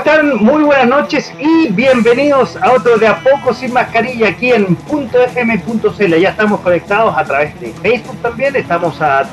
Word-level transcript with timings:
Están? 0.00 0.42
Muy 0.42 0.62
buenas 0.62 0.88
noches 0.88 1.30
y 1.38 1.68
bienvenidos 1.72 2.56
a 2.56 2.72
otro 2.72 2.96
de 2.96 3.06
A 3.06 3.18
Poco 3.20 3.52
Sin 3.52 3.70
Mascarilla 3.74 4.28
aquí 4.28 4.50
en 4.50 4.74
.fm.cl. 4.88 6.14
Ya 6.16 6.30
estamos 6.30 6.60
conectados 6.60 7.14
a 7.18 7.22
través 7.22 7.60
de 7.60 7.70
Facebook 7.82 8.16
también, 8.22 8.56
estamos 8.56 8.98
a, 9.02 9.28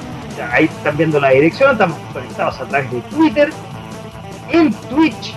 ahí 0.51 0.65
están 0.65 1.21
la 1.21 1.29
dirección, 1.29 1.71
estamos 1.71 1.97
conectados 2.11 2.59
a 2.59 2.65
través 2.65 2.91
de 2.91 2.99
Twitter, 3.01 3.49
en 4.51 4.73
Twitch, 4.73 5.35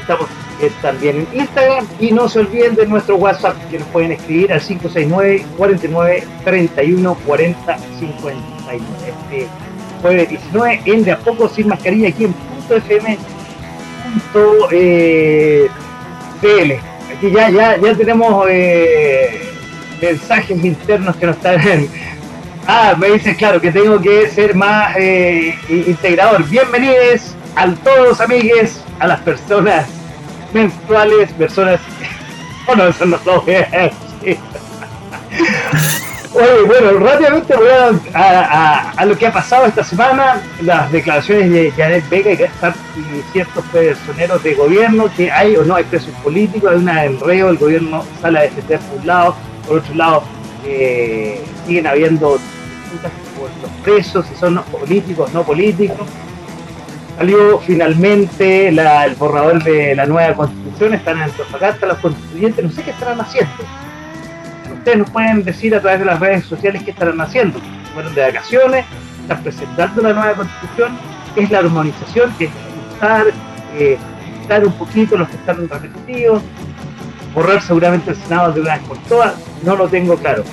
estamos 0.00 0.26
eh, 0.62 0.72
también 0.80 1.28
en 1.30 1.40
Instagram 1.40 1.86
y 2.00 2.12
no 2.12 2.26
se 2.26 2.38
olviden 2.38 2.76
de 2.76 2.86
nuestro 2.86 3.16
WhatsApp 3.16 3.56
que 3.70 3.78
nos 3.78 3.88
pueden 3.88 4.12
escribir 4.12 4.54
al 4.54 4.62
569 4.62 5.44
49 5.58 6.24
31 6.44 7.14
40 7.26 7.78
59. 7.98 8.80
Este 9.06 9.48
jueves 10.00 10.28
19 10.30 10.80
en 10.86 11.04
De 11.04 11.12
A 11.12 11.18
Poco 11.18 11.46
Sin 11.46 11.68
Mascarilla 11.68 12.08
aquí 12.08 12.24
en 12.24 12.34
.fm 12.70 13.18
eh, 14.70 15.68
CL. 16.40 16.72
Aquí 17.16 17.30
ya, 17.30 17.50
ya, 17.50 17.76
ya 17.76 17.94
tenemos 17.94 18.46
eh, 18.50 19.52
mensajes 20.00 20.64
internos 20.64 21.16
que 21.16 21.26
nos 21.26 21.36
están. 21.36 21.88
Ah, 22.68 22.96
me 22.98 23.10
dices, 23.10 23.36
claro, 23.36 23.60
que 23.60 23.70
tengo 23.70 24.00
que 24.00 24.28
ser 24.28 24.52
más 24.56 24.96
eh, 24.96 25.54
integrador. 25.68 26.42
Bienvenidos 26.48 27.36
a 27.54 27.72
todos, 27.74 28.20
amigues, 28.20 28.82
a 28.98 29.06
las 29.06 29.20
personas 29.20 29.86
menstruales, 30.52 31.32
personas. 31.34 31.80
Bueno, 32.66 32.88
eso 32.88 33.06
no 33.06 33.20
lo 33.24 33.42
voy. 33.42 33.54
Oye, 36.36 36.64
bueno, 36.66 36.98
rápidamente 36.98 37.56
voy 37.56 37.68
a, 38.12 38.90
a, 38.90 39.04
lo 39.06 39.16
que 39.16 39.26
ha 39.26 39.32
pasado 39.32 39.64
esta 39.64 39.82
semana, 39.82 40.42
las 40.60 40.92
declaraciones 40.92 41.50
de 41.50 41.70
Janet 41.70 42.06
Vega 42.10 42.30
y, 42.32 43.22
ciertos 43.32 43.64
personeros 43.72 44.42
de 44.42 44.52
gobierno, 44.52 45.08
que 45.16 45.32
hay 45.32 45.56
o 45.56 45.64
no 45.64 45.76
hay 45.76 45.84
presos 45.84 46.12
políticos, 46.22 46.72
hay 46.72 46.76
una 46.76 47.06
enreo, 47.06 47.48
el 47.48 47.56
gobierno 47.56 48.04
sale 48.20 48.38
a 48.38 48.42
defender 48.42 48.80
por 48.80 49.00
un 49.00 49.06
lado, 49.06 49.36
por 49.66 49.78
otro 49.78 49.94
lado 49.94 50.24
eh, 50.66 51.42
siguen 51.66 51.86
habiendo 51.86 52.36
disputas 52.82 53.12
por 53.38 53.48
los 53.62 53.70
presos, 53.82 54.26
si 54.26 54.34
son 54.34 54.62
políticos 54.64 55.32
no 55.32 55.42
políticos. 55.42 56.06
Salió 57.16 57.60
finalmente 57.60 58.68
el 58.68 59.14
borrador 59.14 59.64
de 59.64 59.94
la 59.94 60.04
nueva 60.04 60.34
constitución, 60.34 60.92
están 60.92 61.16
en 61.16 61.22
Antofagasta 61.22 61.86
los 61.86 61.96
constituyentes, 61.96 62.62
no 62.62 62.70
sé 62.70 62.82
qué 62.82 62.90
estarán 62.90 63.22
haciendo 63.22 63.54
ustedes 64.86 64.98
nos 64.98 65.10
pueden 65.10 65.42
decir 65.42 65.74
a 65.74 65.80
través 65.80 65.98
de 65.98 66.06
las 66.06 66.20
redes 66.20 66.44
sociales 66.44 66.80
qué 66.84 66.92
estarán 66.92 67.20
haciendo. 67.20 67.58
Fueron 67.92 68.14
de 68.14 68.22
vacaciones, 68.22 68.84
están 69.20 69.42
presentando 69.42 70.00
la 70.00 70.12
nueva 70.12 70.34
constitución, 70.34 70.96
es 71.34 71.50
la 71.50 71.58
armonización, 71.58 72.32
que 72.38 72.44
es 72.44 72.50
ajustar, 72.52 73.26
eh, 73.74 73.98
un 74.64 74.72
poquito 74.74 75.16
los 75.16 75.28
que 75.28 75.34
están 75.34 75.68
repetidos, 75.68 76.40
borrar 77.34 77.60
seguramente 77.62 78.10
el 78.10 78.16
Senado 78.16 78.52
de 78.52 78.60
una 78.60 78.74
vez 78.74 78.82
por 78.86 78.96
todas, 79.08 79.34
no 79.64 79.74
lo 79.74 79.88
tengo 79.88 80.16
claro. 80.18 80.44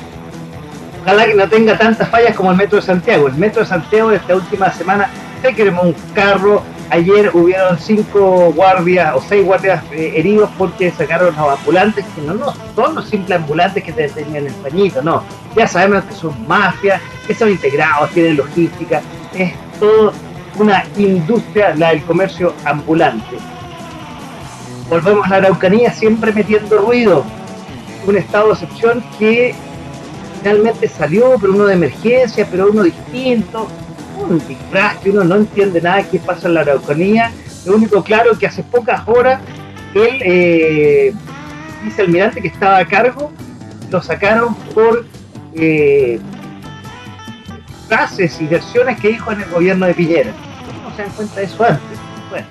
Ojalá 1.03 1.25
que 1.27 1.35
no 1.35 1.47
tenga 1.47 1.77
tantas 1.77 2.09
fallas 2.09 2.35
como 2.35 2.49
el 2.49 2.57
Metro 2.57 2.77
de 2.77 2.81
Santiago. 2.81 3.27
El 3.27 3.35
Metro 3.35 3.61
de 3.61 3.67
Santiago 3.67 4.09
esta 4.09 4.35
última 4.35 4.71
semana 4.71 5.11
se 5.43 5.53
quemó 5.53 5.83
un 5.83 5.95
carro, 6.15 6.63
Ayer 6.89 7.31
hubieron 7.33 7.79
cinco 7.79 8.53
guardias 8.53 9.15
o 9.15 9.21
seis 9.21 9.45
guardias 9.45 9.83
eh, 9.91 10.13
heridos 10.15 10.49
porque 10.57 10.91
sacaron 10.91 11.35
los 11.35 11.59
ambulantes, 11.59 12.05
que 12.15 12.21
no, 12.21 12.33
no 12.35 12.53
son 12.75 12.95
los 12.95 13.09
simples 13.09 13.39
ambulantes 13.39 13.83
que 13.83 13.91
te 13.91 14.09
tenían 14.09 14.47
el 14.47 14.53
pañito, 14.53 15.01
no. 15.01 15.23
Ya 15.55 15.67
sabemos 15.67 16.03
que 16.03 16.13
son 16.13 16.47
mafias, 16.47 17.01
que 17.25 17.33
son 17.33 17.49
integrados, 17.49 18.11
tienen 18.11 18.37
logística, 18.37 19.01
es 19.33 19.53
todo 19.79 20.13
una 20.59 20.83
industria, 20.97 21.73
la 21.75 21.89
del 21.89 22.03
comercio 22.03 22.53
ambulante. 22.65 23.37
Volvemos 24.89 25.25
a 25.25 25.29
la 25.29 25.37
Araucanía 25.37 25.91
siempre 25.91 26.31
metiendo 26.31 26.77
ruido. 26.77 27.23
Un 28.05 28.17
estado 28.17 28.47
de 28.47 28.53
excepción 28.53 29.03
que 29.17 29.55
finalmente 30.39 30.87
salió, 30.89 31.37
pero 31.39 31.53
uno 31.53 31.65
de 31.65 31.73
emergencia, 31.73 32.45
pero 32.51 32.69
uno 32.69 32.83
distinto 32.83 33.67
un 34.17 34.45
disfraz 34.47 34.97
que 34.97 35.09
uno 35.09 35.23
no 35.23 35.35
entiende 35.35 35.81
nada 35.81 36.03
qué 36.03 36.19
pasa 36.19 36.47
en 36.47 36.55
la 36.55 36.61
Araucanía. 36.61 37.31
Lo 37.65 37.75
único 37.75 38.03
claro 38.03 38.31
es 38.31 38.37
que 38.37 38.47
hace 38.47 38.63
pocas 38.63 39.07
horas 39.07 39.39
el 39.93 40.21
eh, 40.21 41.13
vicealmirante 41.83 42.41
que 42.41 42.47
estaba 42.47 42.79
a 42.79 42.85
cargo 42.85 43.31
lo 43.89 44.01
sacaron 44.01 44.55
por 44.73 45.05
eh, 45.55 46.19
frases 47.87 48.41
y 48.41 48.47
versiones 48.47 48.99
que 48.99 49.09
dijo 49.09 49.31
en 49.31 49.41
el 49.41 49.49
gobierno 49.49 49.85
de 49.85 49.93
Piñera. 49.93 50.31
No 50.83 50.95
se 50.95 51.03
dan 51.03 51.11
cuenta 51.11 51.39
de 51.39 51.45
eso 51.45 51.63
antes. 51.63 51.99
Bueno, 52.29 52.47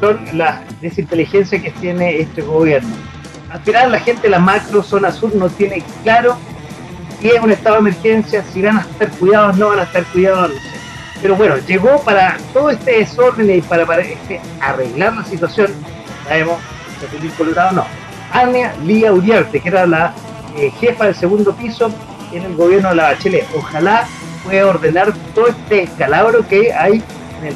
son 0.00 0.38
las 0.38 0.60
desinteligencias 0.80 1.62
que 1.62 1.70
tiene 1.70 2.20
este 2.20 2.42
gobierno. 2.42 2.94
Al 3.50 3.60
final 3.60 3.92
la 3.92 4.00
gente 4.00 4.22
de 4.22 4.30
la 4.30 4.38
macro 4.38 4.82
zona 4.82 5.10
sur 5.10 5.34
no 5.34 5.48
tiene 5.48 5.82
claro 6.02 6.36
si 7.22 7.28
es 7.30 7.40
un 7.40 7.52
estado 7.52 7.76
de 7.76 7.80
emergencia, 7.82 8.44
si 8.52 8.60
van 8.60 8.78
a 8.78 8.80
estar 8.80 9.08
cuidados, 9.12 9.56
no 9.56 9.68
van 9.68 9.78
a 9.78 9.82
estar 9.84 10.04
cuidados, 10.06 10.50
Pero 11.22 11.36
bueno, 11.36 11.56
llegó 11.68 12.02
para 12.02 12.36
todo 12.52 12.70
este 12.70 12.98
desorden 12.98 13.48
y 13.48 13.60
para, 13.60 13.84
este, 14.00 14.40
arreglar 14.60 15.14
la 15.14 15.24
situación, 15.24 15.68
sabemos, 16.26 16.58
el 17.22 17.30
Colorado 17.30 17.72
no. 17.72 17.86
Ania 18.32 18.74
Lía 18.84 19.12
Uriarte, 19.12 19.60
que 19.60 19.68
era 19.68 19.86
la 19.86 20.14
eh, 20.56 20.72
jefa 20.80 21.04
del 21.04 21.14
segundo 21.14 21.54
piso 21.54 21.92
en 22.32 22.42
el 22.42 22.56
gobierno 22.56 22.88
de 22.88 22.96
la 22.96 23.12
Bachelet. 23.12 23.46
Ojalá 23.54 24.04
pueda 24.44 24.66
ordenar 24.66 25.12
todo 25.32 25.46
este 25.46 25.84
escalabro 25.84 26.46
que 26.48 26.72
hay 26.72 27.02
en 27.40 27.48
el 27.48 27.54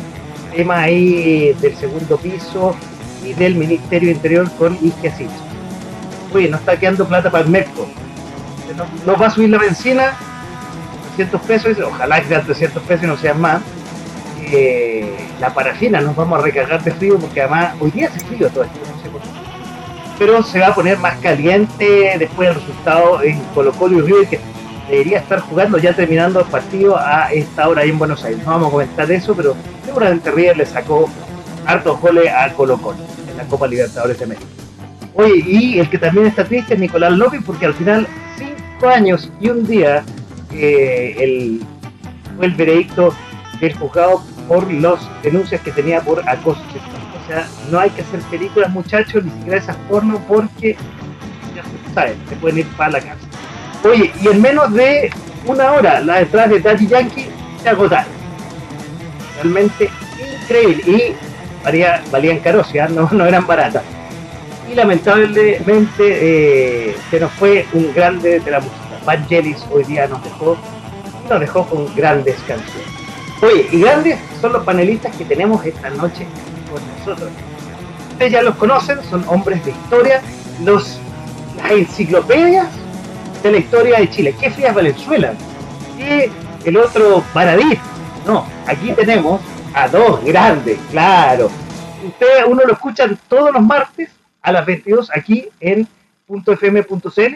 tema 0.54 0.83
ahí 0.83 1.56
del 1.60 1.75
segundo 1.77 2.19
piso 2.19 2.77
y 3.25 3.33
del 3.33 3.56
Ministerio 3.56 4.12
Interior 4.12 4.48
con 4.59 4.78
Isquia 4.81 5.12
Oye, 6.33 6.48
no 6.48 6.56
está 6.56 6.78
quedando 6.78 7.04
plata 7.06 7.31
para 7.31 7.44
el 7.44 7.50
No, 9.04 9.16
va 9.16 9.27
a 9.27 9.31
subir 9.31 9.50
la 9.50 9.59
benzina 9.59 10.15
300 11.16 11.41
pesos, 11.43 11.78
ojalá 11.81 12.21
que 12.21 12.28
sean 12.28 12.44
300 12.44 12.82
pesos 12.82 13.06
no 13.06 13.16
sean 13.16 13.41
más. 13.41 13.62
Eh, 14.53 15.16
la 15.41 15.53
parafina 15.53 16.00
nos 16.00 16.15
vamos 16.15 16.38
a 16.38 16.43
recargar 16.43 16.82
de 16.82 16.93
frío 16.93 17.19
porque 17.19 17.41
además 17.41 17.75
hoy 17.81 17.91
día 17.91 18.09
hace 18.09 18.21
frío 18.21 18.49
todo 18.50 18.65
esto, 18.65 18.78
no 18.81 19.03
sé 19.03 19.09
por 19.09 19.21
qué. 19.21 19.28
Pero 20.19 20.43
se 20.43 20.60
va 20.60 20.69
a 20.69 20.75
poner 20.75 20.99
más 20.99 21.16
caliente 21.19 22.16
después 22.19 22.49
del 22.49 22.56
resultado 22.56 23.22
en 23.22 23.41
Colo 23.54 23.72
Colo 23.72 23.99
y 23.99 24.03
River 24.03 24.28
que 24.28 24.41
debería 24.88 25.19
estar 25.19 25.41
jugando 25.41 25.78
ya 25.78 25.93
terminando 25.94 26.41
el 26.41 26.47
partido 26.47 26.97
a 26.97 27.33
esta 27.33 27.69
hora 27.69 27.84
en 27.84 27.98
Buenos 27.98 28.25
Aires. 28.25 28.43
No 28.44 28.53
vamos 28.53 28.69
a 28.69 28.71
comentar 28.71 29.10
eso, 29.10 29.34
pero 29.34 29.56
seguramente 29.84 30.31
River 30.31 30.56
le 30.59 30.66
sacó 30.66 31.09
hartos 31.66 32.00
goles 32.00 32.31
a 32.33 32.53
Colo 32.53 32.78
Colo 32.78 32.98
en 33.28 33.37
la 33.37 33.44
Copa 33.44 33.66
Libertadores 33.66 34.19
de 34.19 34.27
México. 34.27 34.48
Oye, 35.15 35.43
y 35.47 35.78
el 35.78 35.88
que 35.88 35.98
también 35.98 36.27
está 36.27 36.44
triste 36.44 36.75
es 36.75 36.81
Nicolás 36.81 37.12
López 37.12 37.41
porque 37.44 37.66
al 37.66 37.75
final 37.75 38.06
años 38.85 39.31
y 39.41 39.49
un 39.49 39.67
día 39.67 40.05
el, 40.51 41.63
fue 42.37 42.47
el 42.47 42.55
veredicto 42.55 43.15
del 43.61 43.75
juzgado 43.75 44.23
por 44.49 44.71
las 44.71 45.01
denuncias 45.23 45.61
que 45.63 45.73
tenía 45.73 46.01
por 46.01 46.27
acoso 46.29 46.61
sexual. 46.73 47.03
O 47.23 47.29
sea, 47.29 47.49
no 47.71 47.81
hay 47.81 47.91
que 47.91 48.03
hacer 48.03 48.21
películas, 48.31 48.71
muchachos, 48.71 49.25
ni 49.25 49.31
siquiera 49.31 49.59
esas 49.59 49.77
porno, 49.89 50.23
porque 50.28 50.77
ya 51.55 51.63
se 51.63 51.95
sabe, 51.95 52.17
se 52.28 52.37
pueden 52.37 52.59
ir 52.59 52.67
para 52.77 52.93
la 52.93 53.01
casa. 53.01 53.27
Oye, 53.84 54.13
y 54.23 54.28
en 54.28 54.41
menos 54.41 54.73
de 54.73 55.11
una 55.47 55.72
hora, 55.72 56.01
las 56.01 56.22
entradas 56.22 56.51
de 56.51 56.61
Daddy 56.61 56.87
Yankee 56.87 57.27
se 57.63 57.69
agotaron. 57.69 58.13
Realmente 59.37 59.91
increíble. 60.43 60.83
Y 60.87 61.65
valía, 61.65 62.03
valían 62.13 62.39
caros, 62.39 62.69
no, 62.91 63.09
no 63.11 63.27
eran 63.27 63.47
baratas 63.47 63.83
y 64.71 64.74
lamentablemente 64.74 65.60
eh, 65.98 66.97
se 67.10 67.21
nos 67.21 67.33
fue 67.33 67.66
un 67.72 67.92
grande 67.95 68.41
de 68.41 68.51
la 68.51 68.60
música. 68.60 68.83
Vangelis 69.04 69.65
hoy 69.71 69.84
día 69.84 70.09
nos 70.09 70.22
dejó, 70.24 70.57
nos 71.28 71.41
dejó 71.41 71.66
con 71.66 71.95
grandes 71.95 72.36
canciones. 72.47 72.89
Oye, 73.42 73.68
y 73.71 73.80
grandes 73.80 74.18
son 74.41 74.53
los 74.53 74.65
panelistas 74.65 75.15
que 75.16 75.24
tenemos 75.24 75.65
esta 75.65 75.91
noche 75.91 76.27
con 76.71 76.80
nosotros. 76.98 77.30
Ustedes 78.13 78.33
ya 78.33 78.42
los 78.42 78.57
conocen, 78.57 78.98
son 79.09 79.24
hombres 79.28 79.65
de 79.65 79.71
historia, 79.71 80.22
los, 80.65 80.98
las 81.57 81.71
enciclopedias 81.71 82.66
de 83.42 83.53
la 83.53 83.59
historia 83.59 83.98
de 84.01 84.10
Chile. 84.10 84.34
¿Qué 84.41 84.51
Frías 84.51 84.74
Valenzuela? 84.74 85.34
¿Qué 85.97 86.30
el 86.65 86.77
otro 86.78 87.22
Paradis? 87.33 87.78
No, 88.27 88.47
aquí 88.66 88.92
tenemos 88.92 89.41
a 89.74 89.86
dos 89.86 90.24
grandes, 90.24 90.78
claro. 90.91 91.51
Ustedes, 92.04 92.45
uno 92.48 92.62
lo 92.66 92.72
escuchan 92.72 93.19
todos 93.28 93.53
los 93.53 93.62
martes 93.62 94.16
a 94.47 94.53
las 94.53 94.65
22 94.65 95.10
aquí 95.13 95.48
en 95.59 95.89
www.fm.cl, 96.28 97.34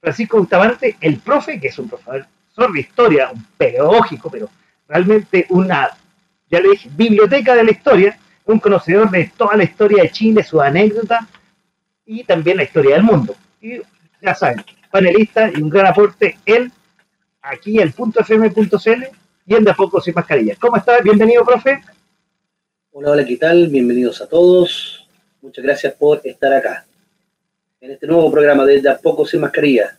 Francisco 0.00 0.38
Bustamante, 0.38 0.96
el 1.00 1.18
profe, 1.18 1.58
que 1.58 1.68
es 1.68 1.78
un 1.78 1.88
profesor 1.88 2.72
de 2.74 2.80
historia, 2.80 3.30
un 3.32 3.42
pedagógico, 3.56 4.30
pero 4.30 4.50
realmente 4.86 5.46
una, 5.48 5.88
ya 6.50 6.60
le 6.60 6.70
dije, 6.70 6.90
biblioteca 6.92 7.54
de 7.54 7.64
la 7.64 7.70
historia, 7.70 8.18
un 8.44 8.60
conocedor 8.60 9.10
de 9.10 9.32
toda 9.34 9.56
la 9.56 9.64
historia 9.64 10.02
de 10.02 10.10
Chile, 10.10 10.44
sus 10.44 10.60
anécdotas 10.60 11.24
y 12.04 12.22
también 12.24 12.58
la 12.58 12.64
historia 12.64 12.96
del 12.96 13.04
mundo. 13.04 13.34
Y 13.62 13.80
ya 14.20 14.34
saben, 14.34 14.62
panelista 14.90 15.50
y 15.50 15.62
un 15.62 15.70
gran 15.70 15.86
aporte 15.86 16.38
en 16.44 16.70
aquí 17.40 17.78
punto 17.96 18.20
fm.cl 18.20 19.04
y 19.46 19.54
en 19.54 19.64
De 19.64 19.72
poco 19.72 20.02
sin 20.02 20.12
mascarillas. 20.12 20.58
¿Cómo 20.58 20.76
estás? 20.76 21.02
Bienvenido, 21.02 21.46
profe. 21.46 21.80
Hola, 22.92 23.12
hola, 23.12 23.24
¿qué 23.24 23.38
tal? 23.38 23.68
Bienvenidos 23.68 24.20
a 24.20 24.28
todos. 24.28 25.05
Muchas 25.46 25.64
gracias 25.64 25.94
por 25.94 26.20
estar 26.24 26.52
acá 26.52 26.84
en 27.80 27.92
este 27.92 28.04
nuevo 28.08 28.32
programa 28.32 28.64
de 28.64 28.82
De 28.82 28.90
a 28.90 28.98
poco 28.98 29.24
sin 29.24 29.40
mascarilla. 29.40 29.96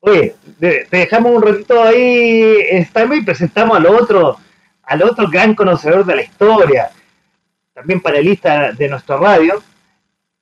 Oye, 0.00 0.34
te 0.58 0.88
dejamos 0.90 1.36
un 1.36 1.42
ratito 1.42 1.80
ahí, 1.80 2.56
estamos 2.68 3.18
y 3.18 3.22
presentamos 3.22 3.76
al 3.76 3.86
otro, 3.86 4.36
al 4.82 5.02
otro 5.04 5.28
gran 5.28 5.54
conocedor 5.54 6.04
de 6.04 6.16
la 6.16 6.22
historia, 6.22 6.90
también 7.72 8.00
panelista 8.00 8.72
de 8.72 8.88
nuestra 8.88 9.16
radio, 9.16 9.62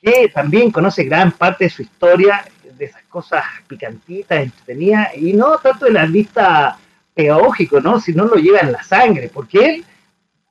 que 0.01 0.31
también 0.33 0.71
conoce 0.71 1.05
gran 1.05 1.33
parte 1.33 1.65
de 1.65 1.71
su 1.71 1.83
historia, 1.83 2.43
de 2.73 2.87
esas 2.87 3.03
cosas 3.05 3.45
picantitas, 3.69 4.45
entretenidas, 4.45 5.15
y 5.15 5.35
no 5.35 5.59
tanto 5.59 5.85
de 5.85 5.93
la 5.93 6.07
vista 6.07 6.79
pedagógico, 7.13 7.83
¿no? 7.83 8.01
Sino 8.01 8.25
lo 8.25 8.37
lleva 8.37 8.61
en 8.61 8.73
la 8.73 8.83
sangre, 8.83 9.31
porque 9.31 9.59
él 9.59 9.85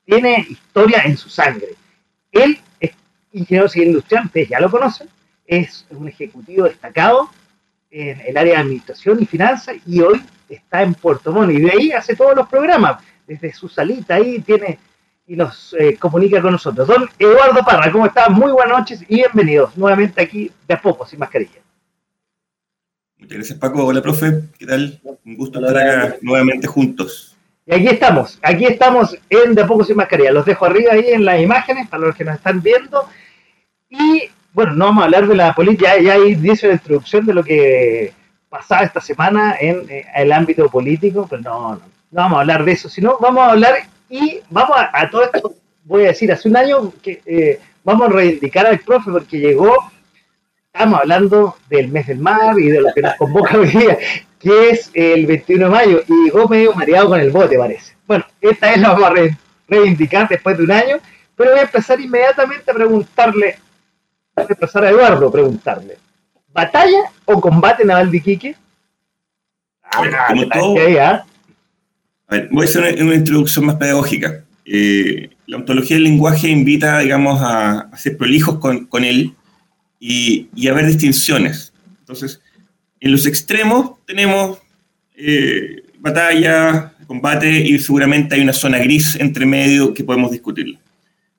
tiene 0.05 0.45
historia 0.47 1.01
en 1.03 1.17
su 1.17 1.29
sangre. 1.29 1.69
Él 2.31 2.59
ingeniero 3.35 3.69
civil 3.69 3.89
industrial, 3.89 4.25
ustedes 4.25 4.49
ya 4.49 4.59
lo 4.59 4.71
conocen, 4.71 5.07
es 5.45 5.85
un 5.89 6.07
ejecutivo 6.07 6.65
destacado 6.65 7.29
en 7.91 8.19
el 8.21 8.37
área 8.37 8.55
de 8.55 8.61
administración 8.61 9.21
y 9.21 9.25
finanzas 9.25 9.75
y 9.85 10.01
hoy 10.01 10.21
está 10.49 10.81
en 10.81 10.93
Puerto 10.93 11.31
Montt 11.31 11.51
y 11.51 11.61
de 11.61 11.71
ahí 11.71 11.91
hace 11.91 12.15
todos 12.15 12.35
los 12.35 12.47
programas, 12.47 13.03
desde 13.27 13.53
su 13.53 13.67
salita 13.67 14.15
ahí 14.15 14.39
tiene 14.39 14.79
y 15.27 15.35
nos 15.35 15.75
eh, 15.79 15.97
comunica 15.97 16.41
con 16.41 16.51
nosotros. 16.51 16.87
Don 16.87 17.09
Eduardo 17.17 17.61
Parra, 17.65 17.91
¿cómo 17.91 18.05
está? 18.05 18.29
Muy 18.29 18.51
buenas 18.51 18.79
noches 18.79 19.01
y 19.07 19.15
bienvenidos 19.15 19.75
nuevamente 19.77 20.21
aquí 20.21 20.51
de 20.67 20.73
a 20.73 20.81
poco, 20.81 21.05
sin 21.05 21.19
mascarilla. 21.19 21.61
Muchas 23.17 23.37
gracias 23.37 23.59
Paco, 23.59 23.85
hola 23.85 24.01
profe, 24.01 24.43
¿qué 24.57 24.65
tal? 24.65 25.01
Un 25.25 25.35
gusto 25.35 25.59
estar 25.59 25.77
acá 25.77 26.17
nuevamente 26.21 26.67
juntos. 26.67 27.34
Y 27.65 27.73
aquí 27.73 27.87
estamos, 27.87 28.39
aquí 28.43 28.65
estamos 28.65 29.17
en 29.29 29.55
De 29.55 29.63
a 29.63 29.67
poco 29.67 29.83
sin 29.83 29.95
mascarilla. 29.95 30.31
Los 30.31 30.45
dejo 30.45 30.65
arriba 30.65 30.93
ahí 30.93 31.07
en 31.07 31.25
las 31.25 31.41
imágenes 31.41 31.87
para 31.87 32.05
los 32.05 32.15
que 32.15 32.23
nos 32.23 32.35
están 32.35 32.61
viendo. 32.61 33.07
Y 33.89 34.29
bueno, 34.55 34.73
no 34.73 34.85
vamos 34.85 35.01
a 35.01 35.05
hablar 35.05 35.27
de 35.27 35.35
la 35.35 35.53
política, 35.53 35.99
ya, 35.99 36.13
ahí 36.13 36.33
dice 36.35 36.67
la 36.67 36.73
introducción 36.73 37.25
de 37.25 37.33
lo 37.33 37.43
que 37.43 38.13
pasaba 38.47 38.83
esta 38.83 39.01
semana 39.01 39.57
en 39.59 39.85
eh, 39.89 40.05
el 40.15 40.31
ámbito 40.31 40.69
político, 40.69 41.27
pero 41.29 41.41
no, 41.41 41.75
no, 41.75 41.81
vamos 42.11 42.37
a 42.37 42.41
hablar 42.41 42.63
de 42.63 42.71
eso, 42.71 42.87
sino 42.87 43.17
vamos 43.19 43.43
a 43.43 43.51
hablar 43.51 43.75
y 44.09 44.39
vamos 44.49 44.77
a, 44.77 45.09
todo 45.09 45.23
esto, 45.23 45.53
voy 45.83 46.03
a 46.03 46.07
decir, 46.07 46.31
hace 46.31 46.47
un 46.47 46.55
año 46.55 46.93
que 47.03 47.21
eh, 47.25 47.59
vamos 47.83 48.07
a 48.07 48.13
reivindicar 48.13 48.65
al 48.65 48.79
profe 48.79 49.11
porque 49.11 49.39
llegó, 49.39 49.75
estamos 50.75 50.99
hablando 50.99 51.55
del 51.69 51.87
mes 51.87 52.07
del 52.07 52.19
mar 52.19 52.59
y 52.59 52.67
de 52.67 52.81
lo 52.81 52.93
que 52.93 53.01
nos 53.01 53.15
convoca 53.15 53.57
hoy 53.57 53.69
día, 53.69 53.97
que 54.37 54.69
es 54.71 54.91
el 54.93 55.25
21 55.25 55.65
de 55.65 55.71
mayo, 55.71 56.03
y 56.05 56.25
llegó 56.25 56.49
medio 56.49 56.73
mareado 56.73 57.09
con 57.09 57.19
el 57.21 57.31
bote, 57.31 57.57
parece. 57.57 57.95
Bueno, 58.05 58.25
esta 58.41 58.71
vez 58.71 58.81
lo 58.81 58.89
vamos 58.89 59.03
a 59.05 59.13
reivindicar 59.69 60.27
después 60.27 60.57
de 60.57 60.63
un 60.65 60.71
año, 60.71 60.97
pero 61.37 61.51
voy 61.51 61.61
a 61.61 61.63
empezar 61.63 61.99
inmediatamente 62.01 62.69
a 62.69 62.73
preguntarle, 62.73 63.57
voy 64.35 64.45
a 64.49 64.53
empezar 64.53 64.83
a 64.83 64.89
Eduardo 64.89 65.29
a 65.29 65.31
preguntarle, 65.31 65.97
¿batalla 66.53 67.09
o 67.23 67.39
combate 67.39 67.85
naval 67.85 68.11
de 68.11 68.17
Iquique? 68.17 68.55
Ah, 69.81 70.25
como 70.27 70.49
todo, 70.49 70.73
voy 70.73 70.97
a 70.97 71.23
hacer 72.63 73.01
una, 73.01 73.15
introducción 73.15 73.65
más 73.65 73.75
pedagógica. 73.75 74.43
Eh, 74.65 75.29
la 75.47 75.55
ontología 75.55 75.95
del 75.95 76.03
lenguaje 76.03 76.49
invita, 76.49 76.99
digamos, 76.99 77.39
a, 77.41 77.89
ser 77.95 78.17
prolijos 78.17 78.59
con, 78.59 78.87
con 78.87 79.05
él 79.05 79.33
y, 79.99 80.47
ver 80.55 80.87
distinciones. 80.87 81.73
Entonces, 81.99 82.41
en 82.99 83.11
los 83.11 83.25
extremos 83.25 83.91
tenemos 84.05 84.59
eh, 85.15 85.83
batalla, 85.99 86.93
combate 87.07 87.61
y 87.61 87.77
seguramente 87.79 88.35
hay 88.35 88.41
una 88.41 88.53
zona 88.53 88.79
gris 88.79 89.15
entre 89.15 89.45
medio 89.45 89.93
que 89.93 90.03
podemos 90.03 90.31
discutir. 90.31 90.77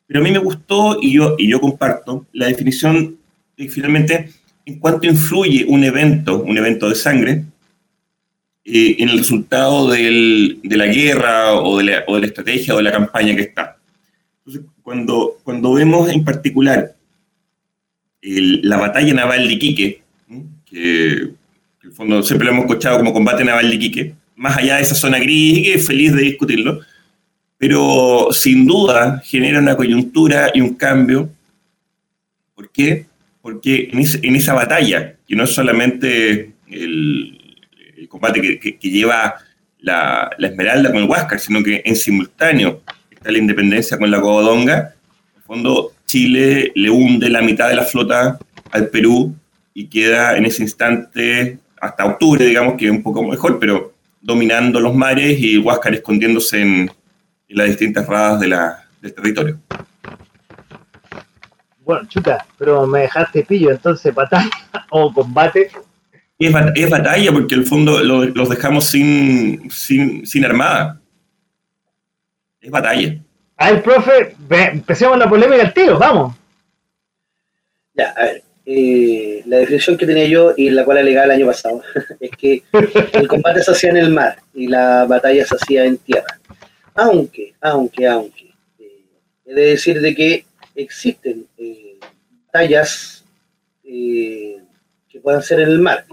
Pero 0.07 0.21
a 0.21 0.23
mí 0.23 0.31
me 0.31 0.39
gustó 0.39 0.99
y 1.01 1.13
yo, 1.13 1.35
y 1.39 1.49
yo 1.49 1.61
comparto 1.61 2.27
la 2.33 2.47
definición 2.47 3.17
de 3.57 3.69
finalmente 3.69 4.31
en 4.65 4.79
cuánto 4.79 5.07
influye 5.07 5.65
un 5.67 5.85
evento, 5.85 6.43
un 6.43 6.57
evento 6.59 6.89
de 6.89 6.95
sangre, 6.95 7.45
eh, 8.65 8.97
en 8.99 9.09
el 9.09 9.19
resultado 9.19 9.89
del, 9.91 10.59
de 10.63 10.77
la 10.77 10.87
guerra 10.87 11.55
o 11.55 11.79
de 11.79 11.85
la, 11.85 12.05
o 12.09 12.17
de 12.17 12.23
la, 12.23 12.27
estrategia 12.27 12.75
o 12.75 12.79
de 12.79 12.83
la 12.83 12.91
campaña 12.91 13.37
que 13.37 13.43
está. 13.43 13.79
Entonces, 14.39 14.69
cuando, 14.83 15.39
cuando 15.45 15.73
vemos 15.73 16.11
en 16.11 16.25
particular 16.25 16.97
la 18.63 18.77
batalla 18.77 19.15
naval 19.15 19.47
de 19.47 19.55
Iquique, 19.55 20.03
que 20.65 21.13
en 21.13 21.37
el 21.83 21.93
fondo 21.93 22.23
siempre 22.23 22.47
lo 22.47 22.53
hemos 22.53 22.65
escuchado 22.65 22.99
como 22.99 23.13
combate 23.13 23.45
naval 23.45 23.69
de 23.71 23.77
Iquique, 23.77 24.15
más 24.35 24.57
allá 24.59 24.77
de 24.77 24.83
esa 24.83 24.95
zona 24.95 25.19
gris, 25.19 25.67
que 25.67 25.79
feliz 25.79 26.13
de 26.13 26.23
discutirlo, 26.23 26.81
pero 27.59 28.29
sin 28.33 28.67
duda 28.67 29.23
genera 29.25 29.61
una 29.61 29.77
coyuntura 29.77 30.51
y 30.53 30.61
un 30.61 30.75
cambio. 30.75 31.31
¿Por 32.55 32.71
qué? 32.71 33.07
Porque 33.41 33.91
en, 33.93 34.05
en 34.23 34.37
esa 34.37 34.55
batalla, 34.55 35.17
que 35.27 35.37
no 35.37 35.45
es 35.45 35.55
solamente 35.55 36.53
el, 36.69 37.37
el 37.97 38.09
combate 38.09 38.59
que, 38.59 38.91
lleva 38.91 39.37
la, 39.81 40.31
Esmeralda 40.39 40.91
con 40.91 41.03
el 41.03 41.09
Huáscar, 41.09 41.41
sino 41.41 41.63
que 41.63 41.83
en 41.85 41.97
simultáneo 41.97 42.83
está 43.11 43.31
la 43.31 43.39
independencia 43.39 43.99
con 43.99 44.11
la 44.11 44.21
Covadonga. 44.21 44.95
En 45.33 45.37
el 45.37 45.43
fondo, 45.43 45.93
Chile 46.07 46.73
le 46.75 46.91
hunde 46.91 47.29
la 47.29 47.43
mitad 47.43 47.69
de 47.69 47.75
la 47.75 47.85
flota 47.85 48.39
al 48.71 48.89
Perú 48.89 49.35
y 49.75 49.87
queda 49.89 50.37
en 50.37 50.47
ese 50.47 50.63
instante, 50.63 51.59
hasta 51.81 52.07
octubre, 52.07 52.45
digamos, 52.45 52.75
que 52.75 52.91
un 52.91 53.03
poco 53.03 53.23
mejor, 53.23 53.59
pero 53.59 53.93
dominando 54.21 54.81
los 54.81 54.95
mares 54.95 55.39
y 55.39 55.59
Huáscar 55.59 55.95
escondiéndose 55.95 56.63
en, 56.63 56.91
las 57.49 57.69
distintas 57.69 58.07
radas 58.07 58.41
de 58.41 58.49
la, 58.49 58.85
del 59.01 59.15
territorio. 59.15 59.61
Bueno, 61.85 62.09
chuta, 62.09 62.45
pero 62.59 62.87
me 62.87 63.01
dejaste 63.01 63.45
pillo, 63.45 63.71
entonces 63.71 64.13
batalla 64.13 64.51
o 64.91 65.13
combate 65.13 65.71
es, 66.39 66.55
es 66.75 66.91
batalla 66.91 67.33
porque 67.33 67.55
el 67.55 67.65
fondo 67.65 68.03
los 68.03 68.49
dejamos 68.49 68.85
sin, 68.87 69.71
sin, 69.71 70.45
armada. 70.45 71.01
Es 72.61 72.71
batalla. 72.71 73.19
A 73.57 73.71
ver, 73.71 73.83
profe, 73.83 74.37
empecemos 74.51 75.19
la 75.19 75.29
polémica 75.29 75.63
al 75.63 75.73
tiro, 75.73 75.99
vamos. 75.99 76.37
Ya, 77.95 78.11
a 78.11 78.23
ver. 78.25 78.43
Eh, 78.69 79.43
la 79.47 79.59
definición 79.59 79.97
que 79.97 80.07
tenía 80.07 80.27
yo 80.27 80.53
y 80.57 80.71
la 80.71 80.85
cual 80.85 80.99
alegaba 80.99 81.27
el 81.27 81.31
año 81.31 81.47
pasado 81.47 81.83
es 82.21 82.31
que 82.33 82.65
el 83.13 83.29
combate 83.29 83.63
se 83.63 83.71
hacía 83.71 83.91
en 83.91 83.97
el 83.99 84.11
mar 84.11 84.39
y 84.53 84.67
la 84.67 85.05
batalla 85.05 85.45
se 85.47 85.55
hacía 85.55 85.85
en 85.85 85.99
tierra. 85.99 86.41
Aunque, 86.95 87.55
aunque, 87.61 88.09
aunque, 88.09 88.53
eh, 88.81 89.05
he 89.47 89.55
de 89.55 89.63
decir 89.67 90.01
de 90.01 90.15
que 90.15 90.45
existen 90.75 91.47
eh, 91.57 91.99
batallas 92.47 93.25
que 93.85 95.21
puedan 95.23 95.43
ser 95.43 95.61
en 95.61 95.69
el 95.69 95.79
mar 95.79 96.05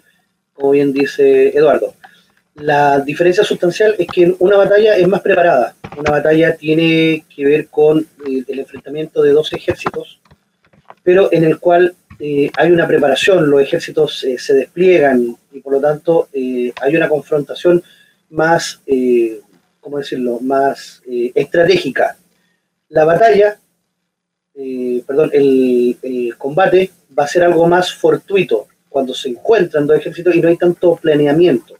como 0.53 0.71
bien 0.71 0.93
dice 0.93 1.49
Eduardo. 1.49 1.95
La 2.55 2.99
diferencia 2.99 3.43
sustancial 3.43 3.95
es 3.97 4.07
que 4.07 4.35
una 4.37 4.57
batalla 4.57 4.95
es 4.95 5.07
más 5.07 5.21
preparada. 5.21 5.75
Una 5.97 6.11
batalla 6.11 6.55
tiene 6.55 7.25
que 7.33 7.45
ver 7.45 7.67
con 7.67 7.99
eh, 7.99 8.43
el 8.47 8.59
enfrentamiento 8.59 9.23
de 9.23 9.31
dos 9.31 9.51
ejércitos, 9.53 10.19
pero 11.01 11.29
en 11.31 11.45
el 11.45 11.59
cual 11.59 11.95
eh, 12.19 12.51
hay 12.55 12.71
una 12.71 12.87
preparación, 12.87 13.49
los 13.49 13.61
ejércitos 13.61 14.23
eh, 14.23 14.37
se 14.37 14.53
despliegan 14.53 15.35
y 15.51 15.59
por 15.61 15.73
lo 15.73 15.81
tanto 15.81 16.29
hay 16.33 16.95
una 16.95 17.09
confrontación 17.09 17.83
más, 18.29 18.81
¿cómo 19.79 19.97
decirlo?, 19.97 20.39
más 20.39 21.01
estratégica. 21.05 22.17
La 22.89 23.05
batalla, 23.05 23.59
perdón, 25.05 25.29
el, 25.33 25.97
el 26.01 26.37
combate 26.37 26.91
va 27.17 27.25
a 27.25 27.27
ser 27.27 27.43
algo 27.43 27.67
más 27.67 27.93
fortuito, 27.93 28.67
cuando 28.89 29.13
se 29.13 29.29
encuentran 29.29 29.85
dos 29.85 29.97
ejércitos 29.97 30.35
y 30.35 30.41
no 30.41 30.49
hay 30.49 30.57
tanto 30.57 30.95
planeamiento. 30.95 31.75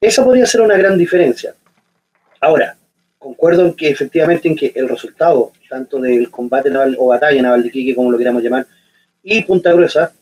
Esa 0.00 0.24
podría 0.24 0.46
ser 0.46 0.60
una 0.60 0.76
gran 0.76 0.96
diferencia. 0.96 1.54
Ahora, 2.40 2.76
concuerdo 3.18 3.66
en 3.66 3.74
que 3.74 3.90
efectivamente 3.90 4.48
en 4.48 4.54
que 4.54 4.72
el 4.74 4.88
resultado, 4.88 5.52
tanto 5.68 5.98
del 5.98 6.30
combate 6.30 6.70
naval 6.70 6.96
o 6.98 7.08
batalla 7.08 7.42
naval 7.42 7.64
de 7.64 7.70
Quique, 7.70 7.94
como 7.94 8.12
lo 8.12 8.18
queramos 8.18 8.42
llamar, 8.42 8.66
y 9.22 9.42
Punta 9.42 9.72
Gruesa, 9.72 10.12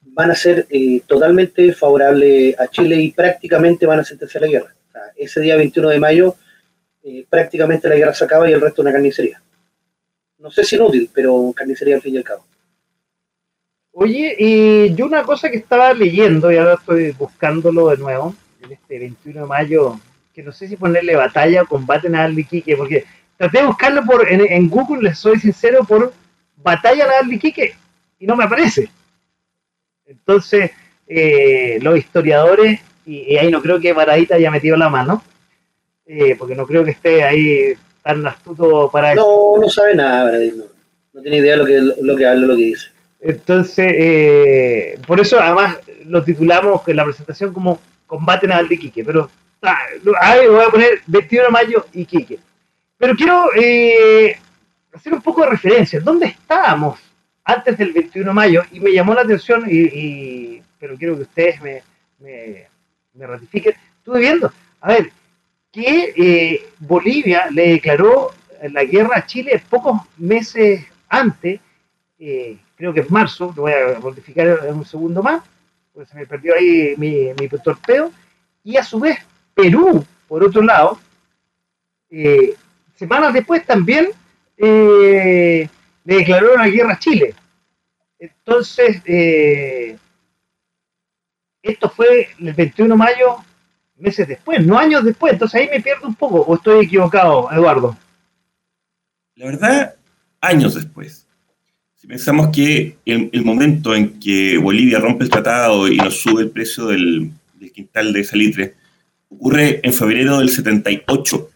van 0.00 0.30
a 0.30 0.34
ser 0.34 0.66
eh, 0.70 1.02
totalmente 1.06 1.72
favorables 1.72 2.58
a 2.58 2.68
Chile 2.68 2.96
y 2.96 3.12
prácticamente 3.12 3.84
van 3.84 4.00
a 4.00 4.04
sentenciar 4.04 4.42
la 4.42 4.48
guerra. 4.48 4.74
ese 5.16 5.40
día 5.40 5.56
21 5.56 5.88
de 5.90 5.98
mayo, 5.98 6.36
eh, 7.02 7.26
prácticamente 7.28 7.88
la 7.88 7.96
guerra 7.96 8.14
se 8.14 8.24
acaba 8.24 8.48
y 8.48 8.52
el 8.52 8.60
resto 8.60 8.80
una 8.80 8.92
carnicería. 8.92 9.42
No 10.38 10.50
sé 10.50 10.64
si 10.64 10.76
inútil, 10.76 11.10
pero 11.12 11.52
carnicería 11.54 11.96
al 11.96 12.02
fin 12.02 12.14
y 12.14 12.18
al 12.18 12.24
cabo. 12.24 12.46
Oye, 13.92 14.34
y 14.38 14.94
yo 14.94 15.06
una 15.06 15.22
cosa 15.22 15.50
que 15.50 15.58
estaba 15.58 15.92
leyendo 15.92 16.50
y 16.50 16.56
ahora 16.56 16.74
estoy 16.74 17.12
buscándolo 17.12 17.90
de 17.90 17.96
nuevo, 17.96 18.34
en 18.64 18.72
este 18.72 18.98
21 18.98 19.42
de 19.42 19.46
mayo, 19.46 20.00
que 20.34 20.42
no 20.42 20.52
sé 20.52 20.68
si 20.68 20.76
ponerle 20.76 21.16
batalla 21.16 21.62
o 21.62 21.66
combate 21.66 22.08
naval 22.08 22.34
de 22.34 22.42
Iquique, 22.42 22.76
porque 22.76 23.04
traté 23.36 23.58
de 23.58 23.66
buscarlo 23.66 24.04
por, 24.04 24.30
en, 24.30 24.68
Google, 24.68 25.02
les 25.02 25.18
soy 25.18 25.38
sincero, 25.38 25.84
por 25.84 26.12
batalla 26.56 27.06
naval 27.06 27.28
de 27.28 27.34
Iquique 27.36 27.74
y 28.18 28.26
no 28.26 28.36
me 28.36 28.44
aparece. 28.44 28.88
Entonces, 30.06 30.70
eh, 31.06 31.78
los 31.82 31.98
historiadores, 31.98 32.80
y, 33.06 33.36
ahí 33.36 33.50
no 33.50 33.62
creo 33.62 33.80
que 33.80 33.92
Baradita 33.92 34.36
haya 34.36 34.50
metido 34.50 34.76
la 34.76 34.88
mano, 34.88 35.22
eh, 36.06 36.36
porque 36.38 36.54
no 36.54 36.66
creo 36.66 36.84
que 36.84 36.92
esté 36.92 37.22
ahí 37.22 37.74
tan 38.02 38.26
astuto 38.26 38.90
para 38.90 39.14
No, 39.14 39.58
no 39.60 39.68
sabe 39.68 39.94
nada, 39.94 40.24
Baradita, 40.24 40.64
no, 41.12 41.22
tiene 41.22 41.38
idea 41.38 41.52
de 41.52 41.58
lo 41.58 41.66
que, 41.66 42.02
lo 42.02 42.16
que 42.16 42.26
habla, 42.26 42.46
lo 42.46 42.56
que 42.56 42.62
dice. 42.62 42.88
Entonces, 43.20 43.94
eh, 43.96 44.98
por 45.06 45.18
eso 45.18 45.40
además 45.40 45.78
lo 46.04 46.22
titulamos 46.22 46.86
en 46.86 46.96
la 46.96 47.04
presentación 47.04 47.54
como 47.54 47.80
Combate 48.06 48.46
Naval 48.46 48.68
de 48.68 48.74
Iquique, 48.76 49.04
pero 49.04 49.30
ah, 49.62 49.78
voy 50.04 50.64
a 50.64 50.70
poner 50.70 51.02
21 51.06 51.44
de 51.44 51.50
mayo 51.50 51.86
Iquique. 51.92 52.38
Pero 52.96 53.14
quiero 53.14 53.50
eh, 53.56 54.38
hacer 54.92 55.14
un 55.14 55.20
poco 55.20 55.42
de 55.42 55.50
referencia. 55.50 56.00
¿Dónde 56.00 56.26
estábamos 56.26 57.00
antes 57.44 57.76
del 57.76 57.92
21 57.92 58.30
de 58.30 58.34
mayo? 58.34 58.62
Y 58.72 58.80
me 58.80 58.92
llamó 58.92 59.14
la 59.14 59.22
atención, 59.22 59.64
y, 59.68 60.62
pero 60.78 60.96
quiero 60.96 61.16
que 61.16 61.22
ustedes 61.22 61.60
me, 61.60 61.82
me, 62.18 63.26
ratifiquen. 63.26 63.74
Estuve 63.98 64.20
viendo, 64.20 64.52
a 64.80 64.88
ver, 64.88 65.10
que 65.72 66.14
eh, 66.16 66.68
Bolivia 66.78 67.48
le 67.50 67.72
declaró 67.72 68.32
la 68.70 68.84
guerra 68.84 69.18
a 69.18 69.26
Chile 69.26 69.62
pocos 69.68 70.00
meses 70.16 70.84
antes 71.08 71.60
creo 72.76 72.92
que 72.92 73.00
es 73.00 73.10
marzo, 73.10 73.52
lo 73.56 73.62
voy 73.62 73.72
a 73.72 73.98
modificar 74.00 74.60
en 74.66 74.74
un 74.74 74.84
segundo 74.84 75.22
más, 75.22 75.42
porque 75.94 76.10
se 76.10 76.16
me 76.16 76.26
perdió 76.26 76.54
ahí 76.54 76.94
mi, 76.96 77.32
mi 77.38 77.48
torpeo, 77.48 78.12
y 78.64 78.76
a 78.76 78.82
su 78.82 78.98
vez 78.98 79.18
Perú, 79.54 80.04
por 80.26 80.42
otro 80.42 80.60
lado, 80.60 80.98
eh, 82.10 82.54
semanas 82.96 83.32
después 83.32 83.64
también 83.64 84.08
eh, 84.56 85.68
le 86.04 86.14
declaró 86.16 86.56
la 86.56 86.68
guerra 86.68 86.94
a 86.94 86.98
Chile. 86.98 87.34
Entonces, 88.18 89.00
eh, 89.04 89.96
esto 91.62 91.88
fue 91.88 92.28
el 92.38 92.52
21 92.52 92.94
de 92.94 92.98
mayo, 92.98 93.36
meses 93.96 94.26
después, 94.26 94.66
no 94.66 94.76
años 94.76 95.04
después, 95.04 95.34
entonces 95.34 95.60
ahí 95.60 95.68
me 95.68 95.80
pierdo 95.80 96.08
un 96.08 96.14
poco, 96.16 96.40
o 96.40 96.56
estoy 96.56 96.86
equivocado, 96.86 97.50
Eduardo. 97.52 97.96
La 99.36 99.46
verdad, 99.46 99.94
años 100.40 100.74
después. 100.74 101.23
Si 102.04 102.08
pensamos 102.08 102.48
que 102.48 102.98
el, 103.06 103.30
el, 103.32 103.44
momento 103.46 103.94
en 103.94 104.20
que 104.20 104.58
Bolivia 104.58 104.98
rompe 104.98 105.24
el 105.24 105.30
tratado 105.30 105.88
y 105.88 105.96
nos 105.96 106.20
sube 106.20 106.42
el 106.42 106.50
precio 106.50 106.88
del, 106.88 107.30
quintal 107.72 108.12
de 108.12 108.24
salitre 108.24 108.74
ocurre 109.30 109.80
en 109.82 109.94
febrero 109.94 110.38
del 110.38 110.50
78, 110.50 111.50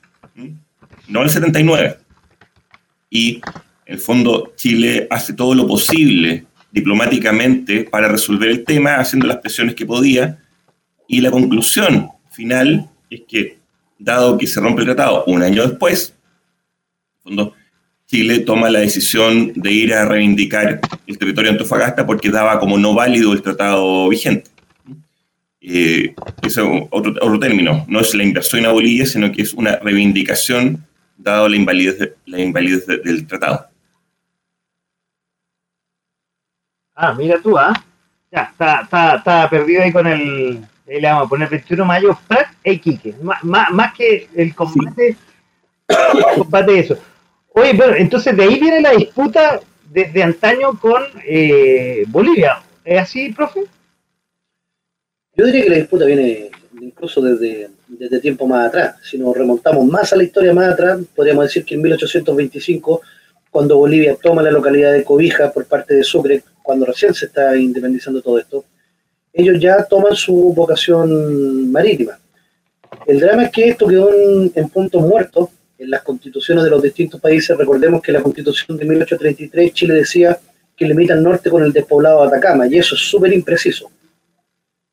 no 1.08 1.22
el 1.22 1.28
79. 1.28 1.98
Y 3.10 3.34
en 3.34 3.42
el 3.84 3.98
fondo 3.98 4.54
Chile 4.56 5.06
hace 5.10 5.34
todo 5.34 5.54
lo 5.54 5.66
posible 5.66 6.46
diplomáticamente 6.72 7.84
para 7.84 8.08
resolver 8.08 8.48
el 8.48 8.64
tema, 8.64 8.94
haciendo 8.94 9.26
las 9.26 9.36
presiones 9.36 9.74
que 9.74 9.84
podía. 9.84 10.38
Y 11.06 11.20
la 11.20 11.30
conclusión 11.30 12.08
final 12.30 12.88
es 13.10 13.20
que, 13.28 13.58
dado 13.98 14.38
que 14.38 14.46
se 14.46 14.62
rompe 14.62 14.80
el 14.80 14.86
tratado 14.86 15.24
un 15.26 15.42
año 15.42 15.68
después, 15.68 16.14
en 16.14 17.18
el 17.18 17.22
fondo 17.22 17.57
Chile 18.08 18.40
toma 18.40 18.70
la 18.70 18.78
decisión 18.78 19.52
de 19.54 19.70
ir 19.70 19.92
a 19.92 20.06
reivindicar 20.06 20.80
el 21.06 21.18
territorio 21.18 21.50
de 21.50 21.58
Antofagasta 21.58 22.06
porque 22.06 22.30
daba 22.30 22.58
como 22.58 22.78
no 22.78 22.94
válido 22.94 23.34
el 23.34 23.42
tratado 23.42 24.08
vigente. 24.08 24.50
Eh, 25.60 26.14
eso 26.40 26.62
es 26.72 26.88
otro, 26.90 27.38
término, 27.38 27.84
no 27.86 28.00
es 28.00 28.14
la 28.14 28.22
inversión 28.22 28.64
a 28.64 28.72
Bolivia, 28.72 29.04
sino 29.04 29.30
que 29.30 29.42
es 29.42 29.52
una 29.52 29.76
reivindicación 29.76 30.86
dado 31.18 31.50
la 31.50 31.56
invalidez, 31.56 32.14
la 32.24 32.40
invalidez 32.40 32.86
del 32.86 33.26
tratado. 33.26 33.66
Ah, 36.94 37.12
mira 37.12 37.38
tú, 37.42 37.58
¿ah? 37.58 37.74
Ya, 38.32 38.50
está, 38.52 38.88
está, 39.18 39.50
perdido 39.50 39.82
ahí 39.82 39.92
con 39.92 40.06
el, 40.06 40.64
le 40.86 41.02
vamos 41.02 41.26
a 41.26 41.28
poner 41.28 41.50
21 41.50 41.82
de 41.82 41.86
mayo, 41.86 42.18
FRAC 42.26 42.56
e 42.64 42.72
Iquique. 42.72 43.14
más 43.42 43.92
que 43.92 44.30
el 44.34 44.54
combate, 44.54 45.14
el 45.88 46.24
combate 46.38 46.78
eso. 46.78 46.98
Oye, 47.58 47.74
pero 47.74 47.96
entonces 47.96 48.36
de 48.36 48.42
ahí 48.44 48.60
viene 48.60 48.80
la 48.80 48.92
disputa 48.92 49.60
desde 49.90 50.22
antaño 50.22 50.78
con 50.78 51.02
eh, 51.26 52.04
Bolivia. 52.06 52.62
¿Es 52.84 53.00
así, 53.00 53.32
profe? 53.32 53.64
Yo 55.34 55.46
diría 55.46 55.64
que 55.64 55.70
la 55.70 55.76
disputa 55.76 56.04
viene 56.04 56.50
incluso 56.80 57.20
desde, 57.20 57.70
desde 57.88 58.20
tiempo 58.20 58.46
más 58.46 58.68
atrás. 58.68 58.96
Si 59.02 59.18
nos 59.18 59.36
remontamos 59.36 59.84
más 59.86 60.12
a 60.12 60.16
la 60.16 60.22
historia 60.22 60.54
más 60.54 60.72
atrás, 60.72 61.00
podríamos 61.16 61.46
decir 61.46 61.64
que 61.64 61.74
en 61.74 61.82
1825, 61.82 63.00
cuando 63.50 63.76
Bolivia 63.76 64.16
toma 64.22 64.40
la 64.40 64.52
localidad 64.52 64.92
de 64.92 65.02
Cobija 65.02 65.50
por 65.50 65.66
parte 65.66 65.94
de 65.94 66.04
Sucre, 66.04 66.44
cuando 66.62 66.86
recién 66.86 67.12
se 67.12 67.26
está 67.26 67.56
independizando 67.56 68.22
todo 68.22 68.38
esto, 68.38 68.64
ellos 69.32 69.58
ya 69.58 69.82
toman 69.82 70.14
su 70.14 70.52
vocación 70.54 71.72
marítima. 71.72 72.20
El 73.04 73.18
drama 73.18 73.44
es 73.44 73.50
que 73.50 73.68
esto 73.68 73.88
quedó 73.88 74.14
en, 74.14 74.52
en 74.54 74.68
puntos 74.68 75.02
muertos 75.02 75.48
en 75.78 75.90
las 75.90 76.02
constituciones 76.02 76.64
de 76.64 76.70
los 76.70 76.82
distintos 76.82 77.20
países. 77.20 77.56
Recordemos 77.56 78.02
que 78.02 78.12
la 78.12 78.22
constitución 78.22 78.76
de 78.76 78.84
1833 78.84 79.72
Chile 79.72 79.94
decía 79.94 80.38
que 80.76 80.86
limita 80.86 81.14
al 81.14 81.22
norte 81.22 81.50
con 81.50 81.62
el 81.62 81.72
despoblado 81.72 82.22
de 82.22 82.28
Atacama, 82.28 82.66
y 82.66 82.78
eso 82.78 82.94
es 82.94 83.00
súper 83.00 83.32
impreciso. 83.32 83.90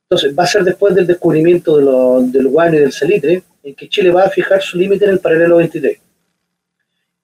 Entonces, 0.04 0.38
va 0.38 0.44
a 0.44 0.48
ser 0.48 0.64
después 0.64 0.94
del 0.96 1.08
descubrimiento 1.08 1.78
de 1.78 2.32
del 2.32 2.48
guano 2.48 2.78
y 2.78 2.80
del 2.80 2.92
salitre, 2.92 3.44
en 3.64 3.76
que 3.76 3.90
Chile 3.90 4.12
va 4.12 4.24
a 4.24 4.30
fijar 4.30 4.62
su 4.62 4.78
límite 4.78 5.06
en 5.06 5.12
el 5.12 5.20
paralelo 5.20 5.58
23. 5.58 6.00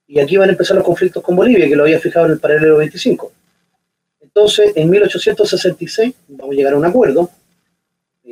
Y 0.08 0.20
aquí 0.20 0.38
van 0.38 0.50
a 0.50 0.52
empezar 0.52 0.76
los 0.76 0.86
conflictos 0.86 1.24
con 1.24 1.36
Bolivia, 1.36 1.68
que 1.68 1.76
lo 1.76 1.84
había 1.84 2.00
fijado 2.00 2.26
en 2.26 2.34
el 2.34 2.40
paralelo 2.40 2.78
25. 2.78 3.32
Entonces, 4.22 4.72
en 4.76 4.90
1866 4.90 6.14
vamos 6.30 6.54
a 6.54 6.58
llegar 6.58 6.74
a 6.74 6.78
un 6.78 6.86
acuerdo 6.86 7.30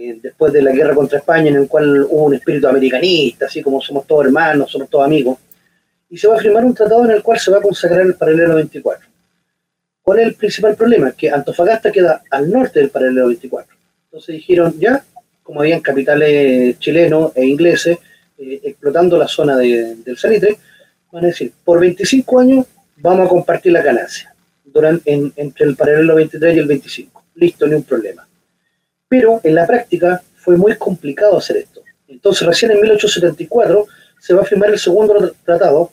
eh, 0.02 0.18
después 0.22 0.54
de 0.54 0.62
la 0.62 0.72
guerra 0.72 0.96
contra 0.96 1.18
España, 1.18 1.50
en 1.50 1.58
el 1.58 1.68
cual 1.68 2.04
hubo 2.04 2.28
un 2.28 2.34
espíritu 2.34 2.70
americanista, 2.70 3.48
así 3.48 3.62
como 3.62 3.82
somos 3.82 4.08
todos 4.08 4.26
hermanos, 4.26 4.72
somos 4.72 4.90
todos 4.90 5.06
amigos, 5.06 5.38
y 6.10 6.18
se 6.18 6.26
va 6.30 6.38
a 6.38 6.40
firmar 6.40 6.64
un 6.64 6.74
tratado 6.74 7.04
en 7.04 7.12
el 7.12 7.22
cual 7.22 7.38
se 7.38 7.52
va 7.52 7.58
a 7.58 7.62
consagrar 7.62 8.06
el 8.06 8.16
paralelo 8.16 8.56
24. 8.56 9.10
¿Cuál 10.02 10.20
es 10.20 10.28
el 10.28 10.36
principal 10.36 10.76
problema? 10.78 11.12
Que 11.12 11.30
Antofagasta 11.30 11.92
queda 11.92 12.24
al 12.32 12.50
norte 12.50 12.80
del 12.80 12.92
paralelo 12.92 13.28
24. 13.28 13.76
Entonces 14.06 14.36
dijeron, 14.36 14.74
ya, 14.80 15.04
como 15.44 15.60
habían 15.60 15.82
capitales 15.82 16.80
chilenos 16.80 17.34
e 17.36 17.46
ingleses 17.46 17.98
eh, 18.38 18.62
explotando 18.64 19.18
la 19.18 19.28
zona 19.28 19.58
del 19.58 20.18
salitre, 20.18 20.58
van 21.12 21.26
a 21.26 21.28
decir, 21.28 21.52
por 21.66 21.78
25 21.82 22.40
años 22.40 22.66
vamos 22.96 23.26
a 23.26 23.30
compartir 23.30 23.74
la 23.74 23.82
ganancia 23.82 24.34
durante, 24.64 25.12
entre 25.12 25.66
el 25.66 25.76
paralelo 25.76 26.16
23 26.16 26.56
y 26.56 26.60
el 26.60 26.68
25. 26.68 27.26
Listo, 27.36 27.68
ni 27.68 27.76
un 27.76 27.84
problema 27.84 28.29
pero 29.10 29.42
en 29.44 29.56
la 29.56 29.68
práctica 29.68 30.22
fue 30.38 30.56
muy 30.56 30.76
complicado 30.78 31.38
hacer 31.38 31.58
esto. 31.58 31.82
Entonces, 32.08 32.48
recién 32.48 32.72
en 32.72 32.80
1874 32.80 33.88
se 34.20 34.34
va 34.34 34.44
a 34.44 34.46
firmar 34.46 34.70
el 34.70 34.80
segundo 34.80 35.34
tratado, 35.44 35.92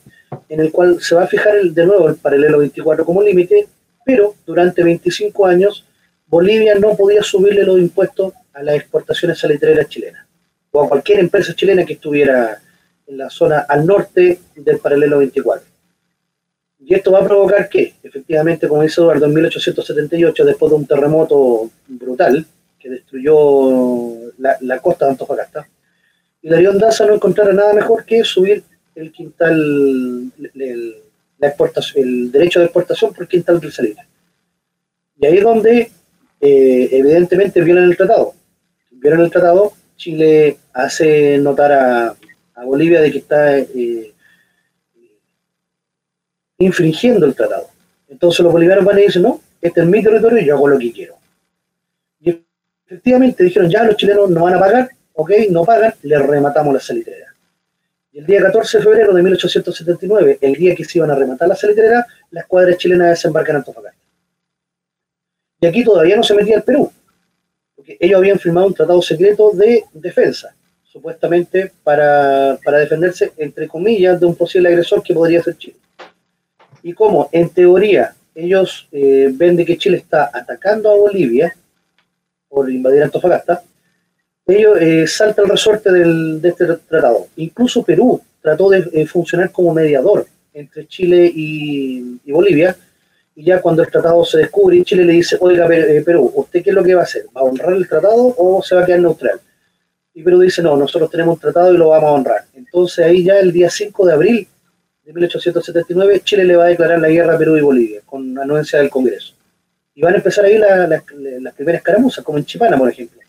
en 0.48 0.60
el 0.60 0.70
cual 0.70 1.00
se 1.00 1.14
va 1.14 1.24
a 1.24 1.26
fijar 1.26 1.60
de 1.62 1.86
nuevo 1.86 2.08
el 2.08 2.16
paralelo 2.16 2.58
24 2.58 3.04
como 3.04 3.22
límite, 3.22 3.66
pero 4.04 4.34
durante 4.44 4.84
25 4.84 5.46
años 5.46 5.84
Bolivia 6.26 6.74
no 6.74 6.96
podía 6.96 7.22
subirle 7.22 7.64
los 7.64 7.78
impuestos 7.78 8.32
a 8.52 8.62
las 8.62 8.76
exportaciones 8.76 9.38
salitreras 9.38 9.88
chilenas, 9.88 10.26
o 10.70 10.82
a 10.82 10.88
cualquier 10.88 11.20
empresa 11.20 11.54
chilena 11.54 11.84
que 11.84 11.94
estuviera 11.94 12.60
en 13.06 13.18
la 13.18 13.30
zona 13.30 13.60
al 13.60 13.86
norte 13.86 14.40
del 14.54 14.78
paralelo 14.78 15.18
24. 15.18 15.66
Y 16.80 16.94
esto 16.94 17.12
va 17.12 17.20
a 17.20 17.24
provocar 17.24 17.68
que, 17.68 17.94
efectivamente, 18.02 18.68
como 18.68 18.82
dice 18.82 19.00
Eduardo, 19.00 19.26
en 19.26 19.34
1878, 19.34 20.44
después 20.44 20.70
de 20.70 20.76
un 20.76 20.86
terremoto 20.86 21.70
brutal, 21.86 22.46
destruyó 22.88 24.32
la, 24.38 24.78
costa 24.80 25.06
de 25.06 25.12
Antofagasta. 25.12 25.68
Y 26.42 26.48
Darío 26.48 26.72
Daza 26.74 27.06
no 27.06 27.14
encontrara 27.14 27.52
nada 27.52 27.72
mejor 27.72 28.04
que 28.04 28.22
subir 28.24 28.62
el 28.94 29.12
quintal, 29.12 30.32
el, 30.54 30.96
exportación, 31.40 32.04
el 32.04 32.32
derecho 32.32 32.60
de 32.60 32.66
exportación 32.66 33.12
por 33.12 33.28
quintal 33.28 33.60
del 33.60 33.72
salitre. 33.72 34.04
Y 35.18 35.26
ahí 35.26 35.38
es 35.38 35.44
donde 35.44 35.90
eh, 36.40 36.88
evidentemente 36.92 37.60
violan 37.60 37.84
el 37.84 37.96
tratado. 37.96 38.34
Violan 38.90 39.20
el 39.20 39.30
tratado, 39.30 39.72
Chile 39.96 40.58
hace 40.72 41.38
notar 41.38 41.72
a, 41.72 42.16
Bolivia 42.64 43.02
de 43.02 43.12
que 43.12 43.18
está 43.18 43.58
eh, 43.58 44.14
infringiendo 46.58 47.26
el 47.26 47.34
tratado. 47.34 47.68
Entonces 48.08 48.40
los 48.40 48.52
bolivianos 48.52 48.84
van 48.84 48.96
a 48.96 49.00
decir, 49.00 49.20
no, 49.20 49.40
este 49.60 49.82
es 49.82 49.86
mi 49.86 50.02
territorio 50.02 50.38
y 50.38 50.46
yo 50.46 50.54
hago 50.54 50.68
lo 50.68 50.78
que 50.78 50.90
quiero. 50.90 51.16
Efectivamente, 52.86 53.42
dijeron, 53.42 53.68
ya 53.68 53.82
los 53.82 53.96
chilenos 53.96 54.30
no 54.30 54.44
van 54.44 54.54
a 54.54 54.60
pagar, 54.60 54.90
ok, 55.14 55.30
no 55.50 55.64
pagan, 55.64 55.92
les 56.02 56.24
rematamos 56.24 56.72
la 56.72 56.78
salitrera. 56.78 57.34
Y 58.12 58.20
el 58.20 58.26
día 58.26 58.40
14 58.42 58.78
de 58.78 58.84
febrero 58.84 59.12
de 59.12 59.22
1879, 59.22 60.38
el 60.40 60.54
día 60.54 60.74
que 60.74 60.84
se 60.84 60.98
iban 60.98 61.10
a 61.10 61.16
rematar 61.16 61.48
la 61.48 61.56
salitrera, 61.56 62.06
la 62.30 62.40
escuadra 62.42 62.76
chilena 62.76 63.08
desembarca 63.08 63.50
en 63.50 63.56
Antofagasta. 63.56 64.00
Y 65.60 65.66
aquí 65.66 65.82
todavía 65.82 66.16
no 66.16 66.22
se 66.22 66.34
metía 66.34 66.56
el 66.56 66.62
Perú, 66.62 66.92
porque 67.74 67.96
ellos 67.98 68.18
habían 68.18 68.38
firmado 68.38 68.68
un 68.68 68.74
tratado 68.74 69.02
secreto 69.02 69.50
de 69.50 69.84
defensa, 69.92 70.54
supuestamente 70.84 71.72
para, 71.82 72.56
defenderse, 72.56 73.32
entre 73.36 73.66
comillas, 73.66 74.20
de 74.20 74.26
un 74.26 74.36
posible 74.36 74.68
agresor 74.68 75.02
que 75.02 75.12
podría 75.12 75.42
ser 75.42 75.58
Chile. 75.58 75.76
Y 76.84 76.92
como, 76.92 77.28
en 77.32 77.48
teoría, 77.48 78.14
ellos 78.32 78.86
eh, 78.92 79.28
ven 79.32 79.56
de 79.56 79.64
que 79.64 79.76
Chile 79.76 79.96
está 79.96 80.30
atacando 80.32 80.90
a 80.90 80.96
Bolivia 80.96 81.52
por 82.48 82.70
invadir 82.70 83.02
Antofagasta, 83.02 83.62
ellos 84.46 84.78
eh, 84.80 85.06
salta 85.06 85.42
el 85.42 85.48
resorte 85.48 85.90
del, 85.90 86.40
de 86.40 86.50
este 86.50 86.66
tratado. 86.88 87.26
Incluso 87.36 87.82
Perú 87.82 88.20
trató 88.40 88.70
de 88.70 88.88
eh, 88.92 89.06
funcionar 89.06 89.50
como 89.50 89.74
mediador 89.74 90.26
entre 90.52 90.86
Chile 90.86 91.30
y, 91.34 92.18
Bolivia, 92.30 92.76
y 93.34 93.44
ya 93.44 93.60
cuando 93.60 93.82
el 93.82 93.90
tratado 93.90 94.24
se 94.24 94.38
descubre, 94.38 94.82
Chile 94.84 95.04
le 95.04 95.14
dice, 95.14 95.36
oiga, 95.40 95.66
eh, 95.74 96.02
Perú, 96.02 96.32
¿usted 96.34 96.62
qué 96.62 96.70
es 96.70 96.76
lo 96.76 96.84
que 96.84 96.94
va 96.94 97.00
a 97.00 97.04
hacer? 97.04 97.26
¿Va 97.36 97.40
a 97.40 97.44
honrar 97.44 97.72
el 97.74 97.88
tratado 97.88 98.34
o 98.38 98.62
se 98.62 98.74
va 98.74 98.82
a 98.82 98.86
quedar 98.86 99.00
neutral? 99.00 99.40
Y 100.14 100.22
Perú 100.22 100.40
dice, 100.40 100.62
no, 100.62 100.76
nosotros 100.76 101.10
tenemos 101.10 101.34
un 101.34 101.40
tratado 101.40 101.74
y 101.74 101.76
lo 101.76 101.88
vamos 101.88 102.08
a 102.08 102.12
honrar. 102.12 102.44
Entonces 102.54 103.04
ahí 103.04 103.24
ya 103.24 103.38
el 103.38 103.52
día 103.52 103.68
5 103.68 104.06
de 104.06 104.12
abril 104.12 104.48
de 105.04 105.12
1879, 105.12 106.20
Chile 106.24 106.44
le 106.44 106.56
va 106.56 106.64
a 106.64 106.68
declarar 106.68 107.00
la 107.00 107.08
guerra 107.08 107.34
a 107.34 107.38
Perú 107.38 107.56
y 107.56 107.60
Bolivia, 107.60 108.00
con 108.06 108.38
anuencia 108.38 108.78
del 108.78 108.90
Congreso. 108.90 109.35
Y 109.96 110.02
van 110.02 110.14
a 110.14 110.18
empezar 110.18 110.44
ahí 110.44 110.56
las 110.56 111.54
primeras 111.54 111.82
caramuzas, 111.82 112.24
como 112.24 112.38
en 112.38 112.44
Chipana, 112.44 112.78
por 112.78 112.88
ejemplo 112.88 113.20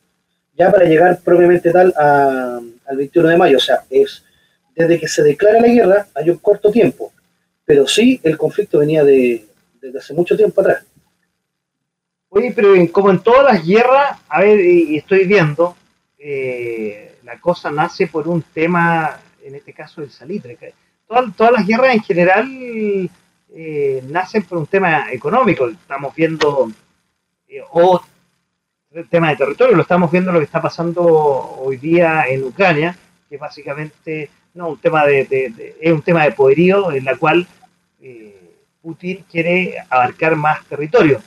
ya 0.58 0.72
para 0.72 0.86
llegar 0.86 1.20
propiamente 1.20 1.72
tal 1.72 1.94
al 1.96 2.98
21 2.98 3.30
de 3.30 3.38
mayo. 3.38 3.58
O 3.58 3.62
sea, 3.62 3.84
es 3.90 4.24
desde 4.76 5.00
que 5.00 5.08
se 5.08 5.24
declara 5.24 5.62
la 5.62 5.68
guerra 5.68 6.08
hay 6.16 6.30
un 6.30 6.38
corto 6.38 6.72
tiempo, 6.72 7.14
pero 7.64 7.88
sí 7.88 8.20
el 8.24 8.38
conflicto 8.38 8.80
venía 8.80 9.04
de, 9.04 9.46
desde 9.80 10.00
hace 10.00 10.14
mucho 10.14 10.36
tiempo 10.36 10.62
atrás. 10.62 10.84
Oye, 12.30 12.52
pero 12.56 12.74
como 12.92 13.12
en 13.12 13.20
todas 13.20 13.54
las 13.54 13.66
guerras, 13.66 14.20
a 14.28 14.42
ver, 14.42 14.60
y, 14.60 14.98
estoy 14.98 15.26
viendo, 15.26 15.76
eh, 16.18 17.16
la 17.24 17.40
cosa 17.40 17.72
nace 17.72 18.08
por 18.08 18.28
un 18.28 18.42
tema, 18.42 19.20
en 19.44 19.56
este 19.56 19.74
caso 19.74 20.02
el 20.02 20.12
salitre. 20.12 20.58
Todas, 21.08 21.36
todas 21.36 21.54
las 21.54 21.66
guerras 21.66 21.96
en 21.96 22.04
general 22.04 23.10
eh, 23.60 24.04
nacen 24.08 24.44
por 24.44 24.60
un 24.60 24.68
tema 24.68 25.12
económico. 25.12 25.68
Estamos 25.68 26.14
viendo, 26.14 26.72
eh, 27.48 27.62
o 27.72 28.00
el 28.92 29.10
tema 29.10 29.30
de 29.30 29.36
territorio, 29.36 29.76
lo 29.76 29.82
estamos 29.82 30.12
viendo 30.12 30.32
lo 30.32 30.40
que 30.40 30.46
está 30.46 30.62
pasando 30.62 31.04
hoy 31.04 31.78
día 31.78 32.26
en 32.28 32.44
Ucrania, 32.44 32.96
que 33.28 33.38
básicamente 33.38 34.30
no 34.54 34.70
un 34.70 34.78
tema 34.78 35.06
de, 35.06 35.76
es 35.80 35.92
un 35.92 36.02
tema 36.02 36.24
de 36.24 36.32
poderío 36.32 36.92
en 36.92 37.04
la 37.04 37.16
cual 37.16 37.48
eh, 38.00 38.54
Putin 38.82 39.26
quiere 39.30 39.76
abarcar 39.90 40.36
más 40.36 40.64
territorio. 40.66 41.20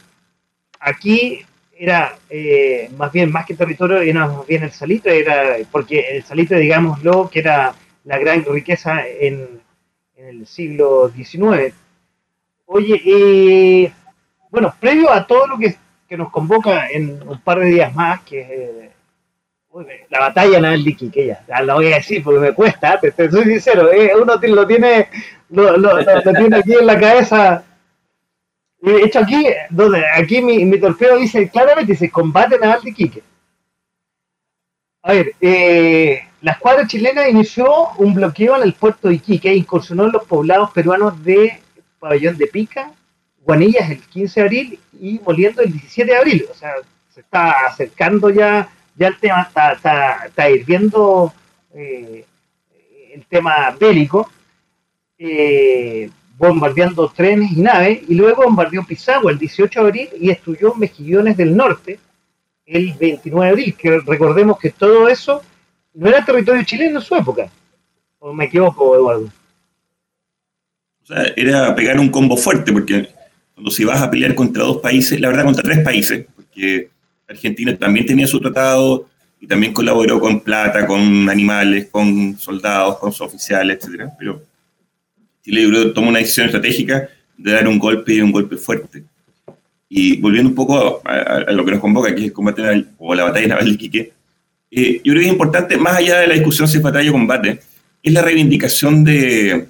Aquí 0.78 1.44
era 1.76 2.16
eh, 2.28 2.90
más 2.96 3.10
bien 3.10 3.32
más 3.32 3.44
que 3.44 3.54
territorio, 3.54 3.98
era 3.98 4.26
más 4.26 4.46
bien 4.46 4.62
el 4.62 4.70
salitre, 4.70 5.18
era 5.18 5.56
porque 5.70 6.00
el 6.10 6.22
salitre, 6.22 6.60
digámoslo, 6.60 7.28
que 7.28 7.40
era 7.40 7.74
la 8.04 8.18
gran 8.18 8.44
riqueza 8.44 9.06
en, 9.06 9.60
el 10.16 10.46
siglo 10.46 11.10
XIX. 11.10 11.74
Oye, 12.72 13.02
eh, 13.04 13.92
bueno, 14.48 14.72
previo 14.78 15.10
a 15.10 15.26
todo 15.26 15.48
lo 15.48 15.58
que 15.58 16.16
nos 16.16 16.30
convoca 16.30 16.88
en 16.88 17.20
un 17.28 17.40
par 17.40 17.58
de 17.58 17.66
días 17.66 17.92
más, 17.96 18.20
que 18.20 18.42
es 18.42 18.48
eh, 18.48 20.06
la 20.08 20.20
batalla 20.20 20.60
naval 20.60 20.84
de 20.84 20.90
Iquique, 20.90 21.26
ya, 21.26 21.62
la 21.62 21.74
voy 21.74 21.92
a 21.92 21.96
decir 21.96 22.22
porque 22.22 22.38
me 22.38 22.52
cuesta, 22.52 23.00
te, 23.00 23.12
soy 23.28 23.44
sincero, 23.44 23.90
eh, 23.90 24.12
uno 24.14 24.36
lo 24.40 24.66
tiene, 24.68 25.08
lo, 25.48 26.04
tiene 26.32 26.56
aquí 26.56 26.74
en 26.74 26.86
la 26.86 27.00
cabeza. 27.00 27.64
De 28.80 29.02
hecho, 29.02 29.18
aquí, 29.18 29.46
donde, 29.70 30.04
aquí 30.14 30.40
mi, 30.40 30.64
mi 30.64 30.78
torpedo 30.78 31.16
dice 31.16 31.48
claramente, 31.48 31.94
dice 31.94 32.08
combate 32.08 32.56
naval 32.56 32.82
de 32.82 32.90
Iquique. 32.90 33.22
A 35.02 35.12
ver, 35.12 35.34
eh, 35.40 36.22
la 36.40 36.52
escuadra 36.52 36.86
chilena 36.86 37.28
inició 37.28 37.88
un 37.98 38.14
bloqueo 38.14 38.56
en 38.56 38.62
el 38.62 38.74
puerto 38.74 39.08
de 39.08 39.14
Iquique 39.14 39.50
e 39.50 39.56
incursionó 39.56 40.04
en 40.04 40.12
los 40.12 40.24
poblados 40.24 40.70
peruanos 40.70 41.24
de 41.24 41.60
Pabellón 42.00 42.36
de 42.36 42.46
Pica, 42.46 42.92
Guanillas 43.42 43.90
el 43.90 44.00
15 44.00 44.40
de 44.40 44.46
abril 44.46 44.78
y 45.00 45.20
Moliendo 45.20 45.62
el 45.62 45.72
17 45.72 46.10
de 46.10 46.16
abril. 46.16 46.46
O 46.50 46.54
sea, 46.54 46.72
se 47.14 47.20
está 47.20 47.66
acercando 47.66 48.30
ya, 48.30 48.68
ya 48.96 49.08
el 49.08 49.18
tema, 49.18 49.42
está, 49.42 49.72
está, 49.72 50.26
está 50.26 50.50
hirviendo 50.50 51.32
eh, 51.74 52.24
el 53.12 53.24
tema 53.26 53.70
bélico, 53.78 54.28
eh, 55.18 56.10
bombardeando 56.36 57.08
trenes 57.10 57.52
y 57.52 57.60
naves, 57.60 58.00
y 58.08 58.14
luego 58.14 58.44
bombardeó 58.44 58.82
Pisagua 58.84 59.30
el 59.30 59.38
18 59.38 59.80
de 59.80 59.86
abril 59.86 60.08
y 60.18 60.28
destruyó 60.28 60.74
Mejillones 60.74 61.36
del 61.36 61.56
Norte 61.56 61.98
el 62.64 62.94
29 62.94 63.46
de 63.46 63.50
abril, 63.50 63.74
que 63.76 63.98
recordemos 64.00 64.58
que 64.58 64.70
todo 64.70 65.08
eso 65.08 65.42
no 65.92 66.08
era 66.08 66.24
territorio 66.24 66.62
chileno 66.62 67.00
en 67.00 67.04
su 67.04 67.14
época. 67.16 67.50
¿O 68.20 68.32
me 68.32 68.44
equivoco, 68.44 68.94
Eduardo? 68.94 69.28
Sea, 71.10 71.32
era 71.36 71.74
pegar 71.74 71.98
un 71.98 72.08
combo 72.08 72.36
fuerte, 72.36 72.72
porque 72.72 73.08
cuando 73.54 73.70
si 73.70 73.84
vas 73.84 74.00
a 74.00 74.10
pelear 74.10 74.34
contra 74.34 74.62
dos 74.62 74.78
países, 74.78 75.20
la 75.20 75.28
verdad 75.28 75.44
contra 75.44 75.62
tres 75.62 75.80
países, 75.80 76.26
porque 76.34 76.88
Argentina 77.28 77.76
también 77.76 78.06
tenía 78.06 78.26
su 78.26 78.40
tratado 78.40 79.08
y 79.40 79.46
también 79.46 79.72
colaboró 79.72 80.20
con 80.20 80.40
plata, 80.40 80.86
con 80.86 81.28
animales, 81.28 81.88
con 81.90 82.38
soldados, 82.38 82.98
con 82.98 83.12
sus 83.12 83.22
oficiales, 83.22 83.78
etc. 83.82 84.04
Pero 84.18 84.42
Chile 85.42 85.92
tomó 85.94 86.10
una 86.10 86.18
decisión 86.18 86.46
estratégica 86.46 87.08
de 87.36 87.52
dar 87.52 87.66
un 87.66 87.78
golpe 87.78 88.14
y 88.14 88.20
un 88.20 88.32
golpe 88.32 88.56
fuerte. 88.56 89.02
Y 89.88 90.20
volviendo 90.20 90.50
un 90.50 90.54
poco 90.54 91.02
a, 91.04 91.50
lo 91.50 91.64
que 91.64 91.72
nos 91.72 91.80
convoca, 91.80 92.14
que 92.14 92.20
es 92.20 92.26
el 92.26 92.32
combate 92.32 92.62
naval, 92.62 92.88
o 92.98 93.14
la 93.14 93.24
batalla 93.24 93.48
naval 93.48 93.64
de 93.64 93.70
Iquique, 93.72 94.12
eh, 94.70 95.00
yo 95.02 95.12
creo 95.12 95.16
que 95.16 95.26
es 95.26 95.32
importante, 95.32 95.76
más 95.76 95.96
allá 95.96 96.20
de 96.20 96.28
la 96.28 96.34
discusión 96.34 96.68
si 96.68 96.76
es 96.76 96.82
batalla 96.82 97.10
o 97.10 97.14
combate, 97.14 97.60
es 98.02 98.12
la 98.12 98.22
reivindicación 98.22 99.02
de, 99.02 99.66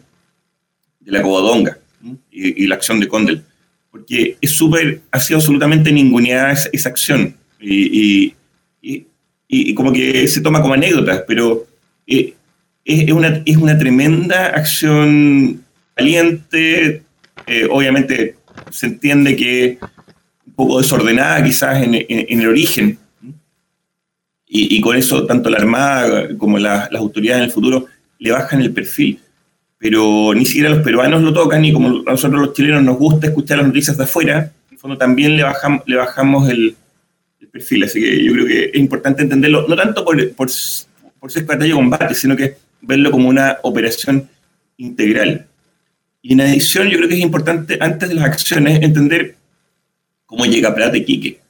la 1.11 1.23
Covadonga 1.23 1.79
y, 2.31 2.67
la 2.67 2.77
acción 2.77 3.01
de 3.01 3.09
Condel 3.09 3.45
porque 3.91 4.37
es 4.41 4.55
súper, 4.55 5.01
ha 5.11 5.21
sido 5.21 5.39
absolutamente 5.39 5.93
ninguneada 5.93 6.53
esa, 6.73 6.89
acción. 6.89 7.35
Y, 7.61 8.35
como 9.75 9.93
que 9.93 10.29
se 10.29 10.41
toma 10.41 10.63
como 10.63 10.75
anécdota, 10.75 11.25
pero 11.27 11.67
eh, 12.07 12.35
es, 12.85 13.11
una, 13.11 13.43
es 13.45 13.57
una 13.57 13.77
tremenda 13.77 14.47
acción 14.47 15.65
valiente, 15.97 17.03
eh, 17.47 17.67
obviamente 17.69 18.37
se 18.71 18.87
entiende 18.87 19.35
que 19.35 19.79
un 20.47 20.53
poco 20.55 20.81
desordenada 20.81 21.43
quizás 21.43 21.83
en, 21.83 21.95
el 22.09 22.49
origen, 22.49 22.99
y, 24.47 24.81
con 24.81 24.97
eso 24.97 25.27
tanto 25.27 25.49
la 25.49 25.59
Armada 25.59 26.37
como 26.37 26.59
las 26.59 26.93
autoridades 26.93 27.43
en 27.43 27.45
el 27.45 27.53
futuro 27.53 27.87
le 28.19 28.33
bajan 28.33 28.61
el 28.61 28.73
perfil 28.73 29.21
pero 29.81 30.35
ni 30.35 30.45
siquiera 30.45 30.69
los 30.69 30.83
peruanos 30.83 31.23
lo 31.23 31.33
tocan 31.33 31.65
y 31.65 31.73
como 31.73 31.89
a 32.07 32.13
nosotros 32.13 32.39
los 32.39 32.53
chilenos 32.53 32.83
nos 32.83 32.99
gusta 32.99 33.29
escuchar 33.29 33.57
las 33.57 33.67
noticias 33.67 33.97
de 33.97 34.05
afuera, 34.05 34.53
en 34.71 34.79
fondo 34.79 34.99
también 34.99 35.39
le 35.39 35.43
bajamos, 35.43 35.83
le 35.87 35.97
bajamos 35.97 36.51
el, 36.51 36.77
perfil. 37.51 37.83
Así 37.83 38.01
que 38.01 38.23
yo 38.23 38.33
creo 38.33 38.47
que 38.47 38.65
es 38.67 38.77
importante 38.77 39.23
entenderlo, 39.23 39.67
no 39.67 39.75
tanto 39.75 40.05
por, 40.05 40.17
por, 40.35 40.49
por 41.19 41.33
ser 41.33 41.45
batalla 41.47 41.71
de 41.71 41.81
combate, 41.81 42.15
sino 42.15 42.37
que 42.37 42.57
verlo 42.83 43.11
como 43.11 43.29
una 43.29 43.57
operación 43.63 44.29
integral. 44.77 45.47
Y 46.23 46.35
en 46.35 46.43
adición, 46.43 46.89
yo 46.89 46.99
creo 46.99 47.09
que 47.09 47.15
es 47.15 47.21
importante, 47.21 47.79
antes 47.81 48.09
de 48.09 48.15
las 48.15 48.27
acciones, 48.27 48.83
entender 48.83 49.35
cómo 50.27 50.45
llega 50.45 50.75
Prat 50.75 50.93
de 50.93 51.05
Quique. 51.05 51.41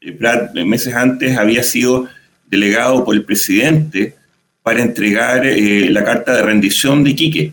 Eh, 0.00 0.12
Prat, 0.12 0.54
meses 0.54 0.94
antes, 0.94 1.36
había 1.36 1.64
sido 1.64 2.08
delegado 2.46 3.04
por 3.04 3.16
el 3.16 3.24
presidente 3.24 4.14
para 4.62 4.82
entregar 4.82 5.44
eh, 5.44 5.90
la 5.90 6.04
carta 6.04 6.36
de 6.36 6.42
rendición 6.42 7.02
de 7.02 7.10
Iquique 7.10 7.52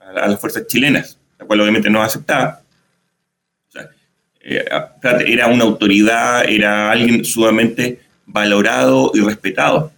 a, 0.00 0.28
las 0.28 0.40
fuerzas 0.40 0.66
chilenas, 0.66 1.18
la 1.38 1.46
cual 1.46 1.60
obviamente 1.60 1.90
no 1.90 2.02
aceptaba. 2.02 2.60
Eh, 4.40 4.64
era 5.26 5.46
una 5.46 5.64
autoridad, 5.64 6.44
era 6.46 6.90
alguien 6.90 7.24
sumamente 7.24 8.00
valorado 8.26 9.12
y 9.14 9.20
respetado. 9.20 9.92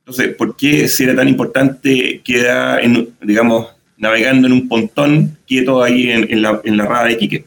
Entonces, 0.00 0.34
¿por 0.34 0.56
qué 0.56 0.88
si 0.88 1.04
era 1.04 1.14
tan 1.14 1.28
importante 1.28 2.20
queda, 2.24 2.80
en, 2.80 3.10
digamos, 3.20 3.68
navegando 3.96 4.48
en 4.48 4.54
un 4.54 4.68
pontón 4.68 5.38
quieto 5.46 5.82
ahí 5.82 6.10
en, 6.10 6.42
la, 6.42 6.60
en 6.64 6.76
la 6.76 6.86
rada 6.86 7.06
de 7.06 7.12
Iquique? 7.12 7.44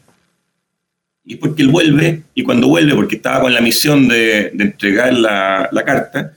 Y 1.24 1.36
porque 1.36 1.62
él 1.62 1.68
vuelve, 1.68 2.22
y 2.34 2.44
cuando 2.44 2.68
vuelve, 2.68 2.94
porque 2.94 3.16
estaba 3.16 3.40
con 3.40 3.52
la 3.52 3.60
misión 3.60 4.06
de, 4.06 4.52
de 4.54 4.64
entregar 4.64 5.12
la, 5.12 5.68
la 5.72 5.84
carta, 5.84 6.32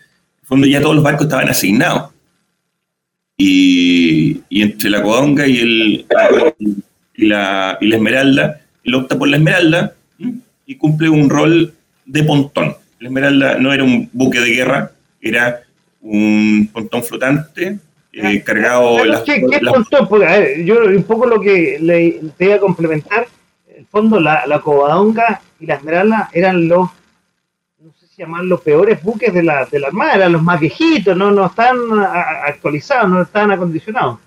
fondo 0.49 0.65
ya 0.65 0.81
todos 0.81 0.95
los 0.95 1.03
barcos 1.03 1.27
estaban 1.27 1.47
asignados. 1.47 2.09
Y, 3.37 4.41
entre 4.49 4.89
la 4.89 5.01
Codonga 5.01 5.47
y, 5.47 5.59
el, 5.59 6.05
y, 7.15 7.25
la, 7.27 7.77
y 7.79 7.87
la 7.87 7.95
Esmeralda, 7.95 8.61
él 8.83 8.95
opta 8.95 9.17
por 9.17 9.29
la 9.29 9.37
Esmeralda 9.37 9.93
y 10.65 10.75
cumple 10.75 11.07
un 11.07 11.29
rol 11.29 11.73
de 12.05 12.23
pontón. 12.23 12.75
La 12.99 13.07
Esmeralda 13.07 13.57
no 13.59 13.71
era 13.71 13.83
un 13.83 14.09
buque 14.11 14.39
de 14.39 14.49
guerra, 14.49 14.91
era 15.21 15.61
un 16.01 16.69
pontón 16.73 17.03
flotante 17.03 17.77
eh, 18.11 18.41
cargado... 18.43 18.97
¿Qué, 19.23 19.47
pontón? 19.63 20.09
yo 20.65 20.83
un 20.83 21.03
poco 21.03 21.27
lo 21.27 21.39
que 21.39 21.77
le, 21.79 22.19
te 22.37 22.45
iba 22.45 22.55
a 22.55 22.59
complementar, 22.59 23.27
fondo 23.91 24.19
la, 24.19 24.45
la 24.47 24.59
Covadonga 24.59 25.41
y 25.59 25.67
la 25.67 25.75
Esmeralda 25.75 26.29
eran 26.33 26.67
los, 26.67 26.89
llaman 28.19 28.49
los 28.49 28.61
peores 28.61 29.01
buques 29.01 29.33
de 29.33 29.43
la, 29.43 29.65
de 29.65 29.79
la 29.79 29.87
Armada, 29.87 30.15
eran 30.15 30.33
los 30.33 30.43
más 30.43 30.59
viejitos, 30.59 31.15
no, 31.15 31.31
no 31.31 31.45
están 31.47 31.77
actualizados, 32.45 33.09
no 33.09 33.21
están 33.21 33.51
acondicionados. 33.51 34.19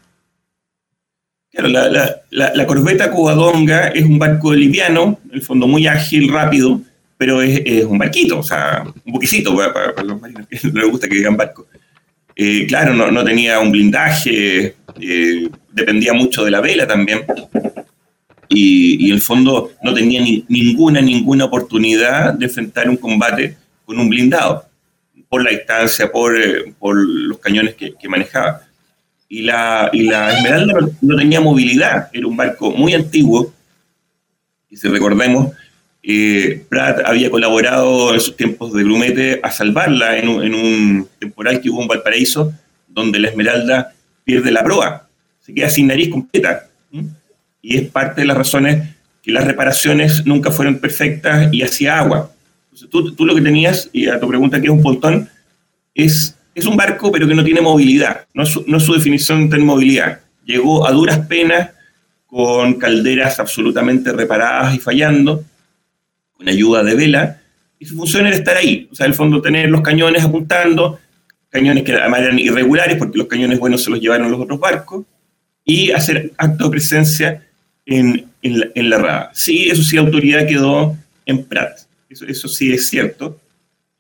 Claro, 1.50 1.68
la, 1.68 1.88
la, 2.30 2.52
la, 2.54 2.66
corbeta 2.66 3.10
Covadonga 3.10 3.88
es 3.88 4.04
un 4.04 4.18
barco 4.18 4.54
liviano, 4.54 5.20
en 5.26 5.34
el 5.34 5.42
fondo 5.42 5.66
muy 5.66 5.86
ágil, 5.86 6.32
rápido, 6.32 6.80
pero 7.18 7.42
es, 7.42 7.60
es 7.66 7.84
un 7.84 7.98
barquito, 7.98 8.38
o 8.38 8.42
sea, 8.42 8.84
un 9.04 9.12
buquecito 9.12 9.54
para, 9.54 10.02
los 10.02 10.18
marinos 10.18 10.46
que 10.48 10.58
no 10.72 10.80
les 10.80 10.90
gusta 10.90 11.08
que 11.08 11.16
digan 11.16 11.36
barco. 11.36 11.66
Eh, 12.34 12.66
claro, 12.66 12.94
no, 12.94 13.10
no, 13.10 13.22
tenía 13.22 13.60
un 13.60 13.70
blindaje, 13.70 14.74
eh, 14.98 15.48
dependía 15.70 16.14
mucho 16.14 16.42
de 16.42 16.50
la 16.50 16.62
vela 16.62 16.86
también. 16.86 17.20
Y, 18.48 19.06
y 19.06 19.10
el 19.10 19.20
fondo 19.20 19.72
no 19.82 19.92
tenía 19.92 20.22
ni, 20.22 20.46
ninguna, 20.48 21.02
ninguna 21.02 21.44
oportunidad 21.44 22.32
de 22.32 22.46
enfrentar 22.46 22.88
un 22.88 22.96
combate 22.96 23.56
con 23.84 23.98
un 23.98 24.08
blindado, 24.08 24.66
por 25.28 25.42
la 25.42 25.50
distancia, 25.50 26.10
por, 26.10 26.40
eh, 26.40 26.72
por 26.78 26.96
los 26.96 27.38
cañones 27.38 27.74
que, 27.74 27.94
que, 27.94 28.08
manejaba. 28.08 28.62
Y 29.28 29.42
la, 29.42 29.88
y 29.92 30.02
la 30.02 30.36
Esmeralda 30.36 30.74
no, 31.00 31.16
tenía 31.16 31.40
movilidad, 31.40 32.08
era 32.12 32.26
un 32.26 32.36
barco 32.36 32.70
muy 32.70 32.94
antiguo, 32.94 33.52
y 34.68 34.76
si 34.76 34.88
recordemos, 34.88 35.52
eh, 36.02 36.64
Pratt 36.68 37.00
había 37.04 37.30
colaborado 37.30 38.14
en 38.14 38.20
sus 38.20 38.36
tiempos 38.36 38.72
de 38.72 38.82
grumete 38.82 39.40
a 39.42 39.50
salvarla 39.50 40.18
en 40.18 40.28
un, 40.28 40.42
en 40.42 40.54
un, 40.54 41.08
temporal 41.18 41.60
que 41.60 41.70
hubo 41.70 41.82
en 41.82 41.88
Valparaíso, 41.88 42.52
donde 42.88 43.18
la 43.18 43.28
Esmeralda 43.28 43.94
pierde 44.24 44.50
la 44.50 44.64
proa, 44.64 45.08
se 45.40 45.54
queda 45.54 45.68
sin 45.70 45.86
nariz 45.86 46.10
completa. 46.10 46.68
¿sí? 46.90 47.06
Y 47.62 47.76
es 47.78 47.90
parte 47.90 48.22
de 48.22 48.26
las 48.26 48.36
razones 48.36 48.88
que 49.22 49.30
las 49.30 49.44
reparaciones 49.44 50.26
nunca 50.26 50.50
fueron 50.50 50.78
perfectas 50.78 51.48
y 51.52 51.62
hacía 51.62 51.98
agua. 51.98 52.32
Entonces, 52.72 52.88
tú, 52.88 53.14
tú, 53.14 53.26
lo 53.26 53.34
que 53.34 53.42
tenías, 53.42 53.90
y 53.92 54.08
a 54.08 54.18
tu 54.18 54.26
pregunta 54.26 54.58
que 54.58 54.66
es 54.66 54.72
un 54.72 54.82
pontón, 54.82 55.28
es, 55.94 56.38
es 56.54 56.64
un 56.64 56.74
barco 56.74 57.12
pero 57.12 57.28
que 57.28 57.34
no 57.34 57.44
tiene 57.44 57.60
movilidad, 57.60 58.26
no 58.32 58.44
es 58.44 58.48
su, 58.48 58.64
no 58.66 58.78
es 58.78 58.82
su 58.82 58.94
definición 58.94 59.50
de 59.50 59.58
movilidad. 59.58 60.20
Llegó 60.46 60.86
a 60.86 60.92
duras 60.92 61.18
penas 61.26 61.70
con 62.26 62.74
calderas 62.74 63.38
absolutamente 63.38 64.10
reparadas 64.10 64.74
y 64.74 64.78
fallando, 64.78 65.44
con 66.32 66.48
ayuda 66.48 66.82
de 66.82 66.94
vela, 66.94 67.42
y 67.78 67.84
su 67.84 67.94
función 67.94 68.26
era 68.26 68.36
estar 68.36 68.56
ahí, 68.56 68.88
o 68.90 68.94
sea, 68.94 69.04
en 69.04 69.12
el 69.12 69.16
fondo 69.16 69.42
tener 69.42 69.68
los 69.68 69.82
cañones 69.82 70.24
apuntando, 70.24 70.98
cañones 71.50 71.84
que 71.84 71.92
además 71.92 72.20
eran 72.20 72.38
irregulares 72.38 72.96
porque 72.96 73.18
los 73.18 73.26
cañones 73.26 73.58
buenos 73.58 73.84
se 73.84 73.90
los 73.90 74.00
llevaron 74.00 74.30
los 74.30 74.40
otros 74.40 74.58
barcos, 74.58 75.04
y 75.62 75.90
hacer 75.90 76.32
acto 76.38 76.64
de 76.64 76.70
presencia 76.70 77.46
en, 77.84 78.26
en, 78.40 78.60
la, 78.60 78.66
en 78.74 78.90
la 78.90 78.98
rada. 78.98 79.30
Sí, 79.34 79.68
eso 79.68 79.82
sí, 79.82 79.96
la 79.96 80.02
autoridad 80.02 80.46
quedó 80.46 80.96
en 81.26 81.44
Prat, 81.44 81.80
eso, 82.12 82.26
eso 82.26 82.48
sí 82.48 82.72
es 82.72 82.88
cierto, 82.88 83.40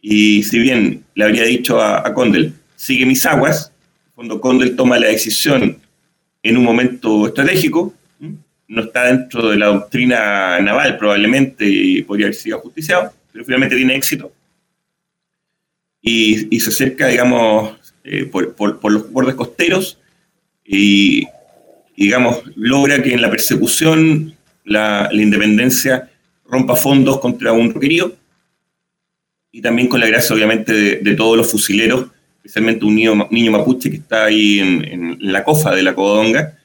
y 0.00 0.42
si 0.42 0.58
bien 0.58 1.04
le 1.14 1.24
habría 1.24 1.44
dicho 1.44 1.80
a, 1.80 2.06
a 2.06 2.14
Condel, 2.14 2.52
sigue 2.76 3.06
mis 3.06 3.24
aguas, 3.26 3.72
cuando 4.14 4.40
Condel 4.40 4.76
toma 4.76 4.98
la 4.98 5.08
decisión 5.08 5.78
en 6.42 6.56
un 6.56 6.64
momento 6.64 7.26
estratégico, 7.26 7.94
no 8.68 8.82
está 8.82 9.06
dentro 9.06 9.50
de 9.50 9.58
la 9.58 9.66
doctrina 9.66 10.58
naval 10.60 10.96
probablemente 10.96 11.66
y 11.68 12.02
podría 12.02 12.26
haber 12.26 12.34
sido 12.34 12.58
justiciado, 12.60 13.12
pero 13.30 13.44
finalmente 13.44 13.76
tiene 13.76 13.96
éxito. 13.96 14.32
Y, 16.00 16.54
y 16.54 16.58
se 16.58 16.70
acerca, 16.70 17.06
digamos, 17.06 17.76
eh, 18.04 18.24
por, 18.24 18.54
por, 18.54 18.90
los 18.90 19.12
bordes 19.12 19.36
costeros 19.36 19.98
y, 20.64 21.24
digamos, 21.96 22.42
logra 22.56 23.00
que 23.00 23.14
en 23.14 23.22
la 23.22 23.30
persecución 23.30 24.34
la, 24.64 25.08
independencia 25.12 26.10
rompa 26.52 26.76
fondos 26.76 27.18
contra 27.18 27.52
un 27.52 27.72
roquerío 27.72 28.14
y 29.50 29.62
también 29.62 29.88
con 29.88 30.00
la 30.00 30.06
gracia, 30.06 30.36
obviamente, 30.36 30.72
de, 30.72 30.96
de 30.96 31.14
todos 31.14 31.36
los 31.36 31.50
fusileros, 31.50 32.06
especialmente 32.36 32.84
un 32.84 32.94
niño, 32.94 33.28
niño 33.30 33.52
mapuche 33.52 33.90
que 33.90 33.96
está 33.96 34.24
ahí 34.24 34.60
en, 34.60 34.84
en 34.84 35.32
la 35.32 35.44
cofa 35.44 35.74
de 35.74 35.82
la 35.82 35.94
Covadonga, 35.94 36.58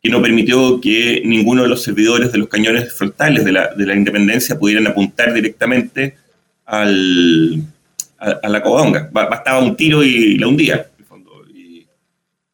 que 0.00 0.10
no 0.10 0.22
permitió 0.22 0.80
que 0.80 1.22
ninguno 1.24 1.62
de 1.62 1.68
los 1.68 1.82
servidores 1.82 2.32
de 2.32 2.38
los 2.38 2.48
cañones 2.48 2.92
frontales 2.92 3.44
de 3.44 3.52
la, 3.52 3.74
de 3.74 3.86
la 3.86 3.94
independencia 3.94 4.58
pudieran 4.58 4.86
apuntar 4.86 5.32
directamente 5.32 6.16
al, 6.64 7.62
a, 8.18 8.30
a, 8.30 8.48
la 8.48 8.62
Covadonga. 8.62 9.08
Bastaba 9.12 9.60
un 9.60 9.76
tiro 9.76 10.04
y 10.04 10.38
la 10.38 10.48
hundía, 10.48 10.86
en 10.98 11.04
fondo, 11.04 11.44
y, 11.52 11.86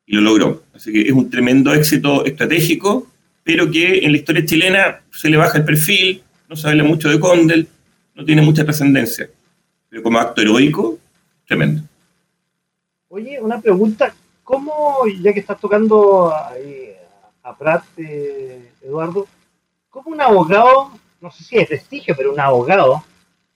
y, 0.07 0.15
lo 0.15 0.21
logró. 0.23 0.65
Así 0.75 0.93
que 0.93 1.03
es 1.03 1.13
un 1.13 1.31
tremendo 1.31 1.73
éxito 1.73 2.25
estratégico, 2.25 3.11
pero 3.43 3.71
que 3.71 4.05
en 4.05 4.13
la 4.13 4.19
historia 4.19 4.45
chilena 4.45 5.01
se 5.11 5.31
le 5.31 5.39
baja 5.39 5.59
el 5.59 5.65
perfil, 5.65 6.23
no 6.49 6.57
se 6.57 6.69
habla 6.69 6.85
mucho 6.85 7.09
de 7.09 7.21
Condel, 7.21 7.69
no 8.15 8.25
tiene 8.25 8.43
mucha 8.43 8.65
trascendencia. 8.65 9.31
Pero 9.89 10.03
como 10.03 10.19
acto 10.19 10.41
heroico, 10.41 10.99
tremendo. 11.47 11.83
Oye, 13.09 13.41
una 13.41 13.61
pregunta, 13.61 14.15
¿cómo, 14.45 15.05
ya 15.21 15.33
que 15.33 15.41
estás 15.41 15.61
tocando 15.61 16.35
ahí, 16.35 16.93
a 17.43 17.57
Prat, 17.57 17.85
eh, 17.97 18.73
Eduardo, 18.83 19.27
como 19.89 20.11
un 20.11 20.21
abogado, 20.21 20.91
no 21.21 21.31
sé 21.31 21.45
si 21.45 21.57
es 21.57 21.69
prestigio, 21.69 22.15
pero 22.17 22.33
un 22.33 22.41
abogado, 22.41 23.03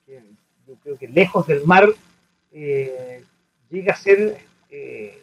que 0.06 0.22
yo 0.66 0.74
creo 0.82 0.98
que 0.98 1.08
lejos 1.08 1.46
del 1.46 1.64
mar, 1.64 1.88
eh, 2.52 3.24
llega 3.70 3.92
a 3.92 3.96
ser 3.96 4.38
eh, 4.70 5.22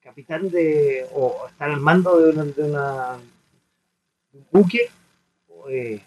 capitán 0.00 0.48
de, 0.50 1.06
o 1.12 1.46
estar 1.48 1.70
al 1.70 1.80
mando 1.80 2.18
de, 2.20 2.62
una, 2.62 3.18
buque, 4.50 4.90
eh, 5.70 6.00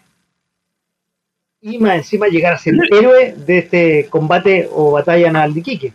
y 1.60 1.78
más 1.78 1.96
encima 1.96 2.26
llegar 2.26 2.54
a 2.54 2.58
ser 2.58 2.74
el 2.74 2.92
héroe 2.92 3.34
de 3.46 3.58
este 3.58 4.06
combate 4.10 4.68
o 4.70 4.92
batalla 4.92 5.30
naval 5.30 5.54
de 5.54 5.60
Iquique. 5.60 5.92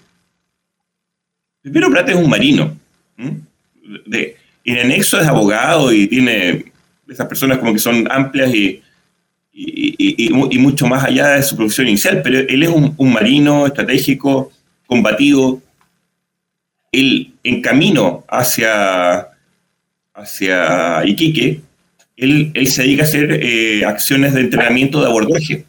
Primero 1.62 1.92
Prat 1.92 2.10
es 2.10 2.16
un 2.16 2.30
marino. 2.30 2.78
De, 4.06 4.38
en 4.64 4.80
anexo 4.80 5.20
es 5.20 5.28
abogado 5.28 5.92
y 5.92 6.08
tiene 6.08 6.72
esas 7.10 7.28
personas 7.28 7.58
como 7.58 7.74
que 7.74 7.80
son 7.80 8.10
amplias 8.10 8.54
y, 8.54 8.82
y, 9.52 10.60
mucho 10.60 10.86
más 10.88 11.04
allá 11.04 11.30
de 11.30 11.44
su 11.44 11.56
profesión 11.56 11.88
inicial, 11.88 12.22
pero 12.22 12.40
él 12.40 12.64
es 12.64 12.70
un, 12.70 12.94
un, 12.96 13.14
marino 13.14 13.66
estratégico, 13.66 14.52
combativo, 14.86 15.62
él 16.92 17.34
en 17.44 17.62
camino 17.62 18.24
hacia, 18.30 19.28
hacia 20.14 21.06
Iquique, 21.06 21.62
él, 22.18 22.68
se 22.68 22.84
dedica 22.84 23.04
a 23.04 23.06
hacer 23.06 23.32
eh, 23.32 23.86
acciones 23.86 24.34
de 24.34 24.42
entrenamiento 24.42 25.00
de 25.00 25.08
abordaje. 25.08 25.66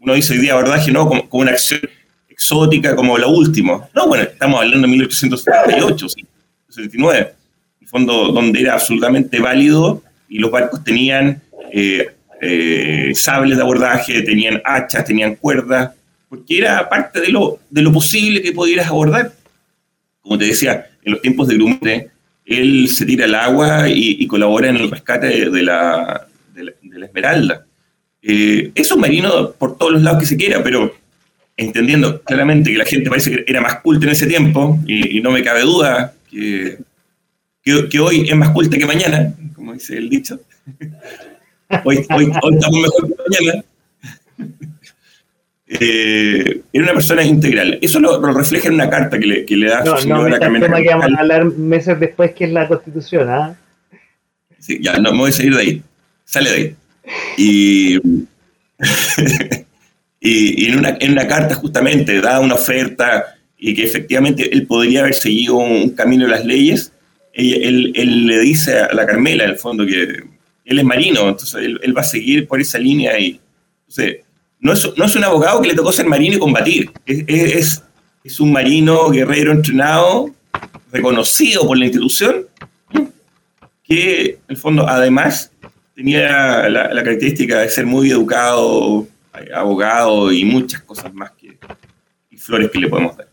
Uno 0.00 0.14
dice 0.14 0.34
hoy 0.34 0.40
día 0.40 0.52
abordaje, 0.52 0.90
no, 0.90 1.06
como, 1.06 1.26
una 1.30 1.52
acción 1.52 1.80
exótica 2.28 2.94
como 2.94 3.16
la 3.16 3.28
última. 3.28 3.88
No, 3.94 4.08
bueno, 4.08 4.24
estamos 4.24 4.60
hablando 4.60 4.86
de 4.86 4.90
1878, 4.90 6.06
79 6.68 7.42
fondo 7.92 8.32
donde 8.32 8.62
era 8.62 8.72
absolutamente 8.72 9.38
válido 9.38 10.02
y 10.26 10.38
los 10.38 10.50
barcos 10.50 10.82
tenían 10.82 11.42
eh, 11.70 12.10
eh, 12.40 13.12
sables 13.14 13.58
de 13.58 13.62
abordaje, 13.62 14.22
tenían 14.22 14.62
hachas, 14.64 15.04
tenían 15.04 15.36
cuerdas, 15.36 15.92
porque 16.30 16.58
era 16.58 16.88
parte 16.88 17.20
de 17.20 17.28
lo, 17.28 17.60
de 17.68 17.82
lo 17.82 17.92
posible 17.92 18.40
que 18.40 18.52
pudieras 18.52 18.86
abordar. 18.86 19.32
Como 20.22 20.38
te 20.38 20.46
decía, 20.46 20.86
en 21.04 21.12
los 21.12 21.20
tiempos 21.20 21.46
de 21.48 21.54
Grumete, 21.54 22.10
él 22.44 22.88
se 22.88 23.06
tira 23.06 23.24
al 23.24 23.34
agua 23.34 23.88
y, 23.88 24.26
colabora 24.26 24.68
en 24.68 24.76
el 24.76 24.90
rescate 24.90 25.50
de, 25.50 25.62
la, 25.62 26.26
de, 26.54 26.74
la, 26.98 27.06
Esmeralda. 27.06 27.66
Eh, 28.22 28.70
es 28.74 28.92
un 28.92 29.00
marino 29.00 29.52
por 29.52 29.76
todos 29.76 29.92
los 29.92 30.02
lados 30.02 30.20
que 30.20 30.26
se 30.26 30.36
quiera, 30.36 30.62
pero 30.62 30.94
entendiendo 31.56 32.20
claramente 32.22 32.72
que 32.72 32.78
la 32.78 32.84
gente 32.84 33.10
parece 33.10 33.30
que 33.30 33.44
era 33.46 33.60
más 33.60 33.80
culta 33.80 34.06
en 34.06 34.12
ese 34.12 34.26
tiempo, 34.26 34.78
y, 34.86 35.18
y 35.18 35.20
no 35.20 35.30
me 35.30 35.42
cabe 35.42 35.62
duda 35.62 36.14
que 36.30 36.78
que, 37.62 37.88
que, 37.88 38.00
hoy 38.00 38.28
es 38.28 38.36
más 38.36 38.50
culta 38.50 38.76
que 38.76 38.86
mañana, 38.86 39.34
como 39.54 39.72
dice 39.72 39.96
el 39.96 40.08
dicho. 40.08 40.40
Hoy, 41.84 42.04
hoy, 42.14 42.30
hoy 42.42 42.54
estamos 42.54 42.80
mejor 42.82 43.08
que 43.08 43.14
mañana. 43.30 43.64
Eh, 45.80 46.62
era 46.72 46.84
una 46.84 46.92
persona 46.94 47.24
integral. 47.24 47.78
Eso 47.80 47.98
lo, 48.00 48.20
lo, 48.20 48.32
refleja 48.32 48.68
en 48.68 48.74
una 48.74 48.90
carta 48.90 49.18
que 49.18 49.26
le, 49.26 49.44
que 49.44 49.56
le 49.56 49.68
da 49.68 49.82
no, 49.82 49.96
su 49.96 50.02
señora 50.02 50.28
no, 50.28 50.38
Carmen. 50.38 50.62
tema 50.62 50.82
que 50.82 50.88
vamos 50.88 51.06
a 51.16 51.20
hablar 51.20 51.44
meses 51.46 51.98
después, 51.98 52.32
que 52.32 52.44
es 52.44 52.52
la 52.52 52.68
Constitución. 52.68 53.28
¿ah? 53.30 53.56
Sí, 54.58 54.78
ya, 54.80 54.98
no 54.98 55.12
me 55.12 55.18
voy 55.18 55.30
a 55.30 55.32
salir 55.32 55.54
de 55.54 55.60
ahí. 55.60 55.82
Sale 56.24 56.50
de 56.50 56.56
ahí. 56.56 56.76
Y, 57.36 57.96
y, 60.20 60.64
y 60.64 60.66
en, 60.66 60.78
una, 60.78 60.96
en 61.00 61.12
una 61.12 61.26
carta 61.26 61.54
justamente 61.54 62.20
da 62.20 62.40
una 62.40 62.54
oferta 62.54 63.34
y 63.56 63.74
que 63.74 63.84
efectivamente 63.84 64.52
él 64.52 64.66
podría 64.66 65.00
haber 65.00 65.14
seguido 65.14 65.56
un 65.56 65.90
camino 65.90 66.24
de 66.24 66.30
las 66.30 66.44
leyes 66.44 66.92
él, 67.32 67.92
él, 67.94 68.26
le 68.26 68.38
dice 68.40 68.78
a 68.78 68.92
la 68.92 69.06
Carmela, 69.06 69.44
en 69.44 69.50
el 69.50 69.56
fondo, 69.56 69.86
que 69.86 70.22
él 70.64 70.78
es 70.78 70.84
marino, 70.84 71.28
entonces 71.28 71.54
él, 71.62 71.80
él 71.82 71.96
va 71.96 72.02
a 72.02 72.04
seguir 72.04 72.46
por 72.46 72.60
esa 72.60 72.78
línea 72.78 73.18
y, 73.18 73.40
entonces, 73.88 74.18
no 74.62 74.72
es, 74.72 74.96
no 74.96 75.04
es 75.04 75.16
un 75.16 75.24
abogado 75.24 75.60
que 75.60 75.68
le 75.68 75.74
tocó 75.74 75.92
ser 75.92 76.06
marino 76.06 76.36
y 76.36 76.38
combatir, 76.38 76.90
es, 77.04 77.24
es, 77.26 77.82
es 78.22 78.40
un 78.40 78.52
marino 78.52 79.10
guerrero 79.10 79.50
entrenado, 79.50 80.30
reconocido 80.92 81.66
por 81.66 81.76
la 81.76 81.86
institución, 81.86 82.46
que 83.82 84.30
en 84.30 84.38
el 84.46 84.56
fondo 84.56 84.88
además 84.88 85.50
tenía 85.96 86.68
la, 86.68 87.02
característica 87.02 87.58
de 87.58 87.68
ser 87.68 87.86
muy 87.86 88.12
educado, 88.12 89.06
abogado 89.52 90.30
y 90.32 90.44
muchas 90.44 90.82
cosas 90.82 91.12
más 91.12 91.32
que 91.32 91.58
y 92.30 92.36
flores 92.36 92.70
que 92.70 92.78
le 92.78 92.88
podemos 92.88 93.16
dar. 93.16 93.28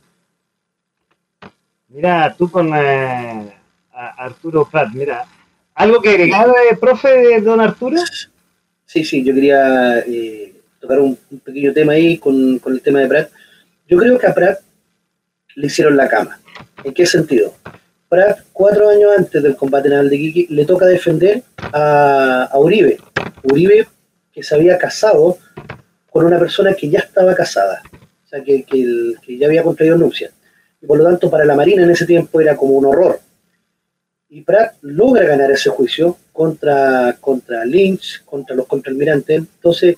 Mira, 1.89 2.35
tú 2.35 2.49
con 2.49 2.71
eh, 2.75 3.53
Arturo 3.93 4.67
Prat, 4.67 4.89
mira, 4.93 5.25
¿algo 5.75 6.01
que 6.01 6.09
agregar, 6.09 6.47
eh, 6.49 6.75
profe, 6.75 7.39
don 7.41 7.61
Arturo? 7.61 7.97
Sí, 8.85 9.05
sí, 9.05 9.23
yo 9.23 9.33
quería 9.33 9.99
eh, 9.99 10.59
tocar 10.79 10.99
un, 10.99 11.17
pequeño 11.43 11.73
tema 11.73 11.93
ahí 11.93 12.17
con, 12.17 12.59
con 12.59 12.73
el 12.73 12.81
tema 12.81 12.99
de 12.99 13.07
Prat. 13.07 13.29
Yo 13.87 13.97
creo 13.97 14.17
que 14.17 14.27
a 14.27 14.33
Prat 14.33 14.59
le 15.55 15.67
hicieron 15.67 15.97
la 15.97 16.07
cama. 16.07 16.39
¿En 16.83 16.93
qué 16.93 17.05
sentido? 17.05 17.53
Prat, 18.09 18.39
cuatro 18.53 18.89
años 18.89 19.11
antes 19.15 19.43
del 19.43 19.55
combate 19.55 19.87
naval 19.87 20.09
de 20.09 20.17
Kiki, 20.17 20.47
le 20.49 20.65
toca 20.65 20.87
defender 20.87 21.43
a, 21.57 22.49
Uribe. 22.55 22.97
Uribe 23.43 23.87
que 24.31 24.41
se 24.41 24.55
había 24.55 24.77
casado 24.79 25.37
con 26.09 26.25
una 26.25 26.39
persona 26.39 26.73
que 26.73 26.89
ya 26.89 26.99
estaba 26.99 27.35
casada, 27.35 27.83
o 28.25 28.27
sea, 28.27 28.43
que, 28.43 28.65
ya 29.27 29.45
había 29.45 29.61
contraído 29.61 29.95
nupcias. 29.95 30.31
Y 30.81 30.87
por 30.87 30.97
lo 30.97 31.03
tanto, 31.03 31.29
para 31.29 31.45
la 31.45 31.55
Marina 31.55 31.83
en 31.83 31.91
ese 31.91 32.07
tiempo 32.07 32.41
era 32.41 32.55
como 32.55 32.73
un 32.73 32.85
horror. 32.85 33.19
Y 34.27 34.41
Pratt 34.41 34.75
logra 34.81 35.25
ganar 35.25 35.51
ese 35.51 35.69
juicio 35.69 36.17
contra, 36.31 37.15
contra 37.19 37.63
Lynch, 37.65 38.23
contra 38.25 38.55
los 38.55 38.65
contraalmirantes. 38.65 39.37
Entonces, 39.37 39.97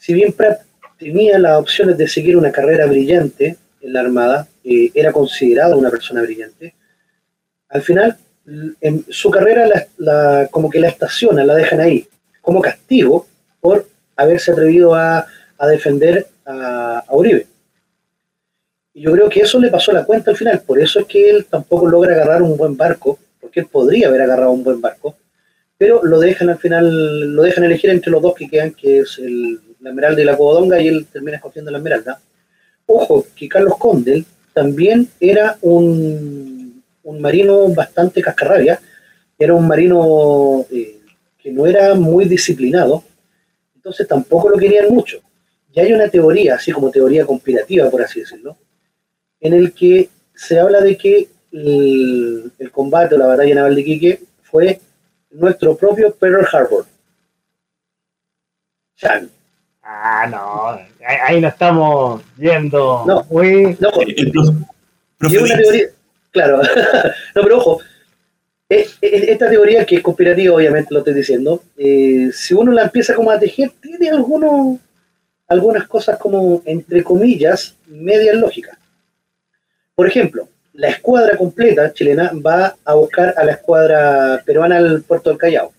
si 0.00 0.14
bien 0.14 0.32
Pratt 0.32 0.62
tenía 0.98 1.38
las 1.38 1.58
opciones 1.58 1.98
de 1.98 2.08
seguir 2.08 2.36
una 2.36 2.50
carrera 2.50 2.86
brillante 2.86 3.58
en 3.82 3.92
la 3.92 4.00
Armada, 4.00 4.48
eh, 4.64 4.90
era 4.94 5.12
considerado 5.12 5.76
una 5.76 5.90
persona 5.90 6.22
brillante, 6.22 6.74
al 7.68 7.82
final 7.82 8.16
en 8.80 9.04
su 9.10 9.30
carrera 9.30 9.68
la, 9.98 10.48
como 10.50 10.70
que 10.70 10.80
la 10.80 10.88
estaciona, 10.88 11.44
la 11.44 11.54
dejan 11.54 11.80
ahí, 11.80 12.08
como 12.40 12.62
castigo 12.62 13.26
por 13.60 13.86
haberse 14.16 14.52
atrevido 14.52 14.94
a, 14.94 15.26
defender 15.68 16.26
a, 16.46 17.04
Uribe. 17.10 17.46
Y 18.94 19.02
yo 19.02 19.12
creo 19.12 19.28
que 19.28 19.40
eso 19.40 19.60
le 19.60 19.70
pasó 19.70 19.92
la 19.92 20.04
cuenta 20.04 20.30
al 20.30 20.36
final, 20.36 20.62
por 20.66 20.80
eso 20.80 21.00
es 21.00 21.06
que 21.06 21.28
él 21.28 21.44
tampoco 21.44 21.86
logra 21.86 22.14
agarrar 22.14 22.42
un 22.42 22.56
buen 22.56 22.74
barco, 22.74 23.18
porque 23.38 23.60
él 23.60 23.66
podría 23.66 24.08
haber 24.08 24.22
agarrado 24.22 24.50
un 24.50 24.64
buen 24.64 24.80
barco, 24.80 25.16
pero 25.76 26.02
lo 26.02 26.18
dejan 26.18 26.48
al 26.48 26.58
final, 26.58 27.34
lo 27.34 27.42
dejan 27.42 27.64
elegir 27.64 27.90
entre 27.90 28.10
los 28.10 28.22
dos 28.22 28.34
que 28.34 28.48
quedan, 28.48 28.72
que 28.72 29.00
es 29.00 29.18
el, 29.18 29.60
la 29.80 29.90
Esmeralda 29.90 30.22
y 30.22 30.24
la 30.24 30.36
Codonga, 30.36 30.80
y 30.80 30.88
él 30.88 31.06
termina 31.12 31.36
escogiendo 31.36 31.70
la 31.70 31.78
Esmeralda. 31.78 32.20
Ojo, 32.86 33.26
que 33.34 33.48
Carlos 33.48 33.76
Condel 33.78 34.24
también 34.52 35.08
era 35.20 35.56
un 35.60 36.50
un 37.02 37.20
marino 37.20 37.68
bastante 37.68 38.22
cascarrabia, 38.22 38.80
era 39.38 39.54
un 39.54 39.66
marino 39.66 40.64
eh, 40.70 41.00
que 41.38 41.50
no 41.50 41.66
era 41.66 41.94
muy 41.94 42.26
disciplinado, 42.26 43.04
entonces 43.74 44.06
tampoco 44.06 44.48
lo 44.48 44.58
querían 44.58 44.92
mucho. 44.92 45.20
Y 45.72 45.80
hay 45.80 45.92
una 45.92 46.08
teoría, 46.08 46.56
así 46.56 46.72
como 46.72 46.90
teoría 46.90 47.24
conspirativa, 47.24 47.90
por 47.90 48.02
así 48.02 48.20
decirlo, 48.20 48.56
en 49.40 49.54
el 49.54 49.72
que 49.72 50.08
se 50.34 50.58
habla 50.58 50.80
de 50.80 50.96
que 50.96 51.28
el, 51.52 52.70
combate 52.72 53.14
o 53.14 53.18
la 53.18 53.26
batalla 53.26 53.54
naval 53.54 53.74
de 53.74 53.84
Quique 53.84 54.20
fue 54.42 54.80
nuestro 55.30 55.76
propio 55.76 56.14
Pearl 56.14 56.46
Harbor. 56.52 56.86
Ah, 59.92 60.26
no, 60.30 60.78
ahí, 61.04 61.40
no 61.40 61.48
estamos 61.48 62.22
yendo. 62.38 63.04
No, 63.06 63.26
muy... 63.28 63.76
no, 63.80 63.90
una 63.90 65.56
teoría, 65.56 65.88
Claro, 66.30 66.62
no, 67.34 67.42
pero 67.42 67.58
ojo, 67.58 67.80
esta 68.68 69.50
teoría 69.50 69.84
que 69.84 69.96
es 69.96 70.02
conspirativa, 70.02 70.54
obviamente 70.54 70.94
lo 70.94 71.00
estoy 71.00 71.14
diciendo, 71.14 71.64
eh, 71.76 72.30
si 72.32 72.54
uno 72.54 72.70
la 72.70 72.84
empieza 72.84 73.14
como 73.14 73.32
a 73.32 73.38
tejer, 73.38 73.72
tiene 73.80 74.10
algunos, 74.10 74.78
algunas 75.48 75.88
cosas 75.88 76.18
como, 76.18 76.62
entre 76.64 77.02
comillas, 77.02 77.74
medias 77.88 78.36
lógicas. 78.36 78.78
Por 79.96 80.06
ejemplo, 80.06 80.48
la 80.72 80.88
escuadra 80.88 81.36
completa 81.36 81.92
chilena 81.92 82.30
va 82.34 82.76
a 82.84 82.94
buscar 82.94 83.34
a 83.36 83.44
la 83.44 83.52
escuadra 83.52 84.40
peruana 84.46 84.76
al 84.76 85.02
puerto 85.02 85.30
del 85.30 85.38
Callao. 85.38 85.72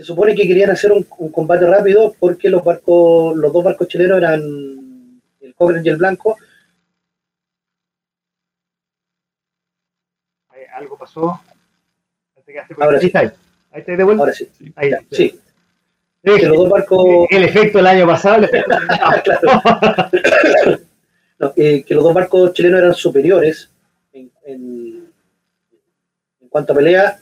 Se 0.00 0.06
supone 0.06 0.34
que 0.34 0.48
querían 0.48 0.70
hacer 0.70 0.92
un, 0.92 1.02
combate 1.02 1.66
rápido 1.66 2.16
porque 2.18 2.48
los 2.48 2.64
barcos, 2.64 3.36
los 3.36 3.52
dos 3.52 3.62
barcos 3.62 3.86
chilenos 3.86 4.16
eran 4.16 4.40
el 5.42 5.54
Cochrane 5.54 5.82
y 5.84 5.90
el 5.90 5.98
Blanco, 5.98 6.38
algo 10.72 10.96
pasó. 10.96 11.38
Ahora 12.78 12.98
sí. 12.98 13.12
Ahí, 13.12 13.30
ahí 13.72 13.80
está 13.80 13.94
de 13.94 14.02
vuelta. 14.02 14.22
Ahora 14.22 14.32
sí. 14.32 14.48
Ahí, 14.74 14.90
sí. 15.10 15.38
los 16.22 16.56
dos 16.56 16.70
barcos... 16.70 17.26
El 17.28 17.44
efecto 17.44 17.76
del 17.76 17.86
año 17.88 18.06
pasado. 18.06 18.46
no, 21.38 21.52
eh, 21.56 21.84
que 21.84 21.94
los 21.94 22.04
dos 22.04 22.14
barcos 22.14 22.54
chilenos 22.54 22.80
eran 22.80 22.94
superiores 22.94 23.68
en, 24.14 24.32
en, 24.46 25.12
en 26.40 26.48
cuanto 26.48 26.72
a 26.72 26.76
pelea 26.76 27.20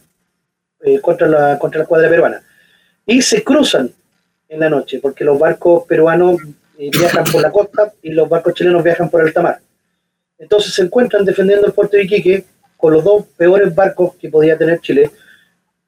eh, 0.82 1.00
contra, 1.00 1.26
la, 1.26 1.58
contra 1.58 1.80
la 1.80 1.86
cuadra 1.86 2.08
peruana. 2.08 2.44
Y 3.08 3.22
se 3.22 3.42
cruzan 3.42 3.90
en 4.48 4.60
la 4.60 4.68
noche, 4.68 5.00
porque 5.00 5.24
los 5.24 5.38
barcos 5.38 5.84
peruanos 5.86 6.36
eh, 6.78 6.90
viajan 6.92 7.24
por 7.24 7.40
la 7.40 7.50
costa 7.50 7.90
y 8.02 8.10
los 8.10 8.28
barcos 8.28 8.52
chilenos 8.52 8.84
viajan 8.84 9.08
por 9.08 9.22
alta 9.22 9.40
mar. 9.40 9.60
Entonces 10.38 10.74
se 10.74 10.82
encuentran 10.82 11.24
defendiendo 11.24 11.66
el 11.66 11.72
puerto 11.72 11.96
de 11.96 12.04
Iquique 12.04 12.44
con 12.76 12.92
los 12.92 13.02
dos 13.02 13.24
peores 13.34 13.74
barcos 13.74 14.14
que 14.16 14.28
podía 14.28 14.58
tener 14.58 14.80
Chile, 14.80 15.10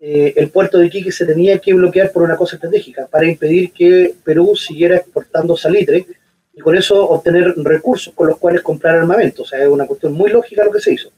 eh, 0.01 0.33
el 0.35 0.49
puerto 0.49 0.79
de 0.79 0.87
Iquique 0.87 1.13
se 1.13 1.27
tenía 1.27 1.59
que 1.59 1.75
bloquear 1.75 2.11
por 2.11 2.23
una 2.23 2.37
cosa 2.37 2.57
estratégica, 2.57 3.07
para 3.07 3.27
impedir 3.27 3.71
que 3.71 4.15
Perú 4.25 4.57
siguiera 4.57 4.97
exportando 4.97 5.59
salitre 5.59 6.07
y 6.55 6.61
con 6.61 6.75
eso 6.75 7.07
obtener 7.07 7.55
recursos 7.59 8.15
con 8.15 8.29
los 8.29 8.39
cuales 8.39 8.63
comprar 8.63 8.97
armamento. 8.97 9.43
O 9.43 9.47
sea, 9.47 9.63
es 9.63 9.69
una 9.69 9.87
cuestión 9.87 10.15
muy 10.15 10.31
lógica 10.31 10.65
lo 10.65 10.73
que 10.73 10.81
se 10.81 10.95
hizo. 10.95 11.13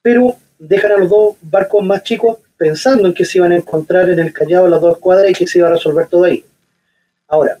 Pero 0.00 0.36
dejan 0.56 0.92
a 0.92 0.98
los 0.98 1.10
dos 1.10 1.36
barcos 1.42 1.84
más 1.84 2.04
chicos 2.04 2.38
pensando 2.60 3.08
en 3.08 3.14
que 3.14 3.24
se 3.24 3.38
iban 3.38 3.52
a 3.52 3.56
encontrar 3.56 4.10
en 4.10 4.18
el 4.18 4.34
Callao 4.34 4.68
las 4.68 4.82
dos 4.82 4.98
cuadras 4.98 5.30
y 5.30 5.32
que 5.32 5.46
se 5.46 5.60
iba 5.60 5.68
a 5.68 5.72
resolver 5.72 6.08
todo 6.08 6.24
ahí. 6.24 6.44
Ahora, 7.26 7.58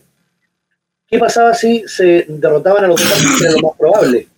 ¿qué 1.06 1.18
pasaba 1.18 1.54
si 1.54 1.88
se 1.88 2.26
derrotaban 2.28 2.84
a 2.84 2.88
los 2.88 3.00
dos? 3.00 3.40
Era 3.40 3.52
lo 3.52 3.60
más 3.60 3.78
probable. 3.78 4.28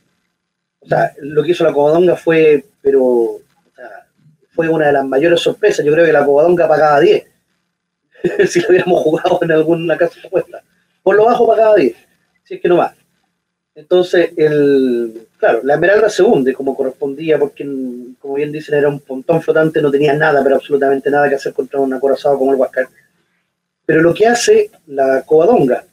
O 0.78 0.86
sea, 0.86 1.12
lo 1.18 1.42
que 1.42 1.50
hizo 1.50 1.64
la 1.64 1.72
Covadonga 1.72 2.14
fue 2.14 2.64
pero 2.80 3.40
fue 4.54 4.68
una 4.68 4.86
de 4.86 4.92
las 4.92 5.04
mayores 5.04 5.40
sorpresas. 5.40 5.84
Yo 5.84 5.92
creo 5.92 6.06
que 6.06 6.12
la 6.12 6.24
Covadonga 6.24 6.68
pagaba 6.68 7.00
10, 7.00 7.24
si 8.48 8.60
lo 8.60 8.68
hubiéramos 8.68 9.00
jugado 9.02 9.40
en 9.42 9.50
alguna 9.50 9.98
casa 9.98 10.20
de 10.20 10.28
apuesta. 10.28 10.62
Por 11.02 11.16
lo 11.16 11.24
bajo 11.24 11.44
pagaba 11.44 11.74
10, 11.74 11.96
si 12.44 12.54
es 12.54 12.60
que 12.60 12.68
no 12.68 12.76
más. 12.76 12.94
Entonces, 13.74 14.32
el, 14.36 15.26
claro, 15.38 15.60
la 15.64 15.74
Esmeralda 15.74 16.10
se 16.10 16.22
hunde 16.22 16.52
como 16.52 16.76
correspondía, 16.76 17.38
porque, 17.38 17.64
como 18.18 18.34
bien 18.34 18.52
dicen, 18.52 18.74
era 18.76 18.88
un 18.88 19.00
pontón 19.00 19.40
flotante, 19.40 19.80
no 19.80 19.90
tenía 19.90 20.14
nada, 20.14 20.42
pero 20.42 20.56
absolutamente 20.56 21.10
nada 21.10 21.28
que 21.28 21.36
hacer 21.36 21.52
contra 21.52 21.80
un 21.80 21.94
acorazado 21.94 22.38
como 22.38 22.52
el 22.52 22.58
Huascar. 22.58 22.88
Pero 23.86 24.02
lo 24.02 24.12
que 24.12 24.26
hace 24.26 24.70
la 24.86 25.22
Covadonga 25.22 25.84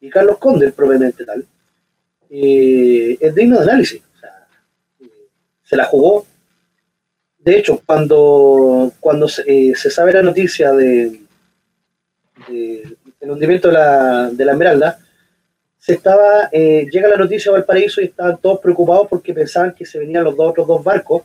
y 0.00 0.08
Carlos 0.08 0.38
Conde, 0.38 0.72
propiamente 0.72 1.24
tal, 1.24 1.44
eh, 2.30 3.16
es 3.20 3.34
digno 3.34 3.58
de 3.58 3.64
análisis 3.64 4.02
se 5.68 5.76
la 5.76 5.84
jugó. 5.84 6.26
De 7.38 7.58
hecho, 7.58 7.82
cuando, 7.84 8.92
cuando 9.00 9.28
se, 9.28 9.42
eh, 9.46 9.74
sabe 9.74 10.12
la 10.12 10.22
noticia 10.22 10.72
de, 10.72 11.20
del 12.48 13.30
hundimiento 13.30 13.68
de 13.68 13.74
la, 13.74 14.30
de 14.30 14.44
la 14.44 14.52
Esmeralda, 14.52 14.98
se 15.88 15.94
estaba, 15.94 16.50
eh, 16.52 16.86
llega 16.92 17.08
la 17.08 17.16
noticia 17.16 17.48
a 17.50 17.54
Valparaíso 17.54 18.02
y 18.02 18.04
estaban 18.04 18.36
todos 18.36 18.60
preocupados 18.60 19.08
porque 19.08 19.32
pensaban 19.32 19.72
que 19.72 19.86
se 19.86 19.98
venían 19.98 20.22
los 20.22 20.36
dos 20.36 20.50
otros 20.50 20.66
dos 20.66 20.84
barcos 20.84 21.22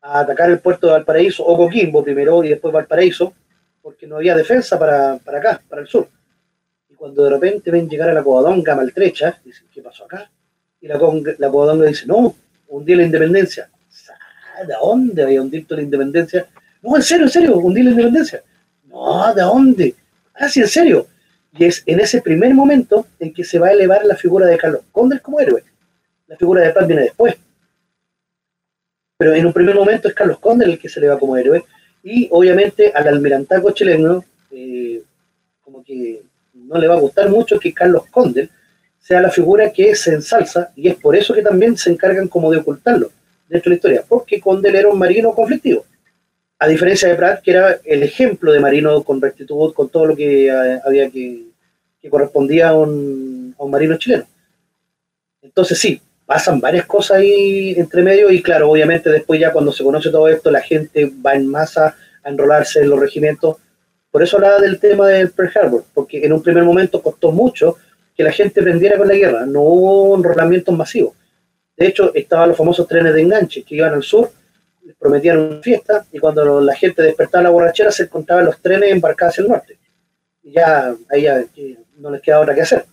a 0.00 0.20
atacar 0.20 0.48
el 0.48 0.58
puerto 0.58 0.86
de 0.86 0.94
Valparaíso, 0.94 1.44
o 1.44 1.54
Coquimbo 1.58 2.02
primero 2.02 2.42
y 2.42 2.48
después 2.48 2.72
Valparaíso, 2.72 3.34
porque 3.82 4.06
no 4.06 4.16
había 4.16 4.34
defensa 4.34 4.78
para, 4.78 5.18
para 5.18 5.38
acá, 5.38 5.62
para 5.68 5.82
el 5.82 5.88
sur. 5.88 6.08
Y 6.88 6.94
cuando 6.94 7.24
de 7.24 7.30
repente 7.30 7.70
ven 7.70 7.90
llegar 7.90 8.08
a 8.08 8.14
la 8.14 8.22
Covadonga 8.22 8.74
maltrecha, 8.74 9.38
dicen, 9.44 9.66
¿qué 9.70 9.82
pasó 9.82 10.06
acá? 10.06 10.30
Y 10.80 10.88
la, 10.88 10.94
la 10.94 11.50
Covadonga 11.50 11.84
dice, 11.84 12.06
no, 12.06 12.34
hundir 12.68 12.96
la 12.96 13.02
independencia. 13.02 13.68
¿De 14.66 14.74
dónde 14.82 15.24
había 15.24 15.42
hundido 15.42 15.76
la 15.76 15.82
independencia? 15.82 16.46
No, 16.80 16.96
en 16.96 17.02
serio, 17.02 17.26
en 17.26 17.30
serio, 17.30 17.58
hundir 17.58 17.84
la 17.84 17.90
independencia. 17.90 18.42
No, 18.86 19.34
¿de 19.34 19.42
dónde? 19.42 19.94
Ah, 20.32 20.48
sí, 20.48 20.60
en 20.60 20.68
serio. 20.68 21.06
Y 21.52 21.64
es 21.64 21.82
en 21.86 22.00
ese 22.00 22.22
primer 22.22 22.54
momento 22.54 23.06
en 23.18 23.32
que 23.32 23.44
se 23.44 23.58
va 23.58 23.68
a 23.68 23.72
elevar 23.72 24.04
la 24.04 24.16
figura 24.16 24.46
de 24.46 24.56
Carlos 24.56 24.82
Condes 24.90 25.20
como 25.20 25.40
héroe. 25.40 25.62
La 26.26 26.36
figura 26.36 26.62
de 26.62 26.70
Paz 26.70 26.86
viene 26.86 27.02
después. 27.02 27.36
Pero 29.18 29.34
en 29.34 29.46
un 29.46 29.52
primer 29.52 29.74
momento 29.74 30.08
es 30.08 30.14
Carlos 30.14 30.38
Condes 30.38 30.68
el 30.68 30.78
que 30.78 30.88
se 30.88 30.98
eleva 30.98 31.18
como 31.18 31.36
héroe. 31.36 31.64
Y 32.02 32.28
obviamente 32.30 32.90
al 32.94 33.06
almirantaco 33.06 33.70
chileno, 33.72 34.24
eh, 34.50 35.02
como 35.62 35.84
que 35.84 36.22
no 36.54 36.78
le 36.78 36.88
va 36.88 36.94
a 36.94 37.00
gustar 37.00 37.28
mucho 37.28 37.58
que 37.58 37.72
Carlos 37.72 38.06
Condes 38.10 38.48
sea 38.98 39.20
la 39.20 39.30
figura 39.30 39.72
que 39.72 39.94
se 39.94 40.14
ensalza 40.14 40.72
y 40.76 40.88
es 40.88 40.94
por 40.94 41.16
eso 41.16 41.34
que 41.34 41.42
también 41.42 41.76
se 41.76 41.90
encargan 41.90 42.28
como 42.28 42.50
de 42.50 42.58
ocultarlo 42.58 43.10
dentro 43.48 43.68
de 43.68 43.70
la 43.70 43.76
historia, 43.76 44.04
porque 44.08 44.40
Condel 44.40 44.76
era 44.76 44.88
un 44.88 44.98
marino 44.98 45.34
conflictivo. 45.34 45.84
A 46.62 46.68
diferencia 46.68 47.08
de 47.08 47.16
Pratt, 47.16 47.42
que 47.42 47.50
era 47.50 47.80
el 47.82 48.04
ejemplo 48.04 48.52
de 48.52 48.60
marino 48.60 49.02
con 49.02 49.20
rectitud, 49.20 49.74
con 49.74 49.88
todo 49.88 50.06
lo 50.06 50.14
que 50.14 50.46
eh, 50.46 50.80
había 50.86 51.10
que, 51.10 51.46
que 52.00 52.08
correspondía 52.08 52.68
a 52.68 52.78
un, 52.78 53.52
a 53.58 53.64
un 53.64 53.70
marino 53.72 53.96
chileno. 53.96 54.28
Entonces 55.42 55.76
sí, 55.76 56.00
pasan 56.24 56.60
varias 56.60 56.86
cosas 56.86 57.16
ahí 57.16 57.74
entre 57.76 58.04
medio 58.04 58.30
y 58.30 58.40
claro, 58.40 58.70
obviamente 58.70 59.10
después 59.10 59.40
ya 59.40 59.52
cuando 59.52 59.72
se 59.72 59.82
conoce 59.82 60.10
todo 60.10 60.28
esto, 60.28 60.52
la 60.52 60.60
gente 60.60 61.10
va 61.26 61.34
en 61.34 61.48
masa 61.48 61.96
a 62.22 62.30
enrolarse 62.30 62.78
en 62.78 62.90
los 62.90 63.00
regimientos. 63.00 63.56
Por 64.12 64.22
eso 64.22 64.36
hablaba 64.36 64.60
del 64.60 64.78
tema 64.78 65.08
del 65.08 65.32
Pearl 65.32 65.50
Harbor, 65.56 65.84
porque 65.92 66.24
en 66.24 66.32
un 66.32 66.44
primer 66.44 66.62
momento 66.62 67.02
costó 67.02 67.32
mucho 67.32 67.76
que 68.16 68.22
la 68.22 68.30
gente 68.30 68.62
prendiera 68.62 68.98
con 68.98 69.08
la 69.08 69.14
guerra, 69.14 69.46
no 69.46 69.62
hubo 69.62 70.16
enrolamientos 70.16 70.76
masivos. 70.76 71.14
De 71.76 71.88
hecho, 71.88 72.14
estaban 72.14 72.50
los 72.50 72.56
famosos 72.56 72.86
trenes 72.86 73.14
de 73.14 73.22
enganche 73.22 73.64
que 73.64 73.74
iban 73.74 73.94
al 73.94 74.04
sur, 74.04 74.30
les 74.84 74.96
prometían 74.96 75.38
una 75.38 75.62
fiesta 75.62 76.04
y 76.12 76.18
cuando 76.18 76.60
la 76.60 76.74
gente 76.74 77.02
despertaba 77.02 77.44
la 77.44 77.50
borrachera 77.50 77.90
se 77.90 78.04
encontraban 78.04 78.44
los 78.44 78.60
trenes 78.60 78.90
embarcados 78.90 79.34
hacia 79.34 79.42
el 79.42 79.48
norte. 79.48 79.78
Y 80.42 80.52
ya 80.52 80.94
ahí 81.10 81.22
ya, 81.22 81.44
no 81.98 82.10
les 82.10 82.20
queda 82.20 82.40
otra 82.40 82.54
que 82.54 82.62
hacer. 82.62 82.84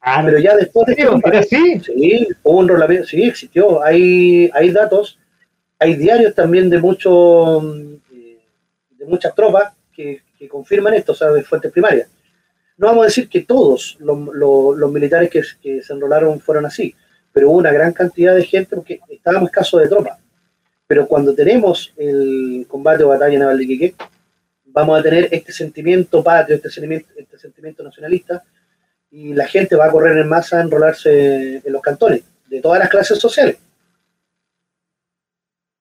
Ah, 0.00 0.22
pero 0.24 0.38
ya 0.38 0.56
después 0.56 0.86
de 0.86 1.42
sí, 1.48 1.80
sí, 1.80 2.28
hubo 2.42 2.58
un 2.58 2.64
enrolamiento, 2.66 3.08
sí, 3.08 3.24
existió. 3.24 3.82
Hay, 3.82 4.50
hay 4.54 4.70
datos, 4.70 5.18
hay 5.78 5.94
diarios 5.96 6.34
también 6.34 6.70
de 6.70 6.78
muchos 6.78 7.62
de 8.98 9.04
muchas 9.06 9.34
tropas 9.34 9.72
que, 9.92 10.22
confirman 10.48 10.94
esto, 10.94 11.12
o 11.12 11.14
sea, 11.14 11.30
de 11.30 11.42
fuentes 11.42 11.72
primarias. 11.72 12.08
No 12.76 12.88
vamos 12.88 13.02
a 13.02 13.06
decir 13.06 13.28
que 13.28 13.42
todos 13.42 13.96
los, 13.98 14.92
militares 14.92 15.30
que, 15.30 15.82
se 15.82 15.92
enrolaron 15.92 16.40
fueron 16.40 16.66
así, 16.66 16.94
pero 17.32 17.50
hubo 17.50 17.58
una 17.58 17.72
gran 17.72 17.92
cantidad 17.92 18.34
de 18.34 18.44
gente 18.44 18.76
porque 18.76 19.00
estábamos 19.08 19.48
escasos 19.48 19.80
de 19.80 19.88
tropas. 19.88 20.18
Pero 20.86 21.06
cuando 21.06 21.34
tenemos 21.34 21.92
el 21.96 22.66
combate 22.68 23.02
o 23.02 23.08
batalla 23.08 23.38
naval 23.38 23.58
de 23.58 23.64
Iquique, 23.64 23.94
vamos 24.66 24.98
a 24.98 25.02
tener 25.02 25.28
este 25.32 25.52
sentimiento 25.52 26.22
patrio, 26.22 26.56
este 26.56 26.70
sentimiento, 26.70 27.08
este 27.16 27.38
sentimiento 27.38 27.82
nacionalista, 27.82 28.44
y 29.10 29.32
la 29.34 29.46
gente 29.48 29.76
va 29.76 29.86
a 29.86 29.90
correr 29.90 30.18
en 30.18 30.28
masa 30.28 30.58
a 30.58 30.62
enrolarse 30.62 31.62
en 31.64 31.72
los 31.72 31.82
cantones, 31.82 32.22
de 32.46 32.60
todas 32.60 32.78
las 32.78 32.88
clases 32.88 33.18
sociales. 33.18 33.56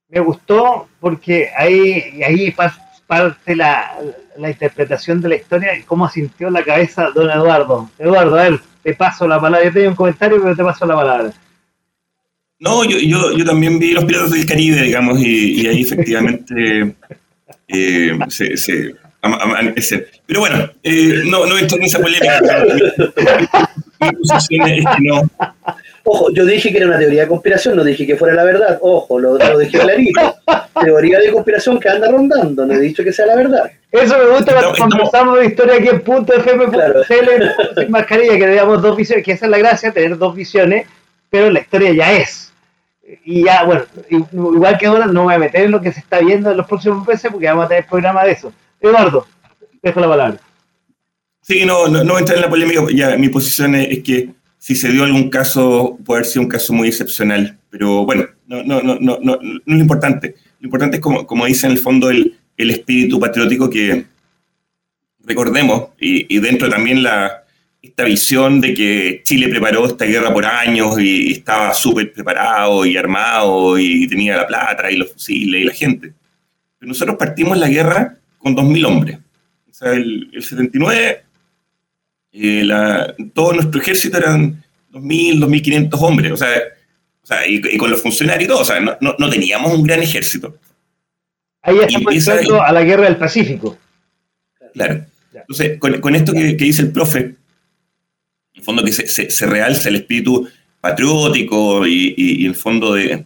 Me 0.07 0.19
gustó 0.19 0.87
porque 0.99 1.51
ahí, 1.55 2.21
ahí 2.23 2.55
parte 3.07 3.55
la, 3.55 3.97
la 4.37 4.49
interpretación 4.49 5.21
de 5.21 5.29
la 5.29 5.35
historia 5.35 5.77
y 5.77 5.83
cómo 5.83 6.07
sintió 6.09 6.49
la 6.49 6.63
cabeza 6.63 7.09
don 7.13 7.29
Eduardo. 7.29 7.89
Eduardo, 7.99 8.37
a 8.37 8.43
ver, 8.43 8.59
te 8.81 8.93
paso 8.93 9.27
la 9.27 9.41
palabra. 9.41 9.65
Yo 9.65 9.73
tengo 9.73 9.89
un 9.89 9.95
comentario, 9.95 10.41
pero 10.41 10.55
te 10.55 10.63
paso 10.63 10.85
la 10.85 10.95
palabra. 10.95 11.33
No, 12.59 12.83
yo, 12.85 12.97
yo, 12.97 13.37
yo 13.37 13.45
también 13.45 13.79
vi 13.79 13.91
Los 13.91 14.05
Piratas 14.05 14.31
del 14.31 14.45
Caribe, 14.45 14.81
digamos, 14.81 15.19
y, 15.19 15.67
ahí 15.67 15.81
efectivamente 15.81 16.95
eh, 17.67 18.17
se, 18.29 18.55
se 18.57 18.95
pero 20.25 20.39
bueno, 20.39 20.69
eh, 20.83 21.23
no, 21.25 21.45
no 21.45 21.57
entro 21.57 21.77
en 21.77 21.83
esa 21.83 21.99
polémica. 21.99 22.41
Mi 23.99 24.11
posición 24.11 24.67
es 24.67 24.85
que 24.85 25.03
no, 25.03 25.23
Ojo, 26.07 26.31
yo 26.31 26.45
dije 26.45 26.71
que 26.71 26.77
era 26.77 26.85
una 26.85 26.99
teoría 26.99 27.23
de 27.23 27.27
conspiración, 27.27 27.75
no 27.75 27.83
dije 27.83 28.05
que 28.05 28.15
fuera 28.15 28.35
la 28.35 28.43
verdad. 28.43 28.77
Ojo, 28.81 29.19
lo, 29.19 29.39
lo 29.39 29.57
dije 29.57 29.79
clarito. 29.79 30.35
teoría 30.79 31.17
de 31.17 31.31
conspiración 31.31 31.79
que 31.79 31.89
anda 31.89 32.11
rondando, 32.11 32.63
no 32.63 32.73
he 32.75 32.79
dicho 32.79 33.03
que 33.03 33.11
sea 33.11 33.25
la 33.25 33.35
verdad. 33.35 33.71
Eso 33.91 34.15
me 34.19 34.25
gusta 34.25 34.53
cuando 34.53 34.75
conversamos 34.77 35.39
de 35.39 35.45
historia 35.47 35.75
aquí 35.75 35.87
en 35.87 36.01
punto 36.01 36.33
FM 36.33 36.67
claro. 36.67 37.03
sin 37.05 37.89
mascarilla, 37.89 38.33
que 38.33 38.45
teníamos 38.45 38.83
dos 38.83 38.95
visiones, 38.95 39.25
que 39.25 39.31
esa 39.31 39.45
es 39.45 39.51
la 39.51 39.57
gracia, 39.57 39.91
tener 39.91 40.15
dos 40.15 40.35
visiones, 40.35 40.85
pero 41.31 41.49
la 41.49 41.61
historia 41.61 41.91
ya 41.93 42.13
es. 42.13 42.44
Y 43.23 43.43
ya, 43.43 43.63
bueno, 43.63 43.83
igual 44.09 44.77
que 44.77 44.87
ahora 44.87 45.05
no 45.05 45.23
voy 45.23 45.35
a 45.35 45.39
meter 45.39 45.65
en 45.65 45.71
lo 45.71 45.81
que 45.81 45.91
se 45.91 45.99
está 45.99 46.19
viendo 46.19 46.49
en 46.49 46.57
los 46.57 46.67
próximos 46.67 47.07
meses 47.07 47.31
porque 47.31 47.47
vamos 47.47 47.65
a 47.65 47.67
tener 47.69 47.85
programa 47.85 48.23
de 48.23 48.31
eso. 48.31 48.51
Eduardo, 48.81 49.27
dejo 49.81 49.99
la 49.99 50.07
palabra. 50.07 50.39
Sí, 51.41 51.63
no, 51.65 51.87
no, 51.87 52.03
no 52.03 52.17
entrar 52.17 52.37
en 52.37 52.41
la 52.41 52.49
polémica, 52.49 52.81
ya 52.91 53.15
mi 53.17 53.29
posición 53.29 53.75
es 53.75 54.01
que 54.01 54.31
si 54.57 54.75
se 54.75 54.89
dio 54.89 55.03
algún 55.03 55.29
caso, 55.29 55.99
puede 56.03 56.21
haber 56.21 56.31
sido 56.31 56.41
un 56.41 56.49
caso 56.49 56.73
muy 56.73 56.87
excepcional, 56.87 57.59
pero 57.69 58.03
bueno, 58.03 58.25
no, 58.47 58.63
no, 58.63 58.81
no, 58.81 58.97
no, 58.99 59.19
no, 59.21 59.35
es 59.35 59.61
lo 59.63 59.77
importante. 59.77 60.35
Lo 60.59 60.65
importante 60.65 60.97
es, 60.97 61.01
como, 61.03 61.27
como 61.27 61.45
dice 61.45 61.67
en 61.67 61.73
el 61.73 61.77
fondo, 61.77 62.09
el, 62.09 62.35
el 62.57 62.71
espíritu 62.71 63.19
patriótico 63.19 63.69
que 63.69 64.05
recordemos, 65.23 65.89
y, 65.99 66.39
dentro 66.39 66.67
también 66.67 67.03
la, 67.03 67.44
esta 67.87 68.03
visión 68.03 68.61
de 68.61 68.73
que 68.73 69.21
Chile 69.23 69.47
preparó 69.47 69.85
esta 69.85 70.05
guerra 70.05 70.33
por 70.33 70.45
años 70.45 70.99
y, 70.99 71.31
estaba 71.31 71.73
súper 71.73 72.11
preparado 72.11 72.85
y 72.85 72.97
armado 72.97 73.77
y 73.77 74.07
tenía 74.07 74.37
la 74.37 74.47
plata 74.47 74.91
y 74.91 74.97
los 74.97 75.11
fusiles 75.11 75.61
y 75.61 75.63
la 75.65 75.73
gente. 75.73 76.13
Pero 76.79 76.89
nosotros 76.89 77.15
partimos 77.17 77.57
la 77.57 77.67
guerra 77.67 78.17
con 78.37 78.55
2.000 78.55 78.85
hombres. 78.85 79.17
O 79.69 79.73
sea, 79.73 79.93
el, 79.93 80.29
el 80.33 80.43
79 80.43 81.25
eh, 82.37 82.67
todo 83.33 83.53
nuestro 83.53 83.79
ejército 83.79 84.17
eran 84.17 84.61
2.000, 84.91 85.39
2.500 85.39 85.89
hombres, 86.01 86.31
o 86.33 86.37
sea, 86.37 87.47
y, 87.47 87.77
con 87.77 87.89
los 87.89 88.01
funcionarios 88.01 88.45
y 88.45 88.47
todo, 88.47 88.59
o 88.59 88.65
sea, 88.65 88.79
no, 88.81 89.29
teníamos 89.29 89.73
un 89.73 89.83
gran 89.83 90.01
ejército. 90.01 90.57
Ahí 91.61 91.77
estamos 91.79 92.13
entrando 92.13 92.61
a 92.61 92.71
la 92.71 92.83
guerra 92.83 93.05
del 93.05 93.15
Pacífico. 93.15 93.77
Claro. 94.73 95.05
Entonces, 95.33 95.79
con, 95.79 96.15
esto 96.15 96.33
que, 96.33 96.55
dice 96.55 96.81
el 96.81 96.91
profe, 96.91 97.35
fondo 98.65 98.83
que 98.83 98.91
se, 98.91 99.45
realza 99.45 99.89
el 99.89 99.95
espíritu 99.95 100.47
patriótico 100.81 101.87
y, 101.87 102.45
en 102.45 102.51
el 102.51 102.55
fondo 102.55 102.93
de, 102.95 103.25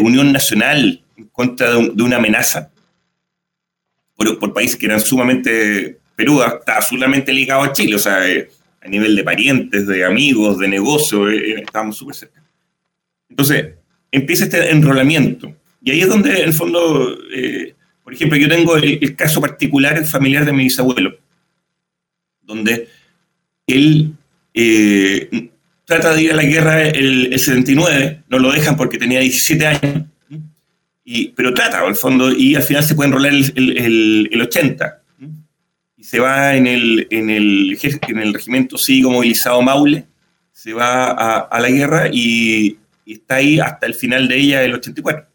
unión 0.00 0.32
nacional 0.32 1.02
en 1.16 1.24
contra 1.26 1.74
de, 1.74 2.02
una 2.02 2.16
amenaza 2.16 2.70
por, 4.16 4.38
por, 4.38 4.52
países 4.52 4.76
que 4.76 4.86
eran 4.86 5.00
sumamente 5.00 5.98
Perú 6.16 6.42
está 6.42 6.76
absolutamente 6.76 7.32
ligado 7.32 7.62
a 7.62 7.72
Chile, 7.72 7.96
o 7.96 7.98
sea, 7.98 8.28
eh, 8.28 8.48
a 8.80 8.88
nivel 8.88 9.16
de 9.16 9.24
parientes, 9.24 9.86
de 9.86 10.04
amigos, 10.04 10.58
de 10.58 10.68
negocio, 10.68 11.28
eh, 11.28 11.36
eh, 11.36 11.62
estábamos 11.64 11.96
súper 11.96 12.14
cerca. 12.14 12.42
Entonces, 13.28 13.74
empieza 14.12 14.44
este 14.44 14.70
enrolamiento. 14.70 15.54
Y 15.82 15.90
ahí 15.90 16.00
es 16.00 16.08
donde, 16.08 16.30
en 16.30 16.48
el 16.48 16.52
fondo, 16.52 17.18
por 18.02 18.14
ejemplo, 18.14 18.38
yo 18.38 18.48
tengo 18.48 18.76
el, 18.76 19.16
caso 19.16 19.40
particular 19.40 20.04
familiar 20.06 20.44
de 20.44 20.52
mi 20.52 20.64
bisabuelo, 20.64 21.18
donde 22.42 22.88
él 23.66 24.14
trata 25.84 26.14
de 26.14 26.22
ir 26.22 26.32
a 26.32 26.36
la 26.36 26.44
guerra 26.44 26.82
el, 26.82 27.38
79, 27.38 28.22
no 28.28 28.38
lo 28.38 28.52
dejan 28.52 28.76
porque 28.76 28.98
tenía 28.98 29.20
17 29.20 29.66
años, 29.66 30.04
y, 31.04 31.28
pero 31.28 31.52
trata, 31.52 31.80
al 31.80 31.96
fondo, 31.96 32.32
y 32.32 32.54
al 32.54 32.62
final 32.62 32.82
se 32.82 32.94
puede 32.94 33.08
enrolar 33.08 33.32
el, 33.32 34.28
el 34.32 34.40
80 34.40 35.04
se 36.04 36.20
va 36.20 36.54
en 36.54 36.66
el, 36.66 37.06
en 37.10 37.30
el, 37.30 37.78
en 38.08 38.18
el 38.18 38.34
regimiento 38.34 38.76
cívico 38.76 39.10
movilizado 39.10 39.62
Maule, 39.62 40.04
se 40.52 40.74
va 40.74 41.10
a, 41.42 41.60
la 41.60 41.70
guerra 41.70 42.08
y, 42.12 42.76
está 43.06 43.36
ahí 43.36 43.58
hasta 43.58 43.86
el 43.86 43.94
final 43.94 44.28
de 44.28 44.36
ella, 44.36 44.62
el 44.62 44.74
84. 44.74 45.26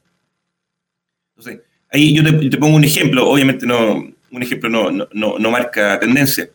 Entonces, 1.36 1.62
ahí 1.92 2.14
yo 2.14 2.24
te, 2.24 2.58
pongo 2.58 2.76
un 2.76 2.84
ejemplo, 2.84 3.28
obviamente 3.28 3.66
no, 3.66 3.96
un 4.32 4.44
ejemplo 4.44 4.70
no, 4.70 5.08
no, 5.12 5.52
marca 5.52 6.00
tendencia, 6.00 6.48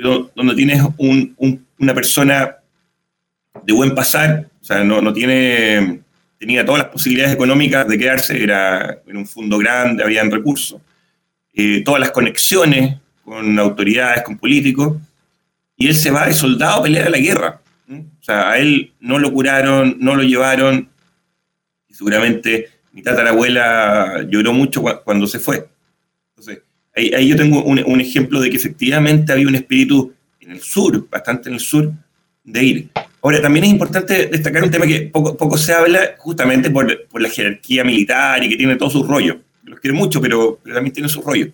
pero 0.00 0.30
donde 0.34 0.54
tienes 0.54 0.82
una 0.96 1.94
persona 1.94 2.56
de 3.62 3.72
buen 3.74 3.94
pasar, 3.94 4.48
o 4.58 4.64
sea, 4.64 4.82
no, 4.82 5.02
no 5.02 5.12
tiene, 5.12 6.00
tenía 6.38 6.64
todas 6.64 6.84
las 6.84 6.90
posibilidades 6.90 7.34
económicas 7.34 7.86
de 7.86 7.98
quedarse, 7.98 8.42
era 8.42 8.98
en 9.06 9.16
un 9.18 9.26
fondo 9.26 9.58
grande, 9.58 10.02
habían 10.02 10.30
recursos, 10.30 10.80
eh, 11.52 11.82
todas 11.84 12.00
las 12.00 12.12
conexiones 12.12 12.96
con 13.22 13.58
autoridades, 13.58 14.22
con 14.22 14.38
políticos, 14.38 14.96
y 15.76 15.88
él 15.88 15.94
se 15.94 16.10
va 16.10 16.26
de 16.26 16.32
soldado 16.32 16.80
a 16.80 16.82
pelear 16.82 17.08
a 17.08 17.10
la 17.10 17.18
guerra. 17.18 17.60
O 17.90 18.22
sea, 18.22 18.52
a 18.52 18.58
él 18.58 18.94
no 19.00 19.18
lo 19.18 19.30
curaron, 19.30 19.98
no 20.00 20.14
lo 20.14 20.22
llevaron, 20.22 20.88
y 21.88 21.92
seguramente 21.94 22.70
mi 22.92 23.02
tatarabuela 23.02 24.24
lloró 24.30 24.54
mucho 24.54 24.82
cuando 25.04 25.26
se 25.26 25.40
fue. 25.40 25.68
Entonces, 26.30 26.62
ahí, 26.94 27.28
yo 27.28 27.36
tengo 27.36 27.62
un, 27.62 28.00
ejemplo 28.00 28.40
de 28.40 28.50
que 28.50 28.56
efectivamente 28.56 29.32
había 29.32 29.48
un 29.48 29.54
espíritu 29.54 30.12
en 30.40 30.52
el 30.52 30.60
sur, 30.60 31.08
bastante 31.08 31.48
en 31.48 31.54
el 31.54 31.60
sur, 31.60 31.92
de 32.44 32.64
ir. 32.64 32.88
Ahora, 33.22 33.42
también 33.42 33.64
es 33.64 33.70
importante 33.70 34.26
destacar 34.26 34.64
un 34.64 34.70
tema 34.70 34.86
que 34.86 35.02
poco, 35.02 35.36
poco 35.36 35.58
se 35.58 35.72
habla 35.72 36.14
justamente 36.18 36.70
por, 36.70 36.86
la 37.20 37.28
jerarquía 37.28 37.84
militar 37.84 38.42
y 38.42 38.48
que 38.48 38.56
tiene 38.56 38.76
todos 38.76 38.92
sus 38.92 39.06
rollos. 39.06 39.36
Los 39.64 39.78
quiero 39.80 39.96
mucho, 39.96 40.20
pero, 40.20 40.58
pero 40.62 40.74
también 40.74 40.94
tiene 40.94 41.08
sus 41.08 41.24
rollos 41.24 41.50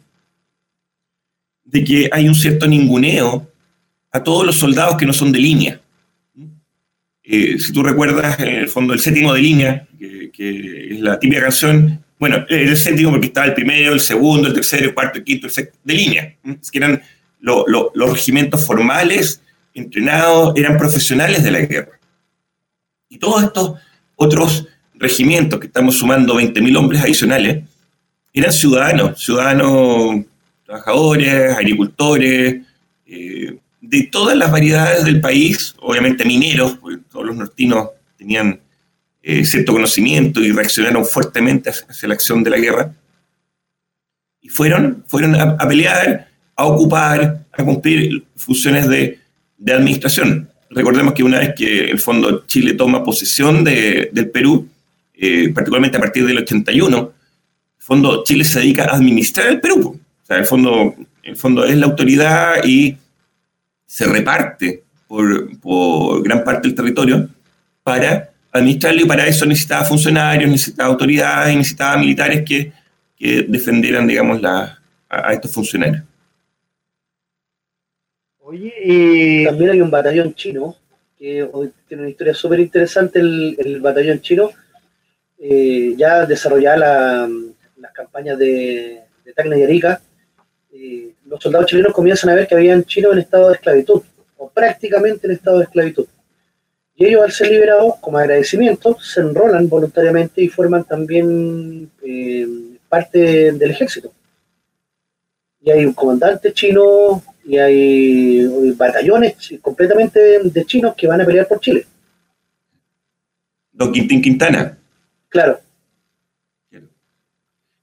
de 1.66 1.84
que 1.84 2.08
hay 2.10 2.28
un 2.28 2.34
cierto 2.34 2.66
ninguneo 2.66 3.50
a 4.12 4.22
todos 4.22 4.46
los 4.46 4.56
soldados 4.56 4.96
que 4.96 5.04
no 5.04 5.12
son 5.12 5.32
de 5.32 5.38
línea. 5.38 5.80
Eh, 7.22 7.58
si 7.58 7.72
tú 7.72 7.82
recuerdas, 7.82 8.38
en 8.38 8.54
el 8.54 8.68
fondo, 8.68 8.94
el 8.94 9.00
séptimo 9.00 9.34
de 9.34 9.40
línea, 9.40 9.86
que, 10.32 10.88
es 10.92 11.00
la 11.00 11.18
típica 11.18 11.42
canción, 11.42 12.02
bueno, 12.18 12.46
el 12.48 12.76
séptimo 12.76 13.10
porque 13.10 13.26
estaba 13.26 13.46
el 13.46 13.54
primero, 13.54 13.92
el 13.92 14.00
segundo, 14.00 14.48
el 14.48 14.54
tercero, 14.54 14.86
el 14.86 14.94
cuarto, 14.94 15.18
el 15.18 15.24
quinto, 15.24 15.46
el 15.46 15.52
sexto, 15.52 15.78
de 15.84 15.94
línea, 15.94 16.36
que 16.42 16.78
eran 16.78 17.02
los 17.40 18.12
regimientos 18.12 18.64
formales, 18.66 19.40
entrenados, 19.74 20.54
eran 20.56 20.78
profesionales 20.78 21.44
de 21.44 21.50
la 21.50 21.60
guerra. 21.60 21.98
Y 23.08 23.18
todos 23.18 23.44
estos 23.44 23.74
otros 24.16 24.66
regimientos 24.94 25.60
que 25.60 25.66
estamos 25.66 25.96
sumando 25.98 26.40
20.000 26.40 26.76
hombres 26.76 27.02
adicionales, 27.02 27.64
eran 28.32 28.52
ciudadanos, 28.52 29.22
ciudadanos 29.22 30.24
trabajadores, 30.64 31.56
agricultores, 31.56 32.62
eh, 33.06 33.58
de 33.80 34.02
todas 34.10 34.36
las 34.36 34.50
variedades 34.50 35.04
del 35.04 35.20
país, 35.20 35.74
obviamente 35.78 36.24
mineros, 36.24 36.76
porque 36.80 36.98
todos 37.10 37.26
los 37.26 37.36
nortinos 37.36 37.90
tenían 38.18 38.60
eh, 39.28 39.44
cierto 39.44 39.72
conocimiento 39.72 40.40
y 40.40 40.52
reaccionaron 40.52 41.04
fuertemente 41.04 41.70
hacia 41.70 42.06
la 42.06 42.14
acción 42.14 42.44
de 42.44 42.50
la 42.50 42.58
guerra. 42.58 42.94
Y 44.40 44.48
fueron, 44.48 45.02
fueron 45.08 45.34
a, 45.34 45.58
pelear, 45.66 46.28
a 46.54 46.64
ocupar, 46.64 47.44
a 47.50 47.64
cumplir 47.64 48.24
funciones 48.36 48.88
de, 48.88 49.18
administración. 49.66 50.48
Recordemos 50.70 51.12
que 51.12 51.24
una 51.24 51.40
vez 51.40 51.54
que 51.56 51.90
el 51.90 51.98
Fondo 51.98 52.46
Chile 52.46 52.74
toma 52.74 53.02
posesión 53.02 53.64
del 53.64 54.30
Perú, 54.32 54.68
eh, 55.14 55.48
particularmente 55.52 55.96
a 55.96 56.00
partir 56.00 56.24
del 56.24 56.38
81, 56.38 57.12
el 57.78 57.84
Fondo 57.84 58.22
Chile 58.22 58.44
se 58.44 58.60
dedica 58.60 58.84
a 58.84 58.94
administrar 58.94 59.48
el 59.48 59.60
Perú. 59.60 59.98
O 60.22 60.24
sea, 60.24 60.36
el 60.36 60.46
fondo, 60.46 60.94
el 61.24 61.36
fondo 61.36 61.64
es 61.64 61.76
la 61.76 61.86
autoridad 61.86 62.64
y 62.64 62.96
se 63.84 64.06
reparte 64.06 64.84
por, 65.08 65.58
por 65.58 66.22
gran 66.22 66.44
parte 66.44 66.68
del 66.68 66.76
territorio 66.76 67.28
para 67.82 68.35
administrarlo 68.56 69.02
y 69.02 69.06
para 69.06 69.26
eso 69.26 69.46
necesitaba 69.46 69.84
funcionarios, 69.84 70.50
necesitaba 70.50 70.88
autoridades, 70.88 71.56
necesitaba 71.56 71.98
militares 71.98 72.42
que, 72.44 72.72
que 73.16 73.42
defendieran, 73.48 74.06
digamos, 74.06 74.40
la, 74.40 74.78
a, 75.08 75.32
estos 75.32 75.52
funcionarios. 75.52 76.02
Oye, 78.40 79.44
también 79.46 79.70
hay 79.70 79.80
un 79.80 79.90
batallón 79.90 80.34
chino, 80.34 80.76
que 81.18 81.48
tiene 81.88 82.02
una 82.02 82.10
historia 82.10 82.34
súper 82.34 82.60
interesante, 82.60 83.18
el, 83.18 83.80
batallón 83.80 84.20
chino, 84.20 84.50
eh, 85.38 85.94
ya 85.96 86.24
desarrollaba 86.26 87.28
las 87.76 87.92
campañas 87.92 88.38
de, 88.38 89.00
de 89.24 89.32
Tacna 89.32 89.58
y 89.58 89.62
Arica, 89.62 90.00
eh, 90.72 91.14
los 91.24 91.42
soldados 91.42 91.66
chilenos 91.66 91.92
comienzan 91.92 92.30
a 92.30 92.34
ver 92.34 92.46
que 92.46 92.54
habían 92.54 92.84
chinos 92.84 93.12
en 93.12 93.18
estado 93.18 93.48
de 93.48 93.54
esclavitud, 93.54 94.02
o 94.36 94.48
prácticamente 94.48 95.26
en 95.26 95.32
estado 95.32 95.58
de 95.58 95.64
esclavitud. 95.64 96.06
Y 96.96 97.04
ellos, 97.06 97.22
al 97.24 97.32
ser 97.32 97.50
liberados, 97.50 97.94
como 98.00 98.16
agradecimiento, 98.16 98.98
se 98.98 99.20
enrolan 99.20 99.68
voluntariamente 99.68 100.42
y 100.42 100.48
forman 100.48 100.84
también 100.84 101.90
eh, 102.02 102.46
parte 102.88 103.52
del 103.52 103.70
ejército. 103.70 104.12
Y 105.60 105.70
hay 105.70 105.84
un 105.84 105.92
comandante 105.92 106.52
chino 106.54 107.22
y 107.44 107.58
hay 107.58 108.72
batallones 108.76 109.34
completamente 109.60 110.40
de 110.42 110.64
chinos 110.64 110.94
que 110.96 111.06
van 111.06 111.20
a 111.20 111.26
pelear 111.26 111.46
por 111.46 111.60
Chile. 111.60 111.86
Don 113.72 113.92
Quintín 113.92 114.22
Quintana. 114.22 114.78
Claro. 115.28 115.60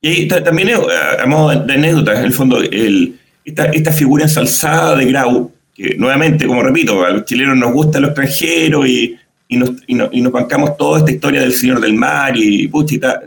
Y 0.02 0.28
también, 0.28 0.70
eh, 0.70 1.28
modo 1.28 1.64
de 1.64 1.74
anécdota, 1.74 2.20
en 2.20 2.26
el 2.26 2.34
fondo, 2.34 2.60
el, 2.62 3.18
esta, 3.46 3.68
esta 3.68 3.92
figura 3.94 4.24
ensalzada 4.24 4.98
de 4.98 5.06
Grau, 5.06 5.53
que 5.74 5.96
nuevamente, 5.98 6.46
como 6.46 6.62
repito, 6.62 7.04
a 7.04 7.10
los 7.10 7.26
chilenos 7.26 7.58
nos 7.58 7.74
gusta 7.74 8.00
lo 8.00 8.08
extranjero 8.08 8.86
y, 8.86 9.18
y, 9.48 9.58
nos, 9.58 9.72
y, 9.88 10.22
nos 10.22 10.32
bancamos 10.32 10.78
toda 10.78 11.00
esta 11.00 11.12
historia 11.12 11.42
del 11.42 11.54
Señor 11.54 11.82
del 11.82 11.94
Mar 11.94 12.34
y 12.36 12.68
pucha 12.68 13.22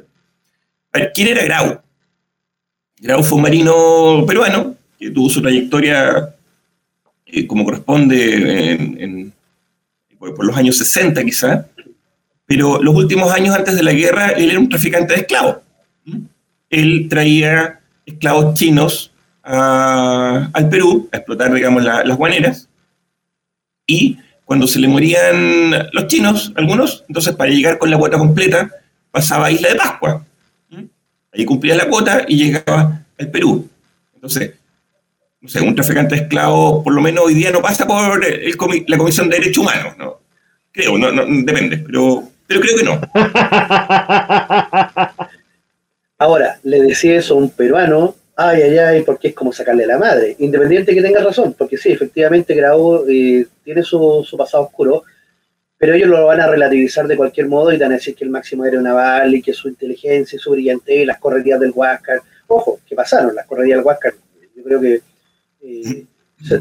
¿quién 1.14 1.28
era 1.28 1.44
Grau? 1.44 1.80
Grau 2.98 3.22
fue 3.22 3.36
un 3.36 3.42
marino 3.42 4.24
peruano 4.26 4.74
que 4.98 5.10
tuvo 5.10 5.28
su 5.28 5.42
trayectoria 5.42 6.34
eh, 7.26 7.46
como 7.46 7.64
corresponde 7.64 8.72
en, 8.72 9.32
por, 10.18 10.44
los 10.44 10.56
años 10.56 10.78
60 10.78 11.24
quizá, 11.24 11.66
pero 12.46 12.82
los 12.82 12.94
últimos 12.94 13.30
años 13.32 13.54
antes 13.54 13.76
de 13.76 13.82
la 13.82 13.92
guerra 13.92 14.30
él 14.30 14.50
era 14.50 14.60
un 14.60 14.68
traficante 14.68 15.14
de 15.14 15.20
esclavos. 15.20 15.58
Él 16.70 17.06
traía 17.08 17.80
esclavos 18.06 18.54
chinos 18.54 19.12
al 19.46 20.68
Perú 20.68 21.08
a 21.12 21.18
explotar, 21.18 21.52
digamos, 21.52 21.84
las 21.84 22.16
guaneras. 22.16 22.68
Y 23.86 24.18
cuando 24.44 24.66
se 24.66 24.80
le 24.80 24.88
morían 24.88 25.88
los 25.92 26.06
chinos, 26.08 26.52
algunos, 26.56 27.04
entonces 27.08 27.34
para 27.34 27.50
llegar 27.50 27.78
con 27.78 27.90
la 27.90 27.98
cuota 27.98 28.18
completa, 28.18 28.70
pasaba 29.10 29.46
a 29.46 29.50
Isla 29.50 29.70
de 29.70 29.76
Pascua. 29.76 30.24
Ahí 31.32 31.44
cumplía 31.44 31.76
la 31.76 31.88
cuota 31.88 32.24
y 32.26 32.36
llegaba 32.36 33.02
al 33.18 33.30
Perú. 33.30 33.68
Entonces, 34.14 34.54
no 35.40 35.48
sé, 35.48 35.60
un 35.60 35.74
traficante 35.74 36.16
de 36.16 36.22
esclavos, 36.22 36.82
por 36.82 36.92
lo 36.92 37.00
menos 37.00 37.24
hoy 37.24 37.34
día 37.34 37.52
no 37.52 37.62
pasa 37.62 37.86
por 37.86 38.24
la 38.24 38.98
Comisión 38.98 39.28
de 39.28 39.38
Derechos 39.38 39.62
Humanos, 39.62 39.94
¿no? 39.98 40.20
Creo, 40.72 40.98
no, 40.98 41.10
depende, 41.44 41.78
pero, 41.78 42.24
pero 42.46 42.60
creo 42.60 42.76
que 42.76 42.84
no. 42.84 43.00
Ahora, 46.18 46.58
le 46.62 46.82
decía 46.82 47.16
eso 47.16 47.34
a 47.34 47.38
un 47.38 47.50
peruano 47.50 48.14
ay, 48.36 48.62
ay, 48.62 48.78
ay, 48.78 49.02
porque 49.02 49.28
es 49.28 49.34
como 49.34 49.52
sacarle 49.52 49.86
la 49.86 49.98
madre. 49.98 50.36
Independiente 50.38 50.94
que 50.94 51.02
tenga 51.02 51.20
razón, 51.22 51.54
porque 51.54 51.76
sí, 51.78 51.90
efectivamente 51.90 52.54
Grau 52.54 53.06
eh, 53.08 53.46
tiene 53.64 53.82
su, 53.82 54.26
pasado 54.36 54.64
oscuro, 54.64 55.04
pero 55.78 55.94
ellos 55.94 56.08
lo 56.08 56.26
van 56.26 56.40
a 56.40 56.46
relativizar 56.46 57.06
de 57.06 57.16
cualquier 57.16 57.48
modo 57.48 57.72
y 57.72 57.78
van 57.78 57.92
a 57.92 57.96
decir 57.96 58.14
que 58.14 58.24
el 58.24 58.30
máximo 58.30 58.64
era 58.64 58.80
naval 58.80 59.34
y 59.34 59.42
que 59.42 59.52
su 59.52 59.68
inteligencia 59.68 60.36
y 60.36 60.38
su 60.38 60.50
brillante 60.50 60.94
y 60.94 61.06
las 61.06 61.18
correrías 61.18 61.58
del 61.60 61.72
Huáscar. 61.74 62.20
Ojo, 62.46 62.80
¿qué 62.86 62.94
pasaron? 62.94 63.34
Las 63.34 63.46
correrías 63.46 63.78
del 63.78 63.86
Huáscar, 63.86 64.14
yo 64.54 64.62
creo 64.62 64.80
que 64.80 65.00
eh, 65.62 66.04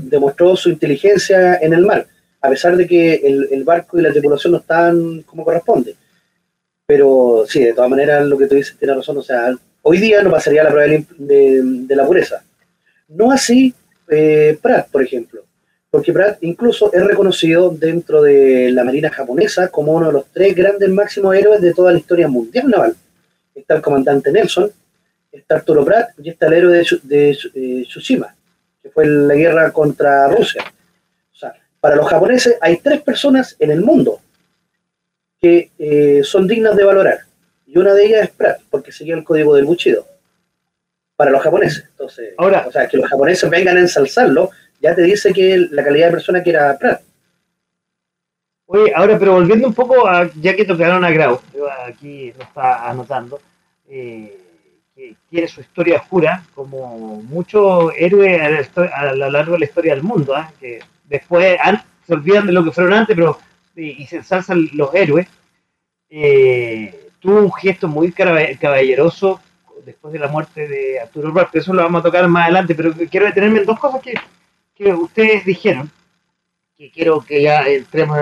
demostró 0.01 0.55
su 0.55 0.69
inteligencia 0.69 1.55
en 1.61 1.73
el 1.73 1.85
mar, 1.85 2.07
a 2.41 2.49
pesar 2.49 2.77
de 2.77 2.87
que 2.87 3.15
el, 3.15 3.49
el 3.51 3.63
barco 3.63 3.99
y 3.99 4.01
la 4.01 4.11
tripulación 4.11 4.53
no 4.53 4.59
estaban 4.59 5.21
como 5.23 5.43
corresponde. 5.43 5.95
Pero 6.87 7.45
sí, 7.47 7.63
de 7.63 7.73
todas 7.73 7.89
maneras, 7.89 8.25
lo 8.25 8.37
que 8.37 8.45
tú 8.45 8.55
dices 8.55 8.77
tiene 8.77 8.93
razón, 8.93 9.17
o 9.17 9.23
sea, 9.23 9.55
hoy 9.87 9.99
día 9.99 10.21
no 10.23 10.31
pasaría 10.31 10.63
la 10.63 10.71
prueba 10.71 11.03
de, 11.17 11.95
la 11.95 12.05
pureza. 12.05 12.43
No 13.07 13.31
así 13.31 13.73
eh, 14.09 14.57
Pratt, 14.61 14.89
por 14.89 15.03
ejemplo, 15.03 15.43
porque 15.91 16.11
Pratt 16.11 16.39
incluso 16.41 16.91
es 16.91 17.03
reconocido 17.05 17.69
dentro 17.69 18.23
de 18.23 18.71
la 18.71 18.83
Marina 18.83 19.11
japonesa 19.11 19.67
como 19.67 19.93
uno 19.93 20.07
de 20.07 20.13
los 20.13 20.25
tres 20.33 20.55
grandes 20.55 20.89
máximos 20.89 21.35
héroes 21.35 21.61
de 21.61 21.73
toda 21.73 21.91
la 21.91 21.99
historia 21.99 22.27
mundial 22.27 22.67
naval. 22.67 22.95
Está 23.53 23.75
el 23.75 23.81
comandante 23.81 24.31
Nelson, 24.31 24.71
está 25.31 25.55
Arturo 25.55 25.85
Pratt 25.85 26.09
y 26.17 26.29
está 26.31 26.47
el 26.47 26.53
héroe 26.53 26.83
de, 27.03 27.37
Tsushima, 27.87 28.35
que 28.81 28.89
fue 28.89 29.05
la 29.05 29.35
guerra 29.35 29.71
contra 29.71 30.27
Rusia. 30.29 30.63
O 31.31 31.35
sea, 31.35 31.53
para 31.79 31.95
los 31.95 32.09
japoneses 32.09 32.57
hay 32.59 32.77
tres 32.77 33.03
personas 33.03 33.55
en 33.59 33.69
el 33.69 33.81
mundo 33.81 34.19
que 35.39 35.69
eh, 35.77 36.21
son 36.23 36.47
dignas 36.47 36.75
de 36.75 36.83
valorar 36.83 37.19
y 37.75 37.77
una 37.77 37.93
de 37.93 38.05
ellas 38.05 38.23
es 38.23 38.29
Pratt, 38.29 38.61
porque 38.69 38.93
seguía 38.93 39.15
el 39.15 39.25
código 39.25 39.53
del 39.53 39.65
Bushido 39.65 40.07
para 41.17 41.29
los 41.29 41.41
japoneses. 41.41 41.83
Entonces, 41.91 42.33
Ahora, 42.37 42.65
o 42.67 42.71
sea, 42.71 42.87
que 42.87 42.95
los 42.95 43.09
japoneses 43.09 43.49
vengan 43.49 43.75
a 43.75 43.81
ensalzarlo, 43.81 44.49
ya 44.79 44.95
te 44.95 45.01
dice 45.01 45.33
que 45.33 45.67
la 45.71 45.83
calidad 45.83 46.07
de 46.07 46.13
persona 46.13 46.41
que 46.41 46.51
era 46.51 46.77
Pratt. 46.77 47.01
Oye, 48.67 48.93
ahora, 48.95 49.19
pero 49.19 49.33
volviendo 49.33 49.67
un 49.67 49.73
poco 49.73 50.07
a, 50.07 50.29
ya 50.39 50.55
que 50.55 50.63
tocaron 50.63 51.03
a 51.03 51.11
Grau, 51.11 51.41
aquí 51.85 52.31
lo 52.37 52.43
está 52.43 52.89
anotando, 52.89 53.41
eh, 53.89 54.37
que 54.95 55.17
tiene 55.29 55.47
su 55.49 55.59
historia 55.59 55.97
oscura, 55.97 56.43
como 56.55 57.21
muchos 57.23 57.91
héroes 57.97 58.71
a, 58.77 59.13
lo 59.13 59.29
largo 59.29 59.53
de 59.53 59.59
la 59.59 59.65
historia 59.65 59.93
del 59.93 60.03
mundo, 60.03 60.33
¿ah? 60.33 60.49
que 60.61 60.79
después 61.03 61.59
se 62.07 62.13
olvidan 62.13 62.47
de 62.47 62.53
lo 62.53 62.63
que 62.63 62.71
fueron 62.71 62.93
antes, 62.93 63.15
pero 63.17 63.37
y, 63.75 64.05
se 64.07 64.17
ensalzan 64.17 64.69
los 64.71 64.95
héroes. 64.95 65.27
Eh, 66.09 67.04
tuvo 67.25 67.39
un 67.39 67.51
gesto 67.53 67.87
muy 67.87 68.11
caballeroso 68.11 69.41
después 69.83 70.13
de 70.13 70.19
la 70.19 70.27
muerte 70.27 70.67
de 70.67 70.99
Arturo 70.99 71.33
Prat, 71.33 71.55
eso 71.55 71.73
lo 71.73 71.81
vamos 71.81 72.01
a 72.01 72.03
tocar 72.03 72.27
más 72.27 72.43
adelante, 72.43 72.75
pero 72.75 72.93
quiero 73.09 73.25
detenerme 73.25 73.59
en 73.59 73.65
dos 73.65 73.79
cosas 73.79 73.99
que, 74.01 74.13
que 74.75 74.93
ustedes 74.93 75.43
dijeron, 75.43 75.89
que 76.77 76.91
quiero 76.91 77.21
que 77.21 77.41
ya 77.41 77.67
entremos 77.67 78.19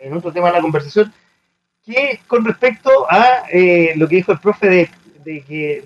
en 0.00 0.12
otro 0.12 0.32
tema 0.32 0.48
de 0.48 0.52
la 0.54 0.60
conversación, 0.60 1.12
que 1.84 2.20
con 2.28 2.44
respecto 2.44 2.90
a 3.10 3.44
eh, 3.50 3.94
lo 3.96 4.06
que 4.06 4.16
dijo 4.16 4.30
el 4.30 4.38
profe 4.38 4.68
de, 4.68 4.90
que 5.42 5.84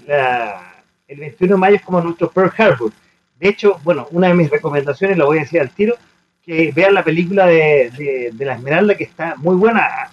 el 1.08 1.18
21 1.18 1.54
de 1.54 1.58
mayo 1.58 1.76
es 1.76 1.82
como 1.82 2.02
nuestro 2.02 2.30
Pearl 2.30 2.52
Harbor. 2.58 2.92
De 3.38 3.48
hecho, 3.48 3.80
bueno, 3.84 4.06
una 4.11 4.28
de 4.28 4.34
mis 4.34 4.50
recomendaciones, 4.50 5.16
la 5.16 5.24
voy 5.24 5.38
a 5.38 5.42
decir 5.42 5.62
al 5.62 5.70
tiro, 5.70 5.96
que 6.44 6.72
vean 6.72 6.92
la 6.92 7.04
película 7.04 7.46
de, 7.46 8.30
de, 8.34 8.44
La 8.44 8.54
Esmeralda, 8.54 8.94
que 8.96 9.04
está 9.04 9.34
muy 9.36 9.56
buena 9.56 10.11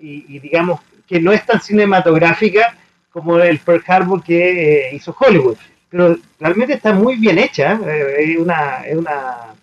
y 0.00 0.38
digamos, 0.38 0.80
que 1.06 1.20
no 1.20 1.32
es 1.32 1.44
tan 1.44 1.60
cinematográfica 1.60 2.76
como 3.10 3.38
el 3.38 3.58
Pearl 3.60 3.82
Harbor 3.86 4.22
que 4.22 4.88
eh, 4.88 4.94
hizo 4.94 5.16
Hollywood, 5.18 5.56
pero 5.88 6.16
realmente 6.40 6.74
está 6.74 6.92
muy 6.92 7.16
bien 7.16 7.38
hecha, 7.38 7.78
eh, 7.86 8.16
es, 8.18 8.38
una, 8.38 8.84
es, 8.84 8.96
una, 8.96 9.54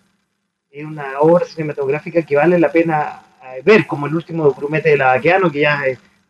es 0.70 0.84
una 0.84 1.20
obra 1.20 1.44
cinematográfica 1.44 2.22
que 2.22 2.36
vale 2.36 2.58
la 2.58 2.72
pena 2.72 3.22
eh, 3.44 3.60
ver, 3.62 3.86
como 3.86 4.06
el 4.06 4.14
último 4.14 4.50
grumete 4.52 4.90
de 4.90 4.96
la 4.96 5.08
Vaqueano, 5.08 5.50
que 5.50 5.60
ya 5.60 5.82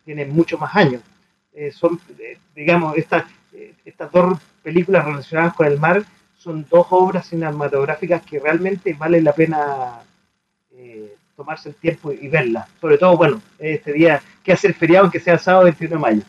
tiene 0.03 0.25
muchos 0.25 0.59
más 0.59 0.75
años. 0.75 1.01
son, 1.71 1.99
digamos, 2.53 2.97
estas, 2.97 3.23
estas 3.85 4.11
dos 4.11 4.37
películas 4.61 5.05
relacionadas 5.05 5.53
con 5.53 5.67
el 5.67 5.79
mar 5.79 6.03
son 6.37 6.65
dos 6.69 6.87
obras 6.89 7.27
cinematográficas 7.27 8.21
que 8.23 8.39
realmente 8.39 8.93
vale 8.93 9.21
la 9.21 9.31
pena 9.31 10.01
tomarse 11.35 11.69
el 11.69 11.75
tiempo 11.75 12.11
y 12.11 12.27
verla. 12.27 12.67
Sobre 12.79 12.97
todo, 12.97 13.17
bueno, 13.17 13.41
este 13.59 13.93
día 13.93 14.21
que 14.43 14.53
hace 14.53 14.67
el 14.67 14.73
feriado, 14.73 15.09
que 15.09 15.19
sea 15.19 15.37
sábado 15.37 15.65
21 15.65 15.95
de 15.95 15.99
mayo. 15.99 16.21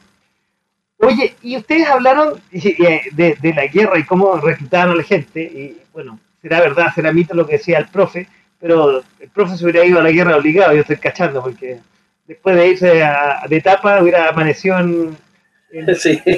Oye, 0.99 1.35
y 1.43 1.57
ustedes 1.57 1.87
hablaron 1.89 2.41
de, 2.51 3.37
de, 3.41 3.55
la 3.55 3.67
guerra 3.67 3.99
y 3.99 4.05
cómo 4.05 4.37
reclutaban 4.37 4.91
a 4.91 4.95
la 4.95 5.03
gente, 5.03 5.43
y 5.43 5.79
bueno, 5.93 6.19
será 6.41 6.61
verdad, 6.61 6.93
será 6.95 7.13
mito 7.13 7.35
lo 7.35 7.47
que 7.47 7.59
decía 7.59 7.79
el 7.79 7.89
profe, 7.89 8.29
pero 8.61 9.03
el 9.21 9.29
profe 9.29 9.57
se 9.57 9.65
hubiera 9.65 9.85
ido 9.85 9.99
a 9.99 10.03
la 10.03 10.11
guerra 10.11 10.37
obligado, 10.37 10.73
yo 10.73 10.81
estoy 10.81 10.97
cachando, 10.97 11.43
porque 11.43 11.81
después 12.27 12.57
de 12.57 12.69
irse 12.69 13.03
a, 13.03 13.45
de 13.49 13.57
etapa 13.57 14.01
hubiera 14.01 14.29
amanecido 14.29 14.79
en... 14.79 15.19
sí, 15.97 16.23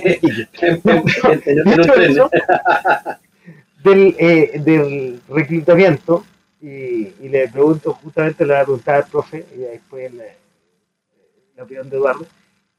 del, 3.84 4.16
eh, 4.18 4.60
del 4.64 5.20
reclutamiento, 5.28 6.24
y, 6.60 7.28
le 7.28 7.48
pregunto, 7.48 7.94
justamente 7.94 8.44
le 8.44 8.54
voy 8.54 8.60
a 8.60 8.64
preguntar 8.64 8.94
al 8.96 9.06
profe, 9.06 9.46
y 9.54 9.58
después 9.58 10.12
la, 10.14 10.24
la 11.56 11.64
opinión 11.64 11.88
de 11.88 11.96
Eduardo, 11.96 12.26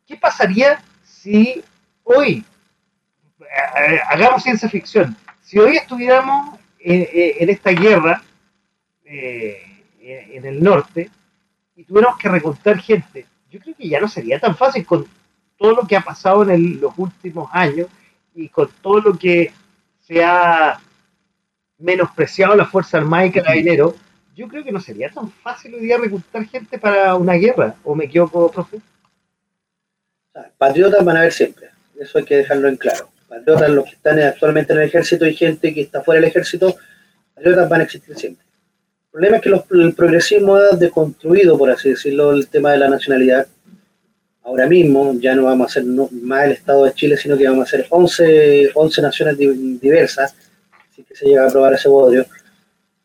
¿qué 0.06 0.18
pasaría 0.18 0.82
si 1.04 1.64
hoy, 2.04 2.44
hagamos 4.10 4.44
ciencia 4.44 4.70
ficción, 4.70 5.16
si 5.42 5.60
hoy 5.60 5.78
estuviéramos 5.78 6.60
en, 6.80 7.50
esta 7.50 7.72
guerra 7.72 8.22
eh, 9.06 9.62
en 10.02 10.46
el 10.46 10.64
norte 10.64 11.10
y 11.76 11.84
tuviéramos 11.84 12.18
que 12.18 12.30
reclutar 12.30 12.80
gente, 12.80 13.26
yo 13.50 13.60
creo 13.60 13.76
que 13.76 13.88
ya 13.88 14.00
no 14.00 14.08
sería 14.08 14.40
tan 14.40 14.56
fácil 14.56 14.86
con 14.86 15.06
todo 15.58 15.76
lo 15.76 15.88
que 15.88 15.96
ha 15.96 16.02
pasado 16.02 16.50
en 16.50 16.80
los 16.80 16.94
últimos 16.98 17.50
años 17.52 17.88
y 18.36 18.50
con 18.50 18.70
todo 18.82 19.02
lo 19.02 19.18
que 19.18 19.52
se 20.00 20.24
ha 20.24 20.80
menospreciado 21.78 22.56
la 22.56 22.66
Fuerza 22.66 22.98
Armada 22.98 23.26
y 23.26 23.32
Carabineros, 23.32 23.96
yo 24.36 24.48
creo 24.48 24.64
que 24.64 24.72
no 24.72 24.80
sería 24.80 25.10
tan 25.10 25.32
fácil 25.32 25.76
hoy 25.76 25.82
día 25.82 25.98
reclutar 25.98 26.46
gente 26.46 26.78
para 26.78 27.16
una 27.16 27.34
guerra, 27.34 27.76
¿o 27.84 27.96
me 27.96 28.06
equivoco, 28.06 28.52
profe? 28.52 28.80
Patriotas 30.58 31.04
van 31.04 31.18
a 31.18 31.20
haber 31.22 31.34
siempre, 31.34 31.70
eso 32.00 32.20
hay 32.20 32.26
que 32.26 32.38
dejarlo 32.38 32.68
en 32.68 32.78
claro. 32.78 33.10
Patriotas, 33.28 33.70
los 33.72 33.86
que 33.86 33.92
están 33.92 34.20
actualmente 34.20 34.74
en 34.74 34.80
el 34.80 34.86
ejército 34.86 35.26
y 35.26 35.34
gente 35.34 35.74
que 35.74 35.82
está 35.82 36.02
fuera 36.02 36.22
del 36.22 36.30
ejército, 36.30 36.76
patriotas 37.34 37.68
van 37.68 37.82
a 37.82 37.84
existir 37.84 38.16
siempre. 38.16 38.46
El 39.06 39.12
problema 39.12 39.38
es 39.38 39.44
que 39.44 39.78
el 39.80 39.94
progresismo 39.96 40.56
ha 40.56 40.76
deconstruido, 40.76 41.58
por 41.58 41.72
así 41.72 41.90
decirlo, 41.90 42.32
el 42.32 42.48
tema 42.48 42.72
de 42.72 42.78
la 42.78 42.90
nacionalidad. 42.90 43.48
Ahora 44.44 44.68
mismo 44.68 45.14
ya 45.20 45.34
no 45.34 45.46
vamos 45.46 45.72
a 45.72 45.74
ser 45.74 45.86
más 45.86 46.46
el 46.46 46.52
Estado 46.52 46.86
de 46.86 46.94
Chile, 46.94 47.18
sino 47.18 47.36
que 47.36 47.48
vamos 47.48 47.68
a 47.68 47.72
ser 47.72 47.88
11, 47.90 48.72
11 48.76 49.02
naciones 49.02 49.38
diversas, 49.38 50.36
que 51.04 51.16
se 51.16 51.26
llega 51.26 51.44
a 51.44 51.48
aprobar 51.48 51.74
ese 51.74 51.90
bodrio. 51.90 52.26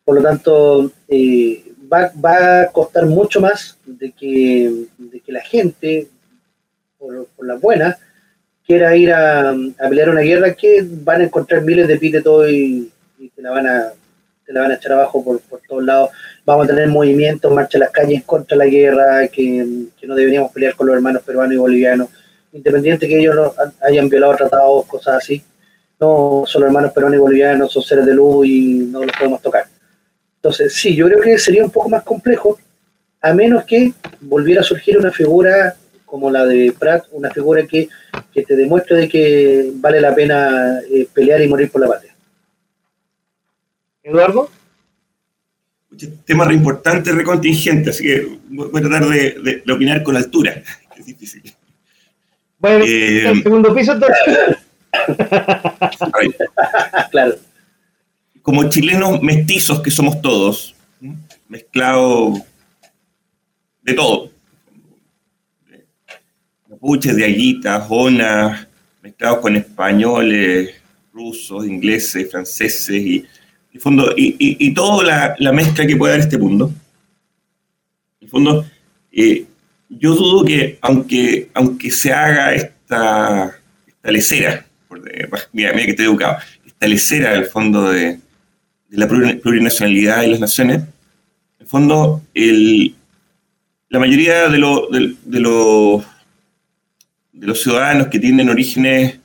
Por 0.03 0.15
lo 0.15 0.21
tanto, 0.21 0.91
eh, 1.07 1.63
va, 1.91 2.11
va, 2.23 2.61
a 2.61 2.67
costar 2.67 3.05
mucho 3.05 3.39
más 3.39 3.77
de 3.85 4.11
que, 4.11 4.87
de 4.97 5.19
que 5.19 5.31
la 5.31 5.41
gente, 5.41 6.07
por, 6.97 7.27
por 7.35 7.47
las 7.47 7.59
buenas, 7.59 7.97
quiera 8.65 8.95
ir 8.95 9.11
a, 9.11 9.53
pelear 9.89 10.09
una 10.09 10.21
guerra 10.21 10.53
que 10.53 10.85
van 10.85 11.21
a 11.21 11.25
encontrar 11.25 11.61
miles 11.61 11.87
de 11.87 11.97
pítetos 11.97 12.49
y, 12.49 12.91
y 13.17 13.29
te 13.29 13.41
la 13.41 13.51
van 13.51 13.67
a 13.67 13.93
te 14.45 14.53
la 14.53 14.61
van 14.61 14.71
a 14.71 14.75
echar 14.75 14.93
abajo 14.93 15.23
por, 15.23 15.39
por 15.41 15.61
todos 15.67 15.83
lados. 15.83 16.09
Vamos 16.45 16.65
a 16.65 16.67
tener 16.67 16.87
movimientos, 16.87 17.53
marcha 17.53 17.77
en 17.77 17.81
las 17.81 17.91
calles 17.91 18.23
contra 18.23 18.57
la 18.57 18.65
guerra, 18.65 19.27
que, 19.27 19.65
no 20.03 20.15
deberíamos 20.15 20.51
pelear 20.51 20.75
con 20.75 20.87
los 20.87 20.95
hermanos 20.95 21.23
peruanos 21.23 21.53
y 21.53 21.57
bolivianos, 21.57 22.09
independiente 22.51 23.07
que 23.07 23.19
ellos 23.19 23.53
hayan 23.81 24.09
violado 24.09 24.35
tratados, 24.35 24.85
cosas 24.85 25.15
así. 25.15 25.41
No 26.03 26.43
son 26.45 26.61
los 26.61 26.67
hermanos 26.67 26.91
peruanos 26.91 27.17
y 27.17 27.21
bolivianos, 27.21 27.71
son 27.71 27.81
seres 27.81 28.05
de 28.05 28.13
luz 28.13 28.45
y 28.45 28.89
no 28.91 29.05
los 29.05 29.15
podemos 29.15 29.41
tocar. 29.41 29.63
Entonces, 30.35 30.73
sí, 30.73 30.93
yo 30.93 31.07
creo 31.07 31.21
que 31.21 31.39
sería 31.39 31.63
un 31.63 31.71
poco 31.71 31.87
más 31.87 32.03
complejo, 32.03 32.59
a 33.21 33.33
menos 33.33 33.63
que 33.63 33.93
volviera 34.19 34.59
a 34.59 34.65
surgir 34.65 34.97
una 34.97 35.11
figura 35.11 35.77
como 36.03 36.29
la 36.29 36.45
de 36.45 36.73
Pratt, 36.77 37.05
una 37.11 37.29
figura 37.29 37.65
que, 37.65 37.87
te 38.33 38.55
demuestre 38.57 38.97
de 38.97 39.07
que 39.07 39.71
vale 39.75 40.01
la 40.01 40.13
pena 40.13 40.79
eh, 40.93 41.07
pelear 41.13 41.41
y 41.41 41.47
morir 41.47 41.71
por 41.71 41.79
la 41.79 41.87
patria. 41.87 42.13
Eduardo. 44.03 44.49
Tema 46.25 46.43
re 46.43 46.55
importante, 46.55 47.13
re 47.13 47.23
contingente, 47.23 47.91
así 47.91 48.03
que 48.03 48.39
voy 48.49 48.69
a 48.75 48.89
tratar 48.89 49.07
de, 49.07 49.63
opinar 49.71 50.03
con 50.03 50.17
altura. 50.17 50.61
Es 50.97 51.05
difícil. 51.05 51.41
Bueno, 52.59 52.85
eh, 52.85 53.29
el 53.29 53.41
segundo 53.41 53.73
piso 53.73 53.97
claro. 57.11 57.35
Como 58.41 58.69
chilenos 58.69 59.21
mestizos 59.21 59.81
que 59.81 59.89
somos 59.89 60.21
todos, 60.21 60.75
mezclados 61.47 62.41
de 63.81 63.93
todo, 63.93 64.31
mapuches, 66.69 67.15
diaguitas, 67.15 67.87
jonas, 67.87 68.67
mezclados 69.01 69.39
con 69.39 69.55
españoles, 69.55 70.75
rusos, 71.13 71.65
ingleses, 71.65 72.29
franceses 72.29 72.89
y, 72.89 73.25
y, 73.71 73.79
fondo, 73.79 74.13
y, 74.17 74.35
y, 74.37 74.73
toda 74.73 75.35
la, 75.39 75.51
mezcla 75.53 75.85
que 75.85 75.95
puede 75.95 76.13
dar 76.13 76.21
este 76.21 76.37
mundo. 76.37 76.73
Fondo, 78.33 78.65
eh, 79.11 79.45
yo 79.89 80.15
dudo 80.15 80.43
que 80.43 80.79
aunque, 80.81 81.51
aunque 81.53 81.91
se 81.91 82.11
haga 82.11 82.55
esta, 82.55 83.55
esta 83.85 84.11
lecera, 84.11 84.65
mira, 85.51 85.73
mira 85.73 85.85
que 85.85 85.91
estoy 85.91 86.05
educado, 86.05 86.37
esta 86.65 86.87
lecera 86.87 87.33
el 87.35 87.45
fondo 87.45 87.91
de, 87.91 88.19
de 88.89 88.97
la 88.97 89.07
plurinacionalidad 89.07 90.23
y 90.23 90.31
las 90.31 90.39
naciones, 90.39 90.77
en 90.77 90.87
el 91.59 91.67
fondo, 91.67 92.21
el, 92.33 92.95
la 93.89 93.99
mayoría 93.99 94.49
de, 94.49 94.57
de, 94.57 95.15
de 95.23 95.39
los 95.39 96.03
de 97.33 97.55
ciudadanos 97.55 98.07
que 98.07 98.19
tienen 98.19 98.49
orígenes 98.49 99.19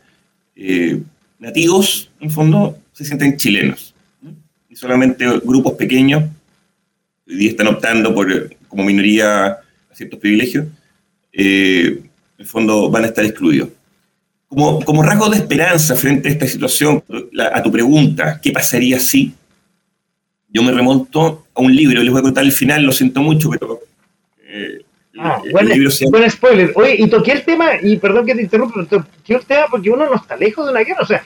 eh, 0.56 1.00
nativos, 1.38 2.10
en 2.20 2.30
fondo, 2.30 2.78
se 2.92 3.04
sienten 3.04 3.36
chilenos. 3.36 3.94
Y 4.68 4.76
solamente 4.76 5.24
grupos 5.44 5.74
pequeños, 5.74 6.24
hoy 7.26 7.36
día 7.36 7.50
están 7.50 7.68
optando 7.68 8.14
por, 8.14 8.56
como 8.66 8.84
minoría 8.84 9.46
a 9.46 9.60
ciertos 9.94 10.18
privilegios, 10.18 10.66
eh, 11.32 12.02
en 12.38 12.46
fondo 12.46 12.90
van 12.90 13.04
a 13.04 13.06
estar 13.08 13.24
excluidos. 13.24 13.68
Como, 14.48 14.82
como 14.84 15.02
rasgo 15.02 15.28
de 15.28 15.36
esperanza 15.36 15.94
frente 15.94 16.28
a 16.28 16.32
esta 16.32 16.46
situación, 16.46 17.04
a 17.52 17.62
tu 17.62 17.70
pregunta, 17.70 18.40
¿qué 18.42 18.50
pasaría 18.50 18.98
si? 18.98 19.34
Yo 20.48 20.62
me 20.62 20.72
remonto 20.72 21.46
a 21.54 21.60
un 21.60 21.74
libro, 21.74 22.02
les 22.02 22.10
voy 22.10 22.20
a 22.20 22.22
contar 22.22 22.44
el 22.44 22.52
final, 22.52 22.82
lo 22.82 22.92
siento 22.92 23.20
mucho, 23.20 23.50
pero 23.50 23.80
eh, 24.40 24.82
Ah, 25.20 25.42
buen, 25.50 26.30
spoiler. 26.30 26.72
Oye, 26.76 26.94
y 26.98 27.08
toqué 27.08 27.32
el 27.32 27.44
tema, 27.44 27.70
y 27.82 27.96
perdón 27.96 28.24
que 28.24 28.36
te 28.36 28.42
interrumpa, 28.42 28.74
pero 28.74 28.86
toqué 28.86 29.34
el 29.34 29.44
tema 29.44 29.66
porque 29.68 29.90
uno 29.90 30.06
no 30.06 30.14
está 30.14 30.36
lejos 30.36 30.64
de 30.66 30.72
una 30.72 30.82
guerra. 30.82 31.02
O 31.02 31.06
sea, 31.06 31.24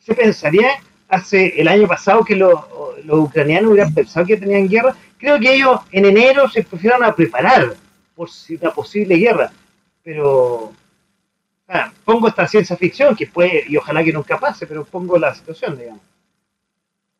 se 0.00 0.14
pensaría 0.14 0.68
hace 1.08 1.60
el 1.60 1.68
año 1.68 1.86
pasado 1.86 2.24
que 2.24 2.34
los, 2.34 2.54
ucranianos 3.08 3.70
hubieran 3.70 3.94
pensado 3.94 4.26
que 4.26 4.36
tenían 4.36 4.68
guerra. 4.68 4.96
Creo 5.18 5.38
que 5.38 5.54
ellos 5.54 5.80
en 5.92 6.06
enero 6.06 6.48
se 6.48 6.64
pusieron 6.64 7.04
a 7.04 7.14
preparar 7.14 7.74
por 8.16 8.28
una 8.60 8.70
posible 8.72 9.16
guerra. 9.16 9.52
Pero 10.02 10.72
pongo 12.04 12.28
esta 12.28 12.46
ciencia 12.48 12.76
ficción 12.76 13.14
que 13.14 13.26
puede, 13.26 13.64
y 13.68 13.76
ojalá 13.76 14.02
que 14.02 14.12
nunca 14.12 14.38
pase, 14.38 14.66
pero 14.66 14.84
pongo 14.84 15.18
la 15.18 15.34
situación, 15.34 15.76
digamos. 15.78 16.02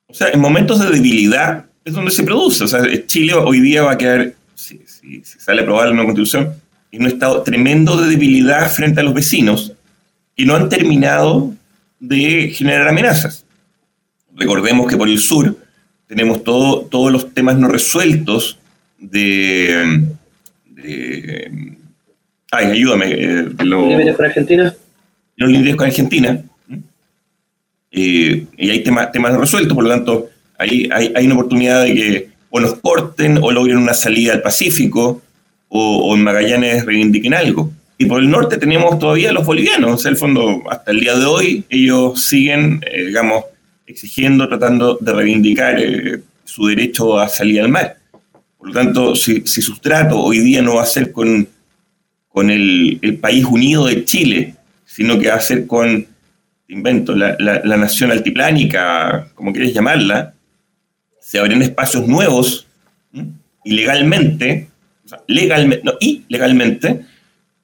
O 0.07 0.15
sea, 0.15 0.29
en 0.29 0.41
momentos 0.41 0.81
de 0.81 0.91
debilidad 0.91 1.67
es 1.85 1.93
donde 1.93 2.11
se 2.11 2.23
produce. 2.23 2.65
O 2.65 2.69
sea, 2.69 2.83
Chile 3.07 3.35
hoy 3.35 3.61
día 3.61 3.83
va 3.83 3.93
a 3.93 3.99
quedar 3.99 4.33
si, 4.55 4.81
sale 5.23 5.63
aprobada 5.63 5.89
la 5.89 5.95
nueva 5.95 6.07
constitución, 6.07 6.55
en 6.91 7.03
un 7.03 7.09
estado 7.09 7.43
tremendo 7.43 8.01
de 8.01 8.09
debilidad 8.09 8.71
frente 8.71 9.01
a 9.01 9.03
los 9.03 9.15
vecinos 9.15 9.73
y 10.35 10.47
no 10.47 10.57
han 10.57 10.69
terminado 10.69 11.53
de 12.01 12.51
generar 12.55 12.89
amenazas. 12.89 13.45
Recordemos 14.35 14.87
que 14.89 14.97
por 14.97 15.09
el 15.09 15.19
sur 15.19 15.57
tenemos 16.07 16.43
todo, 16.43 16.83
todos 16.83 17.13
los 17.13 17.35
temas 17.35 17.59
no 17.59 17.69
resueltos 17.69 18.59
de... 18.99 20.07
ay, 22.51 22.67
ayúdame. 22.67 23.07
Eh, 23.13 23.49
¿Los 23.59 23.89
límites 23.89 24.17
con 24.17 24.27
Argentina? 24.27 24.75
Los 25.37 25.51
límites 25.51 25.77
con 25.77 25.87
Argentina. 25.87 26.43
Eh, 27.91 28.47
y 28.57 28.71
hay 28.71 28.83
temas, 28.83 29.11
temas 29.13 29.37
resueltos, 29.37 29.75
por 29.75 29.85
lo 29.85 29.91
tanto, 29.91 30.29
hay, 30.59 30.89
hay 30.93 31.25
una 31.25 31.35
oportunidad 31.35 31.85
de 31.85 31.95
que 31.95 32.29
o 32.51 32.61
nos 32.61 32.75
corten 32.81 33.39
o 33.43 33.53
logren 33.53 33.79
una 33.79 33.95
salida 33.95 34.33
al 34.33 34.43
Pacífico 34.43 35.23
o, 35.69 36.15
en 36.15 36.25
Magallanes 36.25 36.85
reivindiquen 36.85 37.35
algo. 37.35 37.71
Y 37.99 38.07
por 38.07 38.21
el 38.21 38.31
norte 38.31 38.59
tenemos 38.59 38.99
todavía 38.99 39.33
los 39.33 39.45
bolivianos, 39.45 39.93
o 39.93 39.99
sea, 39.99 40.11
el 40.11 40.17
fondo, 40.17 40.63
hasta 40.71 40.93
el 40.93 41.01
día 41.01 41.17
de 41.17 41.25
hoy, 41.25 41.65
ellos 41.69 42.25
siguen, 42.25 42.81
eh, 42.91 43.07
digamos, 43.07 43.45
exigiendo, 43.87 44.49
tratando 44.49 44.97
de 45.01 45.13
reivindicar 45.13 45.81
eh, 45.81 46.21
su 46.45 46.67
derecho 46.67 47.19
a 47.19 47.29
salir 47.29 47.61
al 47.61 47.69
mar. 47.69 47.97
Por 48.57 48.69
lo 48.69 48.75
tanto, 48.75 49.17
si, 49.17 49.43
si 49.47 49.61
su 49.61 49.79
trato 49.79 50.19
hoy 50.21 50.39
día 50.39 50.63
no 50.63 50.77
va 50.77 50.83
a 50.83 50.87
ser 50.87 51.13
con, 51.13 51.49
con 52.39 52.53
el, 52.53 53.19
país 53.21 53.45
unido 53.45 53.87
de 53.87 54.05
Chile, 54.05 54.55
sino 54.87 55.19
que 55.19 55.29
va 55.29 55.35
a 55.35 55.41
ser 55.41 55.67
con, 55.67 56.07
invento, 56.69 57.17
la, 57.17 57.35
la 57.37 57.77
nación 57.77 58.13
altiplánica, 58.13 59.27
como 59.35 59.53
quieres 59.53 59.75
llamarla, 59.75 60.35
se 61.21 61.41
abren 61.41 61.63
espacios 61.63 62.07
nuevos 62.07 62.69
y 63.65 63.73
legalmente, 63.73 64.69
legalmente, 65.27 65.85
no, 65.85 65.95
y 66.01 66.23
legalmente, 66.29 67.01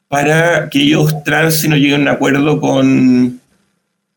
para 0.09 0.69
que 0.69 0.81
ellos 0.81 1.23
trans 1.23 1.69
no 1.69 1.77
lleguen 1.77 2.01
a 2.01 2.03
un 2.03 2.09
acuerdo 2.09 2.61
con 2.61 3.41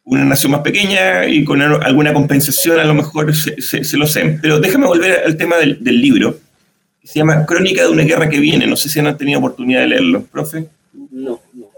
una 0.06 0.26
nación 0.26 0.54
más 0.54 0.62
pequeña 0.62 1.28
y 1.28 1.44
con 1.44 1.62
alguna 1.62 2.14
compensación 2.14 2.80
a 2.80 2.84
lo 2.84 2.96
mejor 2.96 3.32
se, 3.36 3.98
lo 3.98 4.08
sé. 4.08 4.40
Pero 4.42 4.60
déjame 4.60 4.88
volver 4.88 5.22
al 5.24 5.38
tema 5.38 5.58
del, 5.58 6.02
libro, 6.02 6.34
que 6.34 6.47
se 7.08 7.20
llama 7.20 7.46
Crónica 7.46 7.84
de 7.84 7.90
una 7.90 8.04
guerra 8.04 8.30
que 8.30 8.40
viene. 8.40 8.68
No 8.68 8.76
sé 8.76 8.90
si 8.90 9.00
han 9.00 9.18
tenido 9.18 9.40
oportunidad 9.40 9.82
de 9.82 9.88
leerlo, 9.88 10.24
profe. 10.24 10.68
No, 11.12 11.42
no. 11.54 11.70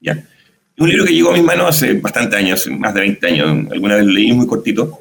Ya. 0.00 0.12
Es 0.12 0.82
un 0.82 0.88
libro 0.88 1.04
que 1.04 1.12
llegó 1.12 1.30
a 1.30 1.34
mis 1.34 1.42
manos 1.42 1.68
hace 1.68 1.94
bastante 1.94 2.36
años, 2.36 2.66
más 2.68 2.94
de 2.94 3.00
20 3.00 3.26
años, 3.26 3.72
alguna 3.72 3.96
vez 3.96 4.04
lo 4.04 4.12
leí 4.12 4.32
muy 4.32 4.46
cortito, 4.46 5.00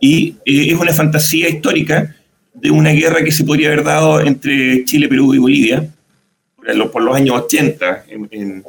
y 0.00 0.36
eh, 0.44 0.72
es 0.72 0.74
una 0.74 0.92
fantasía 0.92 1.48
histórica 1.48 2.14
de 2.54 2.70
una 2.70 2.90
guerra 2.90 3.24
que 3.24 3.32
se 3.32 3.44
podría 3.44 3.68
haber 3.68 3.84
dado 3.84 4.20
entre 4.20 4.84
Chile, 4.84 5.08
Perú 5.08 5.34
y 5.34 5.38
Bolivia 5.38 5.88
por 6.92 7.02
los 7.02 7.14
años 7.14 7.42
80, 7.42 8.04
en, 8.08 8.28
en 8.30 8.64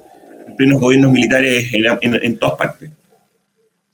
plenos 0.56 0.80
gobiernos 0.80 1.12
militares 1.12 1.72
en 1.74 2.38
todas 2.38 2.58
partes 2.58 2.92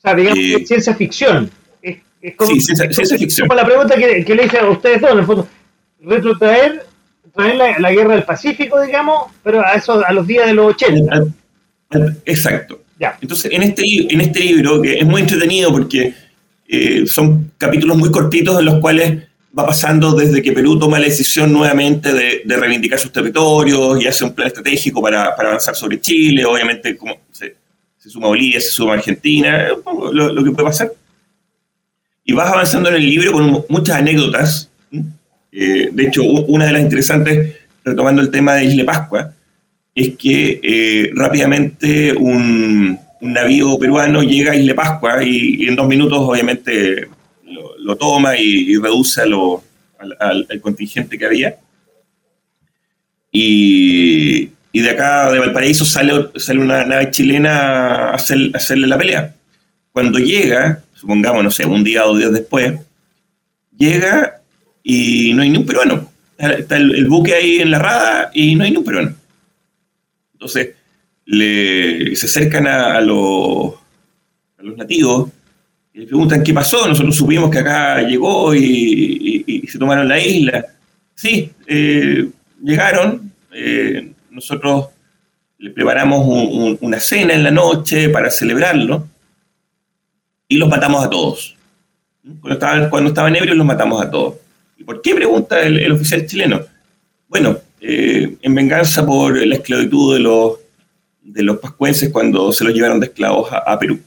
sea, 0.04 0.14
digamos 0.14 0.38
que 0.38 0.54
es 0.54 0.68
ciencia 0.68 0.94
ficción. 0.94 1.50
Es, 1.82 2.36
como, 2.36 2.50
sí, 2.52 2.60
ciencia, 2.60 3.18
ficción. 3.18 3.48
Como 3.48 3.60
la 3.60 3.66
pregunta 3.66 3.96
que, 3.96 4.34
le 4.34 4.44
hice 4.44 4.58
a 4.58 4.68
ustedes 4.68 5.00
dos, 5.00 5.12
en 5.12 5.18
el 5.18 5.24
fondo, 5.24 5.48
retrotraer 6.04 6.86
traer 7.34 7.80
la, 7.80 7.90
guerra 7.90 8.14
del 8.14 8.24
Pacífico, 8.24 8.80
digamos, 8.80 9.32
pero 9.42 9.64
a 9.64 9.74
eso 9.74 10.04
a 10.04 10.12
los 10.12 10.26
días 10.26 10.46
de 10.46 10.54
los 10.54 10.74
80. 10.74 11.24
Exacto. 12.24 12.80
Ya. 12.98 13.18
Entonces, 13.20 13.50
en 13.52 13.62
este, 13.62 13.82
en 13.84 14.20
este 14.20 14.40
libro, 14.40 14.80
que 14.80 14.98
es 14.98 15.04
muy 15.04 15.22
entretenido 15.22 15.72
porque 15.72 16.14
eh, 16.68 17.04
son 17.06 17.52
capítulos 17.58 17.96
muy 17.96 18.10
cortitos 18.10 18.58
en 18.58 18.66
los 18.66 18.78
cuales 18.78 19.24
va 19.56 19.66
pasando 19.66 20.12
desde 20.12 20.42
que 20.42 20.52
Perú 20.52 20.78
toma 20.78 20.98
la 20.98 21.06
decisión 21.06 21.52
nuevamente 21.52 22.12
de, 22.12 22.56
reivindicar 22.56 22.98
sus 22.98 23.12
territorios 23.12 24.02
y 24.02 24.06
hace 24.06 24.24
un 24.24 24.32
plan 24.32 24.48
estratégico 24.48 25.02
para, 25.02 25.34
para 25.36 25.50
avanzar 25.50 25.76
sobre 25.76 26.00
Chile, 26.00 26.44
obviamente 26.44 26.96
como 26.96 27.18
se, 27.30 27.56
se 27.98 28.10
suma 28.10 28.28
Bolivia, 28.28 28.60
se 28.60 28.70
suma 28.70 28.94
Argentina, 28.94 29.68
lo, 30.12 30.32
lo, 30.32 30.44
que 30.44 30.50
puede 30.50 30.68
pasar. 30.68 30.92
Y 32.24 32.32
vas 32.32 32.50
avanzando 32.50 32.88
en 32.88 32.96
el 32.96 33.08
libro 33.08 33.32
con 33.32 33.64
muchas 33.68 33.96
anécdotas. 33.96 34.70
Eh, 35.56 35.88
de 35.92 36.02
hecho, 36.02 36.24
una 36.24 36.66
de 36.66 36.72
las 36.72 36.82
interesantes, 36.82 37.56
retomando 37.84 38.20
el 38.20 38.30
tema 38.30 38.54
de 38.54 38.64
Isla 38.64 38.84
Pascua, 38.84 39.32
es 39.94 40.16
que 40.16 40.60
eh, 40.60 41.12
rápidamente 41.14 42.12
un, 42.12 42.98
navío 43.20 43.78
peruano 43.78 44.22
llega 44.22 44.52
a 44.52 44.56
Isla 44.56 44.74
Pascua 44.74 45.22
y, 45.22 45.66
en 45.66 45.76
dos 45.76 45.86
minutos 45.86 46.18
obviamente 46.18 47.08
lo, 47.78 47.96
toma 47.96 48.36
y, 48.36 48.76
reduce 48.76 49.22
al, 49.22 49.32
al, 50.18 50.60
contingente 50.60 51.16
que 51.16 51.24
había. 51.24 51.56
Y, 53.30 54.50
y 54.72 54.80
de 54.80 54.90
acá, 54.90 55.30
de 55.30 55.38
Valparaíso, 55.38 55.84
sale, 55.84 56.30
sale 56.36 56.58
una 56.58 56.84
nave 56.84 57.12
chilena 57.12 58.10
a, 58.10 58.14
hacerle 58.14 58.86
la 58.88 58.98
pelea. 58.98 59.34
Cuando 59.92 60.18
llega, 60.18 60.82
supongamos, 60.94 61.44
no 61.44 61.50
sé, 61.52 61.64
un 61.64 61.84
día 61.84 62.04
o 62.04 62.08
dos 62.08 62.18
días 62.18 62.32
después, 62.32 62.74
llega 63.76 64.40
y 64.84 65.32
no 65.32 65.42
hay 65.42 65.50
ni 65.50 65.58
un 65.58 65.66
peruano. 65.66 66.12
Está 66.38 66.76
el, 66.76 67.08
buque 67.08 67.34
ahí 67.34 67.60
en 67.60 67.70
la 67.70 67.78
rada 67.78 68.30
y 68.32 68.54
no 68.54 68.62
hay 68.62 68.70
ni 68.70 68.76
un 68.76 68.84
peruano. 68.84 69.14
Entonces, 70.34 70.74
le, 71.24 72.14
se 72.14 72.26
acercan 72.26 72.66
a, 72.66 73.00
los, 73.00 73.74
nativos 74.76 75.30
y 75.92 76.00
le 76.00 76.06
preguntan 76.06 76.44
qué 76.44 76.52
pasó. 76.52 76.86
Nosotros 76.86 77.16
supimos 77.16 77.50
que 77.50 77.58
acá 77.58 78.02
llegó 78.02 78.54
y, 78.54 79.64
se 79.66 79.78
tomaron 79.78 80.06
la 80.06 80.20
isla. 80.22 80.66
Sí, 81.14 81.50
eh, 81.66 82.28
llegaron, 82.62 83.32
eh, 83.52 84.12
nosotros 84.30 84.88
le 85.58 85.70
preparamos 85.70 86.76
una 86.80 87.00
cena 87.00 87.32
en 87.32 87.42
la 87.42 87.50
noche 87.50 88.10
para 88.10 88.30
celebrarlo 88.30 89.08
y 90.46 90.58
los 90.58 90.68
matamos 90.68 91.04
a 91.04 91.08
todos. 91.08 91.56
Cuando 92.40 92.54
estaban, 92.54 92.90
cuando 92.90 93.08
estaban 93.08 93.36
ebrios 93.36 93.56
los 93.56 93.66
matamos 93.66 94.02
a 94.02 94.10
todos. 94.10 94.43
¿Y 94.76 94.84
por 94.84 95.00
qué? 95.02 95.14
Pregunta 95.14 95.62
el, 95.62 95.90
oficial 95.92 96.26
chileno. 96.26 96.60
Bueno, 97.28 97.58
eh, 97.80 98.36
en 98.40 98.54
venganza 98.54 99.04
por 99.04 99.36
la 99.46 99.54
esclavitud 99.56 100.14
de 100.14 100.20
los, 100.20 100.58
de 101.22 101.42
los 101.42 101.58
pascuenses 101.58 102.10
cuando 102.10 102.52
se 102.52 102.64
los 102.64 102.74
llevaron 102.74 103.00
de 103.00 103.06
esclavos 103.06 103.50
a, 103.52 103.78
Perú. 103.78 104.00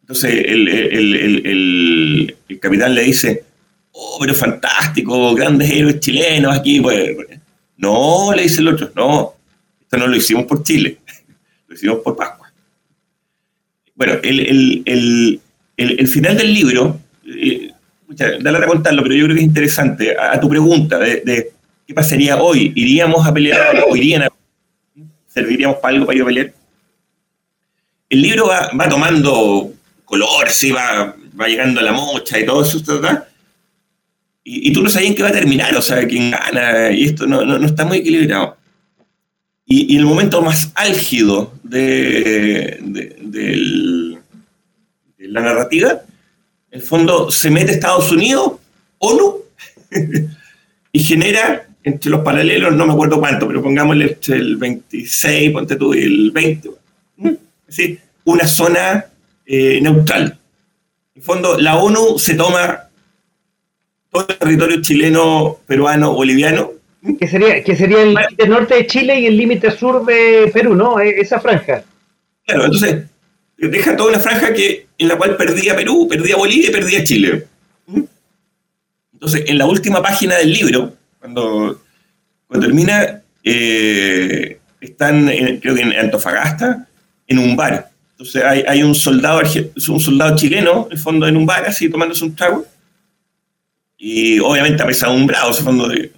Entonces 0.00 0.44
el, 0.46 0.68
el, 0.68 2.36
capitán 2.60 2.94
le 2.94 3.02
dice, 3.04 3.44
oh, 3.92 4.18
pero 4.20 4.34
fantástico, 4.34 5.34
grandes 5.34 5.70
héroes 5.70 6.00
chilenos 6.00 6.56
aquí, 6.56 6.80
pues 6.80 7.16
no, 7.76 8.32
le 8.34 8.42
dice 8.42 8.60
el 8.60 8.68
otro, 8.68 8.90
no, 8.94 9.34
esto 9.80 9.96
no 9.96 10.06
lo 10.06 10.16
hicimos 10.16 10.44
por 10.44 10.62
Chile, 10.62 10.98
lo 11.68 11.74
hicimos 11.74 11.98
por 12.00 12.16
Pascua. 12.16 12.52
Bueno, 13.94 14.14
el, 14.22 15.40
final 16.08 16.36
del 16.36 16.54
libro, 16.54 17.00
eh, 18.20 18.38
dale 18.40 18.58
a 18.58 18.66
contarlo, 18.66 19.02
pero 19.02 19.14
yo 19.14 19.24
creo 19.24 19.36
que 19.36 19.42
es 19.42 19.48
interesante. 19.48 20.16
A, 20.18 20.38
tu 20.38 20.48
pregunta 20.48 20.98
de, 20.98 21.52
qué 21.86 21.94
pasaría 21.94 22.36
hoy, 22.36 22.72
¿iríamos 22.74 23.26
a 23.26 23.32
pelear 23.32 23.84
o 23.88 23.96
irían 23.96 24.22
a 24.22 24.28
serviríamos 25.26 25.76
para 25.76 25.94
algo 25.94 26.06
para 26.06 26.16
ir 26.16 26.22
a 26.22 26.26
pelear? 26.26 26.52
El 28.08 28.22
libro 28.22 28.48
va, 28.48 28.88
tomando 28.88 29.72
color, 30.04 30.50
sí, 30.50 30.72
va, 30.72 31.14
va 31.40 31.46
llegando 31.46 31.80
a 31.80 31.84
la 31.84 31.92
mocha 31.92 32.38
y 32.38 32.44
todo 32.44 32.62
eso, 32.62 32.82
¿verdad? 32.84 33.28
y, 34.44 34.72
tú 34.72 34.82
no 34.82 34.88
sabías 34.88 35.10
en 35.10 35.16
qué 35.16 35.22
va 35.22 35.28
a 35.28 35.32
terminar, 35.32 35.74
o 35.76 35.82
sea, 35.82 36.06
quién 36.06 36.30
gana, 36.30 36.90
y 36.90 37.04
esto 37.04 37.26
no, 37.26 37.44
no, 37.44 37.64
está 37.64 37.84
muy 37.84 37.98
equilibrado. 37.98 38.56
Y, 39.66 39.96
el 39.96 40.04
momento 40.04 40.42
más 40.42 40.72
álgido 40.74 41.52
de, 41.62 42.78
de, 42.80 44.18
la 45.18 45.42
narrativa, 45.42 46.00
el 46.70 46.82
fondo 46.82 47.30
se 47.30 47.50
mete 47.50 47.72
Estados 47.72 48.10
Unidos, 48.12 48.52
ONU, 48.98 49.36
y 50.92 51.00
genera 51.00 51.66
entre 51.82 52.10
los 52.10 52.20
paralelos, 52.20 52.74
no 52.74 52.86
me 52.86 52.92
acuerdo 52.92 53.18
cuánto, 53.18 53.46
pero 53.46 53.62
pongámosle 53.62 54.18
el 54.28 54.56
26, 54.56 55.52
ponte 55.52 55.76
tú, 55.76 55.94
el 55.94 56.30
20, 56.30 56.70
¿sí? 57.68 57.98
una 58.24 58.46
zona 58.46 59.06
eh, 59.46 59.80
neutral. 59.80 60.38
En 61.14 61.20
el 61.20 61.22
fondo, 61.22 61.58
la 61.58 61.76
ONU 61.76 62.18
se 62.18 62.34
toma 62.34 62.88
todo 64.10 64.26
el 64.28 64.36
territorio 64.36 64.82
chileno, 64.82 65.58
peruano, 65.66 66.12
boliviano. 66.12 66.72
Que 67.18 67.26
sería, 67.26 67.64
que 67.64 67.76
sería 67.76 68.02
el 68.02 68.14
límite 68.14 68.48
norte 68.48 68.74
de 68.74 68.86
Chile 68.86 69.20
y 69.20 69.26
el 69.26 69.36
límite 69.36 69.70
sur 69.70 70.04
de 70.04 70.50
Perú, 70.52 70.74
¿no? 70.74 71.00
E, 71.00 71.20
esa 71.20 71.40
franja. 71.40 71.82
Claro, 72.44 72.66
entonces 72.66 73.04
deja 73.68 73.96
toda 73.96 74.10
una 74.10 74.20
franja 74.20 74.54
que, 74.54 74.86
en 74.96 75.08
la 75.08 75.16
cual 75.16 75.36
perdía 75.36 75.76
Perú, 75.76 76.06
perdía 76.08 76.36
Bolivia 76.36 76.68
y 76.68 76.72
perdía 76.72 77.04
Chile. 77.04 77.46
Entonces, 79.12 79.44
en 79.46 79.58
la 79.58 79.66
última 79.66 80.02
página 80.02 80.36
del 80.36 80.52
libro, 80.52 80.94
cuando, 81.18 81.82
cuando 82.46 82.66
termina, 82.66 83.20
eh, 83.44 84.58
están, 84.80 85.26
creo 85.60 85.74
que 85.74 85.82
en 85.82 85.92
Antofagasta, 85.92 86.88
en 87.26 87.38
un 87.38 87.54
bar. 87.54 87.90
Entonces 88.12 88.42
hay, 88.44 88.64
hay 88.66 88.82
un 88.82 88.94
soldado 88.94 89.40
un 89.88 90.00
soldado 90.00 90.36
chileno, 90.36 90.86
en 90.86 90.92
el 90.92 90.98
fondo, 90.98 91.26
en 91.26 91.36
un 91.36 91.46
bar, 91.46 91.66
así 91.66 91.88
tomándose 91.88 92.24
un 92.24 92.34
trago, 92.34 92.66
y 93.96 94.38
obviamente 94.38 94.82
apesadumbrados, 94.82 95.58
en 95.58 95.64
fondo 95.64 95.88
de, 95.88 96.12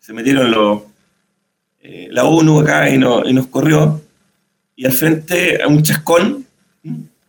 se 0.00 0.12
metieron 0.12 0.50
los, 0.50 0.82
eh, 1.80 2.08
la 2.10 2.24
ONU 2.24 2.60
acá 2.60 2.88
y, 2.88 2.94
y, 2.94 3.32
nos 3.32 3.46
corrió. 3.48 4.01
Y 4.82 4.84
al 4.84 4.92
frente 4.92 5.62
a 5.62 5.68
un 5.68 5.80
chascón, 5.80 6.44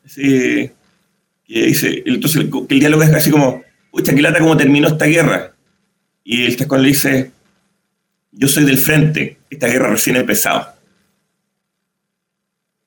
así, 0.04 0.72
que 1.46 1.66
dice, 1.66 2.02
entonces 2.04 2.42
el, 2.42 2.68
diálogo 2.68 3.04
es 3.04 3.14
así 3.14 3.30
como, 3.30 3.62
pucha, 3.92 4.16
qué 4.16 4.24
lata 4.24 4.40
cómo 4.40 4.58
terminó 4.58 4.88
esta 4.88 5.06
guerra. 5.06 5.54
Y 6.24 6.48
el 6.48 6.58
chascón 6.58 6.82
le 6.82 6.88
dice, 6.88 7.32
yo 8.32 8.48
soy 8.48 8.66
del 8.66 8.80
frente, 8.80 9.38
esta 9.52 9.68
guerra 9.68 9.92
recién 9.92 10.16
ha 10.16 10.22
empezado. 10.22 10.68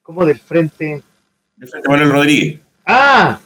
¿Cómo 0.02 0.26
del 0.26 0.40
frente? 0.40 1.00
Del 1.54 1.68
frente 1.68 1.88
Manuel 1.88 2.10
Rodríguez. 2.10 2.58
Ah, 2.84 3.38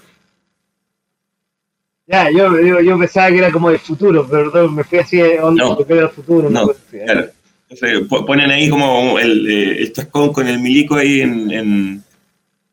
ya, 2.07 2.31
yo, 2.31 2.59
yo, 2.63 2.81
yo, 2.81 2.99
pensaba 2.99 3.29
que 3.29 3.39
era 3.39 3.53
como 3.53 3.69
el 3.69 3.79
futuro, 3.79 4.27
perdón, 4.27 4.75
me 4.75 4.85
fui 4.85 5.01
así, 5.01 5.21
onda, 5.21 5.65
no, 5.65 5.87
era 5.87 6.05
el 6.05 6.09
futuro. 6.09 6.49
No, 6.49 6.73
claro. 6.91 7.31
Entonces, 7.71 8.07
ponen 8.09 8.51
ahí 8.51 8.69
como 8.69 9.19
el, 9.19 9.49
eh, 9.49 9.83
el 9.83 9.93
chascón 9.93 10.33
con 10.33 10.49
el 10.49 10.59
milico 10.59 10.97
ahí 10.97 11.21
en, 11.21 11.51
en 11.51 12.05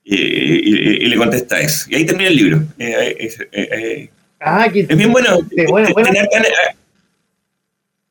y, 0.04 1.06
le 1.06 1.16
contesta 1.16 1.60
eso. 1.60 1.86
Y 1.90 1.96
ahí 1.96 2.06
termina 2.06 2.30
el 2.30 2.36
libro. 2.36 2.64
Eh, 2.80 3.30
eh, 3.52 4.10
ah, 4.40 4.66
es 4.74 4.98
bien 4.98 5.12
bueno. 5.12 5.40
bueno, 5.70 5.90
bueno. 5.94 6.10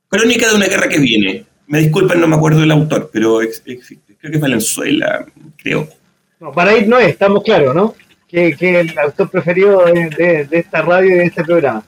Crónica 0.08 0.48
de 0.48 0.54
una 0.54 0.66
guerra 0.66 0.88
que 0.88 1.00
viene. 1.00 1.44
Me 1.66 1.80
disculpan, 1.80 2.20
no 2.20 2.28
me 2.28 2.36
acuerdo 2.36 2.60
del 2.60 2.70
autor, 2.70 3.10
pero. 3.12 3.40
Creo 3.40 4.30
que 4.30 4.36
es 4.36 4.40
Valenzuela, 4.40 5.26
creo. 5.56 5.88
No, 6.38 6.52
para 6.52 6.76
ir 6.76 6.86
no 6.86 6.98
es, 6.98 7.08
estamos 7.08 7.42
claros, 7.42 7.74
¿no? 7.74 7.94
que, 8.28 8.80
el 8.80 8.98
autor 8.98 9.30
preferido 9.30 9.84
de, 9.84 10.48
esta 10.50 10.82
radio 10.82 11.14
y 11.14 11.18
de 11.18 11.24
este 11.24 11.44
programa. 11.44 11.84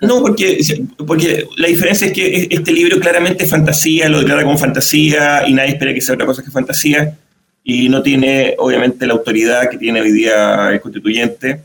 No, 0.00 0.20
porque, 0.20 0.60
porque 1.06 1.46
la 1.56 1.68
diferencia 1.68 2.06
es 2.06 2.12
que 2.12 2.48
este 2.50 2.72
libro 2.72 3.00
claramente 3.00 3.44
es 3.44 3.50
fantasía, 3.50 4.08
lo 4.08 4.20
declara 4.20 4.44
como 4.44 4.56
fantasía 4.56 5.42
y 5.46 5.54
nadie 5.54 5.72
espera 5.72 5.92
que 5.92 6.00
sea 6.00 6.14
otra 6.14 6.26
cosa 6.26 6.42
que 6.42 6.50
fantasía 6.50 7.18
y 7.64 7.88
no 7.88 8.02
tiene 8.02 8.54
obviamente 8.58 9.06
la 9.06 9.14
autoridad 9.14 9.68
que 9.68 9.78
tiene 9.78 10.00
hoy 10.00 10.12
día 10.12 10.70
el 10.70 10.80
constituyente 10.80 11.60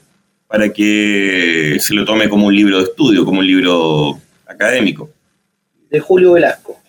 para 0.47 0.70
que 0.70 1.78
se 1.80 1.93
lo 1.93 2.05
tome 2.05 2.28
como 2.30 2.47
un 2.47 2.55
libro 2.55 2.78
de 2.78 2.86
estudio, 2.86 3.24
como 3.24 3.39
un 3.39 3.47
libro 3.47 4.20
académico. 4.47 5.11
De 5.89 5.99
Julio 5.99 6.34
Velasco. 6.34 6.80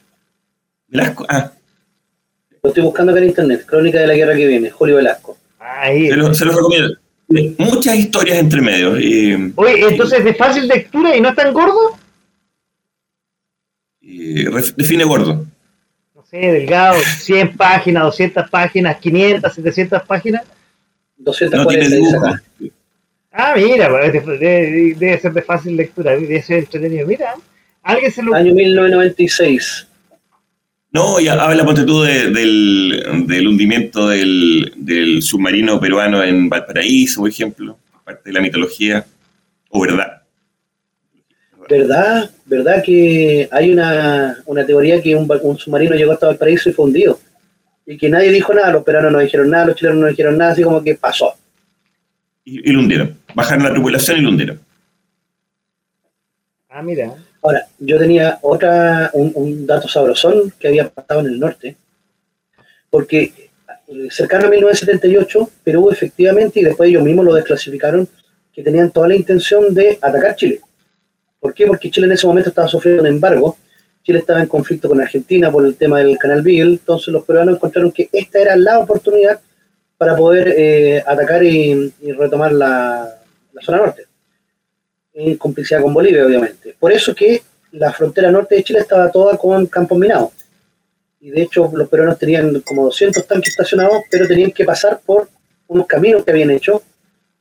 Velasco, 0.87 1.27
ah. 1.29 1.53
Lo 2.63 2.71
estoy 2.71 2.85
buscando 2.85 3.13
acá 3.13 3.21
en 3.21 3.29
internet, 3.29 3.65
Crónica 3.67 4.01
de 4.01 4.07
la 4.07 4.15
Guerra 4.15 4.35
que 4.35 4.47
viene, 4.47 4.71
Julio 4.71 4.97
Velasco. 4.97 5.37
Ahí. 5.59 6.09
Se 6.09 6.17
los 6.17 6.57
recomiendo. 6.57 6.97
Muchas 7.29 7.97
historias 7.97 8.39
entre 8.39 8.61
medio. 8.61 8.93
Oye, 8.93 9.87
entonces, 9.89 10.25
¿de 10.25 10.35
fácil 10.35 10.67
lectura 10.67 11.15
y 11.17 11.21
no 11.21 11.35
tan 11.35 11.53
gordo? 11.53 11.99
define 14.01 15.05
gordo. 15.05 15.45
No 16.15 16.25
sé, 16.25 16.39
delgado, 16.39 16.99
100 16.99 17.57
páginas, 17.57 18.05
200 18.05 18.49
páginas, 18.49 18.97
500, 18.99 19.55
700 19.55 20.03
páginas. 20.05 20.43
240 21.19 22.43
Ah, 23.31 23.55
mira, 23.57 23.89
pues, 23.91 24.13
debe, 24.13 24.95
debe, 24.99 25.21
ser 25.21 25.33
de 25.33 25.43
fácil 25.43 25.77
lectura, 25.77 26.13
debe 26.13 26.43
ser 26.43 26.61
entretenido. 26.61 27.07
Mira, 27.07 27.35
alguien 27.83 28.11
se 28.11 28.23
lo. 28.23 28.35
Año 28.35 28.55
1996. 28.55 29.88
No, 30.91 31.21
ya 31.21 31.35
habla, 31.35 31.65
ponte 31.65 31.85
tú, 31.85 32.03
del, 32.03 32.33
del, 33.27 33.47
hundimiento 33.47 34.09
del, 34.09 34.73
del, 34.77 35.23
submarino 35.23 35.79
peruano 35.79 36.23
en 36.23 36.49
Valparaíso, 36.49 37.21
por 37.21 37.31
ejemplo, 37.31 37.79
parte 38.05 38.31
de 38.31 38.33
la 38.33 38.41
mitología, 38.41 39.05
o 39.69 39.81
verdad. 39.83 40.23
¿Verdad? 41.69 42.31
¿Verdad 42.47 42.83
que 42.83 43.47
hay 43.53 43.71
una, 43.71 44.39
una 44.47 44.65
teoría 44.65 45.03
que 45.03 45.15
un, 45.15 45.31
un, 45.43 45.59
submarino 45.59 45.95
llegó 45.95 46.13
hasta 46.13 46.29
Valparaíso 46.29 46.71
y 46.71 46.73
fue 46.73 46.87
hundido? 46.87 47.21
Y 47.85 47.99
que 47.99 48.09
nadie 48.09 48.33
dijo 48.33 48.55
nada, 48.55 48.73
los 48.73 48.83
peruanos 48.83 49.13
no 49.13 49.19
dijeron 49.19 49.51
nada, 49.51 49.67
los 49.67 49.77
chilenos 49.77 49.99
no 49.99 50.07
dijeron 50.07 50.39
nada, 50.39 50.53
así 50.53 50.63
como 50.63 50.83
que 50.83 50.95
pasó. 50.95 51.35
Y, 52.45 52.71
y 52.71 52.73
lo 52.73 52.81
hundieron. 52.81 53.19
Bajaron 53.35 53.65
la 53.65 53.73
tripulación 53.73 54.19
y 54.19 54.23
lo 54.23 54.31
hundieron. 54.31 54.61
Ah, 56.71 56.83
mira. 56.83 57.15
Ahora, 57.43 57.67
yo 57.79 57.99
tenía 57.99 58.39
otra, 58.43 59.11
un, 59.13 59.67
dato 59.67 59.89
sabrosón 59.89 60.53
que 60.59 60.69
había 60.69 60.89
pasado 60.89 61.21
en 61.21 61.27
el 61.27 61.39
norte, 61.39 61.77
porque 62.91 63.33
eh, 63.87 64.09
cercano 64.11 64.47
a 64.47 64.51
1978, 64.51 65.51
Perú 65.63 65.91
efectivamente, 65.91 66.61
y 66.61 66.65
después 66.65 66.89
ellos 66.89 67.03
mismos 67.03 67.25
lo 67.25 67.35
desclasificaron, 67.35 68.09
que 68.53 68.63
tenían 68.63 68.91
toda 68.91 69.09
la 69.09 69.15
intención 69.15 69.73
de 69.73 69.99
atacar 70.01 70.35
Chile. 70.35 70.61
¿Por 71.39 71.55
qué? 71.55 71.67
Porque 71.67 71.91
Chile 71.91 72.07
en 72.07 72.13
ese 72.13 72.27
momento 72.27 72.49
estaba 72.51 72.67
sufriendo 72.67 73.03
un 73.03 73.09
embargo, 73.09 73.57
Chile 74.03 74.19
estaba 74.19 74.41
en 74.41 74.47
conflicto 74.47 74.89
con 74.89 75.01
Argentina 75.01 75.53
por 75.53 75.65
el 75.65 75.77
tema 75.77 75.99
del 75.99 76.19
canal 76.19 76.43
Beagle, 76.43 76.73
entonces 76.73 77.09
los 77.09 77.25
peruanos 77.25 77.55
encontraron 77.55 77.93
que 77.93 78.09
esta 78.13 78.41
era 78.41 78.57
la 78.57 78.81
oportunidad 78.81 79.41
para 79.97 80.17
poder 80.17 80.55
eh, 80.57 81.05
atacar 81.07 81.45
y, 81.45 81.93
retomar 82.19 82.53
la 82.53 83.15
zona 83.61 83.79
norte 83.79 84.08
en 85.19 85.37
complicidad 85.37 85.83
con 85.83 85.93
Bolivia, 85.93 86.25
obviamente. 86.25 86.77
Por 86.79 86.93
eso 86.93 87.15
que 87.15 87.43
la 87.73 87.93
frontera 87.93 88.31
norte 88.31 88.55
de 88.55 88.63
Chile 88.63 88.79
estaba 88.81 89.11
toda 89.11 89.37
con 89.37 89.67
campos 89.67 89.99
minados. 89.99 90.31
Y 91.21 91.31
de 91.31 91.43
hecho 91.43 91.71
los 91.75 91.89
peruanos 91.89 92.19
tenían 92.19 92.61
como 92.61 92.85
200 92.85 93.27
tanques 93.27 93.51
estacionados, 93.51 94.03
pero 94.11 94.29
tenían 94.29 94.53
que 94.53 94.65
pasar 94.65 95.01
por 95.05 95.29
unos 95.67 95.87
caminos 95.87 96.25
que 96.25 96.31
habían 96.31 96.51
hecho 96.53 96.83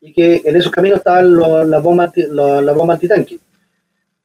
y 0.01 0.11
que 0.11 0.41
en 0.43 0.55
esos 0.55 0.71
caminos 0.71 0.97
estaban 0.97 1.37
las 1.69 1.83
bombas 1.83 2.11
la, 2.15 2.73
bomba 2.73 2.95
antitanque. 2.95 3.39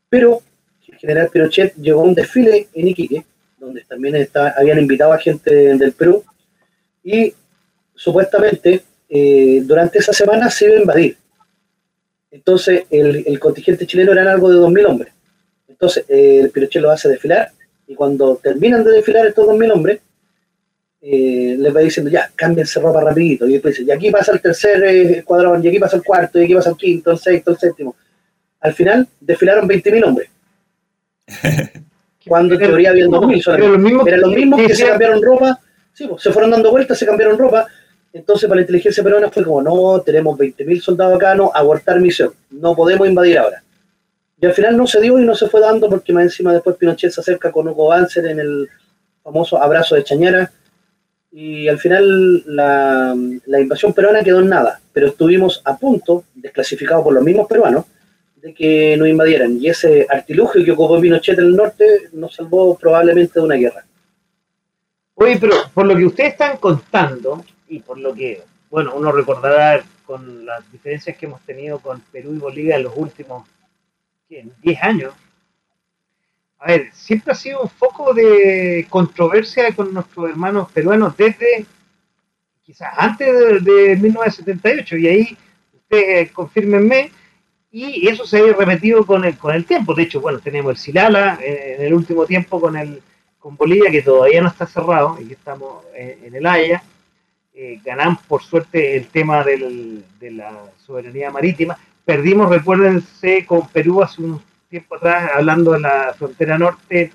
Pero 0.08 0.40
el 0.88 0.96
general 0.96 1.28
Pinochet 1.30 1.74
llegó 1.76 2.00
a 2.00 2.04
un 2.04 2.14
desfile 2.14 2.68
en 2.72 2.88
Iquique, 2.88 3.24
donde 3.58 3.82
también 3.84 4.16
está, 4.16 4.54
habían 4.58 4.78
invitado 4.78 5.12
a 5.12 5.18
gente 5.18 5.76
del 5.76 5.92
Perú, 5.92 6.24
y 7.04 7.34
supuestamente 7.94 8.82
eh, 9.08 9.60
durante 9.64 9.98
esa 9.98 10.14
semana 10.14 10.48
se 10.48 10.66
iba 10.66 10.76
a 10.76 10.80
invadir. 10.80 11.16
Entonces, 12.32 12.84
el, 12.90 13.38
contingente 13.38 13.86
chileno 13.86 14.12
era 14.12 14.32
algo 14.32 14.50
de 14.50 14.58
2.000 14.58 14.86
hombres. 14.86 15.12
Entonces, 15.68 16.04
eh, 16.08 16.40
el 16.42 16.50
Pinochet 16.50 16.82
lo 16.82 16.90
hace 16.90 17.08
desfilar 17.08 17.52
y 17.86 17.94
cuando 17.94 18.40
terminan 18.42 18.82
de 18.82 18.92
desfilar 18.92 19.26
estos 19.26 19.46
2.000 19.46 19.72
hombres, 19.72 20.00
eh, 21.02 21.56
les 21.58 21.76
va 21.76 21.80
diciendo, 21.80 22.10
ya, 22.10 22.30
cámbiense 22.34 22.80
ropa 22.80 23.02
rapidito. 23.02 23.46
Y 23.46 23.52
después 23.52 23.76
dice, 23.76 23.88
y 23.88 23.92
aquí 23.92 24.10
pasa 24.10 24.32
el 24.32 24.40
tercer 24.40 24.82
eh, 24.82 25.18
escuadrón, 25.18 25.62
y 25.62 25.68
aquí 25.68 25.78
pasa 25.78 25.96
el 25.96 26.02
cuarto, 26.02 26.40
y 26.40 26.44
aquí 26.44 26.54
pasa 26.54 26.70
el 26.70 26.76
quinto, 26.76 27.10
el 27.10 27.18
sexto, 27.18 27.50
el 27.50 27.58
séptimo. 27.58 27.94
Al 28.60 28.72
final, 28.72 29.06
desfilaron 29.20 29.68
20.000 29.68 30.04
hombres. 30.04 30.30
cuando 32.26 32.54
en 32.54 32.60
teoría 32.60 32.90
habían 32.90 33.10
2.000 33.10 33.42
solamente. 33.42 34.10
Eran 34.10 34.20
los 34.20 34.34
mismos 34.34 34.60
que 34.60 34.74
se 34.74 34.86
cambiaron 34.86 35.22
ropa, 35.22 35.60
sí, 35.92 36.06
pues, 36.06 36.22
se 36.22 36.32
fueron 36.32 36.50
dando 36.50 36.70
vueltas, 36.70 36.98
se 36.98 37.06
cambiaron 37.06 37.38
ropa, 37.38 37.66
entonces 38.12 38.48
para 38.48 38.56
la 38.56 38.62
inteligencia 38.62 39.02
peruana 39.02 39.30
fue 39.30 39.44
como, 39.44 39.62
no, 39.62 40.00
tenemos 40.02 40.38
20.000 40.38 40.80
soldados 40.80 41.16
acá, 41.16 41.34
no, 41.34 41.50
abortar 41.54 42.00
misión, 42.00 42.32
no 42.50 42.74
podemos 42.74 43.08
invadir 43.08 43.38
ahora. 43.38 43.62
Y 44.40 44.46
al 44.46 44.52
final 44.52 44.76
no 44.76 44.86
se 44.86 45.00
dio 45.00 45.18
y 45.20 45.24
no 45.24 45.34
se 45.34 45.48
fue 45.48 45.60
dando 45.60 45.88
porque 45.88 46.12
más 46.12 46.24
encima 46.24 46.52
después 46.52 46.76
Pinochet 46.76 47.12
se 47.12 47.20
acerca 47.20 47.52
con 47.52 47.68
Hugo 47.68 47.88
Banzer 47.88 48.26
en 48.26 48.40
el 48.40 48.68
famoso 49.22 49.62
abrazo 49.62 49.94
de 49.94 50.02
Chañara 50.02 50.50
y 51.30 51.66
al 51.66 51.78
final 51.78 52.44
la, 52.46 53.14
invasión 53.58 53.94
peruana 53.94 54.22
quedó 54.22 54.40
en 54.40 54.50
nada, 54.50 54.80
pero 54.92 55.06
estuvimos 55.08 55.62
a 55.64 55.78
punto, 55.78 56.24
desclasificados 56.34 57.02
por 57.02 57.14
los 57.14 57.24
mismos 57.24 57.46
peruanos, 57.46 57.86
de 58.36 58.52
que 58.52 58.96
nos 58.98 59.08
invadieran. 59.08 59.56
Y 59.58 59.68
ese 59.68 60.06
artilugio 60.10 60.62
que 60.62 60.72
ocupó 60.72 61.00
Pinochet 61.00 61.38
en 61.38 61.46
el 61.46 61.56
norte 61.56 62.10
nos 62.12 62.34
salvó 62.34 62.76
probablemente 62.76 63.38
de 63.40 63.46
una 63.46 63.54
guerra. 63.54 63.86
Oye, 65.14 65.38
pero 65.40 65.54
por 65.72 65.86
lo 65.86 65.96
que 65.96 66.04
ustedes 66.04 66.32
están 66.32 66.58
contando, 66.58 67.44
y 67.72 67.80
por 67.80 67.98
lo 67.98 68.14
que, 68.14 68.42
bueno, 68.70 68.94
uno 68.94 69.10
recordará 69.10 69.82
con 70.04 70.44
las 70.44 70.70
diferencias 70.70 71.16
que 71.16 71.26
hemos 71.26 71.40
tenido 71.42 71.78
con 71.78 72.00
Perú 72.12 72.34
y 72.34 72.38
Bolivia 72.38 72.76
en 72.76 72.82
los 72.82 72.92
últimos 72.96 73.48
10 74.28 74.82
años. 74.82 75.14
A 76.58 76.66
ver, 76.66 76.90
siempre 76.92 77.32
ha 77.32 77.34
sido 77.34 77.62
un 77.62 77.70
foco 77.70 78.12
de 78.12 78.86
controversia 78.90 79.74
con 79.74 79.92
nuestros 79.92 80.30
hermanos 80.30 80.70
peruanos 80.70 81.16
desde 81.16 81.66
quizás 82.62 82.92
antes 82.96 83.64
de, 83.64 83.96
1978 83.96 84.96
y 84.98 85.08
ahí 85.08 85.38
ustedes 85.74 86.30
confirmenme 86.30 87.10
y 87.70 88.06
eso 88.06 88.26
se 88.26 88.38
ha 88.38 88.52
repetido 88.52 89.04
con 89.06 89.24
el, 89.24 89.36
con 89.38 89.54
el 89.54 89.64
tiempo. 89.64 89.94
De 89.94 90.02
hecho, 90.02 90.20
bueno, 90.20 90.38
tenemos 90.40 90.72
el 90.72 90.76
Silala 90.76 91.38
eh, 91.42 91.76
en 91.78 91.86
el 91.86 91.94
último 91.94 92.26
tiempo 92.26 92.60
con 92.60 92.76
el 92.76 93.02
con 93.38 93.56
Bolivia 93.56 93.90
que 93.90 94.02
todavía 94.02 94.40
no 94.40 94.48
está 94.48 94.66
cerrado 94.66 95.18
y 95.20 95.26
que 95.26 95.34
estamos 95.34 95.84
eh, 95.94 96.18
en 96.22 96.34
el 96.36 96.46
Haya 96.46 96.82
eh, 97.64 97.80
ganamos 97.84 98.18
por 98.24 98.42
suerte 98.42 98.96
el 98.96 99.06
tema 99.06 99.44
de 99.44 100.04
la 100.32 100.64
soberanía 100.84 101.30
marítima. 101.30 101.78
Perdimos, 102.04 102.50
recuérdense, 102.50 103.46
con 103.46 103.68
Perú 103.68 104.02
hace 104.02 104.20
un 104.20 104.42
tiempo 104.68 104.96
atrás, 104.96 105.30
hablando 105.32 105.70
de 105.70 105.78
la 105.78 106.12
frontera 106.18 106.58
norte, 106.58 107.12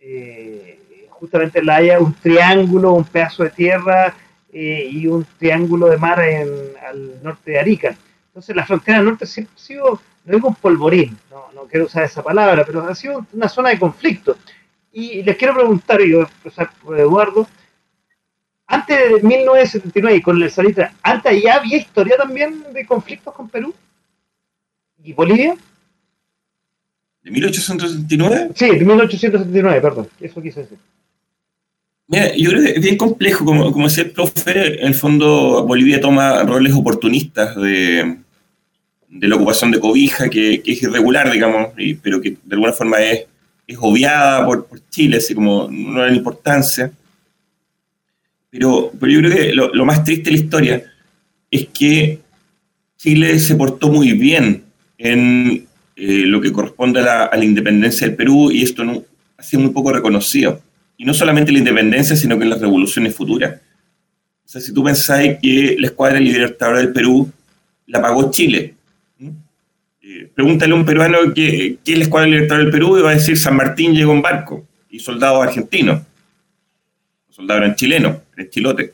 eh, 0.00 1.06
justamente 1.10 1.58
en 1.58 1.66
la 1.66 1.76
Haya, 1.76 2.00
un 2.00 2.14
triángulo, 2.14 2.94
un 2.94 3.04
pedazo 3.04 3.44
de 3.44 3.50
tierra 3.50 4.14
eh, 4.50 4.88
y 4.90 5.06
un 5.06 5.26
triángulo 5.38 5.88
de 5.88 5.98
mar 5.98 6.18
al 6.18 7.22
norte 7.22 7.50
de 7.50 7.58
Arica. 7.58 7.94
Entonces 8.28 8.56
la 8.56 8.64
frontera 8.64 9.02
norte 9.02 9.26
siempre 9.26 9.52
ha 9.54 9.60
sido, 9.60 10.00
no 10.24 10.34
digo 10.34 10.48
un 10.48 10.54
polvorín, 10.54 11.18
no, 11.30 11.44
no 11.54 11.64
quiero 11.64 11.84
usar 11.84 12.04
esa 12.04 12.22
palabra, 12.22 12.64
pero 12.64 12.88
ha 12.88 12.94
sido 12.94 13.26
una 13.34 13.50
zona 13.50 13.68
de 13.68 13.78
conflicto. 13.78 14.38
Y 14.92 15.22
les 15.22 15.36
quiero 15.36 15.54
preguntar, 15.54 16.00
yo, 16.00 16.26
por 16.82 16.98
Eduardo, 16.98 17.46
antes 18.68 18.98
de 18.98 19.26
1979 19.26 20.22
con 20.22 20.42
el 20.42 20.50
Salita, 20.50 20.94
¿antes 21.02 21.42
ya 21.42 21.56
había 21.56 21.78
historia 21.78 22.16
también 22.16 22.62
de 22.72 22.86
conflictos 22.86 23.34
con 23.34 23.48
Perú 23.48 23.74
y 25.02 25.12
Bolivia? 25.14 25.56
¿De 27.22 27.30
1879? 27.30 28.50
Sí, 28.54 28.66
de 28.66 28.84
1879, 28.84 29.80
perdón, 29.80 30.08
eso 30.20 30.42
quise 30.42 30.60
decir. 30.60 30.78
Mira, 32.08 32.34
yo 32.36 32.50
creo 32.50 32.62
que 32.62 32.70
es 32.72 32.80
bien 32.80 32.96
complejo, 32.96 33.44
como, 33.44 33.72
como 33.72 33.88
decía 33.88 34.04
el 34.04 34.12
profe, 34.12 34.80
en 34.80 34.88
el 34.88 34.94
fondo 34.94 35.64
Bolivia 35.66 36.00
toma 36.00 36.42
roles 36.42 36.74
oportunistas 36.74 37.56
de, 37.56 38.18
de 39.08 39.28
la 39.28 39.36
ocupación 39.36 39.70
de 39.70 39.80
cobija, 39.80 40.28
que, 40.28 40.62
es 40.64 40.82
irregular, 40.82 41.30
digamos, 41.30 41.68
pero 42.02 42.20
que 42.20 42.36
de 42.42 42.54
alguna 42.54 42.72
forma 42.72 43.00
es, 43.00 43.26
es 43.66 43.78
obviada 43.80 44.44
por, 44.44 44.66
por 44.66 44.80
Chile, 44.90 45.18
así 45.18 45.34
como 45.34 45.68
no 45.70 46.00
da 46.00 46.10
importancia. 46.10 46.92
Pero, 48.50 48.92
pero 48.98 49.12
yo 49.12 49.20
creo 49.20 49.36
que 49.36 49.52
lo, 49.52 49.84
más 49.84 50.04
triste 50.04 50.30
de 50.30 50.36
la 50.36 50.42
historia 50.42 50.82
es 51.50 51.68
que 51.68 52.20
Chile 52.96 53.38
se 53.38 53.54
portó 53.54 53.88
muy 53.88 54.12
bien 54.12 54.64
en 54.96 55.66
eh, 55.96 56.24
lo 56.26 56.40
que 56.40 56.52
corresponde 56.52 57.00
a 57.00 57.30
la, 57.32 57.44
independencia 57.44 58.06
del 58.06 58.16
Perú 58.16 58.50
y 58.50 58.62
esto 58.62 58.84
no, 58.84 59.04
ha 59.36 59.42
sido 59.42 59.62
muy 59.62 59.72
poco 59.72 59.92
reconocido. 59.92 60.62
Y 60.96 61.04
no 61.04 61.14
solamente 61.14 61.52
la 61.52 61.58
independencia, 61.58 62.16
sino 62.16 62.36
que 62.38 62.44
en 62.44 62.50
las 62.50 62.60
revoluciones 62.60 63.14
futuras. 63.14 63.60
O 64.44 64.48
sea, 64.48 64.60
si 64.60 64.72
tú 64.72 64.82
pensáis 64.82 65.38
que 65.40 65.76
la 65.78 65.88
Escuadra 65.88 66.18
Libertadora 66.18 66.78
del 66.78 66.92
Perú 66.92 67.30
la 67.86 68.00
pagó 68.00 68.30
Chile, 68.30 68.74
Eh, 70.10 70.26
pregúntale 70.34 70.72
a 70.72 70.76
un 70.76 70.86
peruano 70.86 71.18
qué, 71.34 71.76
es 71.84 71.98
la 71.98 72.04
Escuadra 72.04 72.30
Libertadora 72.30 72.64
del 72.64 72.72
Perú 72.72 72.96
y 72.96 73.02
va 73.02 73.10
a 73.10 73.14
decir 73.14 73.36
San 73.36 73.54
Martín 73.56 73.92
llegó 73.92 74.14
en 74.14 74.22
barco 74.22 74.66
y 74.88 75.00
soldados 75.00 75.46
argentinos. 75.46 76.00
Los 77.26 77.36
soldados 77.36 77.62
eran 77.62 77.76
chilenos, 77.76 78.16
eran 78.38 78.50
chilotes. 78.50 78.92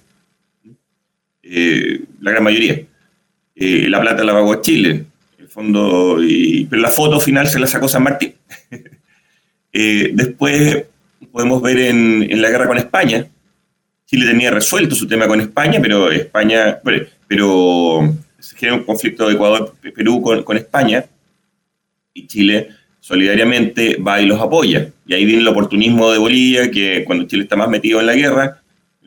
Eh, 1.43 2.01
la 2.21 2.31
gran 2.31 2.43
mayoría. 2.43 2.81
Eh, 3.55 3.89
la 3.89 4.01
plata 4.01 4.25
la 4.25 4.33
pagó 4.33 4.61
Chile, 4.63 5.05
el 5.39 5.49
fondo, 5.49 6.19
y, 6.21 6.65
pero 6.65 6.83
la 6.83 6.91
foto 6.91 7.21
final 7.21 7.47
se 7.47 7.59
la 7.59 7.67
sacó 7.67 7.89
San 7.89 8.03
Martín. 8.03 8.35
después 9.73 10.85
podemos 11.31 11.61
ver 11.63 11.79
en, 11.79 12.43
la 12.43 12.51
guerra 12.51 12.67
con 12.67 12.79
España, 12.79 13.27
Chile 14.07 14.27
tenía 14.27 14.51
resuelto 14.51 14.95
su 14.95 15.07
tema 15.07 15.27
con 15.27 15.41
España, 15.41 15.81
pero 15.81 16.11
España, 16.11 16.79
pero 17.27 18.15
se 18.39 18.57
genera 18.57 18.77
un 18.77 18.85
conflicto 18.85 19.27
de 19.27 19.35
Ecuador-Perú 19.35 20.45
con, 20.45 20.57
España 20.57 21.05
y 22.13 22.27
Chile 22.27 22.69
solidariamente 23.01 23.97
va 23.97 24.21
y 24.21 24.27
los 24.27 24.41
apoya. 24.41 24.91
Y 25.07 25.15
ahí 25.15 25.25
viene 25.25 25.43
el 25.43 25.49
oportunismo 25.49 26.13
de 26.13 26.19
Bolivia, 26.19 26.71
que 26.71 27.05
cuando 27.05 27.27
Chile 27.27 27.43
está 27.43 27.57
más 27.57 27.69
metido 27.69 28.01
en 28.01 28.07
la 28.07 28.15
guerra, 28.15 28.63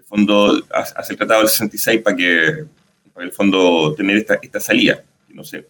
fondo 0.07 0.65
hace 0.71 1.13
el 1.13 1.17
tratado 1.17 1.41
del 1.41 1.49
66 1.49 2.01
para 2.01 2.15
que, 2.15 2.65
para 3.13 3.25
el 3.25 3.31
fondo 3.31 3.93
tener 3.95 4.17
esta, 4.17 4.39
esta 4.41 4.59
salida, 4.59 5.03
que 5.27 5.33
no 5.33 5.43
se, 5.43 5.67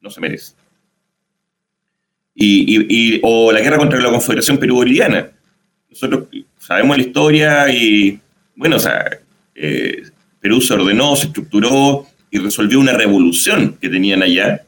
no 0.00 0.10
se 0.10 0.20
merece. 0.20 0.54
Y, 2.34 3.20
o 3.22 3.50
la 3.50 3.60
guerra 3.60 3.78
contra 3.78 4.00
la 4.00 4.10
Confederación 4.10 4.58
Perú-Boliviana. 4.58 5.30
Nosotros 5.90 6.28
sabemos 6.56 6.96
la 6.96 7.02
historia 7.02 7.68
y, 7.68 8.20
bueno, 8.54 8.76
o 8.76 8.78
sea, 8.78 9.18
eh, 9.54 10.02
Perú 10.38 10.60
se 10.60 10.74
ordenó, 10.74 11.16
se 11.16 11.26
estructuró, 11.26 12.06
y 12.30 12.38
resolvió 12.38 12.78
una 12.78 12.92
revolución 12.92 13.76
que 13.80 13.88
tenían 13.88 14.22
allá, 14.22 14.64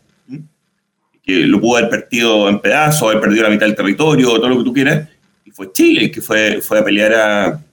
que 1.22 1.46
lo 1.46 1.61
pudo 1.61 1.76
haber 1.76 1.90
perdido 1.90 2.48
en 2.48 2.61
pedazos, 2.61 3.03
haber 3.03 3.20
perdido 3.20 3.44
la 3.44 3.51
mitad 3.51 3.66
del 3.66 3.76
territorio, 3.76 4.28
todo 4.36 4.48
lo 4.48 4.59
que 4.59 4.64
tú 4.64 4.72
quieras, 4.72 5.09
y 5.44 5.51
fue 5.51 5.72
Chile 5.72 6.11
que 6.11 6.20
fue, 6.20 6.61
fue 6.62 6.78
a 6.78 6.84
pelear 6.84 7.14
a, 7.14 7.64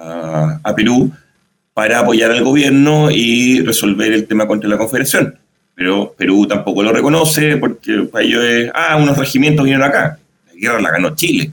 a, 0.00 0.74
Perú 0.74 1.12
para 1.74 2.00
apoyar 2.00 2.30
al 2.30 2.44
gobierno 2.44 3.10
y 3.10 3.60
resolver 3.60 4.12
el 4.12 4.26
tema 4.26 4.46
contra 4.46 4.68
la 4.68 4.78
Confederación. 4.78 5.38
Pero 5.74 6.14
Perú 6.16 6.46
tampoco 6.46 6.82
lo 6.82 6.92
reconoce 6.92 7.56
porque 7.56 8.08
para 8.10 8.24
ellos 8.24 8.44
es, 8.44 8.70
ah, 8.74 8.96
unos 8.96 9.16
regimientos 9.16 9.64
vinieron 9.64 9.86
acá. 9.86 10.18
La 10.46 10.54
guerra 10.54 10.80
la 10.80 10.90
ganó 10.90 11.14
Chile. 11.14 11.52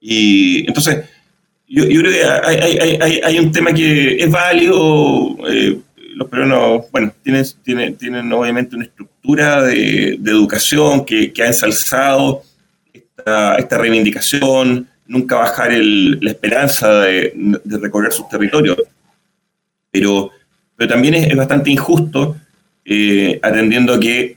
Y 0.00 0.66
entonces, 0.66 1.04
yo, 1.68 1.84
creo 1.84 2.12
que 2.12 3.24
hay, 3.24 3.38
un 3.38 3.52
tema 3.52 3.72
que 3.72 4.16
es 4.16 4.30
válido. 4.30 5.36
Eh, 5.48 5.78
los 6.14 6.28
peruanos, 6.28 6.86
bueno, 6.90 7.12
tienen, 7.22 7.44
tienen, 7.62 7.96
tienen 7.96 8.32
obviamente 8.32 8.74
una 8.74 8.86
estructura 8.86 9.62
de, 9.62 10.14
educación 10.14 11.04
que, 11.04 11.32
ha 11.42 11.46
ensalzado 11.46 12.42
esta, 12.92 13.78
reivindicación, 13.78 14.88
nunca 15.08 15.36
bajar 15.36 15.72
la 15.72 16.30
esperanza 16.30 17.00
de, 17.00 17.32
recorrer 17.64 18.12
sus 18.12 18.28
territorios. 18.28 18.76
Pero, 19.90 20.30
pero 20.76 20.90
también 20.90 21.14
es, 21.14 21.36
bastante 21.36 21.70
injusto 21.70 22.36
eh, 22.84 23.38
atendiendo 23.42 23.94
a 23.94 24.00
que 24.00 24.36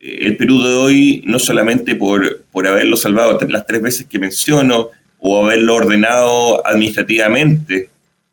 eh, 0.00 0.18
el 0.22 0.36
Perú 0.36 0.62
de 0.62 0.74
hoy, 0.74 1.22
no 1.26 1.38
solamente 1.38 1.94
por, 1.94 2.42
por 2.52 2.66
haberlo 2.66 2.96
salvado 2.96 3.38
las 3.48 3.66
tres 3.66 3.82
veces 3.82 4.06
que 4.06 4.18
menciono, 4.18 4.90
o 5.24 5.44
haberlo 5.44 5.76
ordenado 5.76 6.66
administrativamente 6.66 7.88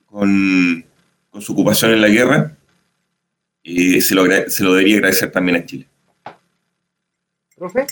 con, 0.07 0.83
su 1.39 1.53
ocupación 1.53 1.91
en 1.91 2.01
la 2.01 2.09
guerra, 2.09 2.55
y 3.61 4.01
se, 4.01 4.15
lo, 4.15 4.25
se 4.47 4.63
lo 4.63 4.73
debería 4.73 4.95
agradecer 4.95 5.31
también 5.31 5.57
a 5.57 5.65
Chile. 5.65 5.85
¿Profe? 7.55 7.85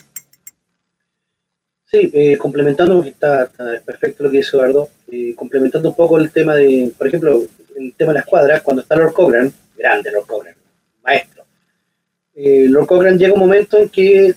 Sí, 1.90 2.12
eh, 2.14 2.38
complementando, 2.38 3.02
está, 3.04 3.50
perfecto 3.86 4.24
lo 4.24 4.30
que 4.30 4.38
dice 4.38 4.58
Eduardo, 4.58 4.90
eh, 5.10 5.34
complementando 5.36 5.90
un 5.90 5.96
poco 5.96 6.18
el 6.18 6.32
tema 6.32 6.54
de, 6.56 6.92
por 6.98 7.08
ejemplo, 7.08 7.44
el 7.78 7.94
tema 7.94 8.12
de 8.12 8.16
la 8.16 8.20
escuadra, 8.22 8.60
cuando 8.60 8.82
está 8.82 8.96
Lord 8.96 9.14
Cogran, 9.14 9.54
grande 9.78 10.12
Lord 10.12 10.28
Cogran, 10.28 10.56
maestro, 11.02 11.46
eh, 12.36 12.66
Lord 12.68 12.88
Cogran 12.88 13.18
llega 13.18 13.34
un 13.34 13.40
momento 13.40 13.78
en 13.78 13.90
que 13.90 14.36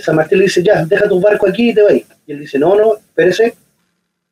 San 0.00 0.16
Martín 0.16 0.38
le 0.38 0.44
dice, 0.44 0.62
ya, 0.62 0.82
deja 0.86 1.06
tu 1.06 1.20
barco 1.20 1.46
aquí 1.46 1.70
y 1.70 1.74
te 1.74 1.82
vas. 1.82 1.92
Y 2.26 2.32
él 2.32 2.40
dice, 2.40 2.58
no, 2.58 2.74
no, 2.74 2.96
espérese, 2.96 3.54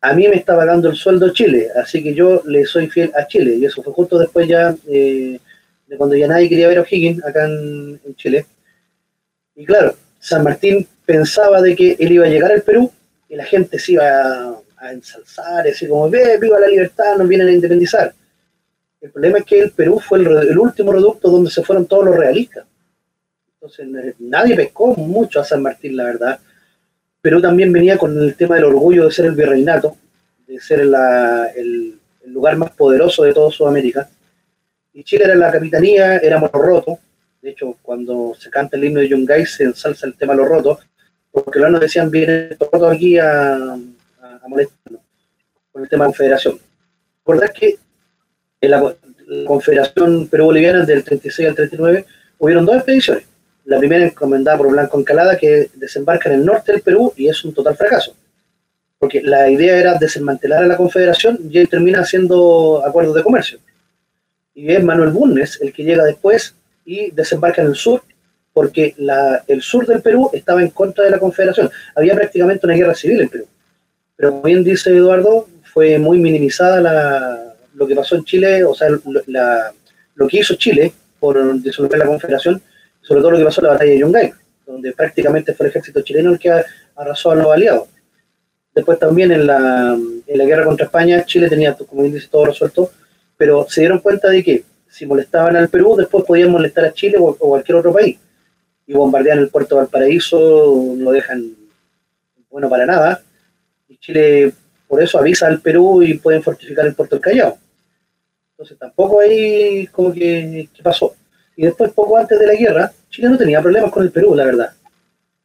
a 0.01 0.13
mí 0.13 0.29
me 0.29 0.37
estaba 0.37 0.65
dando 0.65 0.89
el 0.89 0.97
sueldo 0.97 1.33
Chile, 1.33 1.69
así 1.75 2.03
que 2.03 2.15
yo 2.15 2.43
le 2.47 2.65
soy 2.65 2.89
fiel 2.89 3.11
a 3.17 3.27
Chile. 3.27 3.57
Y 3.57 3.65
eso 3.65 3.83
fue 3.83 3.93
justo 3.93 4.19
después 4.19 4.47
ya 4.47 4.75
eh, 4.89 5.41
de 5.87 5.97
cuando 5.97 6.15
ya 6.15 6.29
nadie 6.29 6.49
quería 6.49 6.69
ver 6.69 6.79
a 6.79 6.83
O'Higgins 6.83 7.25
acá 7.25 7.45
en, 7.45 8.01
Chile. 8.17 8.47
Y 9.55 9.65
claro, 9.65 9.97
San 10.21 10.45
Martín 10.45 10.87
pensaba 11.07 11.63
de 11.63 11.75
que 11.75 11.97
él 11.99 12.13
iba 12.13 12.27
a 12.27 12.29
llegar 12.29 12.53
al 12.53 12.63
Perú 12.63 12.93
y 13.29 13.37
la 13.37 13.45
gente 13.45 13.79
se 13.79 13.93
iba 13.93 14.05
a, 14.05 14.93
ensalzar, 14.93 15.67
así 15.67 15.89
como, 15.89 16.09
ve, 16.09 16.39
viva 16.39 16.61
la 16.61 16.69
libertad, 16.69 17.17
nos 17.17 17.27
vienen 17.27 17.49
a 17.49 17.53
independizar. 17.53 18.15
El 19.01 19.11
problema 19.11 19.39
es 19.39 19.45
que 19.45 19.59
el 19.59 19.71
Perú 19.73 19.99
fue 19.99 20.19
el, 20.19 20.27
el 20.27 20.59
último 20.59 20.93
reducto 20.93 21.31
donde 21.31 21.51
se 21.51 21.63
fueron 21.63 21.87
todos 21.87 22.05
los 22.05 22.15
realistas. 22.15 22.67
Entonces 23.55 24.15
nadie 24.21 24.55
pescó 24.55 24.95
mucho 24.95 25.41
a 25.41 25.45
San 25.45 25.63
Martín, 25.63 25.97
la 25.97 26.05
verdad 26.05 26.41
Perú 27.27 27.43
también 27.43 27.73
venía 27.73 27.99
con 27.99 28.17
el 28.17 28.37
tema 28.37 28.55
del 28.55 28.67
orgullo 28.67 29.07
de 29.07 29.11
ser 29.11 29.27
el 29.27 29.33
virreinato, 29.33 29.97
de 30.47 30.61
ser 30.61 30.79
el, 30.79 31.99
lugar 32.27 32.57
más 32.57 32.71
poderoso 32.71 33.25
de 33.25 33.35
toda 33.35 33.51
Sudamérica. 33.51 34.09
Y 34.93 35.03
Chile 35.03 35.25
era 35.25 35.35
la 35.35 35.51
capitanía, 35.51 36.19
éramos 36.19 36.51
los 36.55 36.63
rotos. 36.63 36.99
De 37.43 37.51
hecho, 37.51 37.79
cuando 37.83 38.33
se 38.39 38.49
canta 38.49 38.77
el 38.77 38.85
himno 38.85 39.01
de 39.01 39.09
Yungay 39.09 39.45
se 39.45 39.65
ensalza 39.65 40.07
el 40.07 40.15
tema 40.15 40.35
de 40.35 40.39
los 40.39 40.49
rotos, 40.49 40.79
porque 41.45 41.59
los 41.59 41.81
decían, 41.81 42.11
vienen 42.11 42.57
los 42.59 42.71
rotos 42.71 42.93
aquí 42.93 43.19
a, 43.19 43.55
a, 43.55 44.49
molestarnos 44.49 45.03
con 45.73 45.83
el 45.83 45.89
tema 45.89 46.05
de 46.05 46.09
la 46.09 46.13
confederación. 46.13 46.61
Recordad 47.19 47.53
que 47.53 47.79
en 48.61 48.71
la, 48.71 48.95
la 49.27 49.47
Confederación 49.47 50.29
Perú-Boliviana 50.29 50.85
del 50.85 51.05
36 51.05 51.49
al 51.49 51.55
39 51.55 52.07
hubieron 52.39 52.65
dos 52.65 52.77
expediciones 52.77 53.25
la 53.67 53.79
primera 53.79 54.05
encomendada 54.05 54.57
por 54.57 54.71
Blanco 54.71 54.99
Encalada, 54.99 55.37
que 55.37 55.71
desembarca 55.75 56.31
en 56.31 56.37
el 56.37 56.47
norte 56.47 56.73
del 56.73 56.83
Perú 56.83 57.13
y 57.17 57.29
es 57.29 57.45
un 57.45 57.53
total 57.53 57.77
fracaso. 57.77 58.15
Porque 58.99 59.21
la 59.21 59.51
idea 59.51 59.77
era 59.77 59.95
desmantelar 59.95 60.63
a 60.63 60.67
la 60.67 60.77
Confederación 60.77 61.39
y 61.51 61.59
él 61.59 61.69
termina 61.69 62.01
haciendo 62.01 62.83
acuerdos 62.87 63.15
de 63.15 63.23
comercio. 63.23 63.59
Y 64.55 64.73
es 64.73 64.83
Manuel 64.83 65.11
Bunnes 65.11 65.61
el 65.61 65.73
que 65.73 65.83
llega 65.83 66.05
después 66.05 66.55
y 66.85 67.11
desembarca 67.11 67.61
en 67.61 67.69
el 67.69 67.75
sur, 67.75 68.03
porque 68.57 68.95
el 69.49 69.61
sur 69.61 69.87
del 69.87 70.01
Perú 70.01 70.31
estaba 70.33 70.63
en 70.63 70.71
contra 70.71 71.05
de 71.05 71.11
la 71.11 71.19
Confederación. 71.19 71.71
Había 71.95 72.15
prácticamente 72.15 72.65
una 72.65 72.75
guerra 72.75 72.95
civil 72.95 73.21
en 73.21 73.29
Perú. 73.29 73.45
Pero 74.17 74.31
como 74.31 74.45
bien 74.45 74.65
dice 74.65 74.97
Eduardo, 74.97 75.47
fue 75.75 75.99
muy 75.99 76.19
minimizada 76.19 77.55
lo 77.75 77.87
que 77.87 77.95
pasó 77.95 78.17
en 78.17 78.25
Chile, 78.25 78.65
o 78.65 78.75
sea, 78.75 78.89
lo 78.89 80.27
que 80.27 80.39
hizo 80.39 80.55
Chile 80.55 80.91
por 81.21 81.61
disolver 81.61 81.99
la 81.99 82.07
Confederación 82.07 82.63
sobre 83.03 83.21
todo 83.21 83.33
lo 83.33 83.39
que 83.39 83.45
pasó 83.45 83.61
en 83.61 83.67
la 83.67 83.73
batalla 83.75 83.91
de 83.91 83.99
Yungay, 83.99 84.33
donde 84.67 84.93
prácticamente 84.93 85.53
fue 85.53 85.67
el 85.67 85.71
ejército 85.71 86.01
chileno 86.01 86.33
el 86.33 86.39
que 86.39 86.51
arrasó 86.97 87.33
a 87.33 87.35
los 87.35 87.53
aliados. 87.53 87.89
Después 88.75 88.99
también 88.99 89.33
en 89.33 89.47
la, 89.47 89.99
en 90.27 90.39
la 90.39 90.45
guerra 90.47 90.65
contra 90.65 90.87
España, 90.87 91.27
Chile 91.27 91.51
tenía, 91.51 91.75
como 91.75 92.01
bien 92.01 92.15
dice, 92.15 92.29
todo 92.31 92.47
resuelto, 92.47 92.91
pero 93.37 93.67
se 93.69 93.83
dieron 93.83 93.99
cuenta 93.99 94.31
de 94.31 94.43
que 94.43 94.65
si 94.89 95.05
molestaban 95.05 95.57
al 95.57 95.69
Perú, 95.69 95.95
después 95.95 96.25
podían 96.25 96.51
molestar 96.51 96.87
a 96.87 96.93
Chile 96.95 97.19
o, 97.21 97.35
cualquier 97.35 97.77
otro 97.77 97.93
país. 97.93 98.19
Y 98.87 98.93
bombardean 98.93 99.39
el 99.39 99.49
puerto 99.49 99.75
de 99.75 99.83
Valparaíso, 99.83 100.95
no 100.97 101.11
dejan 101.11 101.55
bueno 102.51 102.69
para 102.69 102.87
nada. 102.87 103.23
Y 103.89 103.97
Chile 103.99 104.53
por 104.89 105.03
eso 105.03 105.19
avisa 105.19 105.47
al 105.47 105.61
Perú 105.61 106.03
y 106.03 106.19
pueden 106.19 106.43
fortificar 106.43 106.87
el 106.87 106.95
puerto 106.95 107.17
del 107.17 107.23
Callao. 107.23 107.59
Entonces 108.53 108.79
tampoco 108.79 109.21
hay 109.21 109.87
como 109.89 110.13
que, 110.13 110.69
¿qué 110.73 110.83
pasó. 110.83 111.15
Y 111.57 111.63
después, 111.65 111.93
poco 111.93 112.17
antes 112.17 112.39
de 112.39 112.47
la 112.47 112.55
guerra, 112.55 112.93
Chile 113.11 113.29
no 113.29 113.39
tenía 113.39 113.61
problemas 113.61 113.91
con 113.91 114.03
el 114.03 114.11
Perú, 114.11 114.35
la 114.35 114.45
verdad. 114.45 114.73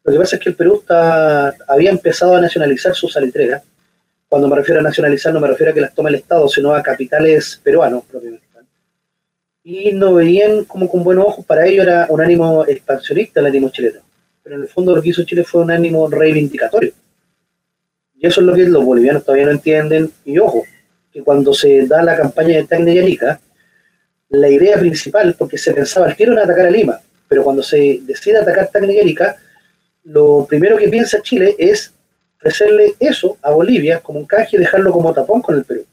Lo 0.04 0.12
que 0.12 0.20
pasa 0.20 0.36
es 0.36 0.42
que 0.42 0.50
el 0.50 0.56
Perú 0.56 0.80
está, 0.82 1.56
había 1.68 1.90
empezado 1.90 2.36
a 2.36 2.42
nacionalizar 2.42 2.94
sus 2.96 3.14
salitreras. 3.14 3.64
Cuando 4.28 4.48
me 4.48 4.56
refiero 4.56 4.80
a 4.80 4.84
nacionalizar, 4.84 5.34
no 5.34 5.40
me 5.40 5.48
refiero 5.48 5.72
a 5.72 5.76
que 5.76 5.82
las 5.82 5.94
tome 5.94 6.10
el 6.10 6.16
Estado, 6.16 6.48
sino 6.48 6.74
a 6.74 6.82
capitales 6.82 7.60
peruanos 7.64 8.04
propiamente. 8.06 8.46
Y 9.64 9.92
no 9.92 10.16
veían 10.16 10.66
como 10.66 10.90
con 10.90 11.04
buenos 11.04 11.26
ojos, 11.28 11.46
para 11.46 11.68
ellos 11.68 11.86
era 11.86 12.08
un 12.10 12.22
ánimo 12.22 12.66
expansionista 12.66 13.40
el 13.40 13.46
ánimo 13.46 13.70
chileno. 13.70 14.00
Pero 14.44 14.56
en 14.56 14.64
el 14.64 14.68
fondo 14.68 14.96
lo 14.96 15.02
que 15.02 15.10
hizo 15.10 15.24
Chile 15.24 15.44
fue 15.44 15.62
un 15.62 15.72
ánimo 15.72 16.10
reivindicatorio. 16.10 16.94
Y 18.16 18.28
eso 18.28 18.42
es 18.42 18.48
lo 18.48 18.54
que 18.54 18.66
los 18.66 18.84
bolivianos 18.84 19.24
todavía 19.24 19.46
no 19.46 19.52
entienden. 19.52 20.12
Y 20.26 20.40
ojo, 20.40 20.64
que 21.12 21.22
cuando 21.22 21.54
se 21.54 21.86
da 21.86 22.02
la 22.02 22.16
campaña 22.16 22.58
de 22.58 22.64
Tacna 22.66 22.92
y 22.92 23.18
la 24.30 24.50
idea 24.50 24.80
principal, 24.80 25.36
porque 25.38 25.58
se 25.58 25.74
pensaba 25.74 26.08
el 26.08 26.16
tiro 26.16 26.32
en 26.32 26.40
atacar 26.40 26.68
a 26.68 26.72
Lima, 26.72 27.00
pero 27.28 27.44
cuando 27.44 27.62
se 27.62 28.00
decide 28.04 28.38
atacar 28.38 28.70
Tacna 28.70 28.94
lo 30.04 30.46
primero 30.48 30.78
que 30.78 30.90
piensa 30.90 31.22
Chile 31.22 31.56
es 31.60 31.94
ofrecerle 32.38 32.96
eso 33.00 33.38
a 33.42 33.52
Bolivia 33.52 34.00
como 34.00 34.20
un 34.20 34.26
canje 34.26 34.56
y 34.56 34.60
dejarlo 34.60 34.92
como 34.92 35.14
tapón 35.14 35.42
con 35.42 35.56
el 35.56 35.64
Perú. 35.64 35.86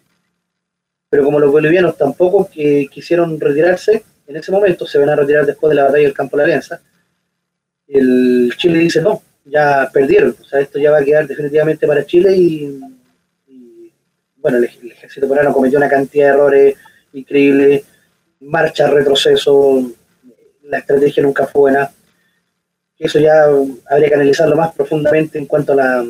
Pero 1.11 1.25
como 1.25 1.41
los 1.41 1.51
bolivianos 1.51 1.97
tampoco 1.97 2.49
que 2.53 2.89
quisieron 2.91 3.39
retirarse, 3.41 4.05
en 4.27 4.37
ese 4.37 4.53
momento 4.53 4.87
se 4.87 4.99
van 4.99 5.09
a 5.09 5.17
retirar 5.17 5.47
después 5.47 5.71
de 5.71 5.77
la 5.77 5.85
batalla 5.85 6.05
del 6.05 6.13
campo 6.13 6.37
de 6.37 6.43
la 6.43 6.45
Alianza, 6.45 6.81
el 7.87 8.53
Chile 8.57 8.81
dice 8.81 9.01
no, 9.01 9.23
ya 9.45 9.89
perdieron, 9.93 10.37
o 10.39 10.45
sea, 10.45 10.61
esto 10.61 10.79
ya 10.79 10.91
va 10.91 10.99
a 10.99 11.05
quedar 11.05 11.27
definitivamente 11.27 11.87
para 11.87 12.05
Chile 12.05 12.37
y, 12.37 12.81
bueno, 14.37 14.59
el, 14.59 14.65
ejército 14.65 15.29
peruano 15.29 15.53
cometió 15.53 15.79
una 15.79 15.89
cantidad 15.89 16.27
de 16.27 16.33
errores 16.35 16.77
increíbles, 17.15 17.85
marcha, 18.41 18.89
retroceso, 18.89 19.91
la 20.63 20.79
estrategia 20.79 21.23
nunca 21.23 21.47
fue 21.47 21.61
buena. 21.61 21.91
Eso 22.99 23.19
ya 23.19 23.45
habría 23.89 24.09
que 24.09 24.15
analizarlo 24.15 24.57
más 24.57 24.75
profundamente 24.75 25.39
en 25.39 25.47
cuanto 25.47 25.73
a, 25.73 26.05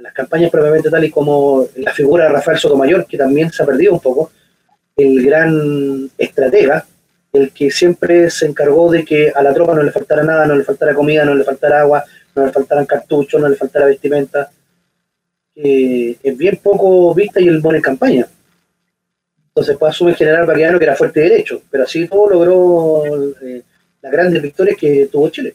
las 0.00 0.14
campañas 0.14 0.50
propiamente 0.50 0.88
tal 0.88 1.04
y 1.04 1.10
como 1.10 1.68
la 1.76 1.92
figura 1.92 2.24
de 2.24 2.30
Rafael 2.30 2.58
Sotomayor, 2.58 3.06
que 3.06 3.18
también 3.18 3.52
se 3.52 3.62
ha 3.62 3.66
perdido 3.66 3.92
un 3.92 4.00
poco, 4.00 4.32
el 5.02 5.24
gran 5.24 6.10
estratega, 6.18 6.86
el 7.32 7.52
que 7.52 7.70
siempre 7.70 8.30
se 8.30 8.46
encargó 8.46 8.90
de 8.90 9.04
que 9.04 9.30
a 9.34 9.42
la 9.42 9.54
tropa 9.54 9.74
no 9.74 9.82
le 9.82 9.92
faltara 9.92 10.22
nada, 10.22 10.46
no 10.46 10.56
le 10.56 10.64
faltara 10.64 10.94
comida, 10.94 11.24
no 11.24 11.34
le 11.34 11.44
faltara 11.44 11.80
agua, 11.80 12.04
no 12.34 12.46
le 12.46 12.52
faltaran 12.52 12.86
cartuchos, 12.86 13.40
no 13.40 13.48
le 13.48 13.56
faltara 13.56 13.86
vestimenta, 13.86 14.50
que 15.54 16.18
es 16.22 16.36
bien 16.36 16.58
poco 16.62 17.14
vista 17.14 17.40
y 17.40 17.48
el 17.48 17.60
buen 17.60 17.76
en 17.76 17.82
campaña. 17.82 18.26
Entonces 19.48 19.76
pues 19.78 19.90
asume 19.90 20.12
el 20.12 20.16
general 20.16 20.46
Baquiano 20.46 20.78
que 20.78 20.84
era 20.84 20.96
fuerte 20.96 21.20
derecho, 21.20 21.62
pero 21.70 21.84
así 21.84 22.06
todo 22.06 22.30
logró 22.30 23.04
eh, 23.42 23.62
las 24.00 24.12
grandes 24.12 24.42
victorias 24.42 24.76
que 24.76 25.08
tuvo 25.10 25.28
Chile. 25.28 25.54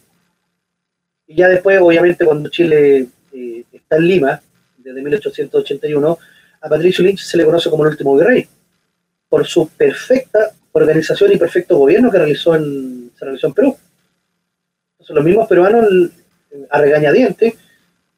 Y 1.27 1.35
ya 1.35 1.47
después, 1.47 1.79
obviamente, 1.81 2.23
cuando 2.23 2.49
Chile 2.49 3.07
eh, 3.33 3.63
está 3.71 3.95
en 3.95 4.07
Lima, 4.07 4.41
desde 4.77 5.01
1881, 5.01 6.19
a 6.61 6.69
Patricio 6.69 7.03
Lynch 7.03 7.21
se 7.21 7.37
le 7.37 7.45
conoce 7.45 7.69
como 7.69 7.83
el 7.83 7.91
último 7.91 8.15
virrey, 8.15 8.47
por 9.29 9.45
su 9.45 9.67
perfecta 9.69 10.51
organización 10.71 11.31
y 11.31 11.37
perfecto 11.37 11.77
gobierno 11.77 12.11
que 12.11 12.17
realizó 12.17 12.55
en, 12.55 13.11
se 13.17 13.25
realizó 13.25 13.47
en 13.47 13.53
Perú. 13.53 13.77
Entonces, 14.93 15.15
los 15.15 15.25
mismos 15.25 15.47
peruanos, 15.47 15.85
a 16.69 16.81
regañadientes, 16.81 17.53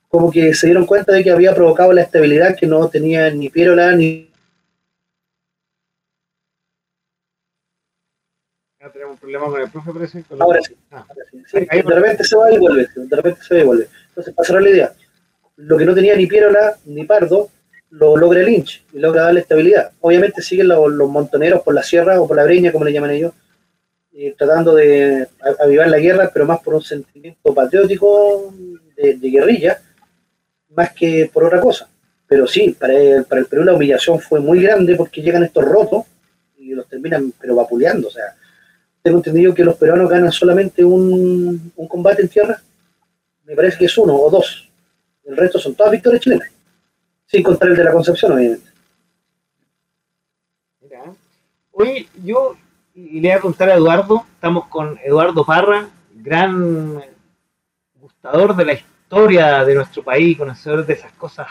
como 0.08 0.32
que 0.32 0.54
se 0.54 0.68
dieron 0.68 0.86
cuenta 0.86 1.14
de 1.14 1.24
que 1.24 1.32
había 1.32 1.54
provocado 1.54 1.94
la 1.94 2.02
estabilidad 2.02 2.56
que 2.56 2.66
no 2.66 2.88
tenía 2.90 3.30
ni 3.30 3.50
Pierola 3.50 3.96
ni. 3.96 4.28
tenemos 8.94 9.16
un 9.16 9.20
problema 9.20 9.46
con 9.48 9.62
el 9.62 9.70
profe, 9.70 9.92
parece. 9.92 10.24
Ahora 10.40 10.62
sí. 10.62 10.74
Ah. 10.92 11.06
de 11.54 11.82
repente 11.82 12.24
se 12.24 12.38
va 12.38 12.52
y 12.52 12.58
vuelve. 12.58 12.88
De 12.96 13.16
repente 13.18 13.42
se 13.44 13.56
va 13.56 13.60
y 13.60 13.66
vuelve. 13.66 13.90
Entonces, 14.10 14.34
cerrar 14.44 14.64
la 14.64 14.70
idea, 14.70 14.94
lo 15.58 15.78
que 15.78 15.86
no 15.86 15.94
tenía 15.94 16.16
ni 16.16 16.26
Pierola 16.26 16.78
ni 16.86 17.04
Pardo 17.04 17.50
lo 17.90 18.18
logra 18.18 18.42
Lynch 18.42 18.84
y 18.94 19.00
logra 19.00 19.24
darle 19.24 19.42
estabilidad. 19.42 19.92
Obviamente 20.02 20.42
siguen 20.42 20.68
los, 20.68 21.10
montoneros 21.10 21.62
por 21.62 21.74
la 21.74 21.84
sierra 21.84 22.20
o 22.20 22.28
por 22.28 22.38
la 22.38 22.44
breña, 22.44 22.72
como 22.72 22.86
le 22.86 22.94
llaman 22.94 23.12
ellos, 23.12 23.34
eh, 24.14 24.36
tratando 24.38 24.76
de 24.76 25.28
avivar 25.60 25.88
la 25.88 26.00
guerra, 26.00 26.30
pero 26.34 26.46
más 26.46 26.60
por 26.60 26.76
un 26.76 26.82
sentimiento 26.82 27.54
patriótico 27.54 28.54
de, 28.96 29.30
guerrilla, 29.30 29.80
más 30.70 30.92
que 30.94 31.30
por 31.32 31.46
otra 31.46 31.62
cosa. 31.62 31.88
Pero 32.28 32.46
sí, 32.46 32.76
para 32.78 32.94
el, 32.94 33.24
para 33.26 33.42
el 33.42 33.48
Perú 33.48 33.64
la 33.64 33.74
humillación 33.74 34.20
fue 34.20 34.40
muy 34.40 34.62
grande 34.62 34.96
porque 34.96 35.22
llegan 35.22 35.44
estos 35.44 35.64
rotos 35.64 36.06
y 36.58 36.74
los 36.74 36.88
terminan 36.88 37.32
pero 37.40 37.56
vapuleando. 37.56 38.10
O 38.10 38.12
sea, 38.12 38.36
tengo 39.02 39.18
entendido 39.18 39.54
que 39.54 39.64
los 39.64 39.76
peruanos 39.76 40.10
ganan 40.10 40.32
solamente 40.32 40.84
un, 40.84 41.72
un 41.76 41.88
combate 41.88 42.24
en 42.24 42.28
tierra. 42.28 42.62
Me 43.46 43.56
parece 43.56 43.78
que 43.78 43.86
es 43.86 43.98
uno 43.98 44.16
o 44.16 44.30
dos. 44.30 44.70
El 45.24 45.38
resto 45.38 45.60
son 45.60 45.76
todas 45.76 45.92
victorias 45.94 46.22
chilenas. 46.22 46.50
Sin 47.28 47.44
contar 47.44 47.68
el 47.68 47.76
de 47.76 47.84
la 47.84 47.92
Concepción, 47.92 48.32
obviamente. 48.32 48.72
Mira, 50.80 51.04
hoy 51.74 52.08
yo 52.24 52.56
le 52.96 53.20
voy 53.20 53.32
a 53.32 53.42
contar 53.42 53.70
a 53.70 53.76
Eduardo, 53.76 54.26
estamos 54.34 54.68
con 54.68 54.98
Eduardo 55.04 55.46
Parra, 55.46 55.90
gran 56.14 57.04
gustador 57.96 58.56
de 58.56 58.66
la 58.66 58.74
historia 58.74 59.66
de 59.66 59.76
nuestro 59.76 60.04
país, 60.04 60.38
conocedor 60.38 60.86
de 60.86 60.94
esas 60.94 61.12
cosas 61.14 61.48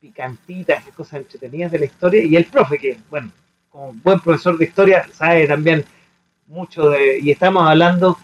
picantitas, 0.00 0.80
esas 0.80 0.94
cosas 0.94 1.20
entretenidas 1.20 1.72
de 1.72 1.78
la 1.78 1.84
historia, 1.84 2.22
y 2.24 2.34
el 2.34 2.46
profe, 2.46 2.78
que, 2.78 2.98
bueno, 3.10 3.30
como 3.68 3.92
buen 3.92 4.18
profesor 4.20 4.56
de 4.56 4.64
historia, 4.64 5.06
sabe 5.12 5.46
también 5.46 5.84
mucho 6.46 6.88
de, 6.88 7.18
y 7.18 7.30
estamos 7.30 7.68
hablando 7.68 8.18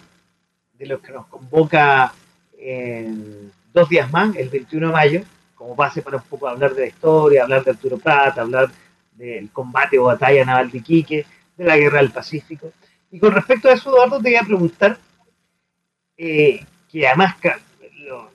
de 0.72 0.86
lo 0.86 1.02
que 1.02 1.12
nos 1.12 1.26
convoca 1.26 2.14
en 2.56 3.52
dos 3.74 3.90
días 3.90 4.10
más, 4.10 4.34
el 4.36 4.48
21 4.48 4.86
de 4.86 4.92
mayo, 4.92 5.22
como 5.62 5.76
base 5.76 6.02
para 6.02 6.16
un 6.16 6.24
poco 6.24 6.48
hablar 6.48 6.74
de 6.74 6.80
la 6.80 6.86
historia, 6.88 7.44
hablar 7.44 7.62
de 7.62 7.70
Arturo 7.70 7.96
Prat, 7.96 8.36
hablar 8.36 8.68
del 9.12 9.48
combate 9.50 9.96
o 9.96 10.04
batalla 10.04 10.44
naval 10.44 10.72
de 10.72 10.78
Iquique, 10.78 11.24
de 11.56 11.64
la 11.64 11.76
guerra 11.76 11.98
del 11.98 12.10
Pacífico. 12.10 12.72
Y 13.12 13.20
con 13.20 13.32
respecto 13.32 13.68
a 13.68 13.72
eso, 13.72 13.90
Eduardo, 13.90 14.16
te 14.16 14.30
voy 14.30 14.34
a 14.34 14.42
preguntar, 14.42 14.98
eh, 16.16 16.66
que 16.90 17.06
además 17.06 17.36
lo, 18.00 18.28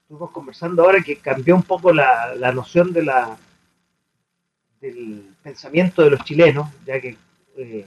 estuvimos 0.00 0.30
conversando 0.30 0.82
ahora, 0.82 1.02
que 1.02 1.16
cambió 1.16 1.54
un 1.54 1.62
poco 1.62 1.92
la, 1.92 2.52
noción 2.54 2.94
de 2.94 3.02
la, 3.04 3.36
del 4.80 5.26
pensamiento 5.42 6.02
de 6.02 6.10
los 6.10 6.24
chilenos, 6.24 6.70
ya 6.86 6.98
que 7.02 7.18
eh, 7.58 7.84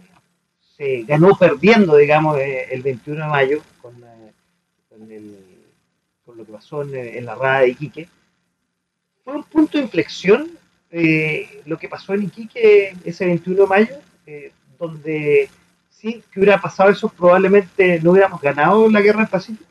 se 0.77 1.01
ganó 1.05 1.35
perdiendo, 1.35 1.95
digamos, 1.95 2.37
eh, 2.37 2.67
el 2.69 2.83
21 2.83 3.23
de 3.23 3.29
mayo 3.31 3.63
con, 3.81 3.95
con, 4.89 6.37
lo 6.37 6.45
que 6.45 6.51
pasó 6.51 6.83
en 6.83 7.25
la 7.25 7.33
rada 7.33 7.61
de 7.61 7.69
Iquique 7.69 8.09
fue 9.25 9.35
un 9.35 9.43
punto 9.43 9.77
de 9.77 9.85
inflexión 9.85 10.51
eh, 10.91 11.61
lo 11.65 11.77
que 11.77 11.89
pasó 11.89 12.13
en 12.13 12.23
Iquique 12.23 12.95
ese 13.03 13.25
21 13.25 13.63
de 13.63 13.67
mayo, 13.67 13.95
eh, 14.27 14.51
donde 14.79 15.49
sí, 15.89 16.23
que 16.31 16.39
hubiera 16.39 16.61
pasado 16.61 16.91
eso, 16.91 17.09
probablemente 17.09 17.99
no 18.01 18.11
hubiéramos 18.11 18.39
ganado 18.39 18.89
la 18.89 19.01
guerra 19.01 19.21
del 19.21 19.27
Pacífico. 19.27 19.65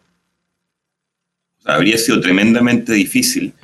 habría 1.65 1.97
sido 1.97 2.21
tremendamente 2.21 2.93
difícil. 2.93 3.55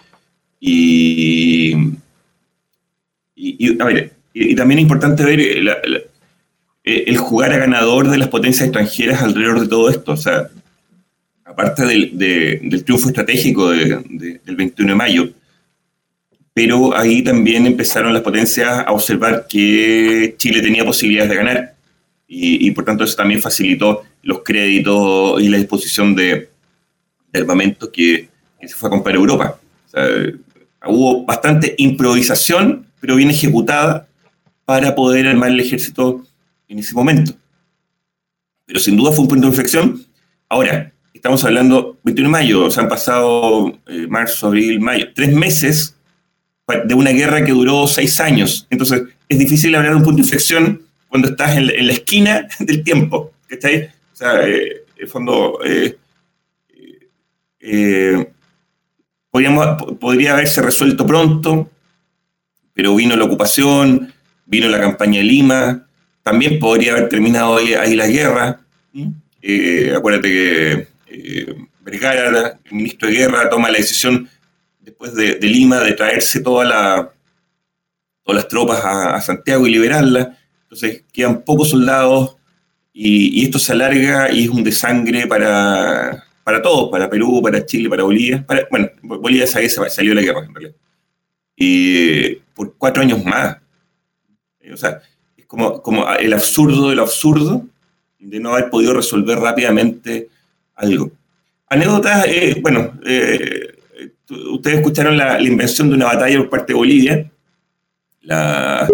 Y, 0.60 1.74
y, 3.34 3.76
también 3.76 4.78
es 4.78 4.82
importante 4.82 5.24
ver 5.24 5.40
eh, 5.40 6.04
el 6.84 7.16
jugar 7.18 7.52
a 7.52 7.58
ganador 7.58 8.08
de 8.08 8.18
las 8.18 8.28
potencias 8.28 8.68
extranjeras 8.68 9.22
alrededor 9.22 9.60
de 9.60 9.68
todo 9.68 9.90
esto. 9.90 10.12
O 10.12 10.16
sea, 10.16 10.48
aparte 11.44 11.84
del, 11.84 12.16
del 12.16 12.84
triunfo 12.84 13.08
estratégico 13.08 13.70
del 13.70 14.40
21 14.56 14.92
de 14.92 14.96
mayo, 14.96 15.34
pero 16.52 16.96
ahí 16.96 17.22
también 17.22 17.66
empezaron 17.66 18.12
las 18.12 18.22
potencias 18.22 18.84
a 18.86 18.92
observar 18.92 19.46
que 19.48 20.34
Chile 20.36 20.60
tenía 20.60 20.84
posibilidades 20.84 21.30
de 21.30 21.36
ganar 21.36 21.74
y, 22.32 22.70
por 22.70 22.84
tanto 22.84 23.02
eso 23.02 23.16
también 23.16 23.42
facilitó 23.42 24.04
los 24.22 24.42
créditos 24.44 25.42
y 25.42 25.48
la 25.48 25.58
disposición 25.58 26.14
de, 26.14 26.48
armamento 27.34 27.90
que, 27.90 28.28
se 28.60 28.74
fue 28.74 28.88
a 28.88 28.90
comprar 28.90 29.16
a 29.16 29.18
Europa. 29.18 29.58
hubo 30.86 31.24
bastante 31.24 31.74
improvisación, 31.78 32.86
pero 33.00 33.16
bien 33.16 33.30
ejecutada 33.30 34.06
para 34.64 34.94
poder 34.94 35.26
armar 35.26 35.50
el 35.50 35.58
ejército 35.58 36.24
en 36.68 36.78
ese 36.78 36.94
momento. 36.94 37.32
Pero 38.66 38.78
sin 38.78 38.96
duda 38.96 39.10
fue 39.10 39.22
un 39.22 39.28
punto 39.28 39.46
de 39.46 39.48
inflexión. 39.48 40.04
Ahora, 40.48 40.92
estamos 41.12 41.44
hablando 41.44 41.98
21 42.04 42.28
de 42.28 42.32
mayo, 42.32 42.64
o 42.66 42.70
sea, 42.70 42.84
han 42.84 42.88
pasado 42.88 43.76
eh, 43.88 44.06
marzo, 44.08 44.46
abril, 44.46 44.78
mayo, 44.78 45.08
tres 45.12 45.34
meses 45.34 45.96
de 46.84 46.94
una 46.94 47.10
guerra 47.10 47.44
que 47.44 47.52
duró 47.52 47.86
seis 47.86 48.20
años. 48.20 48.66
Entonces, 48.70 49.02
es 49.28 49.38
difícil 49.38 49.74
hablar 49.74 49.92
de 49.92 49.98
un 49.98 50.04
punto 50.04 50.16
de 50.16 50.22
inflexión 50.22 50.82
cuando 51.08 51.28
estás 51.28 51.56
en, 51.56 51.86
la 51.86 51.92
esquina 51.92 52.48
del 52.58 52.82
tiempo. 52.82 53.32
¿Cachai? 53.46 53.90
O 54.12 54.16
sea, 54.16 54.46
eh, 54.46 54.84
en 54.96 55.08
fondo, 55.08 55.58
eh, 55.64 55.96
eh, 57.60 58.30
podría 59.30 60.32
haberse 60.32 60.62
resuelto 60.62 61.06
pronto, 61.06 61.70
pero 62.72 62.94
vino 62.94 63.16
la 63.16 63.24
ocupación, 63.24 64.12
vino 64.46 64.68
la 64.68 64.80
campaña 64.80 65.18
de 65.18 65.24
Lima, 65.24 65.86
también 66.22 66.58
podría 66.58 66.92
haber 66.92 67.08
terminado 67.08 67.56
ahí, 67.56 67.96
la 67.96 68.06
guerra. 68.06 68.60
acuérdate 69.96 70.28
que 70.28 71.56
Vergara, 71.80 72.58
el 72.64 72.72
ministro 72.76 73.08
de 73.08 73.14
Guerra, 73.14 73.48
toma 73.48 73.70
la 73.70 73.78
decisión 73.78 74.28
después 74.90 75.14
de, 75.14 75.38
Lima, 75.40 75.80
de 75.80 75.92
traerse 75.92 76.40
toda 76.40 76.64
la, 76.64 77.12
todas 78.24 78.42
las 78.42 78.48
tropas 78.48 78.80
a, 78.84 79.20
Santiago 79.20 79.66
y 79.66 79.70
liberarlas. 79.70 80.28
Entonces 80.62 81.04
quedan 81.12 81.42
pocos 81.42 81.70
soldados 81.70 82.36
y, 82.92 83.44
esto 83.44 83.58
se 83.58 83.72
alarga 83.72 84.30
y 84.30 84.44
es 84.44 84.50
un 84.50 84.64
desangre 84.64 85.26
para, 85.26 86.24
para 86.44 86.60
todos, 86.60 86.90
para 86.90 87.08
Perú, 87.08 87.40
para 87.42 87.64
Chile, 87.64 87.88
para 87.88 88.02
Bolivia. 88.02 88.44
bueno, 88.70 88.88
Bolivia 89.02 89.46
salió 89.46 90.10
de 90.10 90.14
la 90.14 90.22
guerra 90.22 90.44
en 90.44 90.54
realidad. 90.54 90.74
Y 91.56 92.34
por 92.54 92.74
cuatro 92.76 93.02
años 93.02 93.24
más. 93.24 93.56
O 94.72 94.76
sea, 94.76 95.00
es 95.36 95.46
como, 95.46 95.82
como 95.82 96.08
el 96.14 96.32
absurdo 96.32 96.90
de 96.90 96.96
lo 96.96 97.02
absurdo 97.02 97.66
de 98.18 98.38
no 98.38 98.52
haber 98.52 98.70
podido 98.70 98.92
resolver 98.92 99.38
rápidamente 99.38 100.28
algo. 100.74 101.10
Anécdotas, 101.68 102.26
eh, 102.26 102.58
bueno, 102.60 102.98
eh, 103.06 103.79
ustedes 104.30 104.78
escucharon 104.78 105.16
la, 105.16 105.40
invención 105.40 105.88
de 105.88 105.96
una 105.96 106.06
batalla 106.06 106.38
por 106.38 106.50
parte 106.50 106.72
de 106.72 106.78
Bolivia, 106.78 107.30
la, 108.22 108.88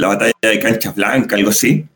batalla 0.00 0.32
de 0.42 0.58
Canchas 0.58 0.94
Blancas, 0.94 1.38
algo 1.38 1.50
así, 1.50 1.86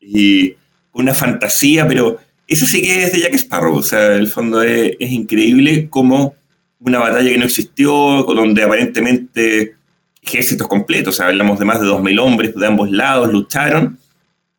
y 0.00 0.54
una 0.92 1.14
fantasía, 1.14 1.86
pero 1.86 2.18
ese 2.46 2.66
sí 2.66 2.82
que 2.82 3.04
es 3.04 3.12
de 3.12 3.20
Jack 3.20 3.34
Sparrow, 3.34 3.76
o 3.76 3.82
sea, 3.82 4.14
el 4.14 4.26
fondo 4.26 4.62
es, 4.62 4.96
es 4.98 5.10
increíble 5.10 5.88
como 5.88 6.34
una 6.80 6.98
batalla 6.98 7.30
que 7.30 7.38
no 7.38 7.44
existió, 7.44 7.92
donde 8.24 8.62
aparentemente 8.62 9.76
ejércitos 10.22 10.66
completos, 10.68 11.14
o 11.14 11.16
sea, 11.16 11.26
hablamos 11.26 11.58
de 11.58 11.64
más 11.64 11.80
de 11.80 11.86
2.000 11.86 12.20
hombres 12.20 12.54
de 12.54 12.66
ambos 12.66 12.90
lados, 12.90 13.32
lucharon, 13.32 13.98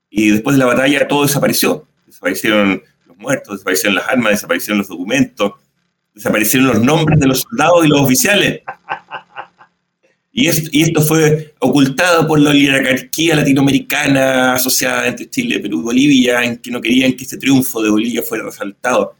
y 0.09 0.29
después 0.29 0.55
de 0.55 0.59
la 0.59 0.65
batalla 0.65 1.07
todo 1.07 1.23
desapareció. 1.23 1.87
Desaparecieron 2.05 2.83
los 3.07 3.17
muertos, 3.17 3.53
desaparecieron 3.53 3.95
las 3.95 4.09
armas, 4.09 4.31
desaparecieron 4.33 4.79
los 4.79 4.87
documentos, 4.87 5.53
desaparecieron 6.13 6.67
los 6.67 6.81
nombres 6.81 7.19
de 7.19 7.27
los 7.27 7.41
soldados 7.41 7.85
y 7.85 7.89
los 7.89 8.01
oficiales. 8.01 8.61
Y, 10.33 10.47
esto 10.47 11.01
fue 11.01 11.53
ocultado 11.59 12.25
por 12.25 12.39
la 12.39 12.51
oligarquía 12.51 13.35
latinoamericana 13.35 14.53
asociada 14.53 15.07
entre 15.07 15.29
Chile, 15.29 15.59
Perú 15.59 15.81
y 15.81 15.83
Bolivia, 15.83 16.43
en 16.43 16.57
que 16.57 16.71
no 16.71 16.79
querían 16.79 17.13
que 17.13 17.23
este 17.25 17.37
triunfo 17.37 17.81
de 17.81 17.89
Bolivia 17.89 18.23
fuera 18.23 18.45
resaltado. 18.45 19.15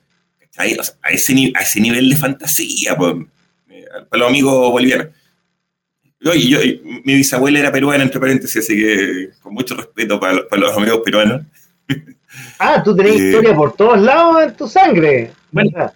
a, 0.57 1.09
ese, 1.11 1.81
nivel 1.81 2.09
de 2.09 2.15
fantasía, 2.15 2.95
pues, 2.95 3.15
eh, 3.69 3.85
para 4.09 4.21
los 4.21 4.29
amigos 4.29 4.71
bolivianos. 4.71 5.07
Yo, 6.21 6.31
mi 7.03 7.15
bisabuela 7.15 7.59
era 7.59 7.71
peruana, 7.71 8.03
entre 8.03 8.19
paréntesis, 8.19 8.63
así 8.63 8.77
que 8.77 9.29
con 9.41 9.53
mucho 9.53 9.75
respeto 9.75 10.19
para, 10.19 10.45
los 10.55 10.77
amigos 10.77 11.01
peruanos. 11.03 11.41
Ah, 12.59 12.81
tú 12.83 12.95
tenés 12.95 13.15
eh, 13.19 13.25
historia 13.25 13.55
por 13.55 13.75
todos 13.75 13.99
lados 13.99 14.43
en 14.43 14.55
tu 14.55 14.67
sangre. 14.67 15.31
Bueno, 15.51 15.91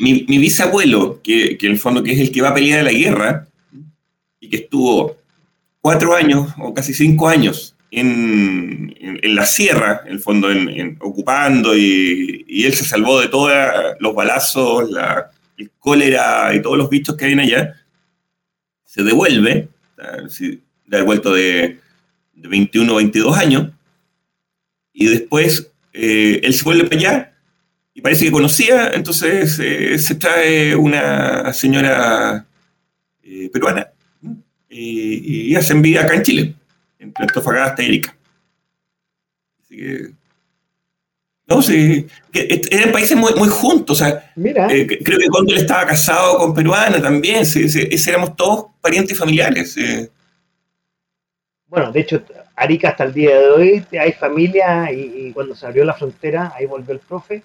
mi, 0.00 0.38
bisabuelo, 0.38 1.20
que, 1.22 1.58
en 1.60 1.70
el 1.72 1.78
fondo 1.78 2.02
que 2.02 2.12
es 2.12 2.20
el 2.20 2.32
que 2.32 2.42
va 2.42 2.50
a 2.50 2.54
pelear 2.54 2.84
la 2.84 2.92
guerra, 2.92 3.46
y 4.40 4.48
que 4.48 4.56
estuvo 4.56 5.16
cuatro 5.80 6.14
años 6.14 6.52
o 6.58 6.74
casi 6.74 6.94
cinco 6.94 7.28
años 7.28 7.74
en, 7.90 8.94
la 9.34 9.46
sierra, 9.46 10.02
en 10.06 10.12
el 10.12 10.20
fondo, 10.20 10.48
ocupando, 11.00 11.76
y, 11.76 12.64
él 12.64 12.74
se 12.74 12.84
salvó 12.84 13.20
de 13.20 13.28
todos 13.28 13.52
los 14.00 14.14
balazos, 14.14 14.90
la, 14.90 15.30
el 15.56 15.70
cólera 15.78 16.54
y 16.54 16.62
todos 16.62 16.78
los 16.78 16.90
bichos 16.90 17.16
que 17.16 17.26
hay 17.26 17.38
allá, 17.38 17.74
se 18.84 19.02
devuelve, 19.02 19.68
de 19.96 20.96
haber 20.96 21.04
vuelto 21.04 21.32
de, 21.32 21.78
de 22.34 22.48
21 22.48 22.92
o 22.92 22.96
22 22.96 23.36
años, 23.36 23.70
y 24.92 25.06
después 25.06 25.70
eh, 25.92 26.40
él 26.42 26.54
se 26.54 26.64
vuelve 26.64 26.84
para 26.84 26.96
allá 26.96 27.31
y 27.94 28.00
parece 28.00 28.24
que 28.24 28.32
conocía, 28.32 28.90
entonces 28.94 29.58
eh, 29.58 29.98
se 29.98 30.14
trae 30.14 30.74
una 30.74 31.52
señora 31.52 32.46
eh, 33.22 33.50
peruana 33.52 33.88
y, 34.68 35.54
hacen 35.54 35.82
vida 35.82 36.02
acá 36.02 36.14
en 36.14 36.22
Chile, 36.22 36.54
entre 36.98 37.24
Antofagasta 37.24 37.82
y 37.82 37.86
Erika. 37.86 38.16
Así 39.60 39.76
que. 39.76 40.10
No, 41.46 41.60
sí, 41.60 42.06
eran 42.32 42.92
países 42.92 43.16
muy, 43.16 43.34
muy 43.34 43.48
juntos. 43.48 44.00
O 44.00 44.04
sea, 44.04 44.32
eh, 44.36 44.98
creo 45.04 45.18
que 45.18 45.28
cuando 45.28 45.52
él 45.52 45.60
estaba 45.60 45.86
casado 45.86 46.38
con 46.38 46.54
peruana 46.54 47.02
también, 47.02 47.44
sí, 47.44 47.66
éramos 48.08 48.34
todos 48.36 48.66
parientes 48.80 49.14
y 49.14 49.18
familiares. 49.18 49.76
Bueno, 51.66 51.92
de 51.92 52.00
hecho, 52.00 52.22
Arica 52.56 52.90
hasta 52.90 53.04
el 53.04 53.12
día 53.12 53.38
de 53.38 53.50
hoy 53.50 53.84
hay 53.98 54.12
familia 54.12 54.90
y, 54.92 55.32
cuando 55.32 55.54
se 55.54 55.66
abrió 55.66 55.84
la 55.84 55.94
frontera, 55.94 56.52
ahí 56.56 56.64
volvió 56.64 56.94
el 56.94 57.00
profe, 57.00 57.42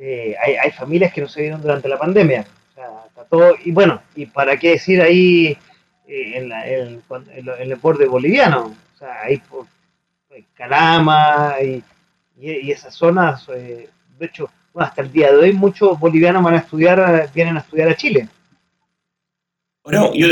eh, 0.00 0.36
hay, 0.40 0.54
hay, 0.54 0.70
familias 0.70 1.12
que 1.12 1.20
no 1.20 1.28
se 1.28 1.40
vieron 1.42 1.60
durante 1.60 1.88
la 1.88 1.98
pandemia. 1.98 2.46
O 2.70 2.74
sea, 2.74 2.86
está 3.08 3.24
todo, 3.24 3.54
y 3.64 3.72
bueno, 3.72 4.00
y 4.14 4.26
para 4.26 4.56
qué 4.56 4.70
decir 4.70 5.02
ahí 5.02 5.56
eh, 6.06 6.32
en, 6.36 6.52
el 6.52 7.76
borde 7.76 8.06
boliviano, 8.06 8.76
o 8.94 8.98
sea, 8.98 9.22
ahí 9.22 9.38
por 9.38 9.66
Calama 10.54 11.54
y, 11.60 11.82
y, 12.40 12.70
esas 12.70 12.94
zonas, 12.94 13.48
eh, 13.52 13.88
de 14.18 14.26
hecho, 14.26 14.48
hasta 14.74 15.02
el 15.02 15.10
día 15.10 15.32
de 15.32 15.38
hoy 15.38 15.52
muchos 15.52 15.98
bolivianos 15.98 16.44
van 16.44 16.54
a 16.54 16.58
estudiar, 16.58 17.28
vienen 17.34 17.56
a 17.56 17.60
estudiar 17.60 17.88
a 17.88 17.96
Chile. 17.96 18.28
Bueno, 19.82 20.12
yo 20.14 20.28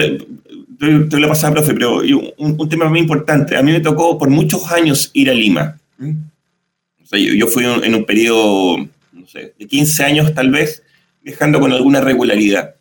te, 1.09 1.19
lo 1.19 1.29
pasaba, 1.29 1.55
profe, 1.55 1.75
pero 1.75 2.03
un, 2.37 2.69
tema 2.69 2.89
muy 2.89 3.01
importante. 3.01 3.57
A 3.57 3.63
mí 3.63 3.73
me 3.73 3.81
tocó 3.81 4.17
por 4.17 4.29
muchos 4.29 4.71
años 4.71 5.11
ir 5.15 5.31
a 5.31 5.35
Lima. 5.35 5.79
O 5.99 7.07
sea, 7.07 7.19
yo, 7.19 7.47
fui 7.47 7.65
en 7.65 7.95
un 7.95 8.05
periodo, 8.05 8.87
no 9.27 9.33
sé, 9.33 9.55
de 9.59 9.67
15 9.67 10.05
años 10.05 10.35
tal 10.35 10.51
vez, 10.51 10.83
viajando 11.23 11.59
con 11.59 11.73
alguna 11.73 12.01
regularidad. 12.01 12.77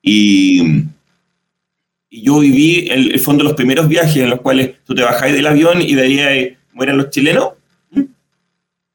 Y 0.00 0.86
y 2.14 2.24
yo 2.24 2.40
viví 2.40 2.88
el, 2.90 3.12
el 3.12 3.20
fondo 3.20 3.42
los 3.42 3.54
primeros 3.54 3.88
viajes 3.88 4.18
en 4.18 4.28
los 4.28 4.42
cuales 4.42 4.72
tú 4.84 4.94
te 4.94 5.02
bajáis 5.02 5.34
del 5.34 5.46
avión 5.46 5.80
y 5.80 5.94
veías 5.94 6.58
mueren 6.74 6.98
los 6.98 7.08
chilenos, 7.08 7.52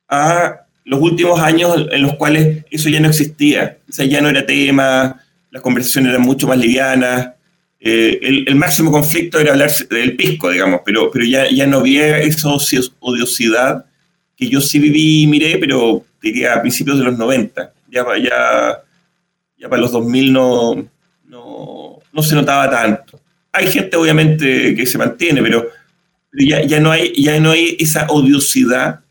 a 0.08 0.62
los 0.86 1.02
últimos 1.02 1.40
años 1.40 1.88
en 1.92 2.02
los 2.04 2.14
cuales 2.16 2.64
eso 2.70 2.90
ya 2.90 3.00
no 3.00 3.10
existía, 3.10 3.80
o 3.90 3.92
sea, 3.92 4.06
ya 4.06 4.22
no 4.22 4.30
era 4.30 4.46
tema, 4.46 5.20
las 5.50 5.64
conversaciones 5.64 6.12
eran 6.12 6.22
mucho 6.22 6.48
más 6.48 6.60
livianas, 6.60 7.32
eh, 7.80 8.20
el, 8.22 8.56
máximo 8.56 8.92
conflicto 8.92 9.40
era 9.40 9.54
hablar 9.54 9.72
del 9.90 10.16
pisco, 10.16 10.52
digamos, 10.52 10.82
pero, 10.86 11.10
pero 11.12 11.26
ya, 11.26 11.50
ya 11.50 11.66
no 11.66 11.80
había 11.80 12.20
esa 12.20 12.50
odiosidad 13.00 13.86
que 14.36 14.48
yo 14.48 14.62
sí 14.62 14.78
viví 14.78 15.24
y 15.24 15.28
miré, 15.28 15.58
pero 15.58 16.06
diría 16.28 16.56
a 16.56 16.62
principios 16.62 16.98
de 16.98 17.06
los 17.06 17.18
90, 17.18 17.74
ya, 17.90 18.06
ya, 18.18 18.84
ya 19.58 19.70
para 19.70 19.82
los 19.82 19.92
2000 19.92 20.34
no, 20.34 20.86
no, 21.26 22.00
no 22.12 22.24
se 22.24 22.36
notaba 22.36 22.70
tanto. 22.70 23.20
Hay 23.52 23.68
gente 23.68 23.98
obviamente 23.98 24.76
que 24.76 24.86
se 24.86 24.98
mantiene, 24.98 25.42
pero, 25.42 25.68
ya, 26.34 26.64
ya, 26.64 26.80
no 26.80 26.92
hay, 26.92 27.14
ya 27.22 27.40
no 27.40 27.52
hay 27.52 27.76
esa 27.80 28.08
odiosidad 28.10 29.02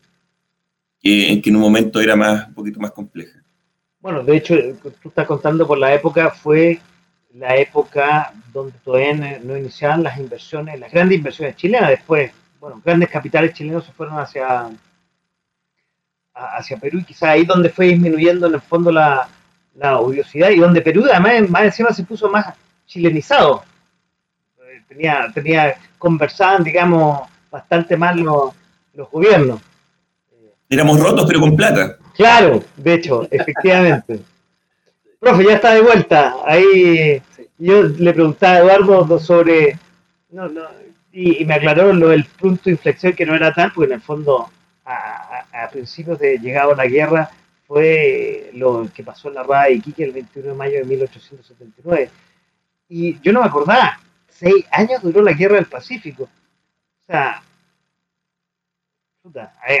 que, 1.01 1.41
que 1.41 1.49
en 1.49 1.55
un 1.55 1.61
momento 1.61 1.99
era 1.99 2.15
más, 2.15 2.47
un 2.47 2.53
poquito 2.53 2.79
más 2.79 2.91
compleja. 2.91 3.37
Bueno, 3.99 4.23
de 4.23 4.37
hecho, 4.37 4.55
tú 5.01 5.09
estás 5.09 5.27
contando 5.27 5.67
por 5.67 5.77
la 5.77 5.93
época, 5.93 6.31
fue 6.31 6.79
la 7.33 7.55
época 7.57 8.33
donde 8.53 8.73
todavía 8.83 9.39
no 9.43 9.57
iniciaban 9.57 10.03
las 10.03 10.17
inversiones, 10.17 10.79
las 10.79 10.91
grandes 10.91 11.17
inversiones 11.17 11.55
chilenas. 11.55 11.89
Después, 11.89 12.31
bueno, 12.59 12.81
grandes 12.83 13.09
capitales 13.09 13.53
chilenos 13.53 13.85
se 13.85 13.91
fueron 13.91 14.19
hacia, 14.19 14.69
hacia 16.37 16.77
Perú 16.77 16.99
y 16.99 17.03
quizás 17.03 17.29
ahí 17.29 17.45
donde 17.45 17.69
fue 17.69 17.87
disminuyendo 17.87 18.47
en 18.47 18.55
el 18.55 18.61
fondo 18.61 18.91
la, 18.91 19.27
la 19.75 19.99
odiosidad 19.99 20.49
y 20.49 20.59
donde 20.59 20.81
Perú 20.81 21.05
además 21.11 21.49
más 21.49 21.63
encima 21.63 21.91
se 21.91 22.03
puso 22.03 22.29
más 22.29 22.53
chilenizado. 22.85 23.63
Eh, 24.59 24.81
tenía, 24.87 25.27
tenía, 25.33 25.75
conversaban, 25.97 26.63
digamos, 26.63 27.27
bastante 27.49 27.97
mal 27.97 28.19
los, 28.19 28.53
los 28.93 29.09
gobiernos. 29.09 29.61
Éramos 30.69 30.99
rotos 30.99 31.25
pero 31.27 31.39
con 31.39 31.55
plata. 31.55 31.97
Claro, 32.15 32.63
de 32.75 32.93
hecho, 32.93 33.27
efectivamente. 33.31 34.19
Profe, 35.19 35.45
ya 35.45 35.55
está 35.55 35.73
de 35.73 35.81
vuelta. 35.81 36.35
Ahí 36.45 37.21
yo 37.57 37.83
le 37.83 38.13
preguntaba 38.13 38.55
a 38.55 38.75
Eduardo 38.75 39.19
sobre... 39.19 39.77
No, 40.29 40.47
no, 40.49 40.61
y, 41.11 41.43
me 41.45 41.55
aclaró 41.55 41.91
lo 41.93 42.09
del 42.09 42.25
punto 42.25 42.63
de 42.65 42.71
inflexión 42.71 43.13
que 43.13 43.25
no 43.25 43.35
era 43.35 43.53
tal, 43.53 43.71
porque 43.73 43.91
en 43.91 43.95
el 43.95 44.01
fondo 44.01 44.49
a, 44.85 45.26
a 45.63 45.69
principios 45.69 46.19
de 46.19 46.37
llegado 46.37 46.73
a 46.73 46.75
la 46.75 46.85
guerra 46.85 47.29
fue 47.65 48.49
lo 48.53 48.87
que 48.93 49.03
pasó 49.03 49.27
en 49.27 49.35
la 49.35 49.43
Rada 49.43 49.65
de 49.65 49.73
Iquique 49.73 50.03
el 50.03 50.11
21 50.11 50.49
de 50.49 50.53
mayo 50.53 50.77
de 50.77 50.85
1879. 50.85 52.09
Y 52.89 53.19
yo 53.19 53.33
no 53.33 53.41
me 53.41 53.47
acordaba, 53.47 53.99
seis 54.29 54.65
años 54.71 55.01
duró 55.01 55.21
la 55.21 55.33
guerra 55.33 55.55
del 55.55 55.65
Pacífico. 55.65 56.23
O 56.23 57.05
sea, 57.05 57.41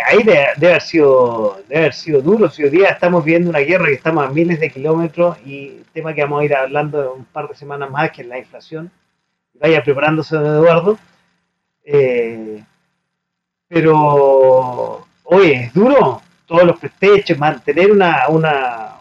ahí 0.05 0.23
debe, 0.23 0.47
haber 0.55 0.81
sido, 0.81 1.61
debe 1.67 1.79
haber 1.79 1.93
sido 1.93 2.21
duro. 2.21 2.49
Si 2.49 2.63
hoy 2.63 2.69
día 2.69 2.89
estamos 2.89 3.23
viendo 3.23 3.49
una 3.49 3.59
guerra 3.59 3.85
que 3.85 3.93
estamos 3.93 4.25
a 4.25 4.29
miles 4.29 4.59
de 4.59 4.69
kilómetros 4.69 5.37
y 5.45 5.83
tema 5.93 6.13
que 6.13 6.23
vamos 6.23 6.41
a 6.41 6.45
ir 6.45 6.55
hablando 6.55 7.13
un 7.13 7.25
par 7.25 7.47
de 7.47 7.55
semanas 7.55 7.89
más, 7.89 8.11
que 8.11 8.23
es 8.23 8.27
la 8.27 8.39
inflación. 8.39 8.91
Vaya 9.53 9.83
preparándose, 9.83 10.35
don 10.35 10.45
Eduardo. 10.45 10.99
Eh, 11.83 12.63
pero, 13.69 15.06
oye, 15.27 15.65
es 15.65 15.73
duro 15.73 16.21
todos 16.45 16.63
los 16.63 16.79
prestechos, 16.79 17.37
mantener 17.37 17.91
una, 17.91 18.27
una 18.29 18.97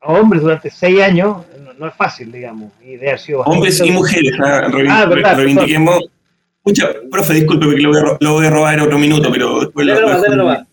a 0.00 0.12
hombres 0.12 0.42
durante 0.42 0.70
seis 0.70 1.00
años 1.00 1.38
no, 1.78 1.88
es 1.88 1.94
fácil, 1.94 2.32
digamos. 2.32 2.72
Y 2.82 2.96
de 2.96 3.18
sido 3.18 3.40
hombres 3.42 3.80
y 3.84 3.90
mujeres, 3.90 4.32
ah, 4.42 4.68
ah 4.88 5.34
reivindiquemos. 5.34 6.04
Mucha, 6.64 6.88
profe, 7.10 7.34
disculpe 7.34 7.66
porque 7.66 7.80
lo 7.80 7.90
voy, 7.90 8.00
a, 8.00 8.16
lo 8.18 8.32
voy 8.32 8.46
a 8.46 8.50
robar 8.50 8.80
otro 8.80 8.98
minuto, 8.98 9.30
pero 9.30 9.60
después 9.60 9.86
lo, 9.86 10.66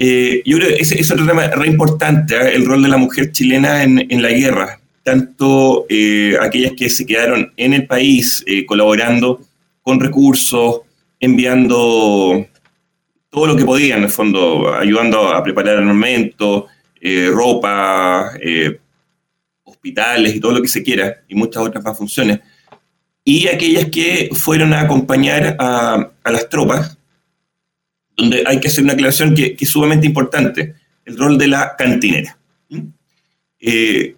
eh, 0.00 0.42
yo 0.44 0.58
creo 0.58 0.68
que 0.68 0.76
ese 0.76 1.00
es 1.00 1.10
otro 1.10 1.26
tema 1.26 1.48
re 1.48 1.66
importante, 1.66 2.36
¿eh? 2.36 2.54
el 2.54 2.64
rol 2.64 2.84
de 2.84 2.88
la 2.88 2.98
mujer 2.98 3.32
chilena 3.32 3.82
en, 3.82 4.06
en 4.08 4.22
la 4.22 4.28
guerra. 4.28 4.78
Tanto 5.02 5.86
eh, 5.88 6.36
aquellas 6.40 6.72
que 6.76 6.88
se 6.88 7.04
quedaron 7.04 7.52
en 7.56 7.74
el 7.74 7.86
país 7.86 8.44
eh, 8.46 8.64
colaborando 8.64 9.40
con 9.82 9.98
recursos, 9.98 10.82
enviando 11.18 12.46
todo 13.30 13.46
lo 13.46 13.56
que 13.56 13.64
podían, 13.64 13.98
en 13.98 14.04
el 14.04 14.10
fondo, 14.10 14.74
ayudando 14.74 15.28
a 15.28 15.42
preparar 15.42 15.76
armamento, 15.76 16.66
eh, 17.00 17.30
ropa, 17.32 18.32
eh, 18.40 18.78
hospitales 19.64 20.34
y 20.34 20.40
todo 20.40 20.52
lo 20.52 20.62
que 20.62 20.68
se 20.68 20.82
quiera, 20.82 21.22
y 21.28 21.34
muchas 21.34 21.62
otras 21.62 21.84
más 21.84 21.96
funciones. 21.96 22.40
Y 23.24 23.46
aquellas 23.48 23.86
que 23.86 24.30
fueron 24.32 24.72
a 24.72 24.80
acompañar 24.80 25.56
a, 25.58 26.10
las 26.24 26.48
tropas, 26.48 26.96
donde 28.16 28.42
hay 28.46 28.58
que 28.58 28.68
hacer 28.68 28.82
una 28.82 28.94
aclaración 28.94 29.34
que, 29.34 29.56
es 29.58 29.70
sumamente 29.70 30.06
importante, 30.06 30.74
el 31.04 31.16
rol 31.16 31.36
de 31.36 31.48
la 31.48 31.76
cantinera. 31.76 32.38
Eh, 33.60 34.16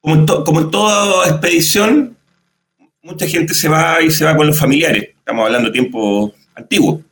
como, 0.00 0.14
en 0.16 0.26
como, 0.26 0.60
en 0.60 0.70
toda 0.70 1.28
expedición, 1.28 2.16
mucha 3.02 3.26
gente 3.26 3.54
se 3.54 3.68
va 3.68 4.02
y 4.02 4.10
se 4.10 4.24
va 4.24 4.36
con 4.36 4.46
los 4.46 4.58
familiares. 4.58 5.10
Estamos 5.18 5.46
hablando 5.46 5.68
de 5.68 5.72
tiempo 5.72 6.34
antiguo, 6.54 7.02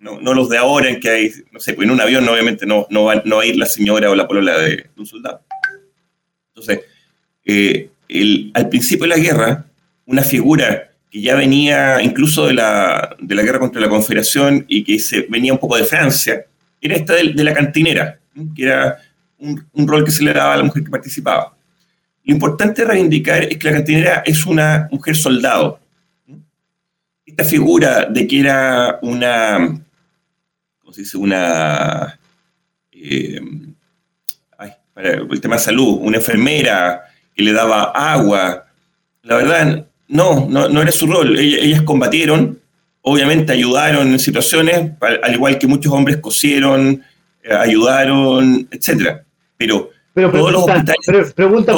no, 0.00 0.18
no 0.20 0.34
los 0.34 0.48
de 0.48 0.56
ahora 0.56 0.88
en 0.88 0.98
que 0.98 1.10
hay, 1.10 1.32
no 1.52 1.60
sé, 1.60 1.74
pues 1.74 1.86
en 1.86 1.92
un 1.92 2.00
avión 2.00 2.28
obviamente 2.28 2.66
no, 2.66 2.86
no, 2.90 3.04
va, 3.04 3.22
no 3.24 3.36
va 3.36 3.42
a 3.42 3.46
ir 3.46 3.56
la 3.56 3.66
señora 3.66 4.10
o 4.10 4.14
la 4.14 4.26
polola 4.26 4.58
de, 4.58 4.88
un 4.96 5.06
soldado. 5.06 5.42
Entonces, 6.48 6.80
eh, 7.44 7.90
el, 8.08 8.50
al 8.54 8.68
principio 8.68 9.04
de 9.04 9.10
la 9.10 9.18
guerra, 9.18 9.66
una 10.06 10.22
figura 10.22 10.90
que 11.10 11.20
ya 11.20 11.34
venía 11.34 12.00
incluso 12.02 12.46
de 12.46 12.54
la, 12.54 13.16
de 13.20 13.34
la 13.34 13.42
guerra 13.42 13.58
contra 13.58 13.80
la 13.80 13.88
Confederación 13.88 14.64
y 14.68 14.84
que 14.84 14.98
se, 14.98 15.26
venía 15.28 15.52
un 15.52 15.58
poco 15.58 15.76
de 15.76 15.84
Francia, 15.84 16.46
era 16.80 16.96
esta 16.96 17.14
de, 17.14 17.44
la 17.44 17.52
cantinera, 17.52 18.18
que 18.56 18.62
era 18.62 18.98
un, 19.38 19.86
rol 19.86 20.04
que 20.04 20.10
se 20.10 20.24
le 20.24 20.32
daba 20.32 20.54
a 20.54 20.56
la 20.56 20.62
mujer 20.62 20.82
que 20.82 20.90
participaba. 20.90 21.54
Lo 22.24 22.34
importante 22.34 22.84
reivindicar 22.84 23.44
es 23.44 23.58
que 23.58 23.68
la 23.68 23.74
cantinera 23.74 24.22
es 24.24 24.46
una 24.46 24.88
mujer 24.90 25.16
soldado. 25.16 25.80
Esta 27.26 27.44
figura 27.44 28.06
de 28.06 28.26
que 28.26 28.40
era 28.40 28.98
una, 29.02 29.80
¿cómo 30.90 30.94
se 30.94 31.02
dice? 31.02 31.18
Una, 31.18 32.18
eh, 32.90 33.40
para 34.92 35.12
el 35.12 35.40
tema 35.40 35.54
de 35.54 35.62
salud, 35.62 35.98
una 36.00 36.16
enfermera 36.16 37.04
que 37.32 37.44
le 37.44 37.52
daba 37.52 37.92
agua, 37.94 38.66
la 39.22 39.36
verdad 39.36 39.86
no, 40.08 40.48
no, 40.50 40.68
no 40.68 40.82
era 40.82 40.90
su 40.90 41.06
rol. 41.06 41.38
Ellas, 41.38 41.82
combatieron, 41.82 42.58
obviamente 43.02 43.52
ayudaron 43.52 44.08
en 44.08 44.18
situaciones, 44.18 44.90
al, 45.00 45.32
igual 45.32 45.58
que 45.58 45.68
muchos 45.68 45.92
hombres 45.92 46.16
cosieron, 46.16 47.04
eh, 47.44 47.54
ayudaron, 47.54 48.66
etcétera. 48.68 49.22
Pero, 49.56 49.90
pero 50.12 50.32
todos 50.32 50.52
los 50.52 50.64
hospitales, 50.64 51.32
pregunta, 51.34 51.72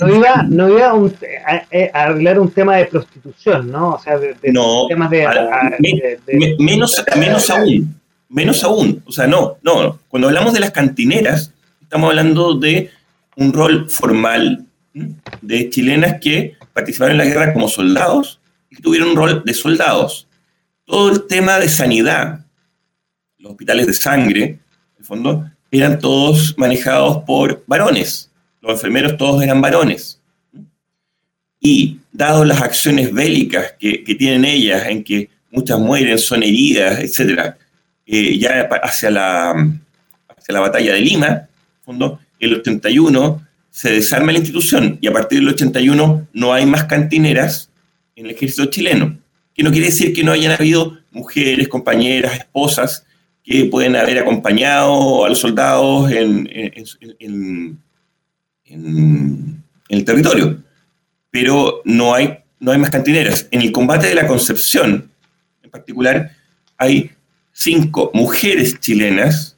no 0.00 0.14
iba, 0.14 0.42
no 0.48 0.68
iba 0.70 0.90
a, 0.90 2.02
arreglar 2.02 2.40
un 2.40 2.50
tema 2.50 2.76
de 2.76 2.86
prostitución, 2.86 3.70
¿no? 3.70 3.90
O 3.90 3.98
sea, 4.00 4.16
de, 4.16 4.34
no, 4.50 4.86
temas 4.88 5.10
de, 5.10 6.18
menos, 6.58 7.04
menos 7.14 7.50
aún, 7.50 8.00
menos 8.34 8.64
aún. 8.64 9.02
O 9.06 9.12
sea, 9.12 9.26
no, 9.26 9.58
no. 9.62 10.00
Cuando 10.08 10.28
hablamos 10.28 10.52
de 10.52 10.60
las 10.60 10.72
cantineras, 10.72 11.52
estamos 11.80 12.10
hablando 12.10 12.54
de 12.54 12.90
un 13.36 13.52
rol 13.52 13.88
formal 13.88 14.66
de 15.40 15.70
chilenas 15.70 16.20
que 16.20 16.56
participaron 16.72 17.12
en 17.12 17.18
la 17.18 17.24
guerra 17.24 17.52
como 17.52 17.68
soldados 17.68 18.40
y 18.70 18.82
tuvieron 18.82 19.10
un 19.10 19.16
rol 19.16 19.42
de 19.44 19.54
soldados. 19.54 20.26
Todo 20.84 21.12
el 21.12 21.26
tema 21.28 21.60
de 21.60 21.68
sanidad, 21.68 22.44
los 23.38 23.52
hospitales 23.52 23.86
de 23.86 23.94
sangre, 23.94 24.42
en 24.42 24.58
el 24.98 25.04
fondo, 25.04 25.50
eran 25.70 26.00
todos 26.00 26.58
manejados 26.58 27.22
por 27.24 27.62
varones. 27.68 28.30
Los 28.60 28.72
enfermeros 28.72 29.16
todos 29.16 29.42
eran 29.42 29.60
varones. 29.60 30.20
Y 31.60 32.00
dado 32.12 32.44
las 32.44 32.60
acciones 32.60 33.12
bélicas 33.12 33.74
que, 33.78 33.98
tienen 34.18 34.44
ellas, 34.44 34.86
en 34.86 35.04
que 35.04 35.30
muchas 35.50 35.78
mueren, 35.78 36.18
son 36.18 36.42
heridas, 36.42 36.98
etc., 36.98 37.56
eh, 38.06 38.38
ya 38.38 38.68
hacia 38.82 39.10
la, 39.10 39.50
hacia 40.28 40.52
la 40.52 40.60
batalla 40.60 40.94
de 40.94 41.00
Lima, 41.00 41.28
en 41.28 41.84
fondo, 41.84 42.20
el 42.38 42.54
81 42.54 43.46
se 43.70 43.90
desarma 43.90 44.32
la 44.32 44.38
institución 44.38 44.98
y 45.00 45.08
a 45.08 45.12
partir 45.12 45.40
del 45.40 45.48
81 45.48 46.28
no 46.32 46.52
hay 46.52 46.66
más 46.66 46.84
cantineras 46.84 47.70
en 48.14 48.26
el 48.26 48.32
ejército 48.32 48.66
chileno. 48.66 49.18
Que 49.54 49.62
no 49.62 49.70
quiere 49.70 49.86
decir 49.86 50.12
que 50.12 50.24
no 50.24 50.32
hayan 50.32 50.52
habido 50.52 50.98
mujeres, 51.10 51.68
compañeras, 51.68 52.34
esposas 52.38 53.06
que 53.42 53.66
pueden 53.66 53.96
haber 53.96 54.18
acompañado 54.18 55.24
a 55.24 55.28
los 55.28 55.38
soldados 55.38 56.10
en, 56.10 56.48
el 59.88 60.04
territorio. 60.04 60.62
Pero 61.30 61.82
no 61.84 62.14
hay, 62.14 62.38
no 62.60 62.72
hay 62.72 62.78
más 62.78 62.90
cantineras. 62.90 63.48
En 63.50 63.60
el 63.60 63.72
combate 63.72 64.06
de 64.06 64.14
la 64.14 64.26
Concepción, 64.26 65.10
en 65.62 65.70
particular, 65.70 66.30
hay 66.76 67.10
cinco 67.54 68.10
mujeres 68.12 68.78
chilenas, 68.78 69.56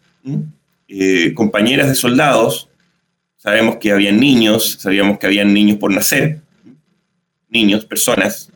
eh, 0.86 1.35
compañeras 1.35 1.89
de 1.89 1.97
soldados, 1.97 2.68
Sabemos 3.47 3.77
que 3.77 3.93
habían 3.93 4.18
niños, 4.18 4.73
sabíamos 4.81 5.20
que 5.20 5.27
habían 5.27 5.55
niños 5.55 5.78
por 5.78 5.94
nacer, 5.94 6.40
niños, 7.48 7.85
personas, 7.85 8.51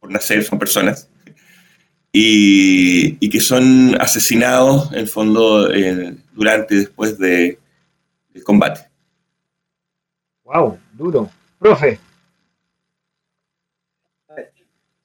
por 0.00 0.10
nacer 0.10 0.42
son 0.44 0.58
personas, 0.58 1.10
y, 2.10 3.28
que 3.28 3.40
son 3.40 4.00
asesinados 4.00 4.90
en 4.92 5.00
el 5.00 5.08
fondo 5.08 5.70
eh, 5.74 6.16
durante 6.32 6.74
y 6.74 6.78
después 6.78 7.18
de, 7.18 7.58
del 8.32 8.44
combate. 8.44 8.88
Wow, 10.44 10.78
duro. 10.94 11.30
Profe. 11.58 12.00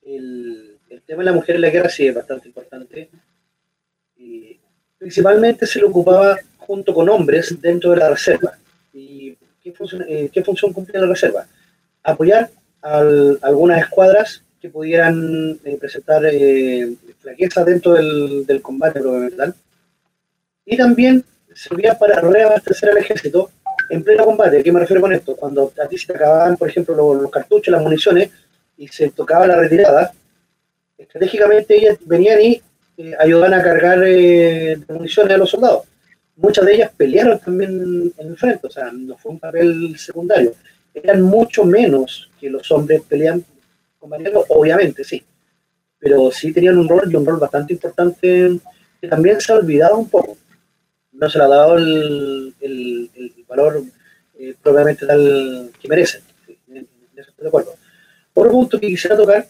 El, 0.02 0.78
el, 0.90 1.02
tema 1.02 1.24
de 1.24 1.26
la 1.26 1.34
mujer 1.34 1.56
en 1.56 1.62
la 1.62 1.70
guerra 1.70 1.90
sí 1.90 2.08
es 2.08 2.16
bastante 2.16 2.48
importante. 2.48 3.10
Principalmente 5.04 5.68
se 5.68 5.80
lo 5.80 5.90
ocupaba 5.90 6.38
junto 6.60 6.94
con 6.94 7.10
hombres 7.10 7.60
dentro 7.60 7.92
de 7.92 7.98
la 7.98 8.10
reserva. 8.10 8.54
¿Y 8.94 9.36
qué 9.62 9.74
función, 9.74 10.06
eh, 10.08 10.32
cumplía 10.74 11.02
la 11.02 11.08
reserva? 11.08 11.46
Apoyar 12.02 12.50
a 12.82 13.00
algunas 13.42 13.82
escuadras 13.82 14.42
que 14.62 14.70
pudieran 14.70 15.60
eh, 15.66 15.76
presentar 15.78 16.24
eh, 16.26 16.94
flaqueza 17.20 17.66
dentro 17.66 17.96
del, 17.96 18.62
combate 18.62 19.02
tal. 19.36 19.54
Y 20.66 20.78
también 20.78 21.22
servía 21.54 22.00
para 22.00 22.22
reabastecer 22.22 22.92
al 22.92 22.98
ejército 23.00 23.52
en 23.90 24.06
pleno 24.06 24.24
combate. 24.24 24.60
¿A 24.60 24.64
qué 24.64 24.72
me 24.72 24.80
refiero 24.80 25.02
con 25.02 25.12
esto? 25.12 25.36
Cuando 25.36 25.74
a 25.84 25.88
ti 25.90 25.98
se 25.98 26.08
te 26.08 26.14
acababan, 26.14 26.56
por 26.56 26.70
ejemplo, 26.70 26.96
los, 26.96 27.30
cartuchos, 27.30 27.74
las 27.74 27.82
municiones, 27.82 28.30
y 28.78 28.88
se 28.88 29.10
tocaba 29.10 29.48
la 29.48 29.58
retirada, 29.58 30.14
estratégicamente 30.98 31.76
ellas 31.76 31.98
venían 32.06 32.42
y 32.42 32.62
ayudaban 33.20 33.54
a 33.54 33.64
cargar 33.64 34.00
municiones 34.90 35.34
a 35.34 35.38
los 35.38 35.50
soldados 35.50 35.84
muchas 36.36 36.66
de 36.66 36.76
ellas 36.76 36.92
pelearon 36.96 37.40
también 37.40 38.14
en 38.18 38.28
el 38.28 38.38
frente, 38.38 38.68
o 38.68 38.70
sea, 38.70 38.92
no 38.92 39.18
fue 39.18 39.34
un 39.34 39.40
papel 39.40 39.98
secundario. 39.98 40.54
Eran 40.94 41.22
mucho 41.22 41.64
menos 41.66 42.30
que 42.40 42.50
los 42.50 42.70
hombres 42.72 43.02
pelean 43.08 43.44
con 44.00 44.12
obviamente, 44.50 45.04
sí, 45.04 45.24
pero 45.98 46.30
sí 46.32 46.52
tenían 46.52 46.78
un 46.78 46.90
rol 46.90 47.10
y 47.10 47.16
un 47.16 47.26
rol 47.26 47.40
bastante 47.40 47.74
importante 47.74 48.60
que 49.00 49.08
también 49.08 49.40
se 49.40 49.54
ha 49.54 49.56
olvidado 49.56 49.98
un 49.98 50.10
poco. 50.10 50.38
No 51.14 51.30
se 51.30 51.38
le 51.38 51.44
ha 51.46 51.48
dado 51.48 51.78
el, 51.78 52.54
valor 53.48 53.84
eh, 54.38 54.56
propiamente 54.62 55.06
tal 55.06 55.72
que 55.80 56.02
estoy 56.02 56.18
de 57.38 57.48
acuerdo. 57.48 57.76
Otro 58.34 58.52
punto 58.52 58.80
que 58.80 58.88
quisiera 58.88 59.16
tocar 59.16 59.48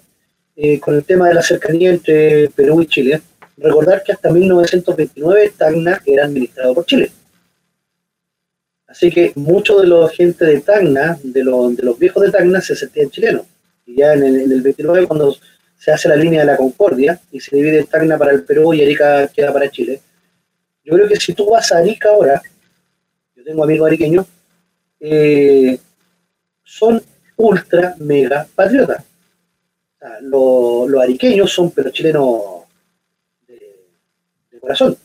eh, 0.55 0.79
con 0.79 0.95
el 0.95 1.03
tema 1.05 1.29
de 1.29 1.33
la 1.33 1.41
cercanía 1.41 1.89
entre 1.89 2.49
Perú 2.49 2.81
y 2.81 2.87
Chile 2.87 3.21
Recordar 3.63 4.03
que 4.03 4.11
hasta 4.11 4.29
1929 4.29 5.53
Tacna 5.57 6.01
era 6.05 6.25
administrado 6.25 6.73
por 6.73 6.85
Chile. 6.85 7.09
Así 8.87 9.09
que 9.09 9.31
muchos 9.35 9.81
de 9.81 9.87
los 9.87 10.11
gente 10.11 10.43
de 10.43 10.59
Tacna, 10.59 11.17
de, 11.23 11.45
los, 11.45 11.73
de 11.77 11.83
los 11.83 11.97
viejos 11.97 12.21
de 12.23 12.31
Tacna, 12.31 12.59
se 12.59 12.75
sentían 12.75 13.09
chilenos. 13.09 13.45
Y 13.85 13.95
ya 13.95 14.15
en 14.15 14.23
el, 14.23 14.61
29, 14.61 15.07
cuando 15.07 15.33
se 15.79 15.93
hace 15.93 16.09
la 16.09 16.17
línea 16.17 16.41
de 16.41 16.47
la 16.47 16.57
Concordia 16.57 17.17
y 17.31 17.39
se 17.39 17.55
divide 17.55 17.85
Tacna 17.85 18.17
para 18.17 18.33
el 18.33 18.43
Perú 18.43 18.73
y 18.73 18.81
Arica 18.81 19.29
queda 19.29 19.53
para 19.53 19.71
Chile, 19.71 20.01
yo 20.83 20.95
creo 20.95 21.07
que 21.07 21.15
si 21.15 21.33
tú 21.33 21.49
vas 21.49 21.71
a 21.71 21.77
Arica 21.77 22.09
ahora, 22.09 22.41
yo 23.33 23.45
tengo 23.45 23.63
amigos 23.63 23.87
ariqueños, 23.87 24.25
eh, 24.99 25.79
son 26.65 27.01
ultra 27.37 27.95
mega 27.99 28.45
patriotas. 28.53 29.05
los, 30.19 30.89
los 30.89 31.01
ariqueños 31.01 31.49
son 31.49 31.71
pero 31.71 31.91
chilenos 31.91 32.62
corazón. 34.63 34.97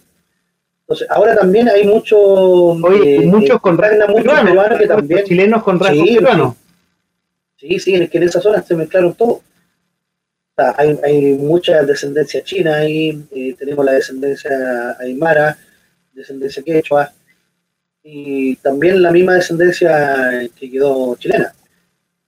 Entonces, 0.82 1.06
ahora 1.10 1.36
también 1.36 1.68
hay 1.68 1.86
muchos. 1.86 2.18
Oye, 2.18 3.16
eh, 3.16 3.26
muchos 3.26 3.60
con 3.60 3.76
rasgos 3.76 4.22
peruanos 4.22 4.78
que 4.78 4.86
también. 4.86 5.24
Chilenos 5.24 5.62
con 5.62 5.78
rasgos 5.78 6.08
sí, 6.08 6.14
peruanos. 6.14 6.54
Sí, 7.56 7.78
sí, 7.80 7.94
es 7.94 8.08
que 8.08 8.18
en 8.18 8.24
esa 8.24 8.40
zona 8.40 8.62
se 8.62 8.76
mezclaron 8.76 9.14
todos. 9.14 9.40
hay, 10.56 10.98
hay, 11.02 11.32
mucha 11.34 11.82
descendencia 11.82 12.42
china 12.42 12.76
ahí, 12.76 13.20
eh, 13.32 13.54
tenemos 13.58 13.84
la 13.84 13.92
descendencia 13.92 14.96
aymara, 15.00 15.58
descendencia 16.12 16.62
quechua, 16.62 17.12
y 18.02 18.54
también 18.56 19.02
la 19.02 19.10
misma 19.10 19.34
descendencia 19.34 20.48
que 20.56 20.70
quedó 20.70 21.16
chilena. 21.16 21.52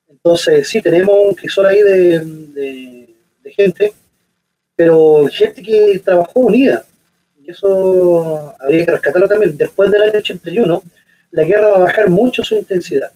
Entonces, 0.08 0.68
sí, 0.68 0.82
tenemos 0.82 1.16
un 1.28 1.34
crisol 1.34 1.66
ahí 1.66 1.80
de, 1.80 3.06
de 3.42 3.52
gente, 3.52 3.92
pero 4.74 5.28
gente 5.30 5.62
que 5.62 6.02
trabajó 6.04 6.40
unida 6.40 6.84
eso 7.50 8.54
habría 8.58 8.84
que 8.84 8.92
rescatarlo 8.92 9.28
también. 9.28 9.56
Después 9.56 9.90
del 9.90 10.02
año 10.02 10.18
81, 10.18 10.82
la 11.32 11.44
guerra 11.44 11.68
va 11.68 11.76
a 11.76 11.80
bajar 11.80 12.08
mucho 12.10 12.42
su 12.42 12.56
intensidad. 12.56 13.10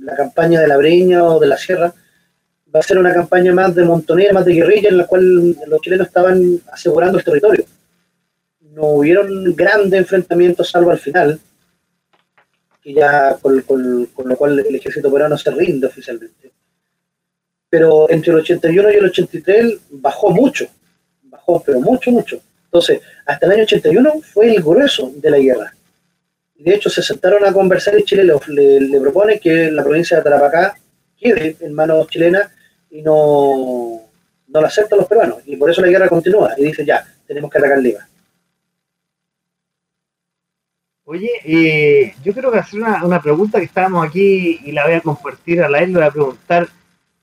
La 0.00 0.16
campaña 0.16 0.60
de 0.60 0.68
la 0.68 0.76
Breña 0.76 1.24
o 1.24 1.38
de 1.38 1.46
la 1.46 1.56
Sierra 1.56 1.92
va 2.74 2.80
a 2.80 2.82
ser 2.82 2.98
una 2.98 3.12
campaña 3.12 3.52
más 3.52 3.74
de 3.74 3.84
montonera, 3.84 4.32
más 4.32 4.44
de 4.44 4.54
guerrilla, 4.54 4.88
en 4.90 4.98
la 4.98 5.06
cual 5.06 5.56
los 5.66 5.80
chilenos 5.80 6.06
estaban 6.06 6.60
asegurando 6.72 7.18
el 7.18 7.24
territorio. 7.24 7.64
no 8.72 8.86
hubieron 8.88 9.56
grandes 9.56 10.00
enfrentamientos, 10.00 10.70
salvo 10.70 10.90
al 10.90 10.98
final, 10.98 11.40
que 12.82 12.92
ya 12.92 13.36
con, 13.40 14.08
lo 14.24 14.36
cual 14.36 14.58
el 14.58 14.74
ejército 14.74 15.10
peruano 15.10 15.36
se 15.36 15.50
rinde 15.50 15.86
oficialmente. 15.86 16.52
Pero 17.68 18.08
entre 18.08 18.32
el 18.32 18.38
81 18.38 18.92
y 18.92 18.94
el 18.94 19.04
83 19.06 19.78
bajó 19.90 20.30
mucho, 20.30 20.66
bajó, 21.24 21.62
pero 21.64 21.80
mucho, 21.80 22.10
mucho. 22.10 22.40
Entonces, 22.68 23.00
hasta 23.24 23.46
el 23.46 23.52
año 23.52 23.62
81 23.62 24.20
fue 24.22 24.54
el 24.54 24.62
grueso 24.62 25.10
de 25.16 25.30
la 25.30 25.38
guerra. 25.38 25.74
De 26.54 26.74
hecho, 26.74 26.90
se 26.90 27.02
sentaron 27.02 27.44
a 27.46 27.52
conversar 27.52 27.98
y 27.98 28.04
Chile 28.04 28.24
le, 28.24 29.00
propone 29.00 29.40
que 29.40 29.70
la 29.70 29.82
provincia 29.82 30.18
de 30.18 30.22
Tarapacá 30.22 30.74
quede 31.16 31.56
en 31.60 31.72
manos 31.72 32.08
chilenas 32.08 32.50
y 32.90 33.00
no, 33.00 34.02
no 34.48 34.60
lo 34.60 34.66
aceptan 34.66 34.98
los 34.98 35.08
peruanos. 35.08 35.38
Y 35.46 35.56
por 35.56 35.70
eso 35.70 35.80
la 35.80 35.88
guerra 35.88 36.08
continúa. 36.08 36.54
Y 36.58 36.64
dice, 36.64 36.84
ya, 36.84 37.06
tenemos 37.26 37.50
que 37.50 37.58
atacar 37.58 37.78
Lima. 37.78 38.06
Oye, 41.04 41.30
eh, 41.42 42.14
yo 42.22 42.34
quiero 42.34 42.52
hacer 42.54 42.80
una, 42.80 43.22
pregunta 43.22 43.58
que 43.58 43.64
estábamos 43.64 44.06
aquí 44.06 44.60
y 44.62 44.72
la 44.72 44.84
voy 44.84 44.92
a 44.92 45.00
compartir 45.00 45.62
a 45.62 45.68
la 45.70 45.78
él, 45.78 45.92
le 45.92 46.00
voy 46.00 46.06
a 46.06 46.10
preguntar 46.10 46.68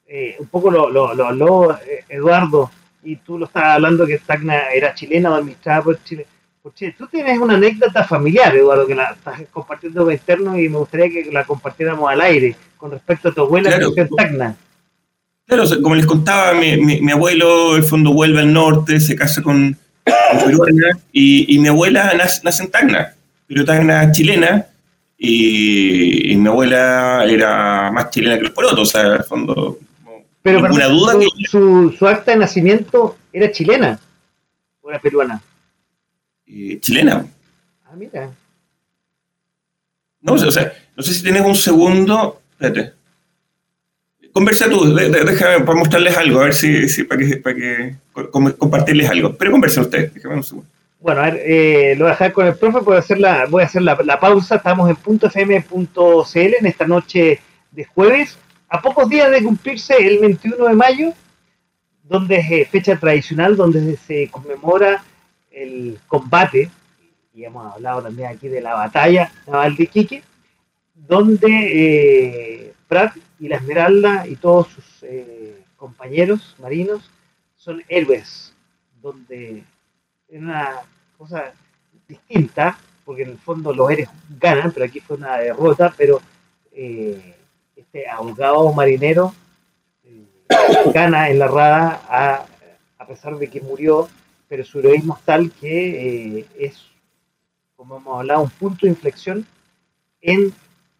eh, 0.07 0.37
un 0.39 0.47
poco 0.47 0.71
lo, 0.71 0.89
lo, 0.89 1.13
lo, 1.13 1.73
eh, 1.73 2.03
Eduardo, 2.09 2.71
y 3.05 3.17
tú 3.17 3.37
lo 3.37 3.45
estabas 3.45 3.75
hablando 3.75 4.05
que 4.05 4.17
Tacna 4.17 4.69
era 4.73 4.93
chilena 4.93 5.31
o 5.31 5.35
administrada 5.35 5.83
por 5.83 6.03
Chile. 6.03 6.25
por 6.61 6.73
Chile. 6.73 6.95
Tú 6.97 7.07
tienes 7.07 7.39
una 7.39 7.53
anécdota 7.53 8.03
familiar, 8.03 8.55
Eduardo, 8.55 8.87
que 8.87 8.95
la 8.95 9.11
estás 9.11 9.41
compartiendo 9.51 10.03
con 10.03 10.13
externo 10.13 10.59
y 10.59 10.67
me 10.67 10.77
gustaría 10.79 11.09
que 11.09 11.31
la 11.31 11.43
compartiéramos 11.45 12.09
al 12.09 12.21
aire 12.21 12.55
con 12.75 12.91
respecto 12.91 13.29
a 13.29 13.31
tu 13.31 13.41
abuela 13.41 13.69
que 13.69 13.85
nació 13.85 14.03
en 14.03 14.09
Tacna. 14.09 14.55
Claro, 15.47 15.63
como 15.81 15.95
les 15.95 16.07
contaba, 16.07 16.55
mi, 16.55 16.75
mi, 16.77 17.11
abuelo, 17.11 17.75
el 17.75 17.83
fondo 17.83 18.11
vuelve 18.11 18.39
al 18.39 18.51
norte, 18.51 18.99
se 18.99 19.15
casa 19.15 19.43
con, 19.43 19.77
peruana 20.43 20.97
y, 21.11 21.57
mi 21.59 21.67
abuela 21.67 22.11
nace, 22.17 22.41
nace 22.43 22.63
en 22.63 22.71
Tacna 22.71 23.15
Tacna 23.65 24.11
chilena 24.11 24.65
y, 25.17 26.35
mi 26.35 26.47
abuela 26.47 27.23
era 27.25 27.91
más 27.91 28.09
chilena 28.09 28.37
que 28.37 28.43
los 28.43 28.51
porotos, 28.51 28.79
o 28.79 28.85
sea, 28.85 29.01
en 29.01 29.13
el 29.13 29.23
fondo. 29.23 29.77
Pero 30.45 30.61
ninguna 30.61 30.87
duda 30.87 31.13
su, 31.49 31.91
su, 31.97 32.07
acta 32.07 32.29
de 32.29 32.37
nacimiento 32.37 33.17
era 33.33 33.51
chilena 33.51 33.99
o 34.79 34.91
era 34.91 34.99
peruana. 34.99 35.41
chilena. 36.81 37.25
Ah, 37.83 37.95
mira. 37.97 38.29
No, 40.21 40.33
o 40.33 40.51
sea, 40.51 40.71
no 40.95 41.01
sé 41.01 41.15
si 41.15 41.23
tienes 41.23 41.41
un 41.43 41.55
segundo. 41.55 42.43
Espérate. 42.51 42.93
Conversa 44.31 44.69
tú, 44.69 44.93
déjame 44.93 45.65
para 45.65 45.79
mostrarles 45.79 46.15
algo, 46.15 46.41
a 46.41 46.43
ver 46.43 46.53
si, 46.53 46.89
si 46.89 47.05
para 47.05 47.21
que, 47.21 47.37
para 47.37 47.55
que 47.55 47.95
compartirles 48.59 49.09
algo. 49.09 49.35
Pero 49.35 49.51
conversa 49.51 49.81
ustedes, 49.81 50.13
déjame 50.13 50.35
un 50.35 50.43
segundo. 50.43 50.69
Bueno, 50.99 51.21
a 51.21 51.31
ver, 51.31 51.41
eh, 51.43 51.95
lo 51.97 52.05
voy 52.05 52.09
a 52.09 52.13
dejar 52.13 52.33
con 52.33 52.45
el 52.45 52.55
profe, 52.55 52.81
voy 52.81 52.97
a 52.97 52.99
hacer 52.99 53.17
la, 53.17 53.47
voy 53.47 53.63
a 53.63 53.65
hacer 53.65 53.81
la, 53.81 54.19
pausa. 54.19 54.57
Estamos 54.57 54.91
en 54.91 54.95
.fm.cl 54.95 56.53
en 56.59 56.65
esta 56.67 56.85
noche 56.85 57.39
de 57.71 57.85
jueves, 57.85 58.37
a 58.69 58.81
pocos 58.81 59.09
días 59.09 59.31
de 59.31 59.43
cumplirse 59.43 59.95
el 59.95 60.19
21 60.19 60.65
de 60.65 60.73
mayo, 60.73 61.13
donde 62.03 62.37
es 62.37 62.51
eh, 62.51 62.67
fecha 62.69 62.97
tradicional, 62.97 63.55
donde 63.55 63.97
se 63.97 64.29
conmemora 64.29 65.03
el 65.51 65.99
combate, 66.07 66.69
y 67.33 67.43
hemos 67.43 67.73
hablado 67.73 68.03
también 68.03 68.29
aquí 68.29 68.47
de 68.47 68.61
la 68.61 68.73
batalla 68.73 69.31
naval 69.47 69.75
de 69.75 69.83
Iquique, 69.83 70.23
donde 70.93 71.47
eh, 71.49 72.73
y 73.39 73.47
la 73.47 73.57
Esmeralda 73.57 74.27
y 74.27 74.35
todos 74.35 74.67
sus 74.69 75.03
eh, 75.03 75.63
compañeros 75.75 76.55
marinos 76.59 77.09
son 77.57 77.83
héroes, 77.89 78.53
donde 79.01 79.63
en 80.29 80.45
una 80.45 80.81
cosa 81.17 81.51
distinta, 82.07 82.77
porque 83.03 83.23
en 83.23 83.31
el 83.31 83.37
fondo 83.37 83.73
los 83.73 83.89
Eres 83.91 84.09
ganan, 84.39 84.71
pero 84.71 84.85
aquí 84.85 84.99
fue 84.99 85.17
una 85.17 85.37
derrota, 85.37 85.93
pero 85.97 86.21
eh, 86.71 87.34
este 87.95 88.09
abogado 88.09 88.73
marinero 88.73 89.33
eh, 90.03 90.25
gana 90.93 91.29
en 91.29 91.39
la 91.39 91.47
rada 91.47 92.01
a, 92.09 92.45
a, 92.97 93.07
pesar 93.07 93.37
de 93.37 93.47
que 93.47 93.61
murió, 93.61 94.09
pero 94.49 94.65
su 94.65 94.79
heroísmo 94.79 95.15
es 95.17 95.23
tal 95.23 95.51
que 95.51 96.39
eh, 96.39 96.45
es, 96.59 96.81
como 97.77 97.97
hemos 97.97 98.19
hablado, 98.19 98.43
un 98.43 98.49
punto 98.49 98.85
de 98.85 98.89
inflexión 98.89 99.45
en 100.19 100.53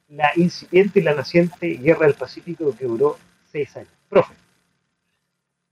la 0.08 0.32
incipiente 0.38 1.00
y 1.00 1.04
la 1.04 1.16
naciente 1.16 1.68
guerra 1.68 2.06
del 2.06 2.16
Pacífico 2.16 2.74
que 2.78 2.86
duró 2.86 3.18
seis 3.52 3.76
años. 3.76 3.90
Profe. 4.08 4.34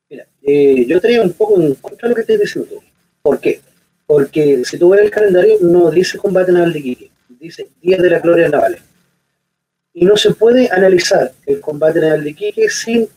Mira, 0.10 0.28
yo 0.42 1.00
traía 1.00 1.22
un 1.22 1.32
poco 1.34 1.62
en 1.62 1.76
contra 1.76 2.10
de 2.10 2.16
lo 2.16 2.16
que 2.16 2.24
te 2.24 2.38
diciendo. 2.38 2.84
¿Por 3.22 3.40
qué? 3.40 3.62
Porque 4.06 4.66
si 4.66 4.78
tú 4.78 4.90
ves 4.90 5.02
el 5.02 5.12
calendario, 5.12 5.56
no 5.62 5.90
dice 5.90 6.18
combate 6.18 6.52
naval 6.52 6.74
de 6.74 6.80
Iquique, 6.80 7.12
dice 7.30 7.70
Día 7.82 7.98
de 7.98 8.10
la 8.10 8.20
Gloria 8.20 8.50
Navales. 8.50 8.93
Y 9.94 10.06
no 10.06 10.18
se 10.18 10.34
puede 10.34 10.70
analizar 10.72 11.32
el 11.46 11.62
combate 11.62 12.00
naval 12.00 12.24
de 12.24 12.32
Iquique 12.32 12.70
sin 12.70 13.08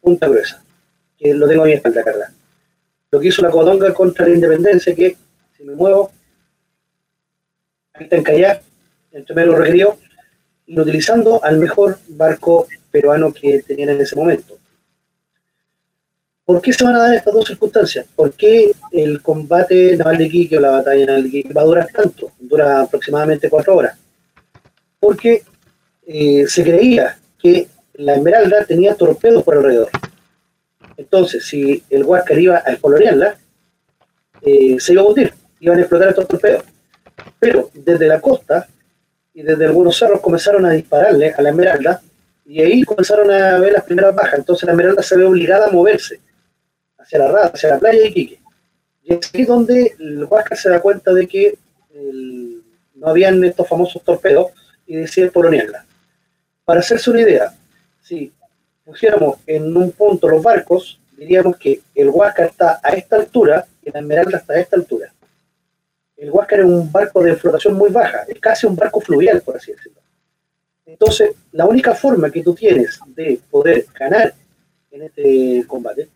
punta 0.00 0.28
gruesa, 0.28 0.62
que 1.18 1.34
lo 1.34 1.46
tengo 1.46 1.62
a 1.62 1.66
mi 1.66 1.72
espalda, 1.72 2.02
Carla. 2.02 2.32
Lo 3.10 3.20
que 3.20 3.28
hizo 3.28 3.42
la 3.42 3.50
Codonga 3.50 3.92
contra 3.92 4.26
la 4.26 4.34
Independencia, 4.34 4.94
que 4.94 5.16
si 5.56 5.64
me 5.64 5.74
muevo, 5.74 6.10
ahí 7.92 8.04
está 8.04 8.16
en 8.16 8.22
Callá, 8.22 8.62
el 9.12 9.24
primero 9.24 9.56
requirió, 9.56 9.98
inutilizando 10.66 11.44
al 11.44 11.58
mejor 11.58 11.98
barco 12.08 12.66
peruano 12.90 13.32
que 13.32 13.62
tenían 13.62 13.90
en 13.90 14.00
ese 14.00 14.16
momento. 14.16 14.58
¿Por 16.44 16.60
qué 16.60 16.72
se 16.72 16.84
van 16.84 16.96
a 16.96 17.00
dar 17.00 17.14
estas 17.14 17.32
dos 17.32 17.46
circunstancias? 17.46 18.06
¿Por 18.16 18.32
qué 18.32 18.72
el 18.90 19.22
combate 19.22 19.96
naval 19.96 20.18
de 20.18 20.24
Iquique 20.24 20.56
o 20.56 20.60
la 20.60 20.70
batalla 20.70 21.06
naval 21.06 21.22
de 21.22 21.28
Iquique 21.28 21.54
va 21.54 21.62
a 21.62 21.66
durar 21.66 21.88
tanto? 21.92 22.32
Dura 22.40 22.80
aproximadamente 22.80 23.48
cuatro 23.48 23.76
horas. 23.76 23.96
Porque 24.98 25.42
eh, 26.06 26.46
se 26.48 26.64
creía 26.64 27.18
que 27.38 27.68
la 27.94 28.14
Esmeralda 28.14 28.64
tenía 28.64 28.94
torpedos 28.94 29.42
por 29.42 29.56
alrededor. 29.56 29.90
Entonces, 30.96 31.44
si 31.44 31.82
el 31.90 32.04
Huáscar 32.04 32.38
iba 32.38 32.62
a 32.64 32.72
espolorearla, 32.72 33.36
eh, 34.42 34.76
se 34.78 34.92
iba 34.92 35.02
a 35.02 35.04
hundir, 35.04 35.32
iban 35.60 35.78
a 35.78 35.80
explotar 35.80 36.08
estos 36.08 36.28
torpedos. 36.28 36.64
Pero 37.38 37.70
desde 37.74 38.06
la 38.06 38.20
costa 38.20 38.68
y 39.34 39.42
desde 39.42 39.66
algunos 39.66 39.96
cerros 39.96 40.20
comenzaron 40.20 40.66
a 40.66 40.70
dispararle 40.70 41.32
a 41.36 41.42
la 41.42 41.50
Esmeralda 41.50 42.02
y 42.44 42.60
ahí 42.60 42.82
comenzaron 42.82 43.30
a 43.30 43.58
ver 43.58 43.72
las 43.72 43.84
primeras 43.84 44.14
bajas. 44.14 44.38
Entonces 44.38 44.66
la 44.66 44.72
Esmeralda 44.72 45.02
se 45.02 45.16
ve 45.16 45.24
obligada 45.24 45.66
a 45.66 45.70
moverse 45.70 46.20
hacia 46.98 47.18
la 47.18 47.28
rada, 47.28 47.50
hacia 47.54 47.70
la 47.70 47.78
playa 47.78 48.00
de 48.00 48.08
Iquique. 48.08 48.40
Y 49.04 49.14
es 49.14 49.28
aquí 49.28 49.44
donde 49.44 49.94
el 49.98 50.24
Huáscar 50.24 50.58
se 50.58 50.68
da 50.68 50.80
cuenta 50.80 51.12
de 51.12 51.26
que 51.26 51.58
no 52.94 53.08
habían 53.08 53.42
estos 53.44 53.68
famosos 53.68 54.02
torpedos 54.02 54.52
y 54.86 54.96
decide 54.96 55.30
polonearla. 55.30 55.84
Para 56.64 56.80
hacerse 56.80 57.10
una 57.10 57.22
idea, 57.22 57.52
si 58.02 58.32
pusiéramos 58.84 59.38
en 59.46 59.76
un 59.76 59.90
punto 59.92 60.28
los 60.28 60.42
barcos, 60.42 61.00
diríamos 61.16 61.56
que 61.56 61.80
el 61.94 62.08
Huáscar 62.08 62.46
está 62.46 62.80
a 62.82 62.90
esta 62.90 63.16
altura 63.16 63.66
y 63.82 63.90
la 63.90 64.00
Esmeralda 64.00 64.38
está 64.38 64.54
a 64.54 64.60
esta 64.60 64.76
altura. 64.76 65.12
El 66.16 66.30
Huáscar 66.30 66.60
es 66.60 66.66
un 66.66 66.90
barco 66.90 67.22
de 67.22 67.34
flotación 67.34 67.74
muy 67.74 67.90
baja, 67.90 68.24
es 68.28 68.38
casi 68.38 68.66
un 68.66 68.76
barco 68.76 69.00
fluvial, 69.00 69.42
por 69.42 69.56
así 69.56 69.72
decirlo. 69.72 70.00
Entonces, 70.86 71.30
la 71.52 71.66
única 71.66 71.94
forma 71.94 72.30
que 72.30 72.42
tú 72.42 72.54
tienes 72.54 73.00
de 73.06 73.40
poder 73.50 73.86
ganar 73.98 74.34
en 74.90 75.02
este 75.02 75.64
combate 75.66 76.08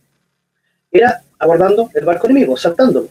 era 0.90 1.22
abordando 1.38 1.90
el 1.92 2.04
barco 2.04 2.26
enemigo, 2.26 2.56
saltándolo 2.56 3.08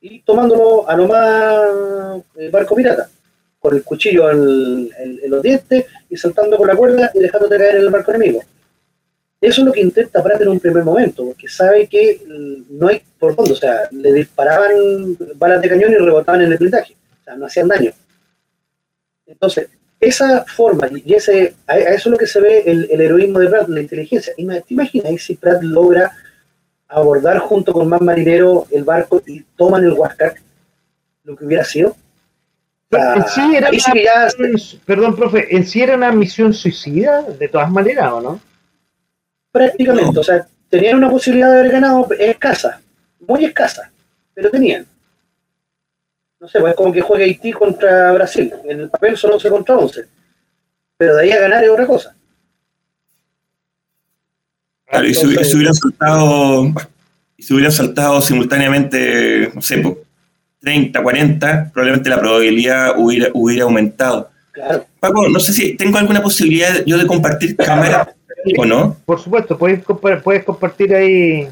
y 0.00 0.20
tomándolo 0.22 0.88
a 0.88 0.96
lo 0.96 1.06
más 1.06 2.22
el 2.36 2.50
barco 2.50 2.74
pirata, 2.74 3.08
con 3.62 3.76
el 3.76 3.84
cuchillo 3.84 4.28
en, 4.28 4.90
los 5.30 5.40
dientes 5.40 5.86
y 6.10 6.16
saltando 6.16 6.56
con 6.56 6.66
la 6.66 6.74
cuerda 6.74 7.10
y 7.14 7.20
dejándote 7.20 7.56
caer 7.56 7.76
en 7.76 7.82
el 7.82 7.90
barco 7.90 8.10
enemigo. 8.10 8.42
Eso 9.40 9.60
es 9.60 9.66
lo 9.66 9.72
que 9.72 9.80
intenta 9.80 10.22
Pratt 10.22 10.42
en 10.42 10.48
un 10.48 10.60
primer 10.60 10.84
momento, 10.84 11.24
porque 11.24 11.48
sabe 11.48 11.86
que 11.86 12.20
no 12.68 12.88
hay 12.88 13.02
por 13.18 13.34
fondo, 13.34 13.52
o 13.52 13.56
sea, 13.56 13.88
le 13.92 14.12
disparaban 14.12 15.16
balas 15.36 15.62
de 15.62 15.68
cañón 15.68 15.92
y 15.92 15.96
rebotaban 15.96 16.42
en 16.42 16.52
el 16.52 16.58
blindaje, 16.58 16.96
o 17.20 17.24
sea, 17.24 17.36
no 17.36 17.46
hacían 17.46 17.68
daño. 17.68 17.92
Entonces, 19.26 19.68
esa 20.00 20.44
forma, 20.44 20.88
y 20.92 21.14
ese, 21.14 21.54
a 21.66 21.78
eso 21.78 22.08
es 22.08 22.12
lo 22.12 22.18
que 22.18 22.26
se 22.26 22.40
ve 22.40 22.62
el, 22.66 23.00
heroísmo 23.00 23.38
de 23.38 23.48
Pratt, 23.48 23.68
la 23.68 23.80
inteligencia. 23.80 24.34
¿Te 24.34 24.42
imaginas 24.68 25.22
si 25.22 25.36
Pratt 25.36 25.62
logra 25.62 26.12
abordar 26.88 27.38
junto 27.38 27.72
con 27.72 27.88
más 27.88 28.00
marineros 28.00 28.64
el 28.70 28.84
barco 28.84 29.22
y 29.26 29.40
toman 29.56 29.84
el 29.84 29.92
Huáscar, 29.92 30.34
lo 31.24 31.36
que 31.36 31.46
hubiera 31.46 31.64
sido. 31.64 31.96
En 32.92 33.28
sí 33.28 33.40
era 33.56 33.70
perdón, 34.84 35.16
profe, 35.16 35.54
en 35.54 35.66
sí 35.66 35.82
era 35.82 35.96
una 35.96 36.12
misión 36.12 36.52
suicida, 36.52 37.22
de 37.22 37.48
todas 37.48 37.70
maneras, 37.70 38.12
¿o 38.12 38.20
no? 38.20 38.40
Prácticamente, 39.50 40.18
o 40.18 40.22
sea, 40.22 40.46
tenían 40.68 40.96
una 40.96 41.10
posibilidad 41.10 41.52
de 41.52 41.60
haber 41.60 41.72
ganado 41.72 42.06
escasa, 42.18 42.80
muy 43.26 43.44
escasa, 43.44 43.90
pero 44.34 44.50
tenían. 44.50 44.86
No 46.40 46.48
sé, 46.48 46.60
pues 46.60 46.72
es 46.72 46.76
como 46.76 46.92
que 46.92 47.00
juegue 47.00 47.24
Haití 47.24 47.52
contra 47.52 48.12
Brasil, 48.12 48.52
en 48.64 48.80
el 48.80 48.90
papel 48.90 49.16
son 49.16 49.32
11 49.32 49.50
contra 49.50 49.76
11, 49.76 50.04
pero 50.96 51.14
de 51.16 51.22
ahí 51.22 51.32
a 51.32 51.40
ganar 51.40 51.64
es 51.64 51.70
otra 51.70 51.86
cosa. 51.86 52.14
Claro, 54.86 55.06
y, 55.06 55.14
se, 55.14 55.26
hubieran 55.26 55.74
saltado, 55.74 56.64
y 57.36 57.42
se 57.42 57.54
hubieran 57.54 57.72
saltado 57.72 58.20
simultáneamente, 58.20 59.50
no 59.54 59.62
sé, 59.62 59.82
30, 60.62 61.02
40, 61.02 61.70
probablemente 61.72 62.08
la 62.08 62.20
probabilidad 62.20 62.94
hubiera, 62.96 63.28
hubiera 63.34 63.64
aumentado. 63.64 64.30
Claro. 64.52 64.86
Paco, 65.00 65.28
no 65.28 65.40
sé 65.40 65.52
si 65.52 65.76
tengo 65.76 65.98
alguna 65.98 66.22
posibilidad 66.22 66.84
yo 66.86 66.96
de 66.96 67.06
compartir 67.06 67.56
cámara 67.56 68.14
o 68.56 68.64
no. 68.64 68.96
Por 69.04 69.20
supuesto, 69.20 69.58
puedes, 69.58 69.82
puedes 70.22 70.44
compartir 70.44 70.94
ahí. 70.94 71.48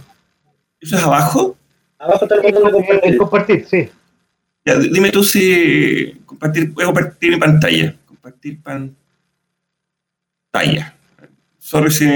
¿Eso 0.80 0.96
es 0.96 1.02
abajo? 1.02 1.56
Abajo 1.98 2.24
está 2.24 2.36
el 2.36 2.52
botón 2.52 2.72
de 2.72 2.72
compartir. 2.72 3.16
compartir, 3.18 3.66
sí. 3.68 3.90
Ya, 4.64 4.78
dime 4.78 5.10
tú 5.10 5.24
si 5.24 6.20
compartir, 6.24 6.72
puedo 6.72 6.88
compartir 6.88 7.32
mi 7.32 7.38
pantalla. 7.38 7.96
Compartir 8.06 8.60
pantalla. 10.52 10.94
Sorry 11.58 11.90
si 11.90 12.06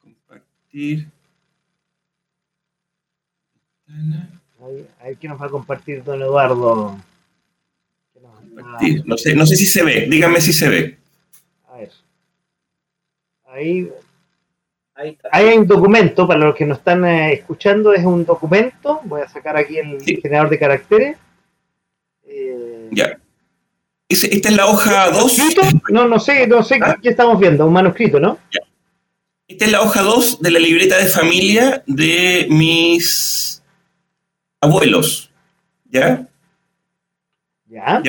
compartir. 0.00 1.08
Ahí, 5.00 5.16
que 5.16 5.28
nos 5.28 5.40
va 5.40 5.46
a 5.46 5.50
compartir 5.50 6.04
don 6.04 6.22
Eduardo. 6.22 6.98
No 9.04 9.16
sé, 9.16 9.34
no 9.34 9.46
sé 9.46 9.56
si 9.56 9.66
se 9.66 9.82
ve, 9.82 10.06
dígame 10.08 10.40
si 10.40 10.52
se 10.52 10.68
ve. 10.68 10.98
A 11.68 11.76
ver. 11.78 11.90
Ahí, 13.46 13.90
ahí, 14.94 15.18
hay 15.30 15.58
un 15.58 15.66
documento, 15.66 16.26
para 16.28 16.40
los 16.40 16.54
que 16.54 16.66
nos 16.66 16.78
están 16.78 17.04
eh, 17.04 17.32
escuchando, 17.32 17.92
es 17.92 18.04
un 18.04 18.24
documento. 18.24 19.00
Voy 19.04 19.22
a 19.22 19.28
sacar 19.28 19.56
aquí 19.56 19.78
el 19.78 20.00
generador 20.02 20.50
de 20.50 20.58
caracteres. 20.58 21.16
Eh, 22.24 22.88
ya. 22.92 23.18
¿Esta 24.08 24.48
es 24.48 24.56
la 24.56 24.66
hoja 24.66 25.10
2? 25.10 25.38
No, 25.90 26.06
no 26.06 26.20
sé, 26.20 26.46
no 26.46 26.62
sé 26.62 26.78
¿Ah? 26.82 26.98
qué 27.02 27.08
estamos 27.08 27.40
viendo, 27.40 27.66
un 27.66 27.72
manuscrito, 27.72 28.20
¿no? 28.20 28.38
Ya. 28.52 28.60
Esta 29.48 29.64
es 29.64 29.72
la 29.72 29.80
hoja 29.80 30.02
2 30.02 30.40
de 30.40 30.50
la 30.50 30.58
libreta 30.58 30.98
de 30.98 31.06
familia 31.06 31.82
de 31.86 32.46
mis 32.48 33.31
abuelos. 34.62 35.30
¿Ya? 35.90 36.26
¿Ya? 37.68 38.00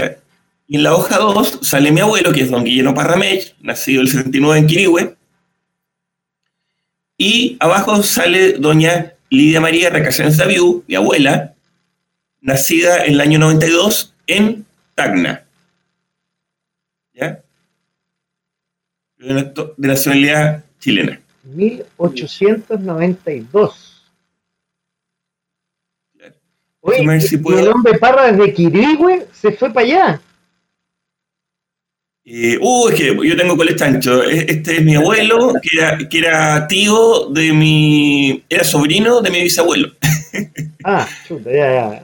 Y 0.67 0.77
en 0.77 0.83
la 0.83 0.95
hoja 0.95 1.17
2 1.17 1.59
sale 1.61 1.91
mi 1.91 1.99
abuelo, 1.99 2.31
que 2.31 2.43
es 2.43 2.49
don 2.49 2.63
Guillermo 2.63 2.93
Parramech, 2.93 3.53
nacido 3.59 4.01
el 4.01 4.07
79 4.07 4.59
en 4.59 4.67
Quirihue. 4.67 5.17
Y 7.17 7.57
abajo 7.59 8.01
sale 8.01 8.53
doña 8.53 9.15
Lidia 9.29 9.59
María 9.59 9.89
Recasenes 9.89 10.37
Daviú, 10.37 10.85
mi 10.87 10.95
abuela, 10.95 11.53
nacida 12.39 13.03
en 13.05 13.15
el 13.15 13.21
año 13.21 13.39
92 13.39 14.13
en 14.27 14.65
Tacna. 14.95 15.43
¿Ya? 17.13 17.43
De 19.17 19.51
nacionalidad 19.77 20.63
chilena. 20.79 21.19
1892. 21.43 23.92
Oye, 26.85 26.99
el 26.99 27.67
hombre 27.69 27.97
Parra 27.97 28.29
desde 28.29 28.53
Quirigüe 28.53 29.25
se 29.31 29.53
fue 29.53 29.71
para 29.71 29.85
allá. 29.85 30.21
Eh, 32.25 32.57
uh, 32.59 32.89
es 32.89 32.95
que 32.95 33.05
yo 33.27 33.37
tengo 33.37 33.55
cole 33.55 33.73
chancho. 33.75 34.21
E, 34.23 34.45
este 34.49 34.77
es 34.77 34.83
mi 34.83 34.95
abuelo, 34.95 35.53
que 35.61 35.77
era, 35.77 35.97
que 35.97 36.17
era 36.17 36.67
tío 36.67 37.29
de 37.29 37.53
mi. 37.53 38.43
Era 38.49 38.65
sobrino 38.65 39.21
de 39.21 39.31
mi 39.31 39.41
bisabuelo. 39.43 39.91
Ah, 40.85 41.07
chuta, 41.25 41.49
ya, 41.49 41.71
ya. 41.71 42.03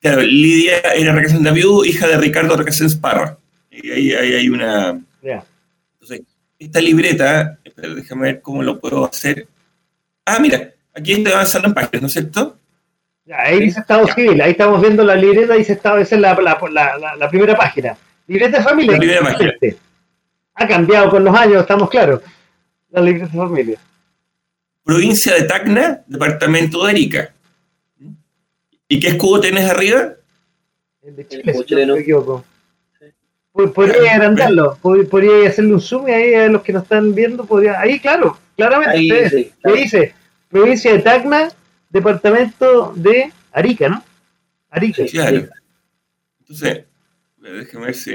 claro, 0.00 0.22
Lidia 0.22 0.78
era 0.94 1.12
Recasens 1.12 1.42
Daviú, 1.42 1.84
hija 1.84 2.06
de 2.06 2.18
Ricardo 2.18 2.56
Recasens 2.56 2.94
Parra. 2.94 3.36
Y 3.68 3.90
ahí, 3.90 4.12
hay 4.12 4.48
una. 4.48 5.00
Entonces, 5.20 6.22
esta 6.56 6.80
libreta, 6.80 7.58
déjame 7.74 8.26
ver 8.26 8.42
cómo 8.42 8.62
lo 8.62 8.78
puedo 8.78 9.04
hacer. 9.06 9.48
Ah, 10.24 10.38
mira, 10.38 10.70
aquí 10.98 11.24
avanzando 11.26 11.68
en 11.68 11.74
páginas, 11.74 12.02
¿no 12.02 12.06
es 12.06 12.12
cierto? 12.12 12.58
ahí 13.34 13.60
dice 13.60 13.80
Estado 13.80 14.06
Civil, 14.14 14.40
ahí 14.40 14.52
estamos 14.52 14.80
viendo 14.80 15.04
la 15.04 15.14
libreta, 15.14 15.54
dice 15.54 15.74
Estado, 15.74 15.98
esa 15.98 16.14
es 16.14 16.20
la, 16.20 16.34
la, 16.34 17.16
la, 17.16 17.30
primera 17.30 17.56
página. 17.56 17.96
Libreta 18.26 18.58
de 18.58 18.64
familia. 18.64 18.92
La 18.92 18.98
primera 18.98 19.22
página. 19.22 19.52
Ha 20.54 20.66
cambiado 20.66 21.10
con 21.10 21.24
los 21.24 21.34
años, 21.36 21.60
estamos 21.60 21.90
claros. 21.90 22.22
La 22.90 23.00
libreta 23.00 23.26
de 23.26 23.38
familia. 23.38 23.78
Provincia 24.82 25.34
de 25.34 25.42
Tacna, 25.42 26.02
departamento 26.06 26.84
de 26.84 26.90
Arica. 26.90 27.34
¿Y 28.88 28.98
qué 28.98 29.08
escudo 29.08 29.40
tienes 29.40 29.68
arriba? 29.68 30.14
El 31.02 31.16
de 31.16 31.28
Chile, 31.28 31.54
si 31.54 31.74
no 31.74 31.94
me 31.94 32.00
equivoco. 32.00 32.44
Podría 33.74 34.14
agrandarlo, 34.14 34.78
podría 34.80 35.48
hacerle 35.48 35.74
un 35.74 35.80
zoom 35.80 36.06
ahí 36.06 36.34
a 36.34 36.48
los 36.48 36.62
que 36.62 36.72
nos 36.72 36.84
están 36.84 37.14
viendo. 37.14 37.44
Podría, 37.44 37.78
ahí, 37.80 37.98
claro, 37.98 38.38
claramente. 38.56 39.52
Ahí, 39.64 39.82
dice 39.82 40.14
provincia 40.48 40.92
de 40.92 41.00
Tacna, 41.00 41.48
departamento 41.90 42.92
de 42.94 43.32
Arica, 43.52 43.88
¿no? 43.88 44.04
Arica. 44.70 45.02
Sí, 45.04 45.10
claro. 45.10 45.48
Entonces, 46.40 46.84
déjame 47.36 47.86
ver 47.86 47.94
si. 47.94 48.14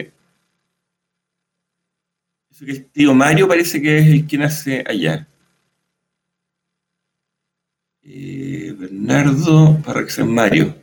Eso 2.52 2.66
que 2.66 2.72
es 2.72 2.92
tío 2.92 3.14
Mario 3.14 3.48
parece 3.48 3.82
que 3.82 3.98
es 3.98 4.08
el 4.08 4.28
que 4.28 4.38
nace 4.38 4.84
allá. 4.88 5.28
Eh, 8.04 8.74
Bernardo 8.78 9.80
para 9.84 10.04
que 10.04 10.12
sea 10.12 10.26
Mario. 10.26 10.76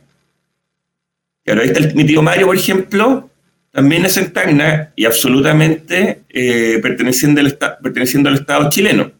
Claro, 1.43 1.61
ahí 1.61 1.69
está 1.69 1.93
mi 1.95 2.05
tío 2.05 2.21
Mario, 2.21 2.47
por 2.47 2.55
ejemplo, 2.55 3.29
también 3.71 4.05
es 4.05 4.17
en 4.17 4.33
Tacna 4.33 4.91
y 4.95 5.05
absolutamente 5.05 6.23
eh, 6.29 6.79
perteneciendo, 6.81 7.41
al 7.41 7.57
perteneciendo 7.81 8.29
al 8.29 8.35
Estado 8.35 8.69
chileno. 8.69 9.11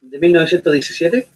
¿De 0.00 0.18
1917? 0.18 1.26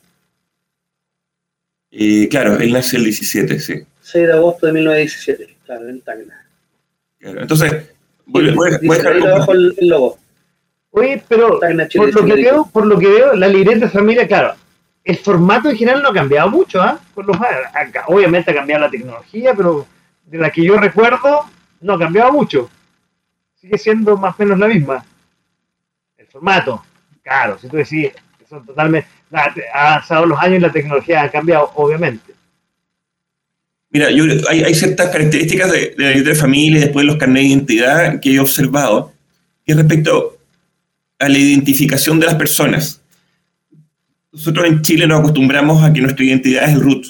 Y 1.91 2.29
claro, 2.29 2.59
él 2.59 2.73
nace 2.73 2.97
el 2.97 3.05
17, 3.05 3.59
sí. 3.59 3.75
6 4.03 4.27
de 4.27 4.33
agosto 4.33 4.67
de 4.67 4.73
1917, 4.73 5.57
claro, 5.67 5.89
en 5.89 6.01
Tacna. 6.01 6.47
Claro, 7.19 7.43
entonces, 7.43 7.91
voy, 8.27 8.49
a 8.49 8.79
dejar 8.79 9.17
abajo 9.17 9.53
el, 9.53 9.75
logo. 9.81 10.19
Oye, 10.93 11.23
pero 11.29 11.61
por 11.61 12.15
lo, 12.15 12.25
que 12.25 12.35
veo, 12.35 12.71
por 12.73 12.87
lo 12.87 12.99
que 12.99 13.07
veo, 13.07 13.35
la 13.35 13.47
libreta 13.47 13.87
de 13.87 13.91
familia, 13.91 14.27
claro, 14.27 14.55
el 15.05 15.17
formato 15.17 15.71
en 15.71 15.77
general 15.77 16.03
no 16.03 16.09
ha 16.09 16.15
cambiado 16.15 16.51
mucho, 16.51 16.83
¿ah? 16.83 17.01
Obviamente 18.07 18.51
ha 18.51 18.55
cambiado 18.55 18.85
la 18.85 18.91
tecnología, 18.91 19.55
pero 19.55 19.87
de 20.25 20.39
la 20.39 20.51
que 20.51 20.65
yo 20.65 20.77
recuerdo, 20.77 21.45
no 21.81 21.95
ha 21.95 21.99
cambiado 21.99 22.33
mucho. 22.33 22.71
Sigue 23.57 23.79
siendo 23.79 24.17
más 24.17 24.35
o 24.39 24.43
menos 24.43 24.59
la 24.59 24.69
misma. 24.69 25.05
El 26.17 26.27
formato, 26.27 26.85
claro, 27.23 27.59
si 27.59 27.69
tú 27.69 27.77
decís, 27.77 28.11
son 28.49 28.65
totalmente 28.65 29.09
ha 29.33 29.53
avanzado 29.75 30.27
los 30.27 30.39
años 30.39 30.59
y 30.59 30.61
la 30.61 30.73
tecnología 30.73 31.23
ha 31.23 31.31
cambiado, 31.31 31.71
obviamente. 31.75 32.33
Mira, 33.93 34.07
hay, 34.07 34.75
ciertas 34.75 35.11
características 35.11 35.73
de, 35.73 35.95
la 35.99 36.11
libreta 36.11 36.31
de 36.31 36.37
familia 36.37 36.79
y 36.79 36.83
después 36.83 37.05
los 37.05 37.17
carnets 37.17 37.43
de 37.43 37.49
identidad 37.49 38.21
que 38.21 38.35
he 38.35 38.41
observado 38.41 39.13
que 39.67 39.75
respecto 39.75 40.39
a 41.19 41.29
la 41.29 41.39
identificación 41.39 42.21
de 42.21 42.27
las 42.27 42.37
personas. 42.37 43.03
Nosotros 44.33 44.67
en 44.67 44.83
Chile 44.83 45.09
nos 45.09 45.21
acostumbramos 45.21 45.83
a 45.83 45.93
que 45.93 46.01
nuestra 46.01 46.25
identidad 46.25 46.69
es 46.69 46.75
el 46.75 46.81
root. 46.81 47.05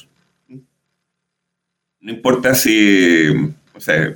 No 2.01 2.11
importa 2.11 2.55
si, 2.55 3.29
o 3.75 3.81
sea, 3.81 4.15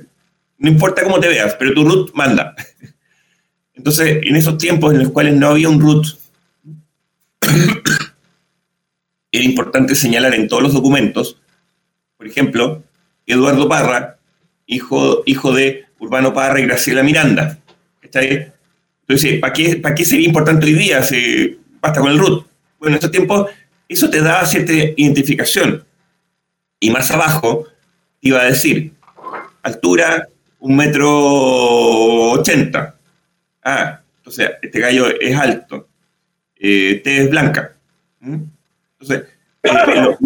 no 0.57 0.69
importa 0.69 1.03
cómo 1.03 1.19
te 1.19 1.27
veas, 1.27 1.55
pero 1.59 1.73
tu 1.73 1.87
root 1.87 2.15
manda. 2.15 2.55
Entonces, 3.75 4.21
en 4.23 4.35
esos 4.35 4.57
tiempos 4.57 4.93
en 4.93 4.99
los 4.99 5.11
cuales 5.11 5.35
no 5.35 5.49
había 5.49 5.69
un 5.69 5.79
root 5.79 6.07
era 9.31 9.43
importante 9.43 9.95
señalar 9.95 10.33
en 10.33 10.47
todos 10.47 10.63
los 10.63 10.73
documentos, 10.73 11.41
por 12.17 12.27
ejemplo, 12.27 12.83
Eduardo 13.25 13.67
Parra, 13.67 14.17
hijo, 14.65 15.23
hijo 15.25 15.53
de 15.53 15.85
Urbano 15.99 16.33
Parra 16.33 16.59
y 16.59 16.65
Graciela 16.65 17.03
Miranda. 17.03 17.59
Entonces, 18.01 19.39
¿para 19.39 19.53
qué, 19.53 19.75
¿para 19.75 19.93
qué 19.93 20.05
sería 20.05 20.27
importante 20.27 20.65
hoy 20.65 20.73
día? 20.73 21.03
Si 21.03 21.59
basta 21.81 21.99
con 21.99 22.11
el 22.11 22.17
root. 22.17 22.47
Bueno, 22.79 22.93
en 22.93 22.95
estos 22.95 23.11
tiempos 23.11 23.49
eso 23.89 24.09
te 24.09 24.21
da 24.21 24.45
cierta 24.45 24.71
identificación. 24.73 25.83
Y 26.79 26.89
más 26.89 27.11
abajo 27.11 27.67
iba 28.21 28.41
a 28.41 28.45
decir, 28.45 28.93
altura, 29.63 30.27
un 30.59 30.75
metro 30.77 31.09
ochenta. 32.31 32.95
Ah, 33.63 33.99
entonces 34.17 34.51
este 34.61 34.79
gallo 34.79 35.07
es 35.19 35.35
alto 35.35 35.89
eh, 36.59 37.01
es 37.03 37.29
blanca. 37.29 37.73
¿Mm? 38.19 38.43
Entonces, 38.99 39.29
eh, 39.63 40.17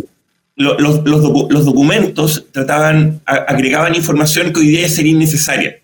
los, 0.55 1.65
documentos 1.65 2.47
trataban, 2.51 3.21
agregaban 3.25 3.95
información 3.95 4.51
que 4.51 4.59
hoy 4.59 4.67
día 4.67 4.89
sería 4.89 5.13
innecesaria. 5.13 5.79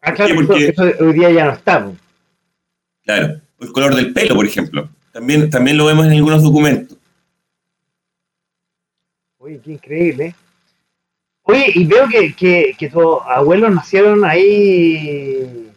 Ah, 0.00 0.12
claro, 0.12 0.34
porque, 0.36 0.74
hoy 1.00 1.12
día 1.12 1.30
ya 1.30 1.44
no 1.46 1.52
está. 1.52 1.90
Claro, 3.04 3.40
el 3.60 3.72
color 3.72 3.94
del 3.94 4.12
pelo, 4.12 4.34
por 4.34 4.46
ejemplo. 4.46 4.88
También, 5.12 5.50
también 5.50 5.76
lo 5.76 5.86
vemos 5.86 6.06
en 6.06 6.12
algunos 6.12 6.42
documentos. 6.42 6.96
Oye, 9.38 9.60
qué 9.64 9.72
increíble. 9.72 10.34
Oye, 11.42 11.72
y 11.74 11.84
veo 11.86 12.06
que, 12.08 12.34
que, 12.76 12.90
tus 12.90 13.18
abuelos 13.26 13.74
nacieron 13.74 14.24
ahí 14.24 15.72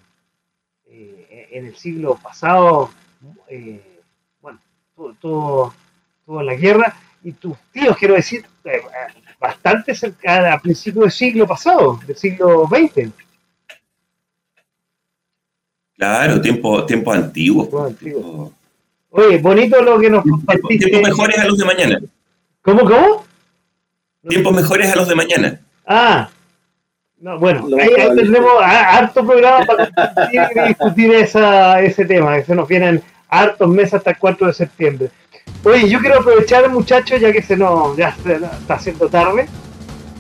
eh, 0.88 1.48
en 1.52 1.68
el 1.68 1.76
siglo 1.78 2.20
pasado. 2.22 2.92
Eh, 3.48 3.91
tuvo, 5.20 5.74
la 6.42 6.56
guerra. 6.56 6.96
y 7.24 7.34
tus 7.34 7.56
tíos, 7.72 7.96
quiero 7.98 8.16
decir, 8.16 8.46
eh, 8.64 8.82
bastante 9.40 9.94
cerca 9.94 10.54
a 10.54 10.60
principios 10.60 11.04
del 11.06 11.12
siglo 11.12 11.48
pasado, 11.48 12.00
del 12.06 12.16
siglo 12.16 12.68
XX. 12.68 13.12
Claro, 15.96 16.42
tiempo, 16.42 16.84
tiempo 16.86 17.14
antiguo. 17.14 18.52
Oye, 19.12 19.38
bonito 19.38 19.82
lo 19.82 20.00
que 20.00 20.10
nos 20.10 20.24
compartiste. 20.24 20.88
Tiempos 20.88 21.10
mejores 21.10 21.38
a 21.38 21.46
los 21.46 21.58
de 21.58 21.66
mañana. 21.66 22.02
¿Cómo, 22.62 22.82
cómo? 22.82 23.26
Tiempos 24.28 24.54
mejores 24.54 24.92
a 24.92 24.96
los 24.96 25.08
de 25.08 25.16
mañana. 25.16 25.60
Ah, 25.86 26.30
no, 27.20 27.38
bueno, 27.38 27.68
ahí, 27.80 28.16
tendremos 28.16 28.52
harto 28.64 29.24
programa 29.24 29.64
para 29.64 29.92
discutir, 30.68 31.12
esa, 31.14 31.80
ese 31.80 32.06
tema, 32.06 32.38
que 32.38 32.46
se 32.46 32.56
nos 32.56 32.68
vienen 32.68 33.04
hartos 33.32 33.68
meses 33.70 33.96
hasta 33.96 34.12
el 34.12 34.18
4 34.18 34.48
de 34.48 34.54
septiembre. 34.54 35.12
Oye, 35.64 35.90
yo 35.90 36.00
quiero 36.00 36.20
aprovechar, 36.20 36.70
muchachos, 36.70 37.20
ya 37.20 37.32
que 37.32 37.42
se 37.42 37.58
nos 37.58 37.96
ya 37.98 38.10
está 38.10 38.76
haciendo 38.76 39.08
tarde, 39.08 39.48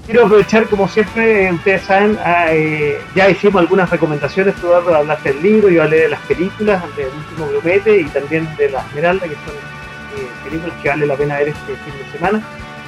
quiero 0.06 0.26
aprovechar, 0.26 0.66
como 0.68 0.88
siempre, 0.88 1.52
ustedes 1.52 1.84
saben, 1.84 2.18
eh, 2.50 3.00
ya 3.16 3.30
hicimos 3.30 3.62
algunas 3.62 3.90
recomendaciones, 3.90 4.56
tú 4.56 4.74
hablaste 4.74 5.34
del 5.34 5.44
libro, 5.44 5.70
yo 5.70 5.84
hablé 5.84 6.02
de 6.02 6.10
las 6.10 6.20
películas, 6.22 6.84
del 6.96 7.08
último 7.08 7.48
grumete 7.50 8.00
y 8.00 8.06
también 8.06 8.48
de 8.58 8.70
la 8.70 8.82
Esmeralda, 8.82 9.28
que 9.28 9.36
son 9.36 9.56
eh, 9.56 10.28
películas 10.44 10.76
que 10.82 10.90
vale 10.90 11.06
la 11.06 11.16
pena 11.16 11.38
ver 11.38 11.50
este 11.50 11.76
fin 11.76 11.94
de 11.98 12.18
semana. 12.18 12.42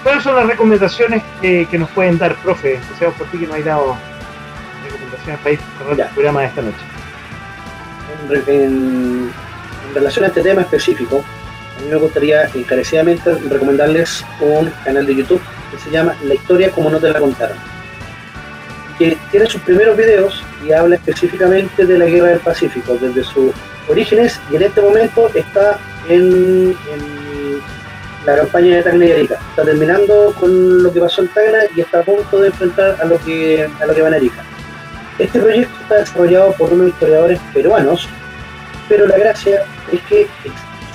¿Cuáles 0.03 0.23
son 0.23 0.35
las 0.35 0.47
recomendaciones 0.47 1.23
que, 1.41 1.67
nos 1.79 1.89
pueden 1.91 2.17
dar, 2.17 2.35
profe? 2.35 2.75
Empecemos 2.75 3.13
por 3.15 3.27
ti 3.27 3.37
que 3.37 3.47
no 3.47 3.53
hay 3.53 3.63
dado 3.63 3.95
recomendaciones 4.83 5.39
para 5.39 5.51
ir 5.51 5.59
cerrar 5.77 6.07
el 6.07 6.13
programa 6.13 6.41
de 6.41 6.47
esta 6.47 6.61
noche. 6.61 6.77
En, 8.47 9.31
relación 9.93 10.25
a 10.25 10.27
este 10.27 10.41
tema 10.41 10.61
específico, 10.61 11.23
a 11.77 11.81
mí 11.81 11.87
me 11.89 11.95
gustaría 11.95 12.49
encarecidamente 12.53 13.33
recomendarles 13.49 14.23
un 14.39 14.71
canal 14.83 15.05
de 15.05 15.15
YouTube 15.15 15.41
que 15.71 15.79
se 15.79 15.89
llama 15.89 16.15
La 16.23 16.35
historia 16.35 16.69
como 16.71 16.89
no 16.89 16.99
te 16.99 17.09
la 17.09 17.19
contaron. 17.19 17.57
Que 18.97 19.17
tiene 19.31 19.47
sus 19.47 19.61
primeros 19.61 19.97
videos 19.97 20.43
y 20.65 20.71
habla 20.71 20.95
específicamente 20.95 21.85
de 21.85 21.97
la 21.97 22.05
guerra 22.05 22.29
del 22.29 22.39
Pacífico, 22.39 22.95
desde 23.01 23.23
sus 23.23 23.51
orígenes 23.89 24.39
y 24.51 24.55
en 24.55 24.63
este 24.63 24.81
momento 24.81 25.29
está 25.33 25.79
en 26.07 26.75
la 28.25 28.37
campaña 28.37 28.77
de 28.77 28.83
Tacna 28.83 29.05
y 29.05 29.11
Arica. 29.11 29.39
Está 29.49 29.63
terminando 29.63 30.33
con 30.39 30.83
lo 30.83 30.93
que 30.93 30.99
pasó 30.99 31.21
en 31.21 31.27
Tacna 31.29 31.59
y 31.75 31.81
está 31.81 31.99
a 31.99 32.03
punto 32.03 32.39
de 32.39 32.47
enfrentar 32.47 32.97
a 33.01 33.05
lo 33.05 33.19
que, 33.19 33.69
a 33.81 33.85
lo 33.85 33.93
que 33.93 34.01
va 34.01 34.07
en 34.09 34.13
Arica. 34.13 34.43
Este 35.19 35.39
proyecto 35.39 35.73
está 35.81 35.95
desarrollado 35.95 36.53
por 36.53 36.73
unos 36.73 36.89
historiadores 36.89 37.39
peruanos, 37.53 38.07
pero 38.87 39.07
la 39.07 39.17
gracia 39.17 39.63
es 39.91 40.01
que 40.03 40.21
es 40.21 40.29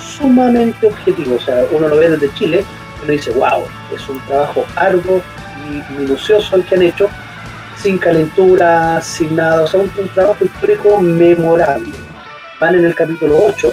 sumamente 0.01 0.87
objetivo. 0.87 1.37
O 1.37 1.41
sea, 1.41 1.65
uno 1.71 1.89
lo 1.89 1.97
ve 1.97 2.11
desde 2.11 2.33
Chile 2.35 2.65
y 3.01 3.05
uno 3.05 3.13
dice, 3.13 3.31
wow, 3.33 3.65
es 3.95 4.09
un 4.09 4.21
trabajo 4.27 4.65
arduo 4.77 5.23
y 5.69 5.93
minucioso 5.99 6.57
el 6.57 6.65
que 6.65 6.75
han 6.75 6.83
hecho, 6.83 7.09
sin 7.77 7.99
calentura, 7.99 9.01
sin 9.03 9.37
nada. 9.37 9.63
O 9.63 9.67
sea, 9.67 9.81
un, 9.81 9.91
trabajo 10.15 10.45
histórico 10.45 11.01
memorable. 11.01 11.93
Van 12.61 12.75
en 12.75 12.85
el 12.85 12.95
capítulo 12.95 13.39
8 13.45 13.73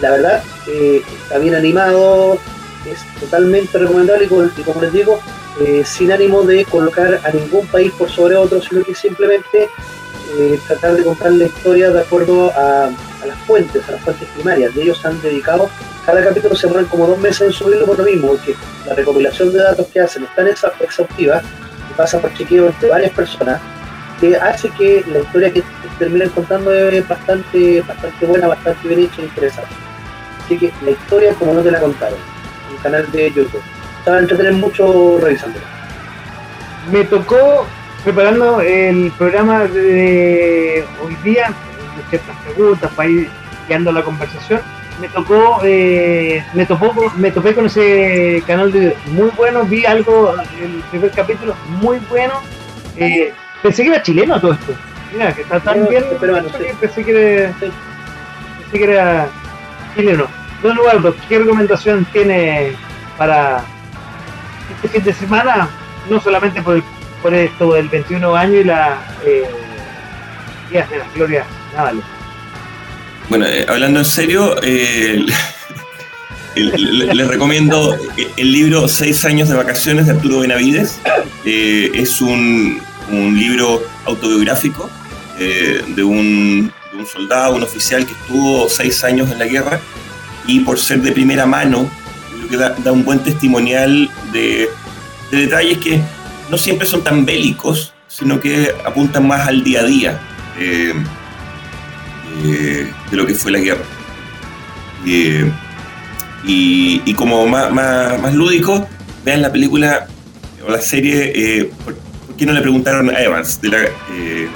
la 0.00 0.10
verdad 0.10 0.42
eh, 0.66 1.02
está 1.22 1.38
bien 1.38 1.54
animado, 1.54 2.38
es 2.86 3.04
totalmente 3.20 3.78
recomendable 3.78 4.24
y 4.24 4.62
como, 4.62 4.80
les 4.80 4.92
digo, 4.92 5.20
eh, 5.60 5.82
sin 5.84 6.12
ánimo 6.12 6.42
de 6.42 6.64
colocar 6.64 7.20
a 7.24 7.30
ningún 7.30 7.66
país 7.66 7.92
por 7.92 8.10
sobre 8.10 8.36
otro, 8.36 8.60
sino 8.62 8.82
que 8.82 8.94
simplemente 8.94 9.68
eh, 10.38 10.58
tratar 10.66 10.94
de 10.94 11.04
contar 11.04 11.32
la 11.32 11.44
historia 11.44 11.90
de 11.90 12.00
acuerdo 12.00 12.50
a, 12.56 12.90
las 13.26 13.38
fuentes, 13.40 13.88
a 13.88 13.92
las 13.92 14.00
fuentes 14.00 14.28
primarias. 14.34 14.74
De 14.74 14.82
ellos 14.82 15.04
han 15.04 15.20
dedicado, 15.22 15.68
cada 16.06 16.24
capítulo 16.24 16.54
se 16.54 16.68
ponen 16.68 16.86
como 16.86 17.06
dos 17.06 17.18
meses 17.18 17.42
en 17.42 17.52
subirlo 17.52 17.86
por 17.86 17.98
lo 17.98 18.04
mismo, 18.04 18.28
porque 18.28 18.54
la 18.86 18.94
recopilación 18.94 19.52
de 19.52 19.58
datos 19.62 19.86
que 19.88 20.00
hacen 20.00 20.24
es 20.24 20.34
tan 20.34 20.48
exhaustiva 20.48 21.42
y 21.90 21.94
pasa 21.94 22.20
por 22.20 22.32
chequeo 22.34 22.66
entre 22.66 22.88
varias 22.88 23.12
personas 23.12 23.60
que 24.20 24.36
hace 24.36 24.68
que 24.70 25.04
la 25.10 25.20
historia 25.20 25.52
que 25.52 25.62
terminen 25.98 26.28
contando 26.30 26.72
es 26.72 27.06
bastante, 27.08 27.80
bastante 27.82 28.26
buena, 28.26 28.48
bastante 28.48 28.88
bien 28.88 29.00
hecha 29.00 29.22
e 29.22 29.24
interesante. 29.24 29.70
Así 30.44 30.58
que 30.58 30.72
la 30.84 30.90
historia 30.90 31.34
como 31.34 31.54
no 31.54 31.62
te 31.62 31.70
la 31.70 31.80
contaron. 31.80 32.18
Un 32.70 32.76
canal 32.78 33.10
de 33.12 33.30
YouTube. 33.30 33.62
Estaba 33.98 34.18
entretener 34.18 34.54
mucho 34.54 35.18
revisando. 35.20 35.58
Me 36.90 37.04
tocó 37.04 37.66
preparando 38.04 38.60
el 38.60 39.12
programa 39.18 39.64
de 39.66 40.84
hoy 41.04 41.16
día, 41.22 41.52
ciertas 42.08 42.36
preguntas 42.44 42.90
para 42.94 43.08
ir 43.08 43.28
guiando 43.68 43.92
la 43.92 44.02
conversación. 44.02 44.60
Me 45.00 45.08
tocó, 45.08 45.60
eh, 45.64 46.44
me, 46.52 46.66
topó, 46.66 46.92
me 47.16 47.30
topé 47.30 47.54
con 47.54 47.66
ese 47.66 48.42
canal 48.46 48.70
de 48.70 48.94
muy 49.06 49.30
bueno, 49.30 49.64
vi 49.64 49.86
algo, 49.86 50.34
el 50.60 50.82
primer 50.90 51.10
capítulo 51.12 51.54
muy 51.80 51.98
bueno. 52.10 52.34
Eh, 52.96 53.32
pensé 53.62 53.82
que 53.82 53.90
era 53.90 54.02
chileno 54.02 54.40
todo 54.40 54.52
esto. 54.52 54.74
Mira, 55.12 55.32
que 55.34 55.42
está 55.42 55.58
tan 55.60 55.88
bien, 55.88 56.04
pero 56.20 56.34
pensé, 56.80 57.04
que 57.04 57.10
era, 57.10 57.52
pensé 57.52 57.72
que 58.72 58.84
era 58.84 59.28
chileno. 59.96 60.26
Don 60.62 60.76
Eduardo, 60.76 61.14
¿qué 61.28 61.38
recomendación 61.38 62.04
tiene 62.12 62.72
para 63.16 63.62
este 64.74 64.88
fin 64.88 65.04
de 65.04 65.12
semana? 65.14 65.68
No 66.10 66.20
solamente 66.20 66.60
por, 66.60 66.82
por 67.22 67.32
esto 67.32 67.72
del 67.72 67.88
21 67.88 68.36
año 68.36 68.60
y 68.60 68.64
la 68.64 68.98
eh, 69.24 69.48
días 70.70 70.90
de 70.90 70.98
las 70.98 71.14
glorias 71.14 71.46
navales. 71.74 72.04
Bueno, 73.28 73.46
eh, 73.46 73.66
hablando 73.68 74.00
en 74.00 74.04
serio, 74.04 74.56
eh, 74.62 75.24
les 76.56 77.28
recomiendo 77.28 77.96
el 78.36 78.52
libro 78.52 78.88
Seis 78.88 79.24
años 79.24 79.48
de 79.48 79.54
vacaciones 79.54 80.06
de 80.06 80.12
Arturo 80.12 80.40
Benavides. 80.40 81.00
es 81.44 82.20
un, 82.20 82.80
un, 83.10 83.38
libro 83.38 83.82
autobiográfico 84.04 84.90
de 85.38 86.02
un, 86.02 86.70
un 86.98 87.06
soldado, 87.06 87.54
un 87.56 87.62
oficial 87.62 88.04
que 88.04 88.12
estuvo 88.12 88.68
seis 88.68 89.02
años 89.04 89.30
en 89.30 89.38
la 89.38 89.46
guerra 89.46 89.80
y 90.46 90.60
por 90.60 90.78
ser 90.78 91.00
de 91.02 91.12
primera 91.12 91.46
mano, 91.46 91.88
creo 92.48 92.48
que 92.48 92.82
da, 92.82 92.92
un 92.92 93.04
buen 93.04 93.20
testimonial 93.20 94.10
de, 94.32 94.68
detalles 95.30 95.78
que 95.78 96.00
no 96.50 96.58
siempre 96.58 96.86
son 96.86 97.04
tan 97.04 97.24
bélicos, 97.24 97.92
sino 98.08 98.40
que 98.40 98.74
apuntan 98.84 99.26
más 99.26 99.46
al 99.46 99.62
día 99.62 99.80
a 99.80 99.84
día 99.84 100.20
eh, 100.58 100.92
eh, 102.44 102.92
de 103.10 103.16
lo 103.16 103.26
que 103.26 103.34
fue 103.34 103.52
la 103.52 103.58
guerra. 103.58 103.82
Eh, 105.06 105.50
y, 106.44 107.14
como 107.14 107.46
más, 107.46 107.70
más, 107.72 108.34
lúdico, 108.34 108.86
vean 109.24 109.42
la 109.42 109.52
película 109.52 110.06
o 110.66 110.70
la 110.70 110.80
serie, 110.80 111.70
¿por, 111.84 111.96
qué 112.36 112.46
no 112.46 112.52
le 112.52 112.60
preguntaron 112.60 113.10
a 113.10 113.20
Evans? 113.20 113.60
De 113.60 113.68
la, 113.68 113.78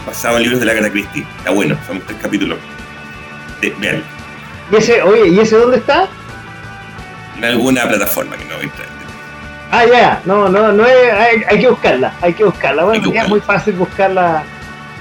basado 0.07 0.37
en 0.39 0.43
libros 0.45 0.61
de 0.61 0.67
la 0.67 0.75
Gata 0.75 0.91
Christie. 0.91 1.27
Está 1.39 1.51
bueno, 1.51 1.77
son 1.87 2.01
tres 2.07 2.19
capítulos. 2.21 2.59
vean. 3.81 4.03
¿Y 4.73 4.77
ese, 4.77 5.03
oye, 5.03 5.29
¿y 5.29 5.39
ese 5.39 5.57
dónde 5.57 5.77
está? 5.77 6.09
En 7.37 7.45
alguna 7.45 7.87
plataforma 7.87 8.37
que 8.37 8.45
no 8.47 8.57
voy 8.57 8.67
a 8.67 8.95
Ah, 9.77 9.85
ya, 9.87 10.23
no, 10.25 10.49
no, 10.49 10.71
no 10.71 10.87
es, 10.87 11.13
hay, 11.49 11.59
que 11.59 11.69
buscarla, 11.69 12.15
hay 12.21 12.33
que 12.33 12.45
buscarla. 12.45 12.85
Bueno, 12.85 13.13
es 13.13 13.29
muy 13.29 13.41
fácil 13.41 13.75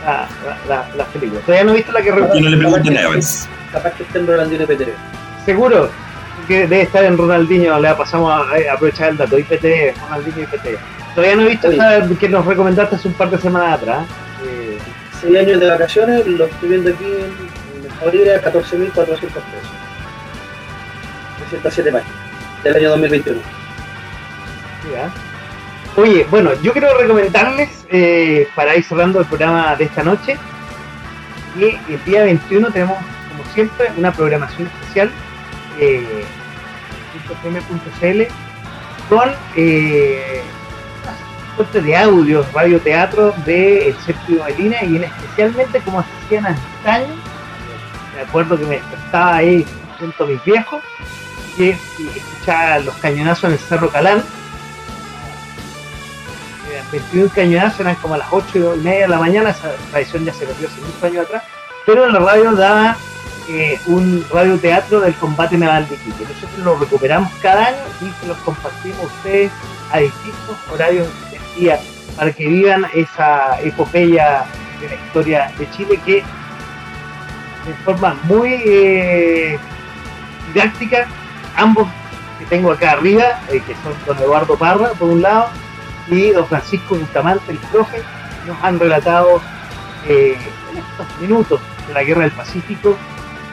la, 0.05 0.27
la, 0.67 0.88
la, 0.95 1.05
película. 1.05 1.41
Todavía 1.41 1.63
no 1.63 1.71
he 1.71 1.75
visto 1.75 1.91
la 1.91 2.01
que 2.01 2.11
recuerdo. 2.11 2.39
no 2.39 2.49
le 2.49 2.57
pregunten 2.57 2.97
a 2.97 3.01
Evans. 3.01 3.47
Capaz 3.71 3.91
que 3.91 4.03
esté 4.03 4.19
en 4.19 4.27
Ronaldinho 4.27 4.63
IPTV. 4.63 4.89
Seguro 5.45 5.89
que 6.47 6.67
debe 6.67 6.81
estar 6.81 7.03
en 7.03 7.17
Ronaldinho, 7.17 7.80
le 7.80 7.93
pasamos 7.93 8.31
a, 8.31 8.73
aprovechar 8.73 9.09
el 9.09 9.17
dato, 9.17 9.38
IPTV, 9.38 9.93
Ronaldinho 10.09 10.43
IPTV. 10.43 10.77
Todavía 11.15 11.35
no 11.35 11.41
he 11.43 11.49
visto 11.49 11.71
esa 11.71 12.07
que 12.19 12.30
nos 12.30 12.45
recomendaste 12.45 12.95
hace 12.95 13.07
un 13.07 13.13
par 13.13 13.30
de 13.30 13.38
semanas 13.38 13.80
atrás. 13.80 14.05
Eh, 14.45 14.77
seis 15.21 15.38
años 15.38 15.59
de 15.59 15.69
vacaciones, 15.69 16.27
lo 16.27 16.45
estoy 16.45 16.69
viendo 16.69 16.89
aquí 16.89 17.05
en 17.05 18.11
libre 18.11 18.35
a 18.35 18.41
14.400 18.41 18.93
pesos. 18.93 19.39
307 21.51 21.91
páginas 21.91 22.17
del 22.63 22.75
año 22.75 22.89
2021. 22.89 23.41
Oye, 25.95 26.25
bueno, 26.29 26.51
yo 26.61 26.73
quiero 26.73 26.97
recomendarles, 26.97 27.85
eh, 27.89 28.47
para 28.55 28.75
ir 28.75 28.83
cerrando 28.83 29.19
el 29.19 29.25
programa 29.25 29.75
de 29.75 29.85
esta 29.85 30.03
noche, 30.03 30.37
que 31.57 31.79
el 31.87 32.03
día 32.03 32.23
21 32.23 32.71
tenemos, 32.71 32.97
como 32.97 33.53
siempre, 33.53 33.91
una 33.97 34.11
programación 34.11 34.67
especial 34.67 35.11
eh, 35.79 36.25
con 39.07 39.31
eh, 39.55 40.41
una 41.57 41.81
de 41.81 41.95
audios, 41.95 42.51
radioteatro 42.53 43.33
de 43.45 43.89
El 43.89 43.95
Séptimo 43.97 44.45
de 44.45 44.55
Línea 44.55 44.83
y 44.83 44.95
en 44.95 45.03
especialmente 45.03 45.79
como 45.81 45.99
hacían 45.99 46.47
antaño 46.47 47.13
me 48.15 48.21
acuerdo 48.21 48.57
que 48.57 48.65
me 48.65 48.75
despertaba 48.75 49.35
ahí 49.37 49.65
junto 49.99 50.27
mis 50.27 50.43
viejos 50.43 50.81
y, 51.57 51.69
escuchaba 51.69 52.79
los 52.79 52.95
cañonazos 52.95 53.45
en 53.45 53.51
el 53.51 53.59
Cerro 53.59 53.89
Calán. 53.89 54.23
21 56.91 57.29
cañonazos, 57.33 57.79
eran 57.81 57.95
como 57.95 58.15
a 58.15 58.19
las 58.19 58.27
8 58.31 58.75
y 58.75 58.79
media 58.79 59.01
de 59.01 59.07
la 59.07 59.19
mañana, 59.19 59.49
esa 59.51 59.71
tradición 59.91 60.25
ya 60.25 60.33
se 60.33 60.45
perdió 60.45 60.67
hace 60.67 60.81
muchos 60.81 61.03
años 61.03 61.25
atrás, 61.25 61.43
pero 61.85 62.05
en 62.05 62.13
la 62.13 62.19
radio 62.19 62.51
daba 62.53 62.97
eh, 63.49 63.79
un 63.87 64.25
radioteatro 64.31 65.01
del 65.01 65.13
combate 65.15 65.57
naval 65.57 65.87
de 65.89 65.95
Iquique. 65.95 66.23
Nosotros 66.23 66.59
lo 66.59 66.77
recuperamos 66.77 67.31
cada 67.41 67.67
año 67.67 67.77
y 68.01 68.11
se 68.21 68.27
los 68.27 68.37
compartimos 68.37 69.03
ustedes 69.03 69.51
a 69.91 69.99
distintos 69.99 70.57
horarios 70.71 71.07
del 71.29 71.41
día 71.59 71.79
para 72.15 72.31
que 72.31 72.47
vivan 72.47 72.85
esa 72.93 73.59
epopeya 73.61 74.45
de 74.79 74.87
la 74.89 74.95
historia 74.95 75.51
de 75.57 75.69
Chile 75.71 75.99
que 76.05 76.23
de 77.65 77.73
forma 77.85 78.15
muy 78.23 78.61
eh, 78.65 79.59
didáctica, 80.53 81.07
ambos 81.55 81.87
que 82.39 82.45
tengo 82.45 82.71
acá 82.71 82.91
arriba, 82.91 83.41
eh, 83.49 83.61
que 83.65 83.73
son 83.75 83.93
don 84.05 84.17
Eduardo 84.19 84.57
Parra 84.57 84.89
por 84.91 85.09
un 85.09 85.21
lado 85.21 85.49
y 86.07 86.31
don 86.31 86.45
Francisco 86.47 86.95
Bustamante, 86.95 87.51
el 87.51 87.57
profe, 87.57 88.01
nos 88.45 88.61
han 88.63 88.80
relatado 88.80 89.41
en 90.07 90.35
estos 90.77 91.21
minutos 91.21 91.61
de 91.88 91.93
la 91.93 92.03
guerra 92.03 92.21
del 92.21 92.31
Pacífico 92.31 92.97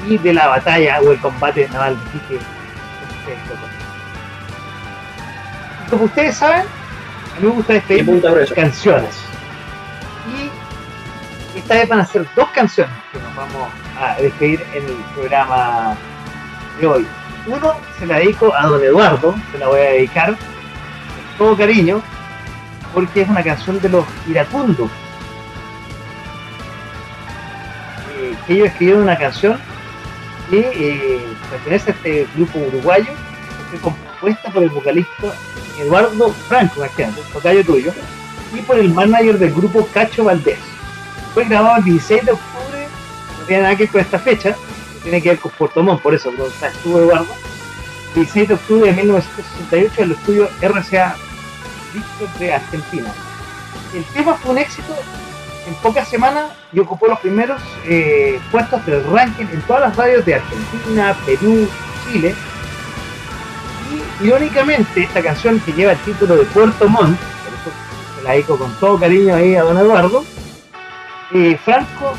y 0.08 0.18
de 0.18 0.32
la 0.32 0.48
batalla 0.48 1.00
o 1.00 1.12
el 1.12 1.20
combate 1.20 1.68
naval 1.68 1.96
de 1.96 2.18
Iquique. 2.18 2.44
Como 5.90 6.04
ustedes 6.04 6.36
saben, 6.36 6.62
a 6.62 7.40
mí 7.40 7.46
me 7.46 7.54
gusta 7.54 7.74
despedir 7.74 8.54
canciones. 8.54 9.16
Y 11.54 11.58
esta 11.58 11.74
vez 11.74 11.88
van 11.88 12.00
a 12.00 12.06
ser 12.06 12.26
dos 12.36 12.48
canciones 12.50 12.94
que 13.12 13.18
nos 13.18 13.34
vamos 13.34 13.68
a 14.00 14.14
despedir 14.20 14.64
en 14.72 14.84
el 14.84 14.96
programa 15.14 15.96
de 16.80 16.86
hoy. 16.86 17.06
Uno 17.46 17.74
se 17.98 18.06
la 18.06 18.18
dedico 18.18 18.54
a 18.54 18.66
don 18.66 18.82
Eduardo, 18.82 19.34
se 19.50 19.58
la 19.58 19.68
voy 19.68 19.80
a 19.80 19.90
dedicar 19.90 20.28
con 20.28 21.38
todo 21.38 21.56
cariño, 21.56 22.02
porque 22.92 23.22
es 23.22 23.28
una 23.28 23.42
canción 23.42 23.80
de 23.80 23.88
los 23.88 24.04
iracundos. 24.28 24.90
Eh, 28.18 28.34
ellos 28.48 28.68
escribieron 28.68 29.02
una 29.02 29.16
canción 29.16 29.58
que 30.50 30.60
eh, 30.60 31.20
pertenece 31.50 31.90
a 31.90 31.94
este 31.94 32.28
grupo 32.34 32.58
uruguayo, 32.58 33.12
que 33.70 33.78
compuesta 33.78 34.50
por 34.50 34.62
el 34.62 34.70
vocalista 34.70 35.32
Eduardo 35.78 36.32
Franco, 36.48 36.84
el 36.84 37.14
tocayo 37.32 37.64
tuyo, 37.64 37.92
y 38.52 38.60
por 38.62 38.78
el 38.78 38.92
manager 38.92 39.38
del 39.38 39.54
grupo 39.54 39.86
Cacho 39.92 40.24
Valdés. 40.24 40.58
Fue 41.32 41.44
grabado 41.44 41.78
el 41.78 41.84
16 41.84 42.26
de 42.26 42.32
octubre, 42.32 42.88
no 43.38 43.44
tiene 43.46 43.62
nada 43.62 43.76
que 43.76 43.84
ver 43.84 43.92
con 43.92 44.00
esta 44.00 44.18
fecha, 44.18 44.56
tiene 45.02 45.22
que 45.22 45.30
ver 45.30 45.38
con 45.38 45.52
Puerto 45.52 45.82
Montt, 45.82 46.02
por 46.02 46.14
eso, 46.14 46.30
donde 46.32 46.66
estuvo 46.66 46.98
Eduardo, 46.98 47.32
16 48.14 48.48
de 48.48 48.54
octubre 48.54 48.90
de 48.90 48.96
1968 48.96 49.94
en 49.98 50.04
el 50.04 50.12
estudio 50.16 50.48
RCA 50.60 51.16
De 52.38 52.54
Argentina. 52.54 53.12
El 53.94 54.04
tema 54.04 54.34
fue 54.34 54.52
un 54.52 54.58
éxito 54.58 54.94
en 55.66 55.74
pocas 55.76 56.08
semanas 56.08 56.50
y 56.72 56.78
ocupó 56.78 57.08
los 57.08 57.18
primeros 57.18 57.60
eh, 57.84 58.40
puestos 58.50 58.84
del 58.86 59.04
ranking 59.10 59.46
en 59.52 59.60
todas 59.62 59.82
las 59.82 59.96
radios 59.96 60.24
de 60.24 60.36
Argentina, 60.36 61.16
Perú, 61.26 61.68
Chile. 62.06 62.34
Y 64.20 64.26
irónicamente, 64.26 65.02
esta 65.02 65.22
canción 65.22 65.58
que 65.60 65.72
lleva 65.72 65.92
el 65.92 65.98
título 65.98 66.36
de 66.36 66.44
Puerto 66.44 66.88
Montt, 66.88 67.18
por 67.18 67.54
eso 67.54 68.22
la 68.24 68.32
dedico 68.32 68.56
con 68.56 68.72
todo 68.74 68.98
cariño 68.98 69.34
ahí 69.34 69.56
a 69.56 69.62
don 69.62 69.76
Eduardo, 69.76 70.24
eh, 71.32 71.58
Franco 71.64 72.14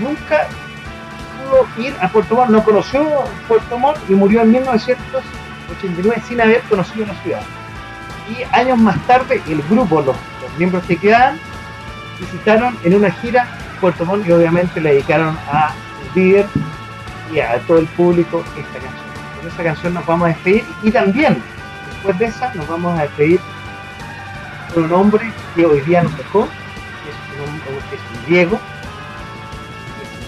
nunca 0.00 0.48
pudo 1.48 1.84
ir 1.84 1.94
a 2.00 2.08
Puerto 2.08 2.34
Montt, 2.34 2.50
no 2.50 2.64
conoció 2.64 3.06
Puerto 3.46 3.78
Montt 3.78 3.98
y 4.08 4.14
murió 4.14 4.42
en 4.42 4.50
1989 4.50 6.22
sin 6.26 6.40
haber 6.40 6.60
conocido 6.62 7.06
la 7.06 7.14
ciudad. 7.22 7.42
Y 8.30 8.44
años 8.52 8.78
más 8.78 8.98
tarde, 9.06 9.42
el 9.48 9.62
grupo, 9.62 9.96
los, 9.96 10.16
los 10.42 10.58
miembros 10.58 10.84
que 10.84 10.96
quedaban, 10.96 11.38
visitaron 12.20 12.78
en 12.84 12.94
una 12.94 13.10
gira 13.10 13.46
Puerto 13.80 14.04
Montt 14.04 14.26
y 14.26 14.32
obviamente 14.32 14.80
le 14.80 14.90
dedicaron 14.90 15.36
a 15.50 15.72
líder 16.14 16.46
y 17.32 17.40
a 17.40 17.58
todo 17.60 17.78
el 17.78 17.86
público 17.86 18.44
esta 18.56 18.78
canción. 18.78 19.10
Con 19.38 19.48
esa 19.48 19.62
canción 19.62 19.94
nos 19.94 20.06
vamos 20.06 20.26
a 20.26 20.28
despedir 20.28 20.64
y 20.82 20.90
también 20.90 21.42
después 21.88 22.18
de 22.18 22.26
esa 22.26 22.52
nos 22.54 22.68
vamos 22.68 22.98
a 22.98 23.02
despedir 23.02 23.40
con 24.74 24.84
un 24.84 24.92
hombre 24.92 25.32
que 25.54 25.66
hoy 25.66 25.80
día 25.80 26.02
nos 26.02 26.16
dejó, 26.16 26.46
que 26.46 27.10
es 27.10 27.48
un, 27.48 27.60
que 27.88 27.96
es 27.96 28.26
griego, 28.26 28.60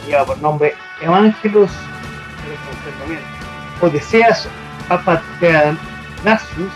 que 0.03 0.11
lleva 0.11 0.25
por 0.25 0.39
nombre 0.39 0.75
Evangelos 1.01 1.71
Odeseas 3.81 4.49
Papateanasius, 4.89 6.73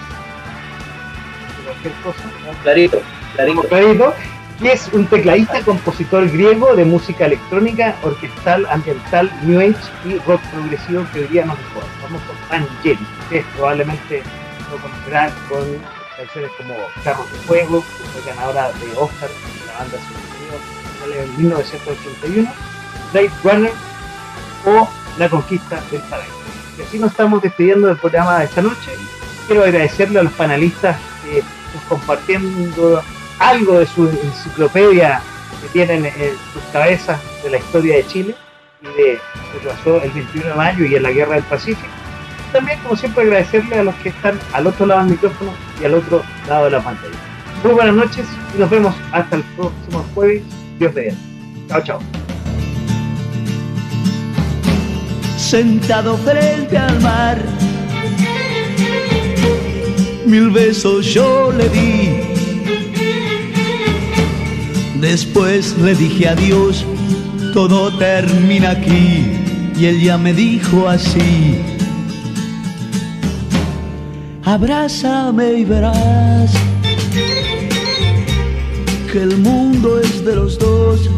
cualquier 1.82 1.94
cosa. 2.03 2.23
Clarito, 2.62 3.03
clarito. 3.35 3.62
clarito 3.62 4.15
que 4.61 4.73
es 4.73 4.89
un 4.93 5.07
tecladista, 5.07 5.61
compositor 5.62 6.31
griego 6.31 6.74
de 6.74 6.85
música 6.85 7.27
electrónica, 7.27 7.94
orquestal, 8.03 8.66
ambiental, 8.70 9.31
new 9.43 9.61
age 9.61 9.77
y 10.07 10.19
rock 10.20 10.40
progresivo 10.51 11.07
que 11.12 11.20
hoy 11.20 11.27
día 11.27 11.44
nos. 11.44 11.59
Vamos 12.03 12.23
con 12.23 12.59
Angeli. 12.59 12.98
Ustedes 13.24 13.44
probablemente 13.55 14.23
lo 14.70 14.78
conocerán 14.78 15.31
con 15.48 15.61
canciones 16.16 16.51
como 16.57 16.74
Carros 17.05 17.31
de 17.31 17.39
Fuego, 17.40 17.82
que 17.82 18.20
fue 18.20 18.32
ganadora 18.32 18.73
de 18.73 18.97
Oscar 18.97 19.28
en 19.28 19.66
la 19.66 19.78
banda 19.78 19.98
salió 21.01 21.20
en 21.20 21.36
1981, 21.36 22.53
Blade 23.12 23.31
Runner 23.44 23.73
o 24.65 24.89
La 25.19 25.28
Conquista 25.28 25.82
del 25.90 26.01
Paraíso. 26.03 26.32
Y 26.78 26.82
así 26.82 26.98
nos 26.98 27.11
estamos 27.11 27.43
despidiendo 27.43 27.89
del 27.89 27.98
programa 27.98 28.39
de 28.39 28.47
esta 28.47 28.62
noche. 28.62 28.93
Quiero 29.47 29.65
agradecerle 29.65 30.20
a 30.20 30.23
los 30.23 30.32
panelistas 30.32 30.97
que 31.23 31.43
compartiendo 31.89 33.03
algo 33.39 33.78
de 33.78 33.86
su 33.86 34.09
enciclopedia 34.09 35.20
que 35.62 35.69
tienen 35.69 36.07
en 36.07 36.32
sus 36.53 36.62
cabezas 36.73 37.20
de 37.43 37.51
la 37.51 37.59
historia 37.59 37.97
de 37.97 38.07
Chile 38.07 38.35
y 38.82 38.86
de 38.86 39.19
lo 39.65 40.01
que 40.01 40.07
el 40.07 40.11
21 40.12 40.48
de 40.48 40.55
mayo 40.55 40.85
y 40.85 40.94
en 40.94 41.03
la 41.03 41.11
Guerra 41.11 41.35
del 41.35 41.44
Pacífico. 41.44 41.89
También, 42.53 42.78
como 42.81 42.97
siempre, 42.97 43.24
agradecerle 43.24 43.78
a 43.78 43.82
los 43.82 43.94
que 43.97 44.11
están 44.11 44.39
al 44.53 44.66
otro 44.66 44.86
lado 44.86 45.01
del 45.01 45.11
micrófono 45.11 45.53
y 45.81 45.85
al 45.85 45.94
otro 45.94 46.23
lado 46.48 46.66
de 46.66 46.70
la 46.70 46.81
pantalla. 46.81 47.15
Muy 47.62 47.74
buenas 47.74 47.94
noches 47.94 48.27
y 48.55 48.59
nos 48.59 48.70
vemos 48.70 48.94
hasta 49.12 49.36
el 49.36 49.43
próximo 49.57 50.07
jueves. 50.15 50.43
Dios 50.78 50.94
mediante. 50.94 51.23
Chao, 51.69 51.82
chao. 51.82 52.01
Sentado 55.36 56.16
frente 56.19 56.77
al 56.77 57.01
mar, 57.01 57.39
mil 60.27 60.51
besos 60.51 61.07
yo 61.07 61.53
le 61.53 61.69
di 61.69 62.36
Después 65.01 65.77
le 65.78 65.94
dije 65.94 66.28
adiós, 66.28 66.85
todo 67.53 67.97
termina 67.98 68.70
aquí. 68.70 69.24
Y 69.78 69.85
él 69.85 70.01
ya 70.01 70.16
me 70.16 70.32
dijo 70.32 70.89
así, 70.89 71.61
abrázame 74.43 75.53
y 75.53 75.65
verás 75.65 76.51
que 79.12 79.23
el 79.23 79.36
mundo 79.36 80.01
es 80.01 80.24
de 80.24 80.35
los 80.35 80.59
dos. 80.59 81.11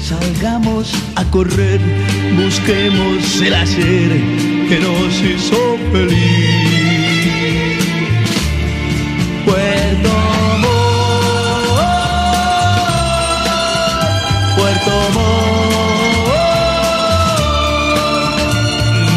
Salgamos 0.00 0.92
a 1.16 1.24
correr, 1.30 1.80
busquemos 2.36 3.40
el 3.40 3.54
hacer 3.54 4.53
que 4.68 4.78
nos 4.80 5.20
hizo 5.22 5.78
feliz. 5.92 6.24
Puerto 9.44 10.10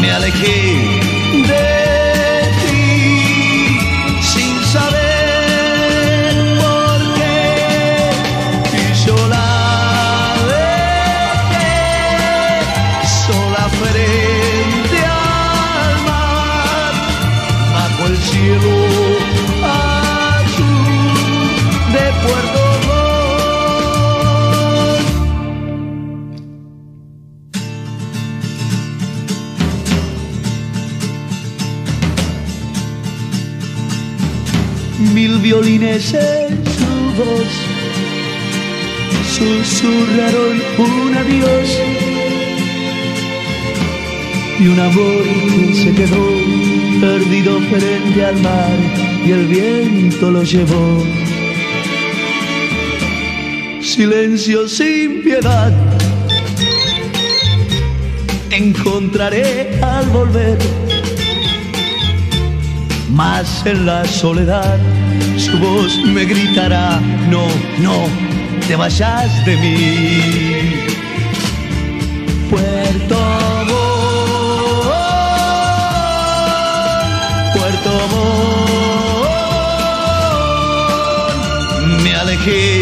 me 0.00 0.10
alejé 0.10 0.87
su 35.78 36.18
voz 37.16 37.52
susurraron 39.30 40.60
un 40.76 41.16
adiós 41.16 41.78
y 44.58 44.66
un 44.66 44.80
amor 44.80 45.22
que 45.22 45.74
se 45.74 45.94
quedó 45.94 46.26
perdido 47.00 47.60
frente 47.70 48.24
al 48.24 48.40
mar 48.40 48.76
y 49.24 49.30
el 49.30 49.46
viento 49.46 50.32
lo 50.32 50.42
llevó. 50.42 51.04
Silencio 53.80 54.66
sin 54.66 55.22
piedad 55.22 55.72
encontraré 58.50 59.78
al 59.80 60.06
volver. 60.06 60.58
Más 63.12 63.64
en 63.64 63.86
la 63.86 64.04
soledad 64.04 64.97
su 65.50 65.58
voz 65.58 65.98
me 66.04 66.24
gritará, 66.24 67.00
no, 67.28 67.46
no, 67.80 68.06
te 68.66 68.76
vayas 68.76 69.44
de 69.44 69.56
mí. 69.56 70.86
Puerto 72.50 73.16
Montt, 73.68 73.88
Puerto 77.54 77.90
Montt, 81.70 82.02
me 82.02 82.14
alejé 82.14 82.77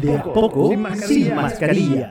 poco, 0.00 0.72
sin 1.06 1.34
mascarilla. 1.34 2.10